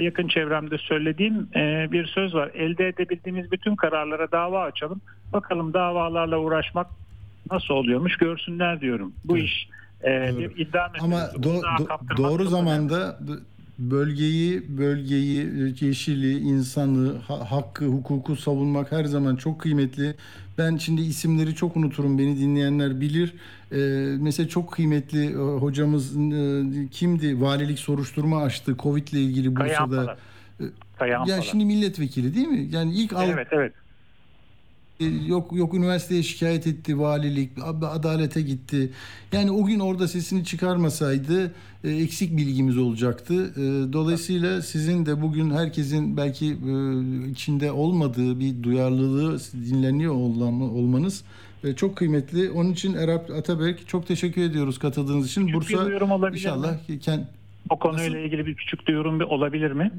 yakın 0.00 0.28
çevremde 0.28 0.78
söylediğim 0.78 1.48
e, 1.56 1.92
bir 1.92 2.06
söz 2.06 2.34
var. 2.34 2.50
Elde 2.54 2.88
edebildiğimiz 2.88 3.52
bütün 3.52 3.76
kararlara 3.76 4.32
dava 4.32 4.62
açalım. 4.62 5.00
Bakalım 5.32 5.74
davalarla 5.74 6.38
uğraşmak 6.38 6.86
nasıl 7.50 7.74
oluyormuş 7.74 8.16
görsünler 8.16 8.80
diyorum. 8.80 9.12
Bu 9.24 9.38
iş 9.38 9.68
e, 10.04 10.38
bir 10.38 10.56
iddia 10.56 10.88
Ama 11.00 11.16
do- 11.16 11.62
do- 11.62 12.16
doğru 12.16 12.44
zamanda 12.44 13.18
bölgeyi, 13.78 14.62
bölgeyi, 14.78 15.48
yeşili, 15.80 16.38
insanı, 16.38 17.18
ha- 17.18 17.50
hakkı, 17.50 17.84
hukuku 17.86 18.36
savunmak 18.36 18.92
her 18.92 19.04
zaman 19.04 19.36
çok 19.36 19.60
kıymetli. 19.60 20.14
Ben 20.58 20.76
şimdi 20.76 21.00
isimleri 21.02 21.54
çok 21.54 21.76
unuturum. 21.76 22.18
Beni 22.18 22.38
dinleyenler 22.38 23.00
bilir. 23.00 23.34
Ee, 23.72 23.76
mesela 24.20 24.48
çok 24.48 24.72
kıymetli 24.72 25.24
e, 25.26 25.34
hocamız 25.34 26.16
e, 26.16 26.62
kimdi? 26.90 27.40
Valilik 27.40 27.78
soruşturma 27.78 28.42
açtı 28.42 28.76
Covid 28.78 29.08
ile 29.08 29.20
ilgili 29.20 29.54
Kayahan 29.54 29.90
Bursa'da. 29.90 30.04
Polat. 30.06 30.18
Kayahan 30.98 31.26
Ya 31.26 31.34
Polat. 31.36 31.48
şimdi 31.50 31.64
milletvekili 31.64 32.34
değil 32.34 32.46
mi? 32.48 32.68
Yani 32.72 32.94
ilk 32.94 33.12
al- 33.12 33.28
Evet 33.28 33.48
evet. 33.50 33.72
E, 35.00 35.04
yok 35.04 35.52
yok 35.52 35.74
üniversiteye 35.74 36.22
şikayet 36.22 36.66
etti 36.66 36.98
valilik 36.98 37.50
adalete 37.82 38.42
gitti. 38.42 38.90
Yani 39.32 39.50
o 39.50 39.64
gün 39.64 39.80
orada 39.80 40.08
sesini 40.08 40.44
çıkarmasaydı 40.44 41.52
e, 41.84 41.90
eksik 41.90 42.36
bilgimiz 42.36 42.78
olacaktı. 42.78 43.52
E, 43.56 43.92
dolayısıyla 43.92 44.62
sizin 44.62 45.06
de 45.06 45.22
bugün 45.22 45.50
herkesin 45.50 46.16
belki 46.16 46.56
içinde 47.30 47.72
olmadığı 47.72 48.40
bir 48.40 48.62
duyarlılığı 48.62 49.40
dinleniyor 49.54 50.14
olmanız 50.14 51.24
çok 51.76 51.96
kıymetli. 51.96 52.50
Onun 52.50 52.72
için 52.72 52.94
Erap 52.94 53.30
Ataberk 53.30 53.88
çok 53.88 54.06
teşekkür 54.06 54.42
ediyoruz 54.42 54.78
katıldığınız 54.78 55.26
için. 55.26 55.48
Duyurum 55.48 56.10
olabilir 56.10 56.38
inşallah 56.40 56.88
mi? 56.88 56.98
kend- 56.98 57.24
O 57.70 57.78
konuyla 57.78 58.18
ilgili 58.20 58.46
bir 58.46 58.54
küçük 58.54 58.86
duyurum 58.86 59.20
bir 59.20 59.24
olabilir 59.24 59.72
mi? 59.72 59.90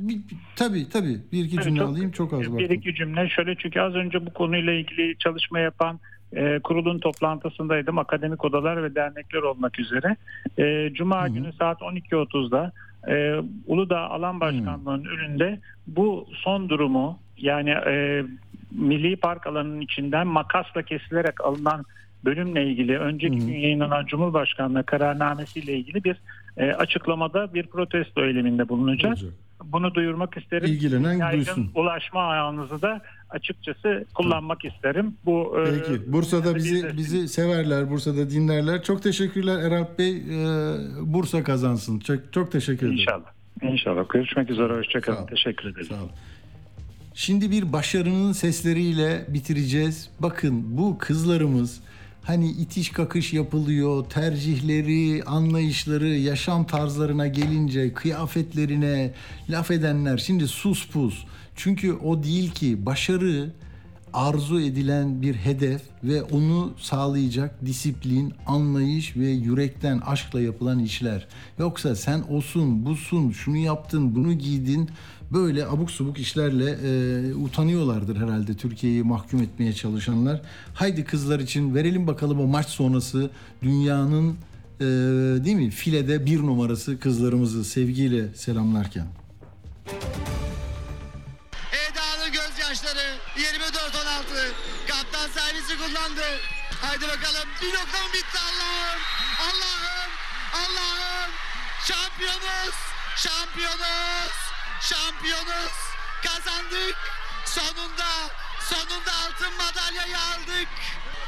tabii 0.56 0.90
tabii 0.90 1.18
bir 1.32 1.46
iki 1.46 1.62
cümle 1.64 1.80
çok- 1.80 1.90
alayım 1.90 2.12
çok 2.12 2.34
az 2.34 2.42
Bir 2.42 2.48
vaktim. 2.48 2.72
iki 2.72 2.96
cümle 2.96 3.30
şöyle 3.30 3.56
çünkü 3.56 3.80
az 3.80 3.96
önce 3.96 4.26
bu 4.26 4.34
konuyla 4.34 4.74
ilgili 4.74 5.18
çalışma 5.18 5.60
yapan 5.60 6.00
e, 6.34 6.60
kurulun 6.60 7.00
toplantısındaydım. 7.00 7.98
Akademik 7.98 8.46
odalar 8.46 8.84
ve 8.84 8.96
dernekler 8.96 9.42
olmak 9.42 9.80
üzere. 9.80 10.16
E, 10.60 10.94
Cuma 10.94 11.28
günü 11.28 11.54
saat 11.54 11.82
12.30'da 11.82 12.72
e, 13.08 13.42
Uludağ 13.68 14.00
Alan 14.10 14.40
Başkanlığı'nın 14.40 15.06
önünde 15.06 15.60
bu 15.88 16.28
son 16.34 16.70
durumu 16.70 17.20
yani 17.38 17.70
e, 17.70 18.24
Milli 18.72 19.16
Park 19.16 19.48
alanının 19.48 19.82
içinden 19.82 20.28
makasla 20.28 20.82
kesilerek 20.82 21.42
alınan 21.42 21.86
bölümle 22.26 22.66
ilgili 22.66 22.98
önceki 23.00 23.38
gün 23.38 23.54
yayınlanan 23.54 24.06
Cumhurbaşkanlığı 24.06 24.84
kararnamesiyle 24.84 25.74
ilgili 25.74 26.04
bir 26.04 26.18
e, 26.58 26.72
açıklamada 26.72 27.54
bir 27.54 27.68
protesto 27.68 28.26
eyleminde 28.26 28.70
bulunacağız. 28.70 29.24
Bunu 29.64 29.94
duyurmak 29.94 30.38
isterim. 30.38 30.68
İlgilenen 30.68 31.14
Yaygın 31.14 31.38
duysun. 31.46 31.72
ulaşma 31.76 32.22
ağınızı 32.22 32.82
da 32.82 33.02
açıkçası 33.30 34.06
kullanmak 34.16 34.66
isterim. 34.66 35.14
Bu 35.26 35.58
e, 35.60 35.64
Peki. 35.64 36.14
Bursa'da 36.14 36.56
bizi 36.56 36.98
bizi 36.98 37.28
severler, 37.28 37.90
Bursa'da 37.90 38.30
dinlerler. 38.30 38.84
Çok 38.84 39.04
teşekkürler 39.04 39.60
Eralp 39.60 40.00
Bey. 40.00 40.18
Ee, 40.18 40.22
Bursa 41.02 41.44
kazansın. 41.44 42.00
Çok 42.00 42.34
çok 42.34 42.52
teşekkür 42.52 42.86
ederim. 42.88 43.00
İnşallah. 43.00 43.32
İnşallah. 43.62 44.10
Görüşmek 44.10 44.50
üzere. 44.50 44.74
Hoşçakalın. 44.74 45.26
Teşekkür 45.26 45.70
ederim. 45.70 45.88
Sağ 45.90 45.96
olun. 45.96 46.12
Şimdi 47.14 47.52
bir 47.52 47.74
başarının 47.74 48.32
sesleriyle 48.32 49.26
bitireceğiz. 49.28 50.10
Bakın 50.20 50.78
bu 50.78 50.98
kızlarımız 50.98 51.82
hani 52.26 52.52
itiş 52.52 52.90
kakış 52.90 53.34
yapılıyor, 53.34 54.06
tercihleri, 54.06 55.24
anlayışları, 55.24 56.08
yaşam 56.08 56.68
tarzlarına 56.68 57.28
gelince 57.28 57.94
kıyafetlerine 57.94 59.14
laf 59.50 59.72
edenler 59.72 60.18
şimdi 60.18 60.48
sus 60.48 60.88
pus. 60.88 61.24
Çünkü 61.56 61.94
o 61.94 62.24
değil 62.24 62.52
ki 62.52 62.86
başarı 62.86 63.52
arzu 64.16 64.60
edilen 64.60 65.22
bir 65.22 65.36
hedef 65.36 65.82
ve 66.04 66.24
onu 66.24 66.74
sağlayacak 66.80 67.66
disiplin, 67.66 68.34
anlayış 68.46 69.18
ve 69.18 69.28
yürekten 69.28 70.00
aşkla 70.00 70.42
yapılan 70.42 70.80
işler. 70.80 71.28
Yoksa 71.60 71.96
sen 71.96 72.24
osun, 72.30 72.86
busun, 72.86 73.32
şunu 73.32 73.58
yaptın, 73.58 74.16
bunu 74.16 74.34
giydin 74.34 74.90
böyle 75.32 75.66
abuk 75.66 75.92
subuk 75.92 76.20
işlerle 76.20 76.72
e, 76.72 77.34
utanıyorlardır 77.36 78.16
herhalde 78.16 78.54
Türkiye'yi 78.54 79.04
mahkum 79.04 79.42
etmeye 79.42 79.74
çalışanlar. 79.74 80.42
Haydi 80.74 81.04
kızlar 81.04 81.40
için 81.40 81.76
verelim 81.76 82.08
bakalım 82.08 82.40
o 82.40 82.48
maç 82.48 82.68
sonrası 82.68 83.30
dünyanın 83.62 84.36
e, 84.80 84.86
değil 85.46 85.56
mi 85.56 85.70
filede 85.70 86.26
bir 86.26 86.42
numarası 86.42 87.00
kızlarımızı 87.00 87.66
sevgiyle 87.66 88.34
selamlarken. 88.34 89.08
Servisi 95.36 95.78
kullandı. 95.78 96.40
Haydi 96.82 97.08
bakalım. 97.08 97.50
Bir 97.62 97.74
nokta 97.74 98.04
mı 98.04 98.14
bitti 98.14 98.40
Allah'ım? 98.40 99.02
Allah'ım! 99.40 100.12
Allah'ım! 100.54 101.32
Şampiyonuz! 101.88 102.76
Şampiyonuz! 103.16 104.36
Şampiyonuz! 104.82 105.78
Kazandık! 106.24 106.96
Sonunda! 107.46 108.12
Sonunda 108.70 109.12
altın 109.14 109.58
madalyayı 109.58 110.18
aldık! 110.18 110.68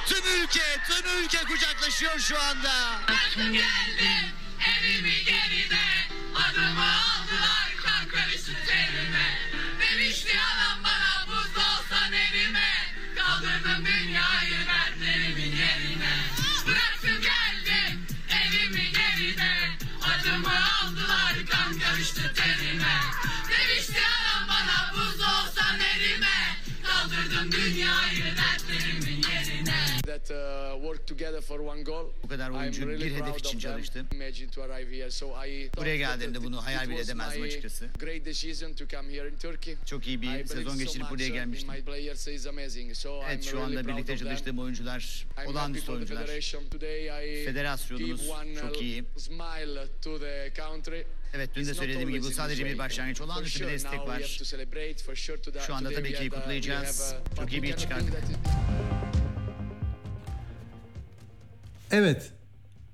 Tüm 0.05 0.25
ülke, 0.41 0.77
tüm 0.87 1.19
ülke 1.19 1.43
kucaklaşıyor 1.43 2.19
şu 2.19 2.41
anda. 2.41 2.99
geldim 3.35 4.33
evimi 4.79 5.23
geride 5.23 5.87
Adımı 6.35 6.83
aldılar 6.83 7.75
kan 7.83 8.09
Bu 32.23 32.27
kadar 32.27 32.49
oyuncu 32.49 32.89
bir 32.89 33.11
hedef 33.15 33.39
için 33.39 33.59
çalıştı. 33.59 34.05
Imagine 34.13 34.51
to 34.51 34.63
arrive 34.63 34.97
here. 34.97 35.11
So 35.11 35.27
I 35.45 35.63
thought 35.63 35.77
Buraya 35.77 35.97
geldiğimde 35.97 36.43
bunu 36.43 36.65
hayal 36.65 36.89
bile 36.89 36.99
edemezdim 36.99 37.43
açıkçası. 37.43 37.89
Great 37.99 38.25
decision 38.25 38.73
to 38.73 38.87
come 38.87 39.13
here 39.13 39.29
in 39.29 39.37
Turkey. 39.37 39.75
Çok 39.85 40.07
iyi 40.07 40.21
bir 40.21 40.45
sezon 40.45 40.79
geçirip 40.79 41.09
buraya 41.09 41.29
uh, 41.29 41.33
gelmiştim. 41.33 41.69
Evet 43.29 43.43
şu 43.43 43.61
anda 43.61 43.87
birlikte 43.87 44.17
çalıştığım 44.17 44.59
oyuncular 44.59 45.25
olağanüstü 45.45 45.91
oyuncular. 45.91 46.27
Federasyonumuz 47.45 48.31
çok 48.61 48.81
iyi. 48.81 49.03
Evet 51.33 51.49
dün 51.55 51.65
de 51.65 51.73
söylediğim 51.73 52.09
gibi 52.09 52.21
bu 52.21 52.31
sadece 52.31 52.65
bir 52.65 52.77
başlangıç 52.77 53.21
olağanüstü 53.21 53.67
bir 53.67 53.71
destek 53.71 53.99
var. 53.99 54.39
Şu 55.67 55.75
anda 55.75 55.91
tabii 55.91 56.13
ki 56.13 56.29
uh, 56.31 56.35
kutlayacağız. 56.35 57.15
uh, 57.31 57.35
Çok 57.35 57.53
iyi 57.53 57.63
bir 57.63 57.71
but 57.71 57.79
we 57.79 59.26
Evet. 61.91 62.31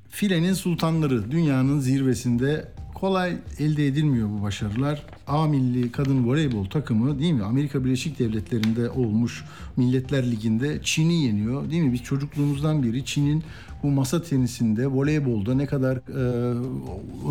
Filenin 0.10 0.54
sultanları 0.54 1.32
dünyanın 1.32 1.80
zirvesinde 1.80 2.68
kolay 2.94 3.38
elde 3.60 3.88
edilmiyor 3.88 4.30
bu 4.30 4.44
başarılar. 4.44 5.06
A 5.28 5.48
milli 5.48 5.92
kadın 5.92 6.28
voleybol 6.28 6.66
takımı 6.66 7.20
değil 7.20 7.34
mi? 7.34 7.44
Amerika 7.44 7.86
Birleşik 7.86 8.20
Devletleri'nde 8.20 8.90
olmuş 8.90 9.44
Milletler 9.78 10.32
Ligi'nde 10.32 10.80
Çin'i 10.84 11.24
yeniyor. 11.24 11.72
Değil 11.72 11.84
mi? 11.84 11.94
Biz 11.94 12.04
çocukluğumuzdan 12.04 12.84
beri 12.84 13.06
Çin'in 13.06 13.44
bu 13.84 13.88
masa 13.88 14.22
tenisinde, 14.22 14.88
voleybolda 14.88 15.54
ne 15.54 15.66
kadar 15.66 15.96
e, 15.98 16.54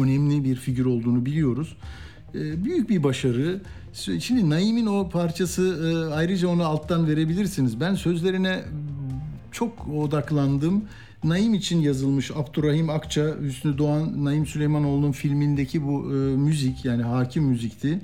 önemli 0.03 0.45
bir 0.45 0.57
figür 0.57 0.85
olduğunu 0.85 1.27
biliyoruz. 1.27 1.77
E, 2.35 2.65
büyük 2.65 2.89
bir 2.91 3.03
başarı. 3.03 3.61
Şimdi 4.21 4.51
Naim'in 4.51 4.87
o 4.87 5.09
parçası 5.09 5.63
e, 5.63 6.15
ayrıca 6.15 6.49
onu 6.49 6.65
alttan 6.65 7.09
verebilirsiniz. 7.09 7.81
Ben 7.81 7.95
sözlerine 7.95 8.63
çok 9.53 9.89
odaklandım. 9.89 10.85
Naim 11.25 11.55
için 11.55 11.81
yazılmış 11.81 12.31
Abdurrahim 12.31 12.91
Akça, 12.91 13.37
Hüsnü 13.41 13.79
Doğan, 13.79 14.25
Naim 14.25 14.47
Süleymanoğlu'nun 14.47 15.13
filmindeki 15.13 15.83
bu 15.83 16.13
e, 16.13 16.15
müzik 16.37 16.85
yani 16.85 17.03
hakim 17.03 17.45
müzikti. 17.45 18.01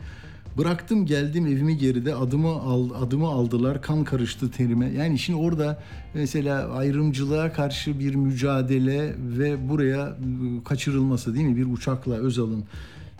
Bıraktım 0.58 1.06
geldim 1.06 1.46
evimi 1.46 1.78
geride 1.78 2.14
adımı 2.14 2.48
al, 2.48 2.90
adımı 3.02 3.26
aldılar 3.26 3.82
kan 3.82 4.04
karıştı 4.04 4.50
terime. 4.50 4.88
Yani 4.88 5.18
şimdi 5.18 5.38
orada 5.38 5.82
mesela 6.14 6.68
ayrımcılığa 6.68 7.52
karşı 7.52 7.98
bir 7.98 8.14
mücadele 8.14 9.14
ve 9.18 9.68
buraya 9.68 10.06
e, 10.06 10.64
kaçırılması 10.64 11.34
değil 11.34 11.46
mi 11.46 11.56
bir 11.56 11.66
uçakla 11.72 12.14
Özal'ın 12.14 12.64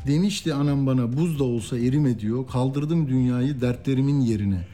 demişti 0.07 0.55
anam 0.55 0.87
bana 0.87 1.17
buz 1.17 1.39
da 1.39 1.45
olsa 1.45 1.79
erime 1.79 2.21
diyor 2.21 2.47
kaldırdım 2.47 3.09
dünyayı 3.09 3.61
dertlerimin 3.61 4.21
yerine. 4.21 4.67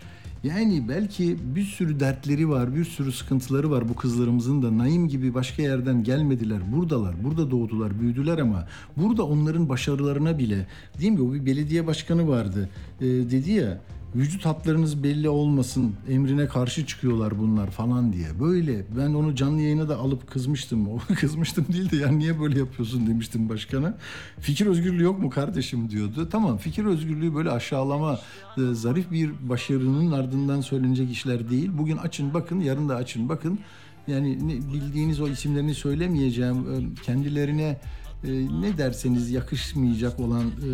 Yani 0.45 0.89
belki 0.89 1.37
bir 1.57 1.65
sürü 1.65 2.01
dertleri 2.01 2.49
var, 2.49 2.77
bir 2.77 2.85
sürü 2.85 3.13
sıkıntıları 3.13 3.71
var 3.71 3.89
bu 3.89 3.97
kızlarımızın 3.97 4.63
da. 4.63 4.79
Naim 4.79 5.09
gibi 5.09 5.35
başka 5.35 5.63
yerden 5.63 6.05
gelmediler. 6.05 6.73
Buradalar, 6.73 7.25
burada 7.25 7.51
doğdular, 7.51 8.01
büyüdüler 8.01 8.39
ama 8.39 8.67
burada 8.97 9.25
onların 9.27 9.69
başarılarına 9.69 10.39
bile 10.39 10.67
değil 11.01 11.13
mi? 11.13 11.21
O 11.21 11.33
bir 11.33 11.47
belediye 11.47 11.87
başkanı 11.87 12.29
vardı. 12.29 12.69
Ee, 13.01 13.05
dedi 13.07 13.51
ya 13.51 13.81
vücut 14.15 14.47
hatlarınız 14.47 15.03
belli 15.03 15.29
olmasın 15.29 15.95
emrine 16.09 16.47
karşı 16.47 16.87
çıkıyorlar 16.87 17.39
bunlar 17.39 17.71
falan 17.71 18.13
diye. 18.13 18.41
Böyle 18.41 18.85
ben 18.99 19.15
onu 19.15 19.35
canlı 19.35 19.61
yayına 19.61 19.89
da 19.89 19.97
alıp 19.97 20.31
kızmıştım. 20.31 20.89
O 20.95 20.99
kızmıştım 21.15 21.67
değil 21.73 21.91
de 21.91 21.97
ya 21.97 22.09
niye 22.09 22.41
böyle 22.41 22.59
yapıyorsun 22.59 23.07
demiştim 23.07 23.49
başkana. 23.49 23.95
Fikir 24.41 24.67
özgürlüğü 24.67 25.03
yok 25.03 25.23
mu 25.23 25.31
kardeşim 25.31 25.91
diyordu. 25.91 26.29
Tamam 26.33 26.59
fikir 26.59 26.85
özgürlüğü 26.85 27.35
böyle 27.35 27.51
aşağılama 27.51 28.21
e, 28.57 28.61
zarif 28.73 29.11
bir 29.11 29.31
başarının 29.49 30.13
ardından 30.13 30.61
söylenecek 30.61 31.11
işler 31.11 31.51
değil. 31.51 31.71
Bugün 31.79 31.97
açın 31.97 32.35
bakın 32.35 32.61
yarın 32.61 32.89
da 32.89 32.97
açın 32.97 33.29
bakın. 33.29 33.59
Yani 34.07 34.39
bildiğiniz 34.73 35.21
o 35.21 35.29
isimlerini 35.29 35.75
söylemeyeceğim. 35.75 36.57
E, 36.57 37.03
Kendilerine 37.03 37.81
e, 38.25 38.61
ne 38.61 38.79
derseniz 38.79 39.31
yakışmayacak 39.31 40.21
olan 40.21 40.45
e, 40.47 40.71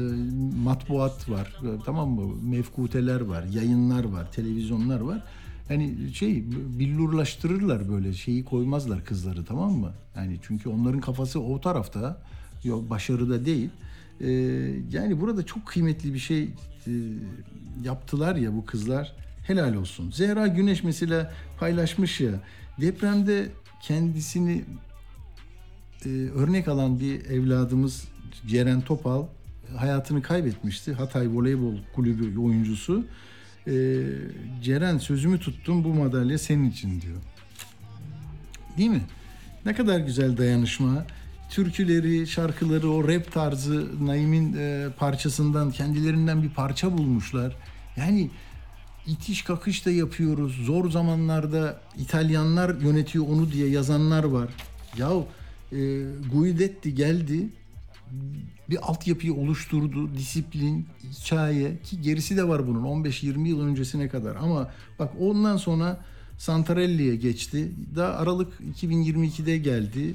matbuat 0.64 1.30
var. 1.30 1.60
E, 1.62 1.68
tamam 1.84 2.10
mı? 2.10 2.36
Mevkuteler 2.42 3.20
var, 3.20 3.44
yayınlar 3.44 4.04
var, 4.04 4.32
televizyonlar 4.32 5.00
var. 5.00 5.22
Yani 5.70 6.14
şey 6.14 6.44
billurlaştırırlar 6.78 7.88
böyle 7.88 8.12
şeyi 8.12 8.44
koymazlar 8.44 9.04
kızları 9.04 9.44
tamam 9.44 9.72
mı? 9.72 9.92
Yani 10.16 10.38
çünkü 10.42 10.68
onların 10.68 11.00
kafası 11.00 11.40
o 11.40 11.60
tarafta. 11.60 12.22
Yok 12.64 12.90
başarıda 12.90 13.44
değil. 13.44 13.70
E, 14.20 14.30
yani 14.92 15.20
burada 15.20 15.46
çok 15.46 15.66
kıymetli 15.66 16.14
bir 16.14 16.18
şey 16.18 16.42
e, 16.42 16.92
yaptılar 17.84 18.36
ya 18.36 18.54
bu 18.56 18.66
kızlar. 18.66 19.12
Helal 19.46 19.74
olsun. 19.74 20.10
Zehra 20.10 20.46
Güneş 20.46 20.84
mesela 20.84 21.32
paylaşmış 21.58 22.20
ya 22.20 22.32
depremde 22.80 23.48
kendisini 23.82 24.64
e, 26.06 26.08
örnek 26.08 26.68
alan 26.68 27.00
bir 27.00 27.24
evladımız 27.24 28.04
Ceren 28.46 28.80
Topal 28.80 29.26
hayatını 29.76 30.22
kaybetmişti. 30.22 30.92
Hatay 30.92 31.28
Voleybol 31.28 31.74
Kulübü 31.94 32.38
oyuncusu. 32.38 33.06
E, 33.66 33.72
Ceren 34.62 34.98
sözümü 34.98 35.40
tuttum 35.40 35.84
bu 35.84 35.94
madalya 35.94 36.38
senin 36.38 36.70
için 36.70 37.00
diyor. 37.00 37.16
Değil 38.78 38.90
mi? 38.90 39.02
Ne 39.66 39.74
kadar 39.74 40.00
güzel 40.00 40.36
dayanışma. 40.36 41.06
Türküleri, 41.50 42.26
şarkıları, 42.26 42.90
o 42.90 43.08
rap 43.08 43.32
tarzı 43.32 44.06
Naim'in 44.06 44.56
e, 44.58 44.88
parçasından 44.98 45.70
kendilerinden 45.70 46.42
bir 46.42 46.50
parça 46.50 46.98
bulmuşlar. 46.98 47.56
Yani 47.96 48.30
itiş 49.06 49.42
kakış 49.42 49.86
da 49.86 49.90
yapıyoruz. 49.90 50.52
Zor 50.64 50.90
zamanlarda 50.90 51.80
İtalyanlar 51.98 52.80
yönetiyor 52.80 53.24
onu 53.28 53.52
diye 53.52 53.68
yazanlar 53.68 54.24
var. 54.24 54.48
Ya 54.96 55.10
e, 55.72 55.76
Guidetti 56.32 56.94
geldi 56.94 57.48
bir 58.70 58.90
altyapıyı 58.90 59.34
oluşturdu. 59.34 60.14
Disiplin, 60.14 60.86
hikaye 61.12 61.76
ki 61.84 62.00
gerisi 62.00 62.36
de 62.36 62.48
var 62.48 62.66
bunun 62.66 63.04
15-20 63.04 63.48
yıl 63.48 63.60
öncesine 63.60 64.08
kadar. 64.08 64.36
Ama 64.36 64.70
bak 64.98 65.12
ondan 65.20 65.56
sonra 65.56 66.00
Santarelli'ye 66.38 67.16
geçti. 67.16 67.68
Daha 67.96 68.12
Aralık 68.12 68.52
2022'de 68.80 69.58
geldi. 69.58 70.14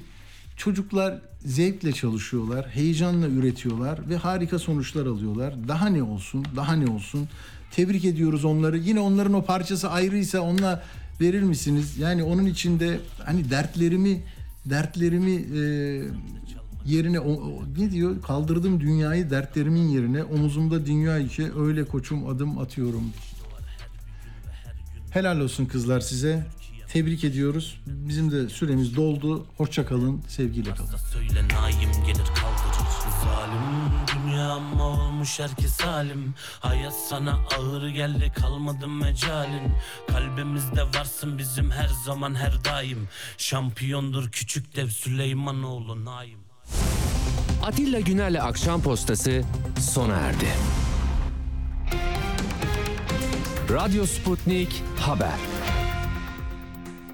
Çocuklar 0.58 1.22
zevkle 1.46 1.92
çalışıyorlar, 1.92 2.68
heyecanla 2.68 3.28
üretiyorlar 3.28 4.10
ve 4.10 4.16
harika 4.16 4.60
sonuçlar 4.60 5.06
alıyorlar. 5.06 5.68
Daha 5.68 5.88
ne 5.88 6.04
olsun, 6.04 6.46
daha 6.56 6.74
ne 6.74 6.92
olsun. 6.92 7.28
Tebrik 7.72 8.06
ediyoruz 8.06 8.46
onları. 8.46 8.78
Yine 8.78 9.00
onların 9.00 9.34
o 9.34 9.46
parçası 9.46 9.90
ayrıysa 9.90 10.40
onunla 10.40 10.84
verir 11.22 11.42
misiniz? 11.42 11.98
Yani 11.98 12.24
onun 12.24 12.46
içinde 12.46 13.00
hani 13.26 13.50
dertlerimi 13.50 14.24
dertlerimi 14.66 15.32
e, 15.32 15.62
yerine 16.86 17.20
o, 17.20 17.32
o- 17.34 17.64
ne 17.78 17.92
diyor? 17.92 18.22
Kaldırdım 18.22 18.80
dünyayı 18.80 19.30
dertlerimin 19.30 19.88
yerine 19.88 20.24
omuzumda 20.24 20.86
dünya 20.86 21.18
yükü 21.18 21.52
öyle 21.60 21.86
koçum 21.86 22.28
adım 22.28 22.58
atıyorum. 22.58 23.04
Helal 25.12 25.40
olsun 25.40 25.66
kızlar 25.66 26.00
size. 26.00 26.46
Tebrik 26.94 27.24
ediyoruz. 27.24 27.82
Bizim 27.88 28.32
de 28.32 28.50
süremiz 28.50 28.96
doldu. 28.96 29.46
Hoşça 29.58 29.86
kalın, 29.86 30.22
sevgiyle 30.28 30.74
kalın. 30.76 30.90
Söyle 31.14 31.42
naim 31.54 31.92
gelir 32.06 32.26
kaldırır 32.26 32.86
Zalim 33.24 34.15
dünya 34.36 34.50
ama 34.50 34.84
olmuş 34.84 35.40
herkes 35.40 35.80
halim 35.80 36.34
Hayat 36.60 36.94
sana 36.94 37.40
ağır 37.58 37.88
geldi 37.88 38.32
kalmadı 38.36 38.88
mecalin 38.88 39.72
Kalbimizde 40.08 40.84
varsın 40.84 41.38
bizim 41.38 41.72
her 41.72 41.88
zaman 42.06 42.36
her 42.36 42.66
daim 42.66 43.08
Şampiyondur 43.38 44.32
küçük 44.32 44.76
dev 44.76 44.88
Süleymanoğlu 44.88 46.06
Naim 46.06 46.40
Atilla 47.64 48.00
Güner'le 48.00 48.42
Akşam 48.42 48.82
Postası 48.82 49.44
sona 49.80 50.16
erdi. 50.16 50.48
Radyo 53.70 54.06
Sputnik 54.06 54.84
Haber. 55.00 55.40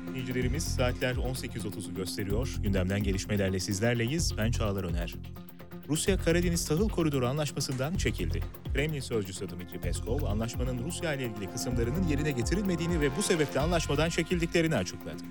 Dinleyicilerimiz 0.07 0.64
saatler 0.64 1.15
18.30'u 1.15 1.95
gösteriyor. 1.95 2.56
Gündemden 2.64 3.03
gelişmelerle 3.03 3.60
sizlerleyiz. 3.60 4.38
Ben 4.38 4.52
Çağlar 4.52 4.84
Öner. 4.84 5.14
Rusya 5.89 6.17
Karadeniz 6.17 6.67
Tahıl 6.67 6.89
Koridoru 6.89 7.27
Anlaşması'ndan 7.27 7.95
çekildi. 7.95 8.43
Kremlin 8.73 8.99
sözcüsü 8.99 9.49
Dmitri 9.49 9.79
Peskov, 9.79 10.23
anlaşmanın 10.23 10.83
Rusya 10.83 11.13
ile 11.13 11.25
ilgili 11.25 11.51
kısımlarının 11.51 12.07
yerine 12.07 12.31
getirilmediğini 12.31 13.01
ve 13.01 13.17
bu 13.17 13.21
sebeple 13.21 13.59
anlaşmadan 13.59 14.09
çekildiklerini 14.09 14.75
açıkladı. 14.75 15.23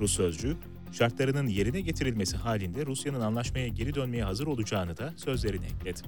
Rus 0.00 0.16
sözcü, 0.16 0.56
şartlarının 0.92 1.46
yerine 1.46 1.80
getirilmesi 1.80 2.36
halinde 2.36 2.86
Rusya'nın 2.86 3.20
anlaşmaya 3.20 3.68
geri 3.68 3.94
dönmeye 3.94 4.24
hazır 4.24 4.46
olacağını 4.46 4.96
da 4.96 5.12
sözlerine 5.16 5.66
ekledi. 5.66 6.00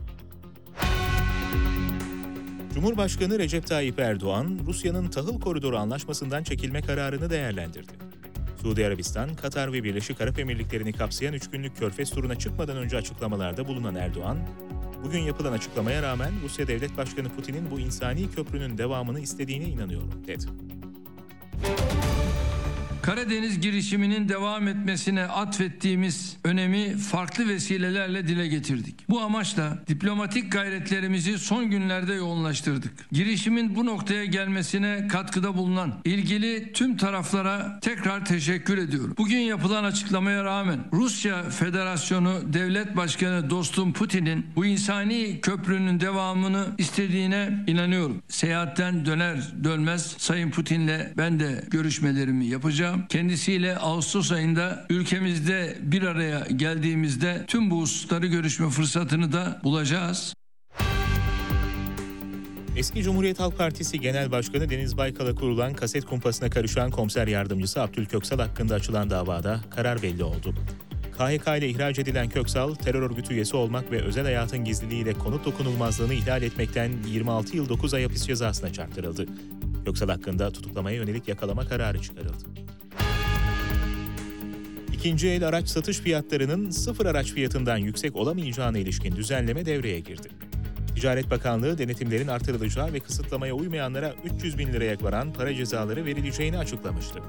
Cumhurbaşkanı 2.75 3.39
Recep 3.39 3.67
Tayyip 3.67 3.99
Erdoğan, 3.99 4.59
Rusya'nın 4.67 5.09
tahıl 5.09 5.41
koridoru 5.41 5.79
anlaşmasından 5.79 6.43
çekilme 6.43 6.83
kararını 6.83 7.31
değerlendirdi. 7.31 7.93
Suudi 8.65 8.87
Arabistan, 8.87 9.35
Katar 9.35 9.73
ve 9.73 9.85
Birleşik 9.85 10.21
Arap 10.21 10.39
Emirlikleri'ni 10.39 10.93
kapsayan 10.93 11.35
3 11.35 11.51
günlük 11.51 11.77
körfez 11.77 12.11
turuna 12.11 12.39
çıkmadan 12.39 12.77
önce 12.77 12.97
açıklamalarda 12.97 13.67
bulunan 13.69 13.95
Erdoğan, 13.95 14.39
bugün 15.05 15.19
yapılan 15.19 15.53
açıklamaya 15.53 16.03
rağmen 16.03 16.33
Rusya 16.45 16.67
Devlet 16.67 16.97
Başkanı 16.97 17.29
Putin'in 17.29 17.71
bu 17.71 17.81
insani 17.81 18.31
köprünün 18.31 18.79
devamını 18.79 19.21
istediğine 19.21 19.65
inanıyorum, 19.65 20.25
dedi. 20.27 20.45
Karadeniz 23.05 23.61
girişiminin 23.61 24.29
devam 24.29 24.69
etmesine 24.69 25.23
atfettiğimiz 25.23 26.37
önemi 26.45 26.97
farklı 26.97 27.49
vesilelerle 27.49 28.29
dile 28.29 28.49
getirdik. 28.49 29.09
Bu 29.09 29.21
amaçla 29.21 29.79
diplomatik 29.89 30.53
gayretlerimizi 30.53 31.39
son 31.39 31.71
günlerde 31.71 32.15
yoğunlaştırdık. 32.15 32.93
Girişimin 33.13 33.75
bu 33.75 33.87
noktaya 33.87 34.25
gelmesine 34.25 35.09
katkıda 35.09 35.57
bulunan 35.57 35.95
ilgili 36.05 36.73
tüm 36.73 36.97
taraflara 36.97 37.81
tekrar 37.81 38.25
teşekkür 38.25 38.79
ediyorum. 38.79 39.15
Bugün 39.19 39.39
yapılan 39.39 39.85
açıklamaya 39.85 40.45
rağmen 40.45 40.79
Rusya 40.93 41.51
Federasyonu 41.51 42.53
Devlet 42.53 42.97
Başkanı 42.97 43.51
dostum 43.51 43.93
Putin'in 43.93 44.47
bu 44.57 44.67
insani 44.67 45.41
köprünün 45.41 46.01
devamını 46.01 46.67
istediğine 46.79 47.65
inanıyorum. 47.67 48.23
Seyahatten 48.29 49.07
döner 49.07 49.53
dönmez 49.65 50.15
Sayın 50.19 50.51
Putin'le 50.51 51.13
ben 51.17 51.41
de 51.41 51.65
görüşmelerimi 51.71 52.47
yapacağım. 52.47 52.94
Kendisiyle 53.09 53.77
Ağustos 53.77 54.33
ayında 54.33 54.87
ülkemizde 54.91 55.79
bir 55.81 56.03
araya 56.03 56.47
geldiğimizde 56.57 57.45
tüm 57.47 57.71
bu 57.71 57.81
hususları 57.81 58.27
görüşme 58.27 58.71
fırsatını 58.71 59.33
da 59.33 59.61
bulacağız. 59.65 60.35
Eski 62.77 63.03
Cumhuriyet 63.03 63.41
Halk 63.41 63.59
Partisi 63.59 64.01
Genel 64.01 64.31
Başkanı 64.31 64.71
Deniz 64.71 64.97
Baykal'a 64.97 65.35
kurulan 65.35 65.75
kaset 65.75 66.05
kumpasına 66.05 66.51
karışan 66.51 66.91
komiser 66.91 67.27
yardımcısı 67.27 67.83
Abdül 67.83 68.07
Köksal 68.07 68.39
hakkında 68.39 68.75
açılan 68.75 69.11
davada 69.11 69.61
karar 69.71 70.03
belli 70.03 70.25
oldu. 70.25 70.55
KHK 71.13 71.59
ile 71.59 71.69
ihraç 71.69 71.99
edilen 71.99 72.29
Köksal, 72.29 72.75
terör 72.75 73.03
örgütü 73.03 73.35
üyesi 73.35 73.57
olmak 73.57 73.91
ve 73.91 74.03
özel 74.03 74.25
hayatın 74.25 74.65
gizliliğiyle 74.65 75.15
konut 75.15 75.45
dokunulmazlığını 75.45 76.15
ihlal 76.15 76.43
etmekten 76.43 76.93
26 77.09 77.57
yıl 77.57 77.69
9 77.69 77.95
ay 77.95 78.03
hapis 78.03 78.27
cezasına 78.27 78.73
çarptırıldı. 78.73 79.27
Köksal 79.85 80.09
hakkında 80.09 80.51
tutuklamaya 80.51 80.97
yönelik 80.97 81.29
yakalama 81.29 81.65
kararı 81.67 82.03
çıkarıldı. 82.03 82.45
İkinci 84.93 85.29
el 85.29 85.49
araç 85.49 85.69
satış 85.69 85.99
fiyatlarının 85.99 86.71
sıfır 86.71 87.07
araç 87.07 87.33
fiyatından 87.33 87.77
yüksek 87.77 88.17
olamayacağına 88.17 88.79
ilişkin 88.79 89.17
düzenleme 89.17 89.67
devreye 89.67 90.01
girdi. 90.01 90.29
Ticaret 90.95 91.31
Bakanlığı 91.31 91.79
denetimlerin 91.79 92.29
artırılacağı 92.29 92.93
ve 92.93 93.01
kısıtlamaya 93.01 93.55
uymayanlara 93.55 94.15
300 94.37 94.59
bin 94.59 94.73
liraya 94.73 94.97
varan 95.01 95.33
para 95.33 95.55
cezaları 95.55 96.05
verileceğini 96.05 96.59
açıklamıştı. 96.59 97.21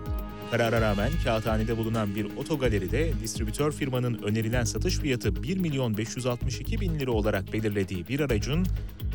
Karara 0.52 0.82
rağmen 0.82 1.12
kağıthanede 1.24 1.78
bulunan 1.78 2.16
bir 2.16 2.28
otogaleride 2.38 3.12
distribütör 3.24 3.72
firmanın 3.72 4.14
önerilen 4.24 4.64
satış 4.64 4.98
fiyatı 4.98 5.44
1 5.44 5.58
milyon 5.58 5.98
562 5.98 6.82
bin 6.82 7.00
lira 7.00 7.12
olarak 7.12 7.54
belirlediği 7.54 8.08
bir 8.08 8.20
aracın 8.20 8.66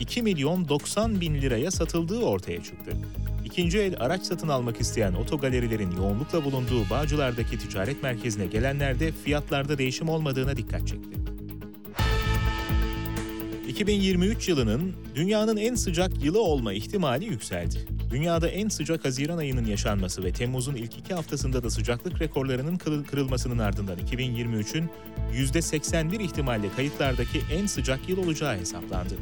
2 0.01 0.23
milyon 0.23 0.69
90 0.69 1.21
bin 1.21 1.35
liraya 1.35 1.71
satıldığı 1.71 2.21
ortaya 2.21 2.63
çıktı. 2.63 2.93
İkinci 3.51 3.79
el 3.79 3.95
araç 3.99 4.23
satın 4.23 4.49
almak 4.49 4.81
isteyen 4.81 5.13
otogalerilerin 5.13 5.91
yoğunlukla 5.91 6.45
bulunduğu 6.45 6.91
Bağcılar'daki 6.91 7.59
ticaret 7.59 8.03
merkezine 8.03 8.47
gelenlerde 8.47 9.13
fiyatlarda 9.13 9.79
değişim 9.79 10.09
olmadığına 10.09 10.57
dikkat 10.57 10.89
çekti. 10.89 11.17
2023 13.69 14.49
yılının 14.49 14.95
dünyanın 15.15 15.57
en 15.57 15.75
sıcak 15.75 16.25
yılı 16.25 16.43
olma 16.43 16.73
ihtimali 16.73 17.25
yükseldi. 17.25 18.00
Dünyada 18.11 18.49
en 18.49 18.69
sıcak 18.69 19.05
Haziran 19.05 19.39
ayının 19.39 19.65
yaşanması 19.65 20.25
ve 20.25 20.33
Temmuz'un 20.33 20.75
ilk 20.75 20.99
iki 20.99 21.15
haftasında 21.15 21.65
da 21.65 21.71
sıcaklık 21.71 22.21
rekorlarının 22.21 22.77
kırıl- 22.77 23.05
kırılmasının 23.05 23.59
ardından 23.59 23.99
2023'ün 23.99 24.91
%81 25.33 26.21
ihtimalle 26.23 26.69
kayıtlardaki 26.77 27.41
en 27.53 27.67
sıcak 27.67 28.09
yıl 28.09 28.19
olacağı 28.19 28.57
hesaplandı. 28.59 29.15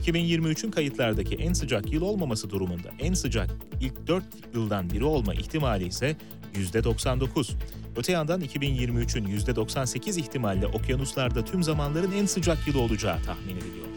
2023'ün 0.00 0.70
kayıtlardaki 0.70 1.34
en 1.34 1.52
sıcak 1.52 1.92
yıl 1.92 2.02
olmaması 2.02 2.50
durumunda 2.50 2.88
en 2.98 3.14
sıcak 3.14 3.50
ilk 3.80 4.06
4 4.06 4.24
yıldan 4.54 4.90
biri 4.90 5.04
olma 5.04 5.34
ihtimali 5.34 5.86
ise 5.86 6.16
%99. 6.54 7.52
Öte 7.96 8.12
yandan 8.12 8.40
2023'ün 8.40 9.26
%98 9.26 10.20
ihtimalle 10.20 10.66
okyanuslarda 10.66 11.44
tüm 11.44 11.62
zamanların 11.62 12.12
en 12.12 12.26
sıcak 12.26 12.68
yılı 12.68 12.80
olacağı 12.80 13.22
tahmin 13.22 13.56
ediliyor. 13.56 13.91